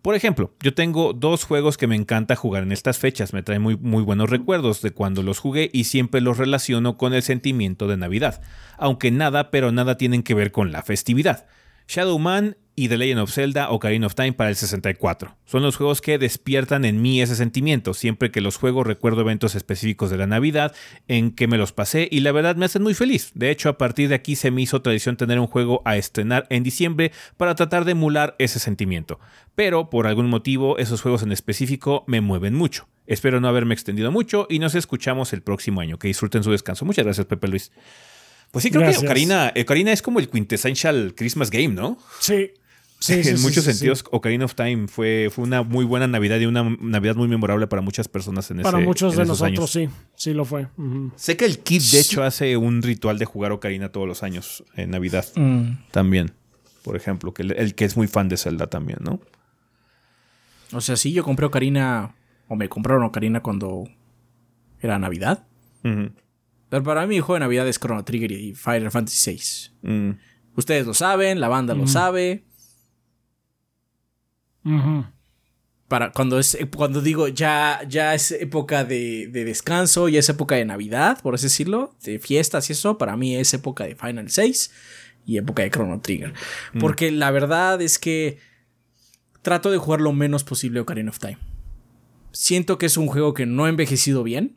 [0.00, 3.60] Por ejemplo, yo tengo dos juegos que me encanta jugar en estas fechas, me traen
[3.60, 7.88] muy, muy buenos recuerdos de cuando los jugué y siempre los relaciono con el sentimiento
[7.88, 8.40] de Navidad,
[8.78, 11.46] aunque nada, pero nada tienen que ver con la festividad.
[11.86, 15.36] Shadow Man y The Legend of Zelda Ocarina of Time para el 64.
[15.46, 17.94] Son los juegos que despiertan en mí ese sentimiento.
[17.94, 20.74] Siempre que los juego recuerdo eventos específicos de la Navidad
[21.08, 23.32] en que me los pasé y la verdad me hacen muy feliz.
[23.34, 26.46] De hecho, a partir de aquí se me hizo tradición tener un juego a estrenar
[26.50, 29.18] en diciembre para tratar de emular ese sentimiento.
[29.54, 32.88] Pero por algún motivo esos juegos en específico me mueven mucho.
[33.06, 35.98] Espero no haberme extendido mucho y nos escuchamos el próximo año.
[35.98, 36.84] Que disfruten su descanso.
[36.84, 37.72] Muchas gracias, Pepe Luis.
[38.56, 41.98] Pues sí, creo que Ocarina, Ocarina es como el quintessential Christmas game, ¿no?
[42.20, 42.52] Sí,
[43.08, 47.16] en muchos sentidos, Ocarina of Time fue, fue una muy buena Navidad y una Navidad
[47.16, 50.68] muy memorable para muchas personas en Para muchos de nosotros, sí, sí lo fue.
[51.16, 54.64] Sé que el Kid, de hecho, hace un ritual de jugar Ocarina todos los años
[54.74, 55.90] en Navidad mm.
[55.90, 56.32] también.
[56.82, 59.20] por ejemplo, que el, el que es muy fan de Zelda también, ¿no?
[60.72, 62.14] O sea, sí, yo compré Ocarina,
[62.48, 63.84] o me compraron Ocarina cuando
[64.80, 65.46] era Navidad.
[65.84, 66.10] Ujú.
[66.68, 69.30] Pero para mí, el juego de Navidad es Chrono Trigger y Final Fantasy
[69.82, 69.88] VI.
[69.88, 70.18] Mm.
[70.56, 72.44] Ustedes lo saben, la banda lo sabe.
[75.86, 80.56] Para cuando es cuando digo ya, ya es época de, de descanso, ya es época
[80.56, 84.28] de Navidad, por así decirlo, de fiestas y eso, para mí es época de Final
[84.28, 84.72] 6
[85.26, 86.32] y época de Chrono Trigger.
[86.80, 88.38] Porque la verdad es que
[89.42, 91.38] trato de jugar lo menos posible Ocarina of Time.
[92.32, 94.56] Siento que es un juego que no ha envejecido bien.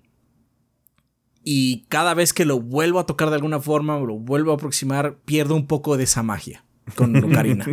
[1.43, 4.55] Y cada vez que lo vuelvo a tocar de alguna forma, o lo vuelvo a
[4.55, 6.63] aproximar, pierdo un poco de esa magia
[6.95, 7.65] con Ocarina.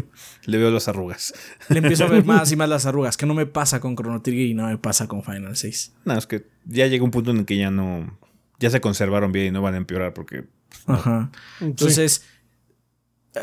[0.44, 1.34] Le veo las arrugas.
[1.68, 4.22] Le empiezo a ver más y más las arrugas, que no me pasa con Chrono
[4.22, 5.94] Trigger y no me pasa con Final 6.
[6.04, 8.18] No, es que ya llega un punto en el que ya no.
[8.58, 10.44] Ya se conservaron bien y no van a empeorar porque.
[10.86, 11.30] Ajá.
[11.60, 12.24] Entonces,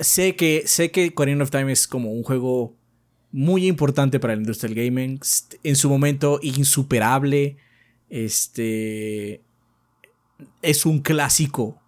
[0.02, 2.76] sé que sé que Ocarina of Time es como un juego
[3.32, 5.19] muy importante para la industria del gaming.
[5.64, 7.58] En su momento, insuperable.
[8.10, 9.43] Este.
[10.61, 11.80] Es un clásico.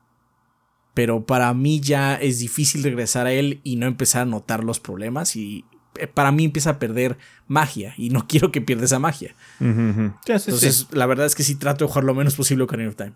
[0.93, 4.79] Pero para mí ya es difícil regresar a él y no empezar a notar los
[4.79, 5.35] problemas.
[5.35, 5.65] Y
[5.97, 7.17] eh, para mí empieza a perder
[7.47, 7.93] magia.
[7.97, 9.35] Y no quiero que pierda esa magia.
[9.59, 10.51] Sí.
[10.51, 13.13] Entonces, la verdad es que sí trato de jugar lo menos posible Ocarina of Time.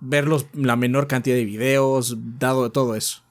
[0.00, 3.22] Ver los- la menor cantidad de videos, dado todo eso.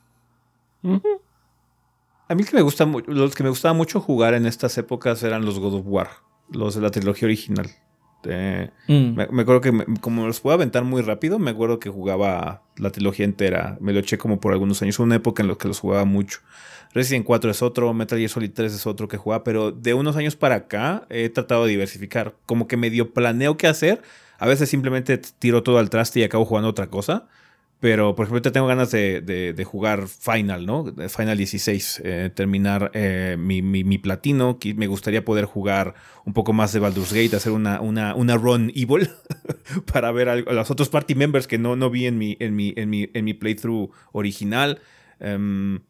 [2.28, 5.46] A mí que me gusta los que me gustaba mucho jugar en estas épocas eran
[5.46, 6.10] los God of War,
[6.50, 7.70] los de la trilogía original.
[8.26, 9.16] Eh, Mm.
[9.16, 12.62] me, me acuerdo que me- como los puedo aventar muy rápido, me acuerdo que jugaba
[12.78, 13.78] la trilogía entera.
[13.80, 14.98] Me lo eché como por algunos años.
[15.00, 16.40] Hubo una época en la que los jugaba mucho.
[16.94, 20.16] Resident 4 es otro, Metal Gear Solid 3 es otro que jugaba, pero de unos
[20.16, 22.36] años para acá he tratado de diversificar.
[22.46, 24.02] Como que medio planeo qué hacer.
[24.38, 27.28] A veces simplemente tiro todo al traste y acabo jugando otra cosa.
[27.84, 30.86] Pero, por ejemplo, tengo ganas de, de- jugar Final, ¿no?
[31.10, 32.02] Final 16.
[32.06, 34.58] eh, terminar eh, mi, mi- mi platino.
[34.78, 38.72] Me gustaría poder jugar un poco más de Baldur's Gate, hacer una, una, una run
[38.74, 39.10] evil
[39.92, 42.74] para ver a los otros party members que no, no vi en mi, en, mi,
[42.78, 44.80] en, mi, en mi playthrough original.
[45.20, 45.82] Em,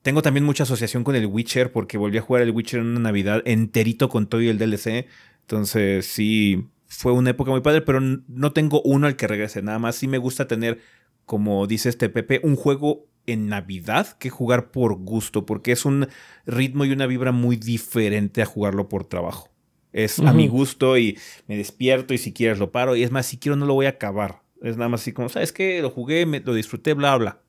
[0.00, 3.00] tengo también mucha asociación con el Witcher porque volví a jugar el Witcher en una
[3.00, 5.06] Navidad enterito con todo y el DLC.
[5.42, 9.60] Entonces, sí, fue una época muy padre, pero no tengo uno al que regrese.
[9.60, 10.78] Nada más sí me gusta tener,
[11.26, 16.08] como dice este Pepe, un juego en Navidad que jugar por gusto, porque es un
[16.46, 19.50] ritmo y una vibra muy diferente a jugarlo por trabajo.
[19.92, 22.96] Es a mi gusto y me despierto y si quieres lo paro.
[22.96, 24.42] Y es más, si quiero no lo voy a acabar.
[24.62, 25.82] Es nada más así como, ¿sabes qué?
[25.82, 27.42] Lo jugué, me, lo disfruté, bla, bla.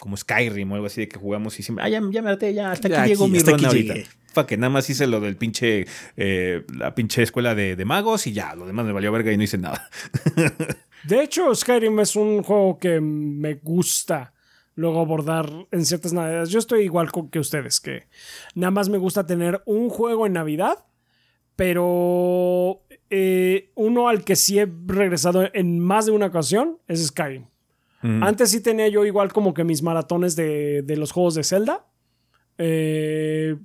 [0.00, 2.52] Como Skyrim o algo así de que jugamos y siempre, ah, ya, ya me harté,
[2.52, 3.94] ya, hasta aquí llegó mi aquí ahorita.
[3.94, 4.06] llegué.
[4.36, 8.32] It, nada más hice lo del pinche, eh, la pinche escuela de, de magos y
[8.32, 9.88] ya, lo demás me valió verga y no hice nada.
[11.04, 14.32] De hecho, Skyrim es un juego que me gusta
[14.74, 16.50] luego abordar en ciertas navidades.
[16.50, 18.08] Yo estoy igual con que ustedes, que
[18.54, 20.86] nada más me gusta tener un juego en Navidad,
[21.56, 27.46] pero eh, uno al que sí he regresado en más de una ocasión es Skyrim.
[28.02, 28.22] Mm.
[28.22, 31.86] Antes sí tenía yo igual como que mis maratones de, de los juegos de Zelda.
[32.58, 33.56] Eh,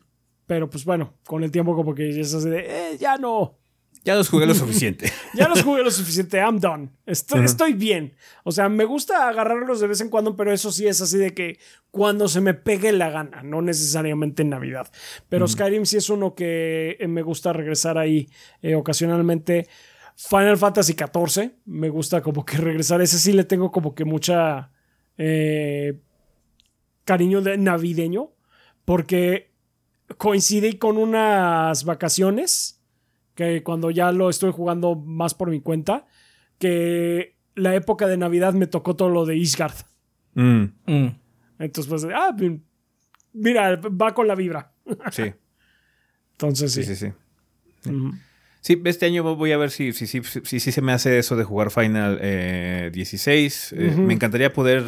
[0.49, 3.55] pero pues bueno, con el tiempo como que es así de, "Eh, ya no,
[4.03, 5.11] Ya los jugué lo suficiente.
[5.35, 6.89] ya los jugué lo suficiente, I'm done.
[7.05, 8.15] Estoy, estoy bien.
[8.45, 11.33] O sea, me gusta agarrarlos de vez en cuando, pero eso sí es así de
[11.35, 11.59] que
[11.91, 14.89] cuando se me pegue la gana, no necesariamente en Navidad.
[15.27, 18.27] Pero Skyrim sí es uno que eh, me gusta regresar ahí
[18.63, 19.67] eh, ocasionalmente.
[20.15, 23.01] Final Fantasy XIV, me gusta como que regresar.
[23.01, 24.71] Ese sí le tengo como que mucha
[25.17, 25.99] eh,
[27.03, 28.31] cariño de navideño,
[28.85, 29.48] porque
[30.17, 32.81] coincidí con unas vacaciones
[33.35, 36.05] que cuando ya lo estoy jugando más por mi cuenta,
[36.57, 39.75] que la época de Navidad me tocó todo lo de Ishgard.
[40.33, 41.07] Mm, Mm.
[41.59, 42.35] Entonces, pues, ah,
[43.33, 44.71] mira, va con la vibra.
[45.11, 45.33] sí,
[46.31, 46.83] Entonces, sí.
[46.83, 47.13] sí, sí,
[47.83, 47.91] sí.
[48.61, 51.35] Sí, este año voy a ver si si, si, si, si se me hace eso
[51.37, 53.73] de jugar Final eh, 16.
[53.77, 53.95] Eh.
[53.97, 54.83] Me encantaría poder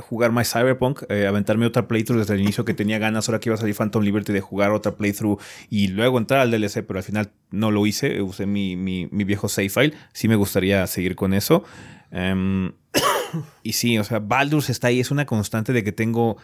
[0.00, 3.48] jugar más Cyberpunk, eh, aventarme otra playthrough desde el inicio que tenía ganas, ahora que
[3.48, 6.98] iba a salir Phantom Liberty de jugar otra playthrough y luego entrar al DLC, pero
[6.98, 9.94] al final no lo hice, usé mi, mi, mi viejo save file.
[10.12, 11.64] Sí me gustaría seguir con eso.
[12.10, 12.72] Em,
[13.62, 16.36] y sí, o sea, Baldur's está ahí, es una constante de que tengo...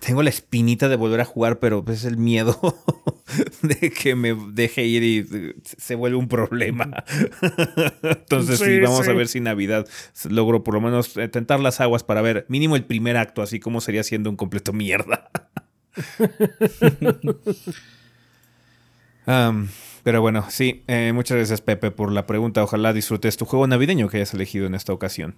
[0.00, 2.58] Tengo la espinita de volver a jugar, pero pues, es el miedo
[3.62, 7.04] de que me deje ir y se vuelve un problema.
[8.02, 9.10] Entonces sí, Sí, vamos sí.
[9.10, 9.86] a ver si Navidad
[10.28, 13.58] logro por lo menos eh, tentar las aguas para ver mínimo el primer acto, así
[13.60, 15.30] como sería siendo un completo mierda.
[20.04, 22.62] Pero bueno, sí, eh, muchas gracias Pepe por la pregunta.
[22.62, 25.36] Ojalá disfrutes tu juego navideño que hayas elegido en esta ocasión.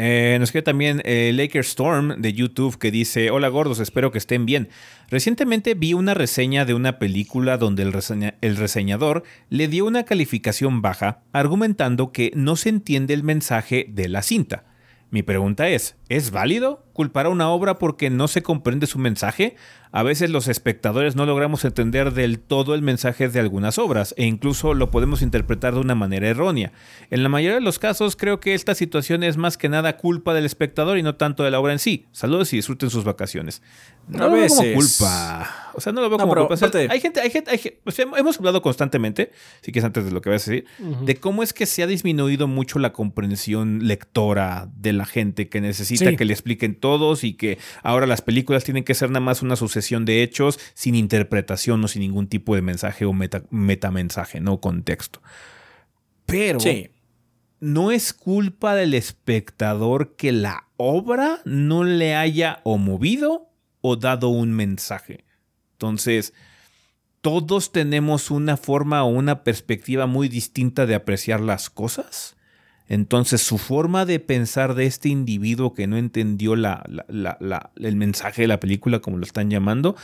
[0.00, 4.18] Eh, nos queda también eh, Laker Storm de YouTube que dice, hola gordos, espero que
[4.18, 4.68] estén bien.
[5.10, 7.92] Recientemente vi una reseña de una película donde el,
[8.40, 14.08] el reseñador le dio una calificación baja argumentando que no se entiende el mensaje de
[14.08, 14.67] la cinta.
[15.10, 19.56] Mi pregunta es, ¿es válido culpar a una obra porque no se comprende su mensaje?
[19.90, 24.26] A veces los espectadores no logramos entender del todo el mensaje de algunas obras e
[24.26, 26.72] incluso lo podemos interpretar de una manera errónea.
[27.10, 30.34] En la mayoría de los casos creo que esta situación es más que nada culpa
[30.34, 32.04] del espectador y no tanto de la obra en sí.
[32.12, 33.62] Saludos y disfruten sus vacaciones.
[34.08, 35.70] No lo veo como culpa.
[35.74, 36.54] O sea, no lo veo como culpa.
[36.90, 37.80] hay gente, hay gente, hay gente
[38.16, 39.30] hemos hablado constantemente,
[39.60, 40.66] si quieres antes de lo que vas a decir,
[41.04, 45.60] de cómo es que se ha disminuido mucho la comprensión lectora de la gente que
[45.60, 49.42] necesita que le expliquen todos y que ahora las películas tienen que ser nada más
[49.42, 54.40] una sucesión de hechos sin interpretación o sin ningún tipo de mensaje o meta, metamensaje,
[54.40, 55.20] no contexto.
[56.26, 56.58] Pero
[57.60, 63.47] no es culpa del espectador que la obra no le haya o movido
[63.80, 65.24] o dado un mensaje.
[65.72, 66.32] Entonces,
[67.20, 72.36] todos tenemos una forma o una perspectiva muy distinta de apreciar las cosas.
[72.88, 78.60] Entonces su forma de pensar de este individuo que no entendió el mensaje de la
[78.60, 79.94] película, como lo están llamando,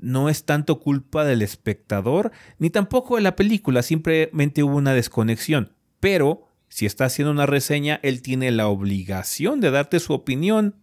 [0.00, 5.72] no es tanto culpa del espectador, ni tampoco de la película, simplemente hubo una desconexión.
[5.98, 10.76] Pero si está haciendo una reseña, él tiene la obligación de darte su opinión.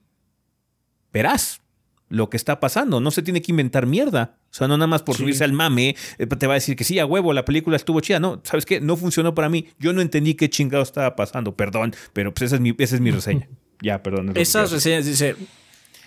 [1.13, 1.61] Verás
[2.09, 2.99] lo que está pasando.
[2.99, 4.37] No se tiene que inventar mierda.
[4.49, 6.83] O sea, no nada más por subirse al mame, eh, te va a decir que
[6.83, 8.19] sí, a huevo, la película estuvo chida.
[8.19, 8.79] No, ¿sabes qué?
[8.81, 9.67] No funcionó para mí.
[9.79, 11.55] Yo no entendí qué chingado estaba pasando.
[11.55, 13.49] Perdón, pero pues esa es mi, esa es mi reseña.
[13.81, 14.31] ya, perdón.
[14.35, 15.35] Esas reseñas dice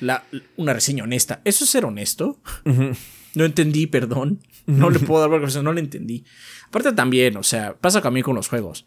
[0.00, 0.24] la,
[0.56, 1.40] una reseña honesta.
[1.44, 2.40] ¿Eso es ser honesto?
[3.34, 4.40] No entendí, perdón.
[4.66, 6.24] No le puedo dar porque no le entendí.
[6.68, 8.86] Aparte también, o sea, pasa también con los juegos.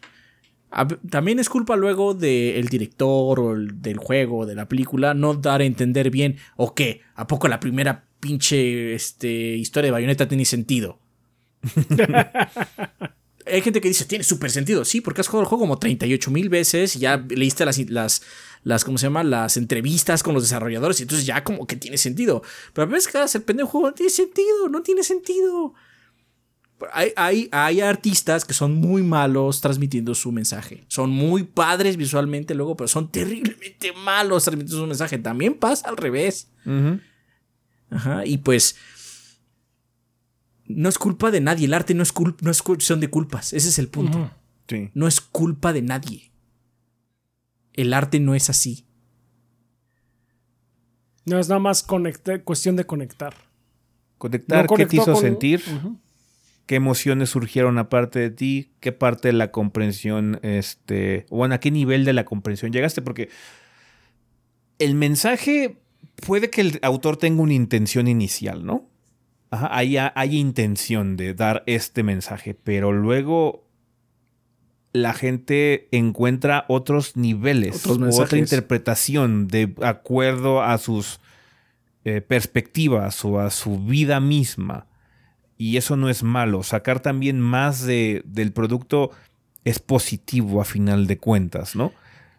[1.10, 5.64] También es culpa luego del director o del juego, de la película, no dar a
[5.64, 10.98] entender bien, o qué, ¿a poco la primera pinche este, historia de Bayonetta tiene sentido?
[13.46, 14.84] Hay gente que dice, tiene súper sentido.
[14.86, 18.22] Sí, porque has jugado el juego como 38 mil veces y ya leíste las, las,
[18.62, 19.22] las, ¿cómo se llama?
[19.22, 22.42] Las entrevistas con los desarrolladores y entonces ya como que tiene sentido.
[22.72, 25.74] Pero a veces que el pendejo juego no tiene sentido, no tiene sentido.
[26.92, 30.84] Hay, hay, artistas que son muy malos transmitiendo su mensaje.
[30.88, 35.18] Son muy padres visualmente luego, pero son terriblemente malos transmitiendo su mensaje.
[35.18, 36.50] También pasa al revés.
[37.90, 38.26] Ajá.
[38.26, 38.76] Y pues
[40.66, 41.66] no es culpa de nadie.
[41.66, 43.52] El arte no es, culpa, no es cuestión de culpas.
[43.52, 44.30] Ese es el punto.
[44.94, 46.32] No es culpa de nadie.
[47.72, 48.86] El arte no es así.
[51.24, 51.84] No es nada más
[52.44, 53.34] cuestión de conectar.
[54.18, 55.62] Conectar, ¿qué te hizo sentir?
[56.66, 61.70] Qué emociones surgieron aparte de ti, qué parte de la comprensión, este, bueno, a qué
[61.70, 63.28] nivel de la comprensión llegaste, porque
[64.78, 65.78] el mensaje
[66.26, 68.88] puede que el autor tenga una intención inicial, ¿no?
[69.50, 73.64] Ajá, hay, hay intención de dar este mensaje, pero luego
[74.92, 81.20] la gente encuentra otros niveles, otra interpretación de acuerdo a sus
[82.04, 84.86] eh, perspectivas o a su vida misma
[85.58, 86.62] y eso no es malo.
[86.62, 89.10] Sacar también más de, del producto
[89.64, 91.92] es positivo a final de cuentas, ¿no?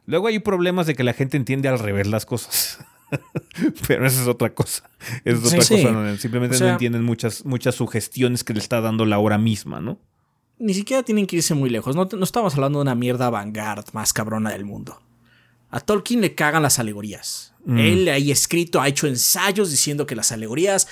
[0.06, 2.80] Luego hay problemas de que la gente entiende al revés las cosas.
[3.88, 4.90] Pero esa es otra cosa.
[5.24, 6.18] es otra cosa.
[6.18, 9.98] simplemente no entienden muchas, muchas sugestiones que le está dando la hora misma, ¿no?
[10.58, 11.95] Ni siquiera tienen que irse muy lejos.
[11.95, 15.02] No, no estamos hablando de una mierda vanguard más cabrona del mundo.
[15.69, 17.53] A Tolkien le cagan las alegorías.
[17.66, 17.77] Mm.
[17.80, 20.88] Él ha escrito, ha hecho ensayos diciendo que las alegorías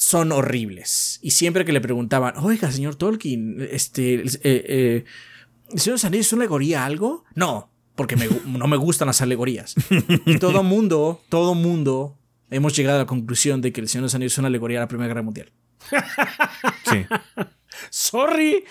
[0.00, 1.18] son horribles.
[1.20, 5.04] Y siempre que le preguntaban, oiga, señor Tolkien, este, eh, eh,
[5.70, 7.24] ¿el Señor de es una alegoría algo?
[7.34, 9.74] No, porque no me gustan las alegorías.
[10.24, 12.16] Y todo mundo, todo mundo,
[12.48, 14.88] hemos llegado a la conclusión de que el Señor de es una alegoría a la
[14.88, 15.52] Primera Guerra Mundial.
[16.90, 17.04] Sí.
[17.88, 18.64] Sorry.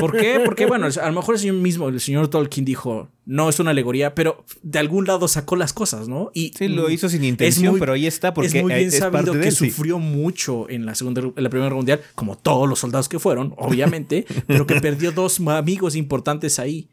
[0.00, 0.40] ¿Por qué?
[0.44, 3.70] Porque, bueno, a lo mejor el señor mismo, el señor Tolkien dijo, no es una
[3.70, 6.30] alegoría, pero de algún lado sacó las cosas, ¿no?
[6.34, 9.50] Y sí, lo hizo sin intención, pero ahí está porque es muy bien sabido que
[9.52, 13.18] sufrió mucho en la segunda, en la Primera Guerra Mundial, como todos los soldados que
[13.18, 16.88] fueron, obviamente, pero que perdió dos amigos importantes ahí.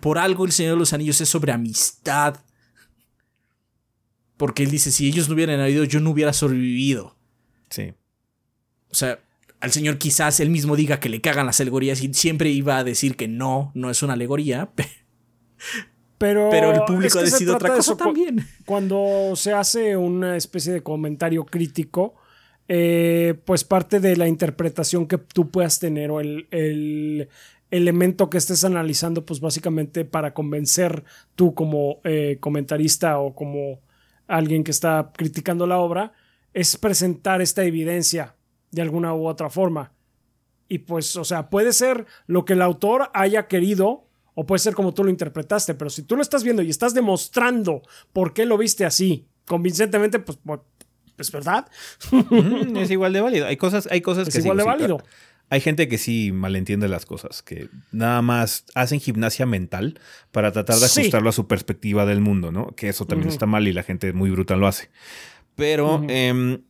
[0.00, 2.36] Por algo el Señor de los Anillos es sobre amistad.
[4.36, 7.16] Porque él dice, si ellos no hubieran habido, yo no hubiera sobrevivido.
[7.70, 7.94] Sí.
[8.90, 9.23] O sea,
[9.64, 12.84] al señor quizás él mismo diga que le cagan las alegorías y siempre iba a
[12.84, 14.70] decir que no, no es una alegoría.
[16.16, 18.46] Pero, pero el público ha decidido otra cosa también.
[18.64, 22.14] Cuando se hace una especie de comentario crítico,
[22.68, 27.28] eh, pues parte de la interpretación que tú puedas tener o el,
[27.70, 31.02] elemento que estés analizando, pues básicamente para convencer
[31.34, 33.80] tú como eh, comentarista o como
[34.28, 36.12] alguien que está criticando la obra,
[36.54, 38.36] es presentar esta evidencia
[38.74, 39.92] de alguna u otra forma.
[40.68, 44.74] Y pues, o sea, puede ser lo que el autor haya querido o puede ser
[44.74, 48.46] como tú lo interpretaste, pero si tú lo estás viendo y estás demostrando por qué
[48.46, 50.60] lo viste así, convincentemente, pues, pues
[51.18, 51.68] es verdad.
[52.76, 53.46] es igual de válido.
[53.46, 55.02] Hay cosas, hay cosas es igual de válido.
[55.50, 60.00] Hay gente que sí malentiende las cosas, que nada más hacen gimnasia mental
[60.32, 62.68] para tratar de ajustarlo a su perspectiva del mundo, ¿no?
[62.74, 64.90] Que eso también está mal y la gente muy brutal lo hace.
[65.54, 66.62] Pero em,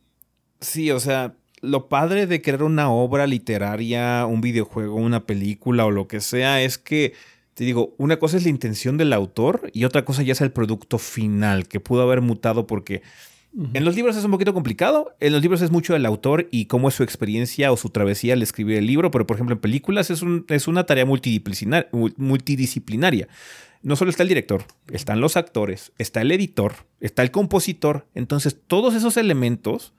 [0.59, 1.35] sí, o sea,
[1.65, 6.61] lo padre de crear una obra literaria, un videojuego, una película o lo que sea
[6.61, 7.13] es que,
[7.53, 10.51] te digo, una cosa es la intención del autor y otra cosa ya es el
[10.51, 13.01] producto final, que pudo haber mutado porque
[13.73, 15.15] en los libros es un poquito complicado.
[15.21, 18.33] En los libros es mucho del autor y cómo es su experiencia o su travesía
[18.33, 19.11] al escribir el libro.
[19.11, 23.29] Pero, por ejemplo, en películas es, un, es una tarea multidisciplinaria.
[23.81, 28.07] No solo está el director, están los actores, está el editor, está el compositor.
[28.13, 29.93] Entonces, todos esos elementos,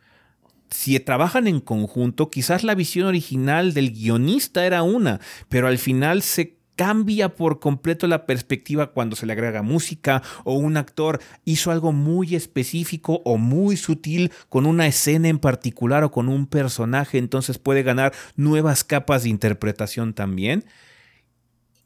[0.71, 6.23] si trabajan en conjunto, quizás la visión original del guionista era una, pero al final
[6.23, 11.71] se cambia por completo la perspectiva cuando se le agrega música o un actor hizo
[11.71, 17.19] algo muy específico o muy sutil con una escena en particular o con un personaje,
[17.19, 20.65] entonces puede ganar nuevas capas de interpretación también.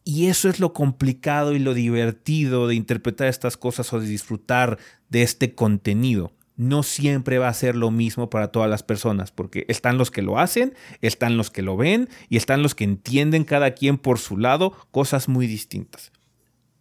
[0.03, 4.79] Y eso es lo complicado y lo divertido de interpretar estas cosas o de disfrutar
[5.09, 9.65] de este contenido no siempre va a ser lo mismo para todas las personas, porque
[9.69, 13.45] están los que lo hacen, están los que lo ven y están los que entienden
[13.45, 16.13] cada quien por su lado cosas muy distintas.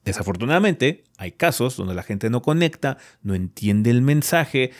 [0.03, 4.71] Desafortunadamente, hay casos donde la gente no conecta, no entiende el mensaje,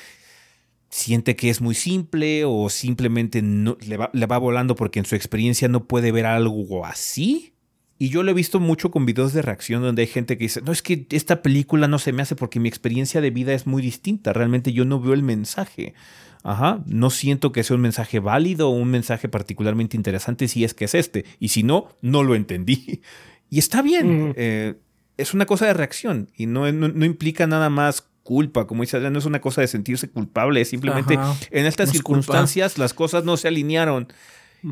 [0.90, 5.88] siente que es muy simple o simplemente le va volando porque en su experiencia no
[5.88, 7.53] puede ver algo así
[8.02, 10.61] y yo lo he visto mucho con videos de reacción donde hay gente que dice,
[10.61, 13.68] no, es que esta película no se me hace porque mi experiencia de vida es
[13.68, 14.32] muy distinta.
[14.32, 15.94] Realmente yo no veo el mensaje.
[16.42, 20.74] Ajá, no siento que sea un mensaje válido o un mensaje particularmente interesante si es
[20.74, 21.26] que es este.
[21.40, 23.02] Y si no, no lo entendí.
[23.50, 24.34] Y está bien.
[24.38, 24.76] Eh,
[25.18, 29.19] es una cosa de reacción y no, no, implica nada más culpa, como dice no
[29.19, 31.19] es una cosa de sentirse culpable, simplemente
[31.52, 34.08] en estas circunstancias las cosas no se alinearon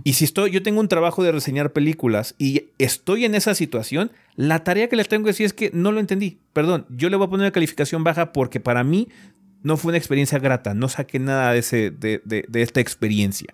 [0.03, 4.11] y si estoy, yo tengo un trabajo de reseñar películas y estoy en esa situación,
[4.35, 6.39] la tarea que les tengo que decir es que no lo entendí.
[6.53, 9.07] Perdón, yo le voy a poner una calificación baja porque para mí
[9.63, 13.53] no fue una experiencia grata, no saqué nada de, ese, de, de esta experiencia.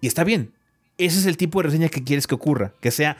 [0.00, 0.52] Y está bien,
[0.98, 3.16] ese es el tipo de reseña que quieres que ocurra, que sea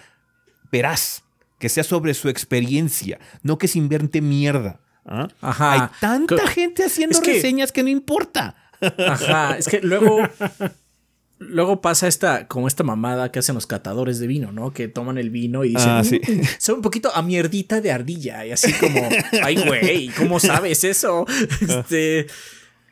[0.71, 1.25] veraz,
[1.59, 4.81] que sea sobre su experiencia, no que se invierte mierda.
[5.07, 5.29] ¿ah?
[5.41, 8.57] Hay tanta gente haciendo reseñas que no importa.
[8.81, 10.19] Ajá, es que luego
[11.39, 14.73] luego pasa esta, como esta mamada que hacen los catadores de vino, ¿no?
[14.73, 18.47] Que toman el vino y dicen, ah, mm, un poquito a mierdita de ardilla.
[18.47, 19.01] Y así como,
[19.43, 21.27] ay, güey, ¿cómo sabes eso?
[21.61, 22.27] Este,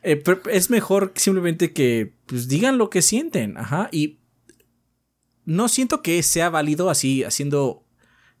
[0.03, 3.89] eh, es mejor simplemente que pues, digan lo que sienten, ajá.
[3.91, 4.19] Y
[5.45, 7.82] no siento que sea válido así, haciendo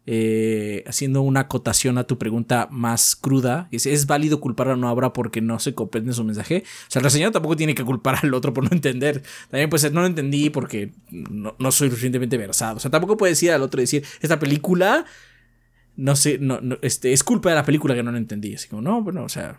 [0.05, 4.91] eh, haciendo una acotación a tu pregunta más cruda, es, ¿es válido culpar a una
[4.91, 6.63] obra porque no se comprende su mensaje?
[6.87, 9.23] O sea, el reseñador tampoco tiene que culpar al otro por no entender.
[9.49, 12.77] También puede ser, no lo entendí porque no, soy suficientemente versado.
[12.77, 15.05] O sea, tampoco puede decir al otro decir, esta película,
[15.95, 18.55] no sé, no, este, es culpa de la película que no lo entendí.
[18.55, 19.57] Así como, no, bueno, o sea,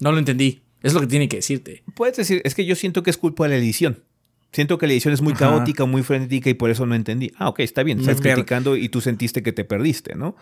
[0.00, 0.62] no lo entendí.
[0.82, 1.82] Es lo que tiene que decirte.
[1.96, 4.04] Puedes decir, es que yo siento que es culpa de la edición.
[4.52, 7.30] Siento que la edición es muy caótica, muy frenética y por eso no entendí.
[7.36, 8.00] Ah, ok, está bien.
[8.00, 10.36] Estás criticando y tú sentiste que te perdiste, ¿no?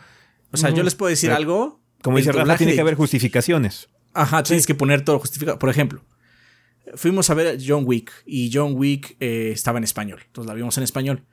[0.52, 1.81] O sea, yo les puedo decir algo.
[2.02, 3.89] Como dice Rafa, tiene que haber justificaciones.
[4.15, 5.59] Ajá, tienes que poner todo justificado.
[5.59, 6.02] Por ejemplo,
[6.94, 10.20] fuimos a ver John Wick y John Wick eh, estaba en español.
[10.26, 11.25] Entonces la vimos en español.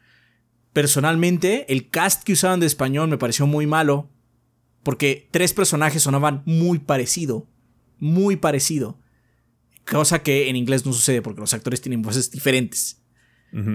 [0.74, 4.10] Personalmente, el cast que usaban de español me pareció muy malo
[4.82, 7.48] porque tres personajes sonaban muy parecido.
[8.00, 9.00] Muy parecido.
[9.86, 13.00] Cosa que en inglés no sucede porque los actores tienen voces diferentes.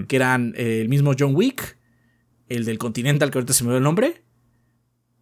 [0.08, 1.78] Que eran eh, el mismo John Wick,
[2.48, 4.24] el del Continental, que ahorita se me dio el nombre,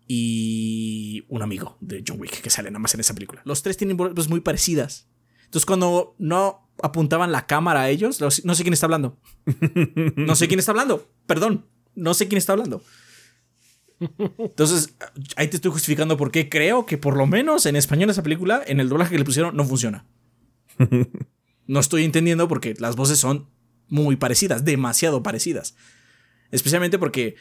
[0.09, 3.43] y un amigo de John Wick que sale nada más en esa película.
[3.45, 5.09] Los tres tienen voces muy parecidas.
[5.45, 9.19] Entonces, cuando no apuntaban la cámara a ellos, no sé quién está hablando.
[10.17, 11.07] No sé quién está hablando.
[11.27, 12.83] Perdón, no sé quién está hablando.
[14.39, 14.95] Entonces,
[15.37, 18.63] ahí te estoy justificando por qué creo que por lo menos en español esa película,
[18.67, 20.07] en el doblaje que le pusieron, no funciona.
[21.67, 23.49] No estoy entendiendo porque las voces son
[23.89, 25.77] muy parecidas, demasiado parecidas.
[26.51, 27.37] Especialmente porque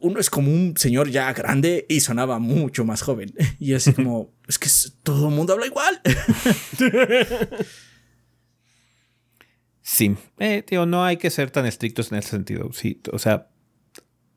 [0.00, 3.32] uno es como un señor ya grande y sonaba mucho más joven.
[3.58, 4.68] Y así como, es que
[5.02, 6.00] todo el mundo habla igual.
[9.90, 12.70] Sí, eh, tío, no hay que ser tan estrictos en ese sentido.
[12.74, 13.48] Sí, o sea,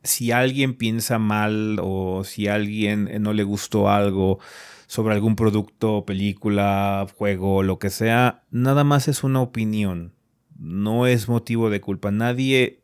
[0.02, 4.40] si alguien piensa mal o si alguien eh, no le gustó algo
[4.92, 10.12] sobre algún producto, película, juego, lo que sea, nada más es una opinión.
[10.60, 12.12] No es motivo de culpa.
[12.12, 12.82] Nadie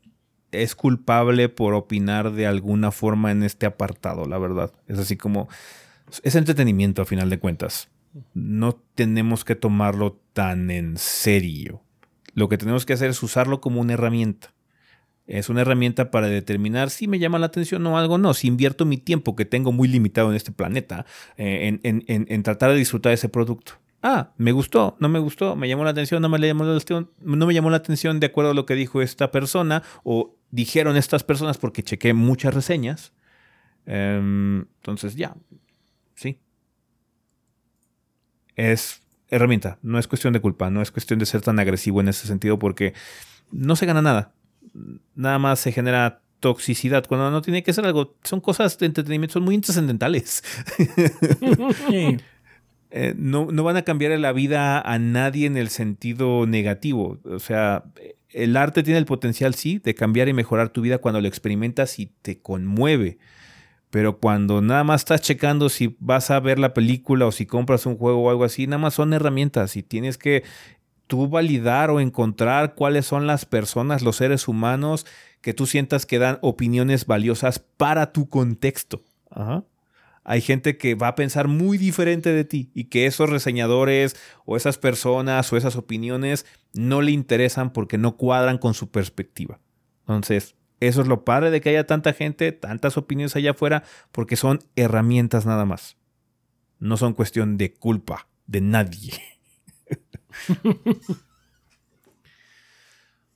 [0.53, 4.71] es culpable por opinar de alguna forma en este apartado, la verdad.
[4.87, 5.49] Es así como...
[6.23, 7.89] Es entretenimiento a final de cuentas.
[8.33, 11.81] No tenemos que tomarlo tan en serio.
[12.33, 14.53] Lo que tenemos que hacer es usarlo como una herramienta.
[15.27, 18.33] Es una herramienta para determinar si me llama la atención o algo no.
[18.33, 22.77] Si invierto mi tiempo que tengo muy limitado en este planeta eh, en, tratar de
[22.77, 23.73] disfrutar ese producto.
[24.01, 27.11] Ah, me gustó, no me gustó, me llamó la atención, no me, llamó la atención,
[27.19, 30.95] no me llamó la atención de acuerdo a lo que dijo esta persona o dijeron
[30.95, 33.11] estas personas porque chequé muchas reseñas.
[33.85, 35.35] Em, entonces, ya,
[36.15, 36.39] sí.
[38.55, 42.07] Es herramienta, no es cuestión de culpa, no es cuestión de ser tan agresivo en
[42.07, 42.93] ese sentido porque
[43.51, 44.36] no se gana nada
[45.15, 48.15] nada más se genera toxicidad cuando no tiene que ser algo.
[48.23, 50.43] Son cosas de entretenimiento, son muy trascendentales.
[52.89, 57.19] Eh, no, no, van a cambiar la vida a nadie en el sentido negativo.
[57.25, 57.83] O sea,
[58.29, 61.99] el arte tiene el potencial, sí, de cambiar y mejorar tu vida cuando lo experimentas
[61.99, 63.17] y te conmueve.
[63.89, 67.85] Pero cuando nada más estás checando si vas a ver la película o si compras
[67.85, 70.43] un juego o algo así, nada más son herramientas y tienes que
[71.07, 75.05] tú validar o encontrar cuáles son las personas, los seres humanos
[75.41, 79.03] que tú sientas que dan opiniones valiosas para tu contexto.
[80.23, 84.57] Hay gente que va a pensar muy diferente de ti y que esos reseñadores o
[84.57, 89.59] esas personas o esas opiniones no le interesan porque no cuadran con su perspectiva.
[90.01, 94.35] Entonces, eso es lo padre de que haya tanta gente, tantas opiniones allá afuera, porque
[94.35, 95.97] son herramientas nada más.
[96.79, 99.13] No son cuestión de culpa de nadie.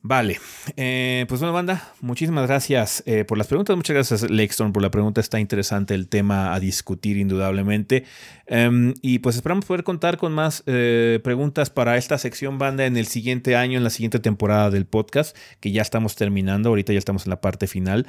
[0.04, 0.40] Vale,
[0.78, 3.76] eh, pues bueno, banda, muchísimas gracias eh, por las preguntas.
[3.76, 5.22] Muchas gracias, Lakestorm, por la pregunta.
[5.22, 8.06] Está interesante el tema a discutir, indudablemente.
[8.48, 12.98] Em, y pues esperamos poder contar con más eh, preguntas para esta sección, banda, en
[12.98, 16.70] el siguiente año, en la siguiente temporada del podcast, que ya estamos terminando.
[16.70, 18.08] Ahorita ya estamos en la parte final.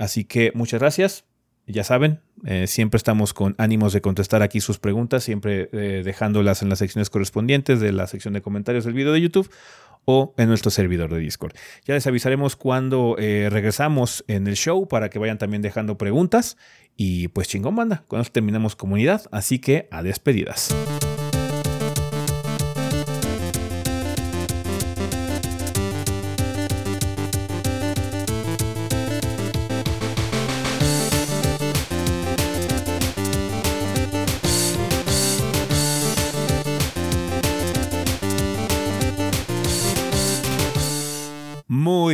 [0.00, 1.29] así que muchas gracias
[1.70, 6.62] ya saben, eh, siempre estamos con ánimos de contestar aquí sus preguntas, siempre eh, dejándolas
[6.62, 9.50] en las secciones correspondientes de la sección de comentarios del video de YouTube
[10.04, 11.52] o en nuestro servidor de Discord.
[11.84, 16.56] Ya les avisaremos cuando eh, regresamos en el show para que vayan también dejando preguntas.
[16.96, 18.04] Y pues chingón, banda.
[18.08, 20.74] Con eso terminamos comunidad, así que a despedidas.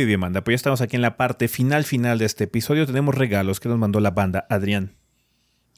[0.07, 0.43] Bien, banda.
[0.43, 2.85] Pues ya estamos aquí en la parte final final de este episodio.
[2.85, 4.95] Tenemos regalos que nos mandó la banda Adrián.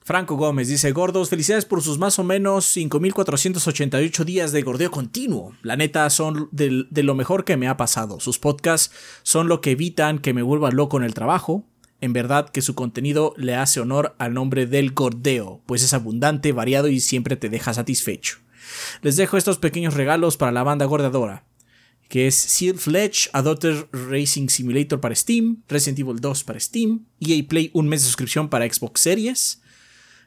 [0.03, 5.53] Franco Gómez dice, gordos, felicidades por sus más o menos 5.488 días de gordeo continuo.
[5.61, 8.19] La neta son de, lo mejor que me ha pasado.
[8.19, 11.65] Sus podcasts son lo que evitan que me vuelva loco en el trabajo.
[12.01, 16.53] En verdad que su contenido le hace honor al nombre del gordeo, pues es abundante,
[16.53, 18.37] variado y siempre te deja satisfecho.
[19.01, 21.48] Les dejo estos pequeños regalos para la banda gordadora
[22.09, 27.47] que es Seal Fledge, Adopter Racing Simulator para Steam, Resident Evil 2 para Steam, EA
[27.47, 29.61] Play un mes de suscripción para Xbox Series,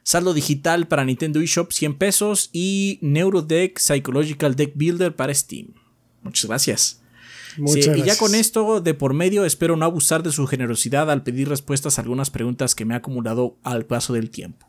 [0.01, 5.73] saldo digital para Nintendo eShop 100 pesos y Neurodeck Psychological Deck Builder para Steam.
[6.23, 7.01] Muchas gracias.
[7.57, 11.49] Y ya con esto de por medio espero no abusar de su generosidad al pedir
[11.49, 14.67] respuestas a algunas preguntas que me ha acumulado al paso del tiempo.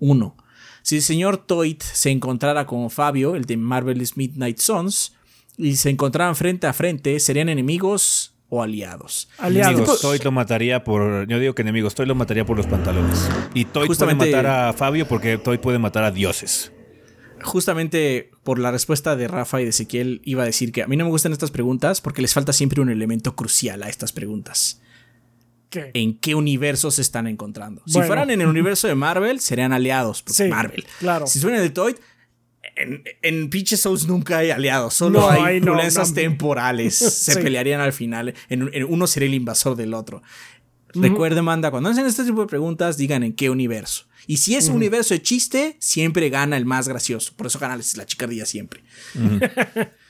[0.00, 0.36] 1.
[0.82, 5.15] Si el señor Toit se encontrara con Fabio, el de Marvel's Midnight Sons,
[5.56, 9.28] y se encontraran frente a frente, ¿serían enemigos o aliados?
[9.38, 10.00] Aliados.
[10.00, 11.26] Toy lo mataría por.
[11.28, 11.94] Yo digo que enemigos.
[11.94, 13.28] Toy lo mataría por los pantalones.
[13.54, 16.72] Y Toy puede matar a Fabio porque Toy puede matar a dioses.
[17.42, 20.96] Justamente por la respuesta de Rafa y de Ezequiel, iba a decir que a mí
[20.96, 24.80] no me gustan estas preguntas porque les falta siempre un elemento crucial a estas preguntas.
[25.68, 25.90] ¿Qué?
[25.94, 27.82] ¿En qué universo se están encontrando?
[27.86, 30.24] Si fueran en el universo de Marvel, serían aliados.
[30.26, 30.86] sí, Marvel.
[31.00, 31.26] Claro.
[31.26, 31.96] Si fueran de Toy,
[32.76, 36.94] en, en pinche Souls nunca hay aliados, solo hay violencias temporales.
[36.96, 38.34] Se pelearían al final.
[38.48, 40.22] En, uno sería el invasor del otro.
[40.94, 44.06] Recuerden, manda, cuando hacen este tipo de preguntas, digan en qué universo.
[44.26, 47.32] Y si es un universo de chiste, siempre gana el más gracioso.
[47.36, 48.82] Por eso gana la chicardilla siempre.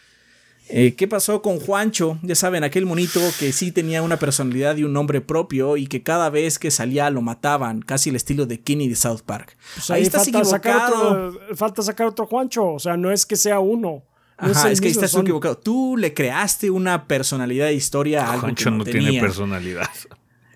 [0.68, 2.18] Eh, ¿Qué pasó con Juancho?
[2.22, 6.02] Ya saben, aquel monito que sí tenía una personalidad y un nombre propio y que
[6.02, 9.56] cada vez que salía lo mataban, casi el estilo de Kenny de South Park.
[9.74, 13.36] Pues ahí, está falta sacar, otro, falta sacar otro Juancho, o sea, no es que
[13.36, 14.02] sea uno.
[14.40, 15.22] No Ajá, es que mismo estás son.
[15.22, 15.56] equivocado.
[15.56, 19.20] Tú le creaste una personalidad de historia a algo Juancho que no, no, tiene tenía.
[19.22, 19.88] personalidad.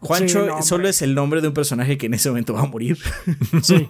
[0.01, 2.63] Juancho Sí, no, solo es el nombre de un personaje que en ese momento va
[2.63, 2.99] a morir.
[3.63, 3.87] Sí.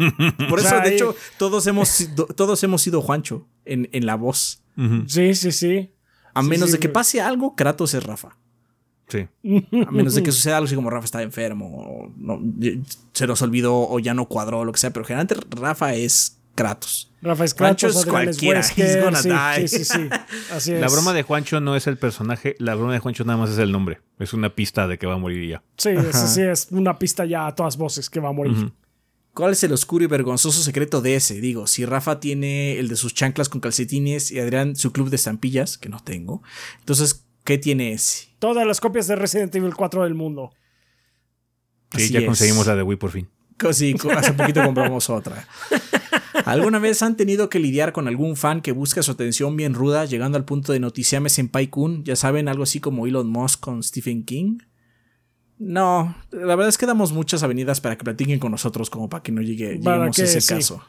[0.49, 3.89] Por O eso, sea, de ahí- hecho, todos hemos, sido- todos hemos sido Juancho en,
[3.93, 4.63] en la voz.
[5.07, 5.91] Sí, sí, sí.
[6.35, 8.37] A Sí, menos sí, de que pase algo, Kratos es Rafa.
[9.09, 9.27] Sí.
[9.87, 12.41] A menos de que suceda algo así como Rafa está enfermo, o no,
[13.13, 14.91] se nos olvidó o ya no cuadró o lo que sea.
[14.91, 17.11] Pero generalmente Rafa es Kratos.
[17.23, 19.69] Rafa es Juancho Kratos, es Adrián es cualquiera, Wesker, he's gonna sí, die.
[19.69, 20.09] sí, sí, sí.
[20.53, 20.81] Así es.
[20.81, 23.59] La broma de Juancho no es el personaje, la broma de Juancho nada más es
[23.59, 24.01] el nombre.
[24.19, 25.63] Es una pista de que va a morir ya.
[25.77, 28.73] Sí, ese sí es una pista ya a todas voces que va a morir.
[29.41, 31.41] ¿Cuál es el oscuro y vergonzoso secreto de ese?
[31.41, 35.17] Digo, si Rafa tiene el de sus chanclas con calcetines y Adrián su club de
[35.17, 36.43] estampillas, que no tengo,
[36.81, 38.29] entonces, ¿qué tiene ese?
[38.39, 40.51] Todas las copias de Resident Evil 4 del mundo.
[41.97, 42.27] Sí, Así ya es.
[42.27, 43.31] conseguimos la de Wii por fin.
[43.73, 45.49] Sí, hace poquito compramos otra.
[46.45, 50.05] ¿Alguna vez han tenido que lidiar con algún fan que busca su atención bien ruda,
[50.05, 52.05] llegando al punto de noticiame Senpai Kun?
[52.05, 54.59] Ya saben, algo así como Elon Musk con Stephen King.
[55.63, 59.23] No, la verdad es que damos muchas avenidas para que platiquen con nosotros, como para
[59.23, 60.55] que no llegue, Para lleguemos que a ese sí.
[60.55, 60.83] caso.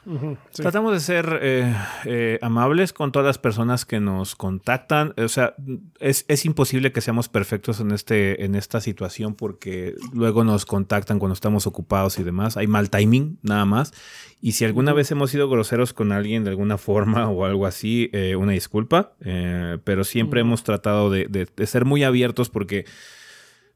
[0.51, 0.64] Sí.
[0.64, 1.75] Tratamos de ser eh,
[2.06, 5.14] eh, amables con todas las personas que nos contactan.
[5.17, 5.56] O sea,
[6.00, 11.19] es, es imposible que seamos perfectos en, este, en esta situación porque luego nos contactan
[11.19, 12.56] cuando estamos ocupados y demás.
[12.56, 13.93] Hay mal timing, nada más.
[14.40, 18.09] Y si alguna vez hemos sido groseros con alguien de alguna forma o algo así,
[18.14, 19.11] eh, una disculpa.
[19.19, 22.85] Eh, pero siempre hemos tratado de, de- de ser muy abiertos porque,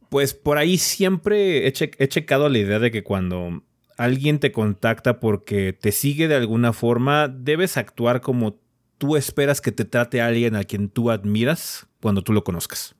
[0.10, 3.64] pues por ahí siempre he, che- he checado la idea de que cuando
[3.98, 8.60] alguien te contacta porque te sigue de alguna forma, debes actuar como
[8.98, 12.96] tú esperas que te trate alguien a quien tú admiras cuando tú lo conozcas.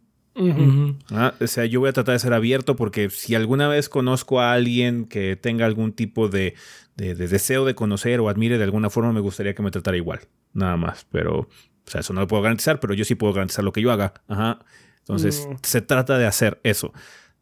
[1.12, 4.42] Ah, O sea, yo voy a tratar de ser abierto porque si alguna vez conozco
[4.42, 6.56] a alguien que tenga algún tipo de,
[6.98, 9.96] de- de deseo de conocer o admire de alguna forma, me gustaría que me tratara
[9.98, 10.20] igual.
[10.54, 11.06] Nada más.
[11.12, 11.48] Pero, o
[11.86, 14.14] sea, eso no lo puedo garantizar, pero yo sí puedo garantizar lo que yo haga.
[14.28, 14.60] Ajá.
[15.08, 15.56] Entonces, Mm.
[15.62, 16.92] se trata de hacer eso.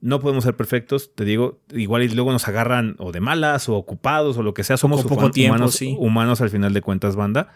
[0.01, 3.75] No podemos ser perfectos, te digo, igual y luego nos agarran o de malas o
[3.75, 5.95] ocupados o lo que sea, somos poco tiempo, humanos, sí.
[5.97, 7.53] humanos al final de cuentas, banda.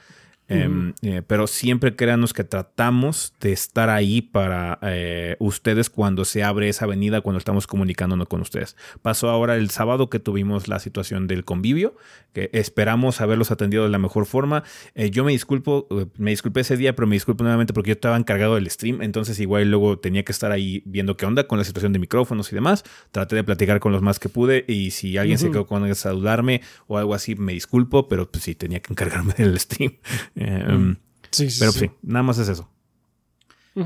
[0.50, 6.44] Em, eh, pero siempre créanos que tratamos de estar ahí para eh, ustedes cuando se
[6.44, 8.78] abre esa avenida, cuando estamos comunicándonos con ustedes.
[9.02, 11.96] Pasó ahora el sábado que tuvimos la situación del convivio,
[12.34, 14.64] que esperamos haberlos atendido de la mejor forma.
[14.96, 17.94] Eh, yo me disculpo, eh, me disculpé ese día, pero me disculpo nuevamente porque yo
[17.94, 21.58] estaba encargado del stream, entonces igual luego tenía que estar ahí viendo qué onda con
[21.58, 22.84] la situación de micrófonos y demás.
[23.12, 25.54] Traté de platicar con los más que pude y si alguien se Ujú.
[25.54, 29.60] quedó con saludarme o algo así, me disculpo, pero pues sí, tenía que encargarme del
[29.60, 29.94] stream.
[30.38, 30.96] Eh,
[31.32, 31.80] Sí, sí, Pero sí.
[31.80, 32.70] sí, nada más es eso.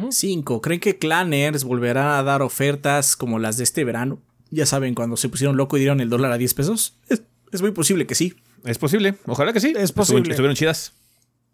[0.09, 0.61] 5.
[0.61, 4.19] ¿Creen que Clanners volverán a dar ofertas como las de este verano?
[4.49, 6.95] Ya saben, cuando se pusieron loco y dieron el dólar a 10 pesos.
[7.09, 8.35] Es, es muy posible que sí.
[8.63, 9.73] Es posible, ojalá que sí.
[9.75, 10.29] Es Estuvieron- posible.
[10.31, 10.93] Estuvieron chidas.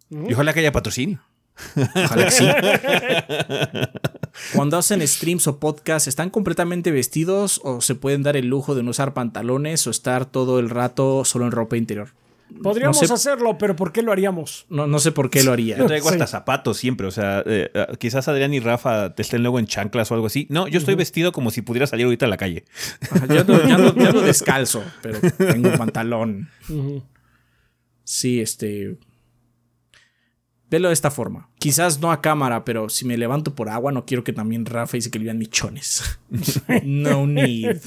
[0.10, 1.22] Y ojalá que haya patrocinio.
[1.96, 2.48] Ojalá que sí.
[4.54, 8.84] Cuando hacen streams o podcasts, ¿están completamente vestidos o se pueden dar el lujo de
[8.84, 12.10] no usar pantalones o estar todo el rato solo en ropa interior?
[12.64, 14.66] Podríamos no sé- hacerlo, pero ¿por qué lo haríamos?
[14.70, 15.78] No, no sé por qué lo haría.
[15.78, 16.14] Yo traigo Sí.
[16.16, 19.68] hasta zapatos siempre, o sea, eh, eh, quizás Adrián y Rafa te estén luego en
[19.68, 20.48] chanclas o algo así.
[20.50, 22.64] No, yo estoy vestido como si pudiera salir ahorita a la calle.
[23.12, 26.50] Ajá, Yo yo ando descalzo, pero tengo pantalón.
[26.70, 27.04] Ujú.
[28.04, 28.98] Sí, este.
[30.70, 31.50] Velo de esta forma.
[31.60, 34.98] Quizás no a cámara, pero si me levanto por agua, no quiero que también Rafa
[34.98, 36.20] dice que le vean michones.
[36.84, 37.78] no need.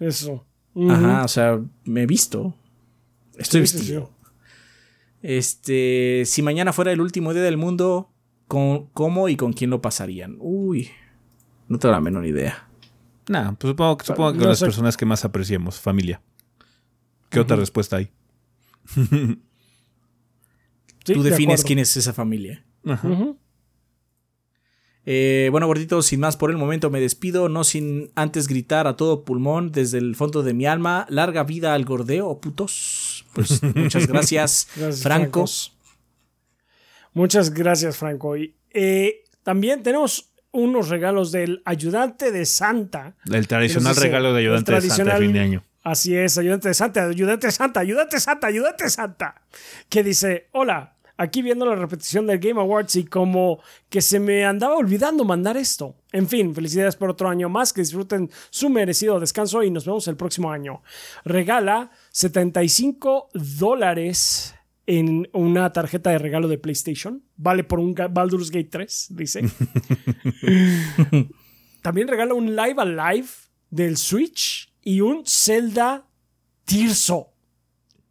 [0.00, 0.44] Eso.
[0.90, 2.54] Ajá, o sea, me he visto.
[3.38, 4.10] Estoy Sí, sí, vestido.
[5.22, 8.12] Este, si mañana fuera el último día del mundo,
[8.46, 10.36] ¿con, ¿cómo y con quién lo pasarían?
[10.38, 10.90] Uy,
[11.68, 12.68] no tengo la menor idea.
[13.28, 14.66] Nah, pues supongo, que- supongo que No con las sé.
[14.66, 16.20] personas que más apreciamos, familia.
[17.30, 18.10] ¿Qué otra respuesta hay?
[18.94, 19.40] Sí,
[21.14, 22.64] Tú de defines quién es esa familia.
[22.86, 23.08] Ajá.
[25.06, 28.96] Eh, bueno, gorditos, sin más por el momento me despido, no sin antes gritar a
[28.96, 33.26] todo pulmón desde el fondo de mi alma, larga vida al gordeo, putos.
[33.34, 35.44] Pues muchas gracias, Gracias, Franco.
[37.12, 38.36] Muchas gracias, Franco.
[38.36, 43.14] Y eh, también tenemos unos regalos del ayudante de Santa.
[43.30, 45.64] El tradicional Entonces, regalo de ayudante de Santa de fin de año.
[45.82, 49.42] Así es, ayudante de Santa, ayudante de Santa, ayudante de Santa, ayudante de Santa.
[49.90, 54.44] Que dice, hola, aquí viendo la repetición del Game Awards y como que se me
[54.44, 55.96] andaba olvidando mandar esto.
[56.12, 60.08] En fin, felicidades por otro año más, que disfruten su merecido descanso y nos vemos
[60.08, 60.82] el próximo año.
[61.24, 64.54] Regala 75 dólares
[64.86, 67.22] en una tarjeta de regalo de PlayStation.
[67.36, 69.42] Vale por un Baldur's Gate 3, dice.
[71.82, 73.28] También regala un Live Alive
[73.70, 76.06] del Switch y un Zelda
[76.64, 77.30] Tirso.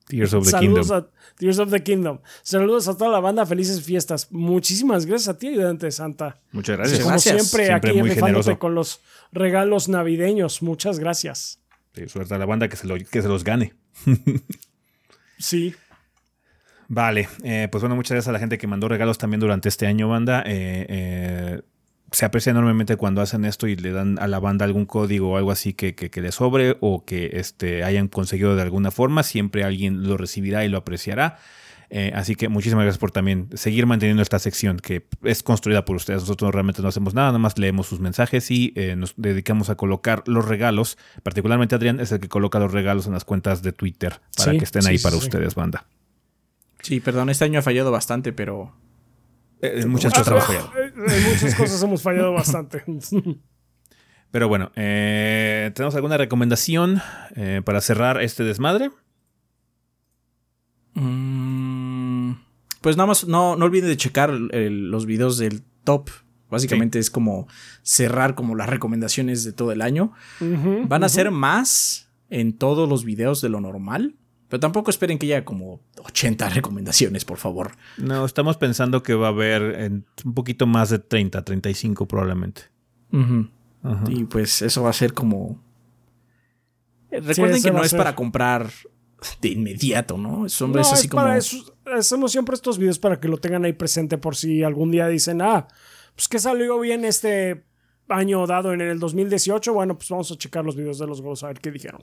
[0.07, 1.05] Tears of the Saludos Kingdom.
[1.43, 2.19] Tears of the Kingdom.
[2.41, 3.45] Saludos a toda la banda.
[3.45, 4.31] Felices fiestas.
[4.31, 6.39] Muchísimas gracias a ti, ayudante Santa.
[6.53, 6.99] Muchas gracias.
[7.01, 7.35] Como Gracias.
[7.49, 9.01] siempre, Siempre aquí rifándote con los
[9.33, 10.61] regalos navideños.
[10.61, 11.59] Muchas gracias.
[11.95, 13.73] Sí, suerte a la banda que se, lo- que se los gane.
[15.37, 15.75] Sí.
[16.87, 19.85] Vale, eh, pues bueno, muchas gracias a la gente que mandó regalos también durante este
[19.87, 20.41] año, banda.
[20.45, 21.61] Eh, eh,
[22.13, 25.37] se aprecia enormemente cuando hacen esto y le dan a la banda algún código o
[25.37, 29.23] algo así que, que, que le sobre o que este, hayan conseguido de alguna forma.
[29.23, 31.39] Siempre alguien lo recibirá y lo apreciará.
[31.95, 35.95] Eh, así que muchísimas gracias por también seguir manteniendo esta sección que es construida por
[35.95, 36.21] ustedes.
[36.21, 39.75] Nosotros realmente no hacemos nada, nada más leemos sus mensajes y eh, nos dedicamos a
[39.75, 40.97] colocar los regalos.
[41.21, 44.57] Particularmente Adrián es el que coloca los regalos en las cuentas de Twitter para Sí,
[44.57, 45.21] que estén sí, ahí para sí.
[45.23, 45.85] ustedes, banda.
[46.81, 48.73] Sí, perdón, este año ha fallado bastante, pero
[49.61, 50.71] Eh, en muchas Ah, cosas hemos fallado.
[50.77, 52.83] eh, En muchas cosas hemos fallado bastante.
[54.31, 57.01] Pero bueno, eh, ¿tenemos alguna recomendación
[57.35, 58.89] eh, para cerrar este desmadre?
[60.95, 62.33] Mm,
[62.81, 66.09] pues nada más, no, no olviden de checar el- los videos del top.
[66.49, 67.47] Básicamente es como
[67.81, 70.13] cerrar como las recomendaciones de todo el año.
[70.87, 74.15] Van a ser más en todos los videos de lo normal.
[74.53, 77.71] Pero tampoco esperen que haya como 80 recomendaciones, por favor.
[77.97, 82.61] No, estamos pensando que va a haber en un poquito más de 30, 35 probablemente.
[83.11, 83.49] Ujú.
[83.81, 84.03] Ajá.
[84.09, 85.59] Y pues eso va a ser como...
[87.09, 87.97] Eh, Recuerden que no es ser.
[87.97, 88.69] para comprar
[89.41, 90.45] de inmediato, ¿no?
[90.45, 91.23] Es, No, es así como...
[91.23, 94.91] para eso- hacemos siempre estos videos para que lo tengan ahí presente por si algún
[94.91, 95.67] día dicen, ah,
[96.15, 97.63] pues que salió bien este
[98.09, 99.73] año dado en el 2018.
[99.73, 102.01] Bueno, pues vamos a checar los videos de los juegos a ver qué dijeron.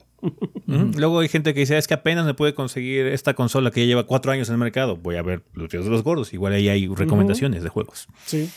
[0.65, 3.87] Luego hay gente que dice, es que apenas me puede conseguir esta consola que ya
[3.87, 4.97] lleva cuatro años en el mercado.
[4.97, 6.33] Voy a ver los videos de los gordos.
[6.33, 8.07] Igual ahí hay recomendaciones de juegos.
[8.25, 8.49] Sí.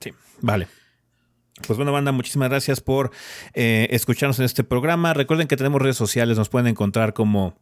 [0.00, 0.68] Sí, vale.
[1.66, 3.10] Pues bueno, banda, muchísimas gracias por
[3.54, 5.12] eh, escucharnos en este programa.
[5.12, 7.58] Recuerden que tenemos redes sociales, nos pueden encontrar como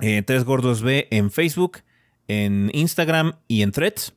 [0.00, 1.78] eh, Tres Gordos B en Facebook,
[2.26, 4.14] en Instagram y en Threads.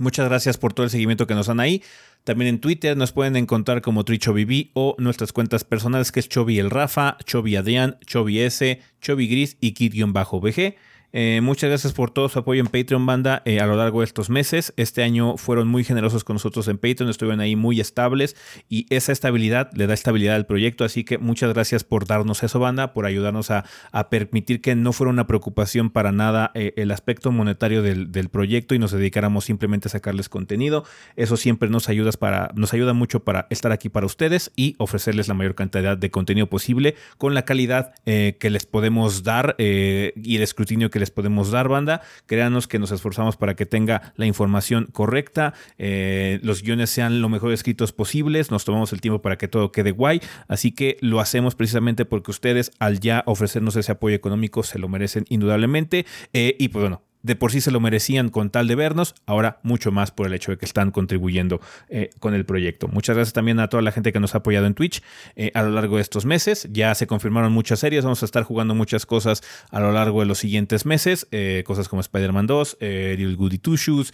[0.00, 1.82] Muchas gracias por todo el seguimiento que nos dan ahí.
[2.24, 6.58] También en Twitter nos pueden encontrar como TriChoviB o nuestras cuentas personales que es Chovi
[6.58, 10.76] el Rafa, Chovi Adrián, Chovi S, Chovi Gris y Kid-BG.
[11.12, 14.04] Eh, muchas gracias por todo su apoyo en Patreon, banda, eh, a lo largo de
[14.04, 14.72] estos meses.
[14.76, 18.36] Este año fueron muy generosos con nosotros en Patreon, estuvieron ahí muy estables
[18.68, 20.84] y esa estabilidad le da estabilidad al proyecto.
[20.84, 24.92] Así que muchas gracias por darnos eso, banda, por ayudarnos a, a permitir que no
[24.92, 29.44] fuera una preocupación para nada eh, el aspecto monetario del, del proyecto y nos dedicáramos
[29.44, 30.84] simplemente a sacarles contenido.
[31.16, 35.26] Eso siempre nos ayuda, para, nos ayuda mucho para estar aquí para ustedes y ofrecerles
[35.26, 40.42] la mayor cantidad de contenido posible con la calidad que les podemos dar y el
[40.42, 42.02] escrutinio que les podemos dar, banda.
[42.26, 47.28] Créanos que nos esforzamos para que tenga la información correcta, eh, los guiones sean lo
[47.28, 51.20] mejor escritos posibles, nos tomamos el tiempo para que todo quede guay, así que lo
[51.20, 56.56] hacemos precisamente porque ustedes al ya ofrecernos ese apoyo económico se lo merecen indudablemente eh,
[56.58, 57.09] y pues bueno.
[57.22, 60.32] De por sí se lo merecían con tal de vernos, ahora mucho más por el
[60.34, 62.88] hecho de que están contribuyendo eh, con el proyecto.
[62.88, 65.02] Muchas gracias también a toda la gente que nos ha apoyado en Twitch
[65.36, 66.66] eh, a lo largo de estos meses.
[66.72, 70.26] Ya se confirmaron muchas series, vamos a estar jugando muchas cosas a lo largo de
[70.26, 74.12] los siguientes meses, eh, cosas como Spider-Man 2, eh, Real Goody Two Shoes,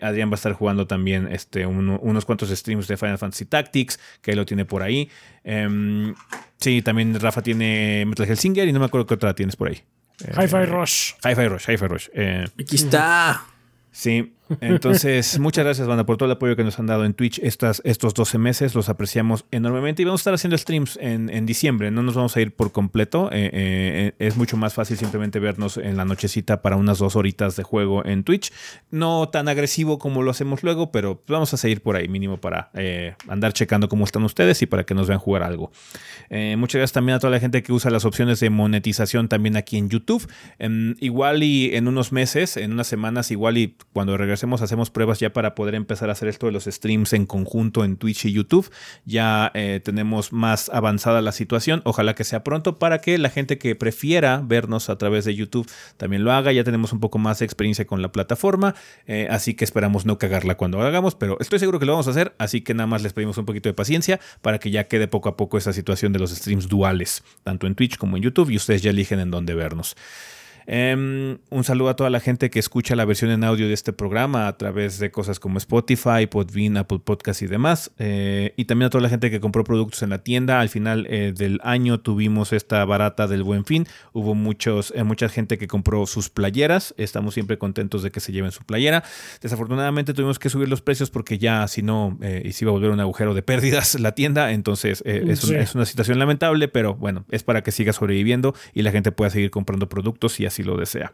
[0.00, 4.00] Adrián va a estar jugando también este, uno- unos cuantos streams de Final Fantasy Tactics,
[4.22, 5.10] que lo tiene por ahí.
[5.44, 6.14] Em,
[6.58, 9.82] sí, también Rafa tiene Metal Hellsinger y no me acuerdo qué otra tienes por ahí.
[10.20, 11.12] Hi-Fi Rush.
[11.24, 12.08] Hi-Fi Rush, Hi-Fi Rush.
[12.14, 13.44] Eh, Aquí está.
[13.90, 17.40] Sí, entonces muchas gracias, banda, por todo el apoyo que nos han dado en Twitch
[17.42, 18.74] estas, estos 12 meses.
[18.74, 21.90] Los apreciamos enormemente y vamos a estar haciendo streams en, en diciembre.
[21.90, 23.28] No nos vamos a ir por completo.
[23.32, 27.56] eh, eh, es mucho más fácil simplemente vernos en la nochecita para unas dos horitas
[27.56, 28.52] de juego en Twitch.
[28.90, 32.70] No tan agresivo como lo hacemos luego, pero vamos a seguir por ahí mínimo para
[32.74, 35.72] eh, andar checando cómo están ustedes y para que nos vean jugar algo.
[36.30, 39.56] Eh, muchas gracias también a toda la gente que usa las opciones de monetización también
[39.56, 40.26] aquí en YouTube.
[40.58, 45.20] Em, igual y en unos meses, en unas semanas, igual y cuando regresemos hacemos pruebas
[45.20, 48.32] ya para poder empezar a hacer esto de los streams en conjunto en Twitch y
[48.32, 48.70] YouTube.
[49.04, 51.82] Ya eh, tenemos más avanzada la situación.
[51.84, 55.68] Ojalá que sea pronto para que la gente que prefiera vernos a través de YouTube
[55.96, 56.52] también lo haga.
[56.52, 58.74] Ya tenemos un poco más de experiencia con la plataforma.
[59.06, 62.10] eh, así que esperamos no cagarla cuando hagamos, pero estoy seguro que lo vamos a
[62.10, 62.34] hacer.
[62.38, 65.28] Así que nada más les pedimos un poquito de paciencia para que ya quede poco
[65.28, 68.56] a poco esa situación de los streams duales, tanto en Twitch como en YouTube, y
[68.56, 69.96] ustedes ya eligen en dónde vernos.
[70.66, 73.92] Em, un saludo a toda la gente que escucha la versión en audio de este
[73.92, 77.92] programa a través de cosas como Spotify, Podbean, Apple Podcast y demás.
[77.98, 80.60] Eh, y también a toda la gente que compró productos en la tienda.
[80.60, 83.86] Al final eh, del año tuvimos esta barata del buen fin.
[84.12, 86.94] Hubo muchos, eh, mucha gente que compró sus playeras.
[86.96, 89.04] Estamos siempre contentos de que se lleven su playera.
[89.40, 92.90] Desafortunadamente tuvimos que subir los precios porque ya si no, y se iba a volver
[92.90, 94.50] un agujero de pérdidas la tienda.
[94.50, 98.90] Entonces es, es, una situación lamentable, pero bueno, es para que siga sobreviviendo y la
[98.90, 101.12] gente pueda seguir comprando productos y así si lo desea.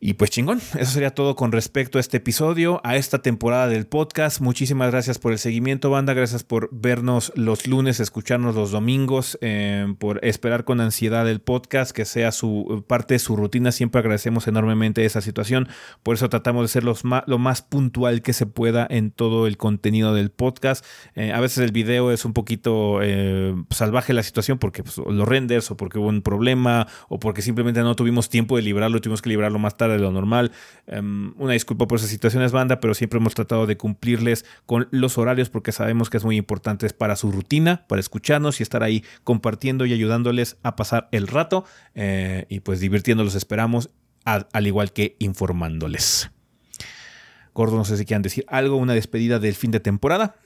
[0.00, 3.84] Y pues chingón, eso sería todo con respecto a este episodio, a esta temporada del
[3.88, 4.40] podcast.
[4.40, 6.14] Muchísimas gracias por el seguimiento, banda.
[6.14, 11.90] Gracias por vernos los lunes, escucharnos los domingos, eh, por esperar con ansiedad el podcast,
[11.90, 13.72] que sea su parte de su rutina.
[13.72, 15.68] Siempre agradecemos enormemente esa situación.
[16.04, 19.56] Por eso tratamos de ser los lo más puntual que se pueda en todo el
[19.56, 20.84] contenido del podcast.
[21.16, 25.26] Eh, a veces el video es un poquito eh, salvaje la situación porque pues, los
[25.26, 29.22] renders o porque hubo un problema o porque simplemente no tuvimos tiempo de librarlo, tuvimos
[29.22, 30.52] que librarlo más tarde de lo normal.
[30.86, 35.18] Em, una disculpa por esas situaciones, banda, pero siempre hemos tratado de cumplirles con los
[35.18, 39.04] horarios porque sabemos que es muy importante para su rutina, para escucharnos y estar ahí
[39.24, 43.90] compartiendo y ayudándoles a pasar el rato eh, y pues divirtiéndolos esperamos,
[44.24, 46.30] al igual que informándoles.
[47.54, 50.36] Gordo, no sé si quieran decir algo, una despedida del fin de temporada.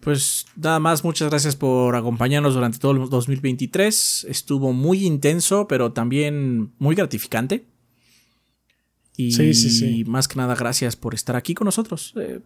[0.00, 4.26] Pues nada más, muchas gracias por acompañarnos durante todo el 2023.
[4.28, 7.66] Estuvo muy intenso, pero también muy gratificante.
[9.28, 12.14] Y más que nada, gracias por estar aquí con nosotros.
[12.16, 12.40] Eh,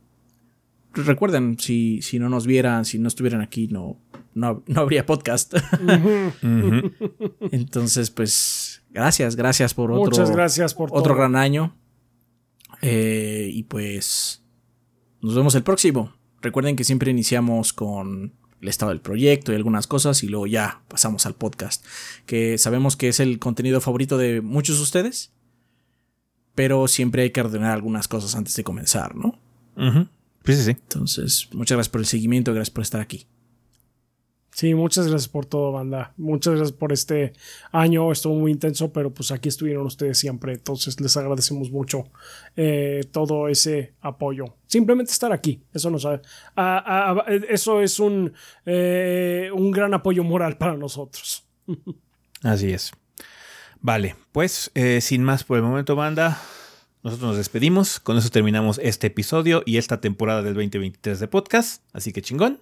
[0.92, 4.00] recuerden, si, si no nos vieran, si no estuvieran aquí, no,
[4.34, 5.54] no, habría podcast.
[7.50, 11.76] Entonces, pues, gracias, gracias por otro, Muchas gracias por otro gran año.
[12.82, 14.42] Eh, y pues,
[15.20, 16.14] nos vemos el próximo.
[16.42, 20.82] Recuerden que siempre iniciamos con el estado del proyecto y algunas cosas y luego ya
[20.88, 21.84] pasamos al podcast,
[22.26, 25.34] que sabemos que es el contenido favorito de muchos de ustedes
[26.55, 29.39] pero siempre hay que ordenar algunas cosas antes de comenzar, ¿no?
[30.44, 30.70] Sí, sí, sí.
[30.70, 33.26] Entonces, muchas gracias por el seguimiento, gracias por estar aquí.
[34.55, 36.15] Sí, muchas gracias por todo, banda.
[36.16, 37.33] Muchas gracias por este
[37.73, 38.12] año.
[38.12, 40.52] Estuvo muy intenso, pero pues aquí estuvieron ustedes siempre.
[40.52, 42.05] Entonces les agradecemos mucho
[42.55, 44.44] eh, todo ese apoyo.
[44.66, 45.65] Simplemente estar aquí.
[45.73, 46.07] Eso nos
[47.50, 48.33] eso es un,
[48.65, 51.44] eh, un gran apoyo moral para nosotros.
[52.42, 52.92] Así es.
[53.84, 56.40] Vale, pues eh, sin más por el momento, banda,
[57.02, 58.00] nosotros nos despedimos.
[58.00, 61.82] Con eso terminamos este episodio y esta temporada del 2023 de podcast.
[61.92, 62.60] Así que chingón,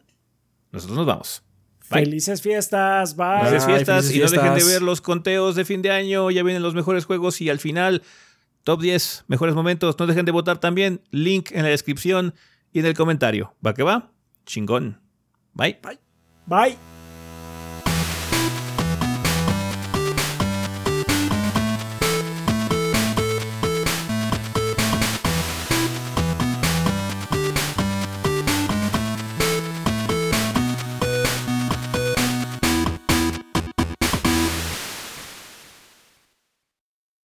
[0.73, 1.45] nosotros nos vamos.
[1.79, 3.39] Felices fiestas, bye.
[3.45, 6.29] Felices fiestas y no dejen de ver los conteos de fin de año.
[6.33, 8.03] Ya vienen los mejores juegos y al final,
[8.65, 9.97] top 10 mejores momentos.
[10.01, 11.03] No dejen de votar también.
[11.13, 12.35] Link en la descripción
[12.73, 13.55] y en el comentario.
[13.65, 14.11] ¿Va que va?
[14.45, 15.01] Chingón.
[15.55, 15.79] Bye.
[15.85, 16.01] Bye.
[16.47, 16.92] Bye.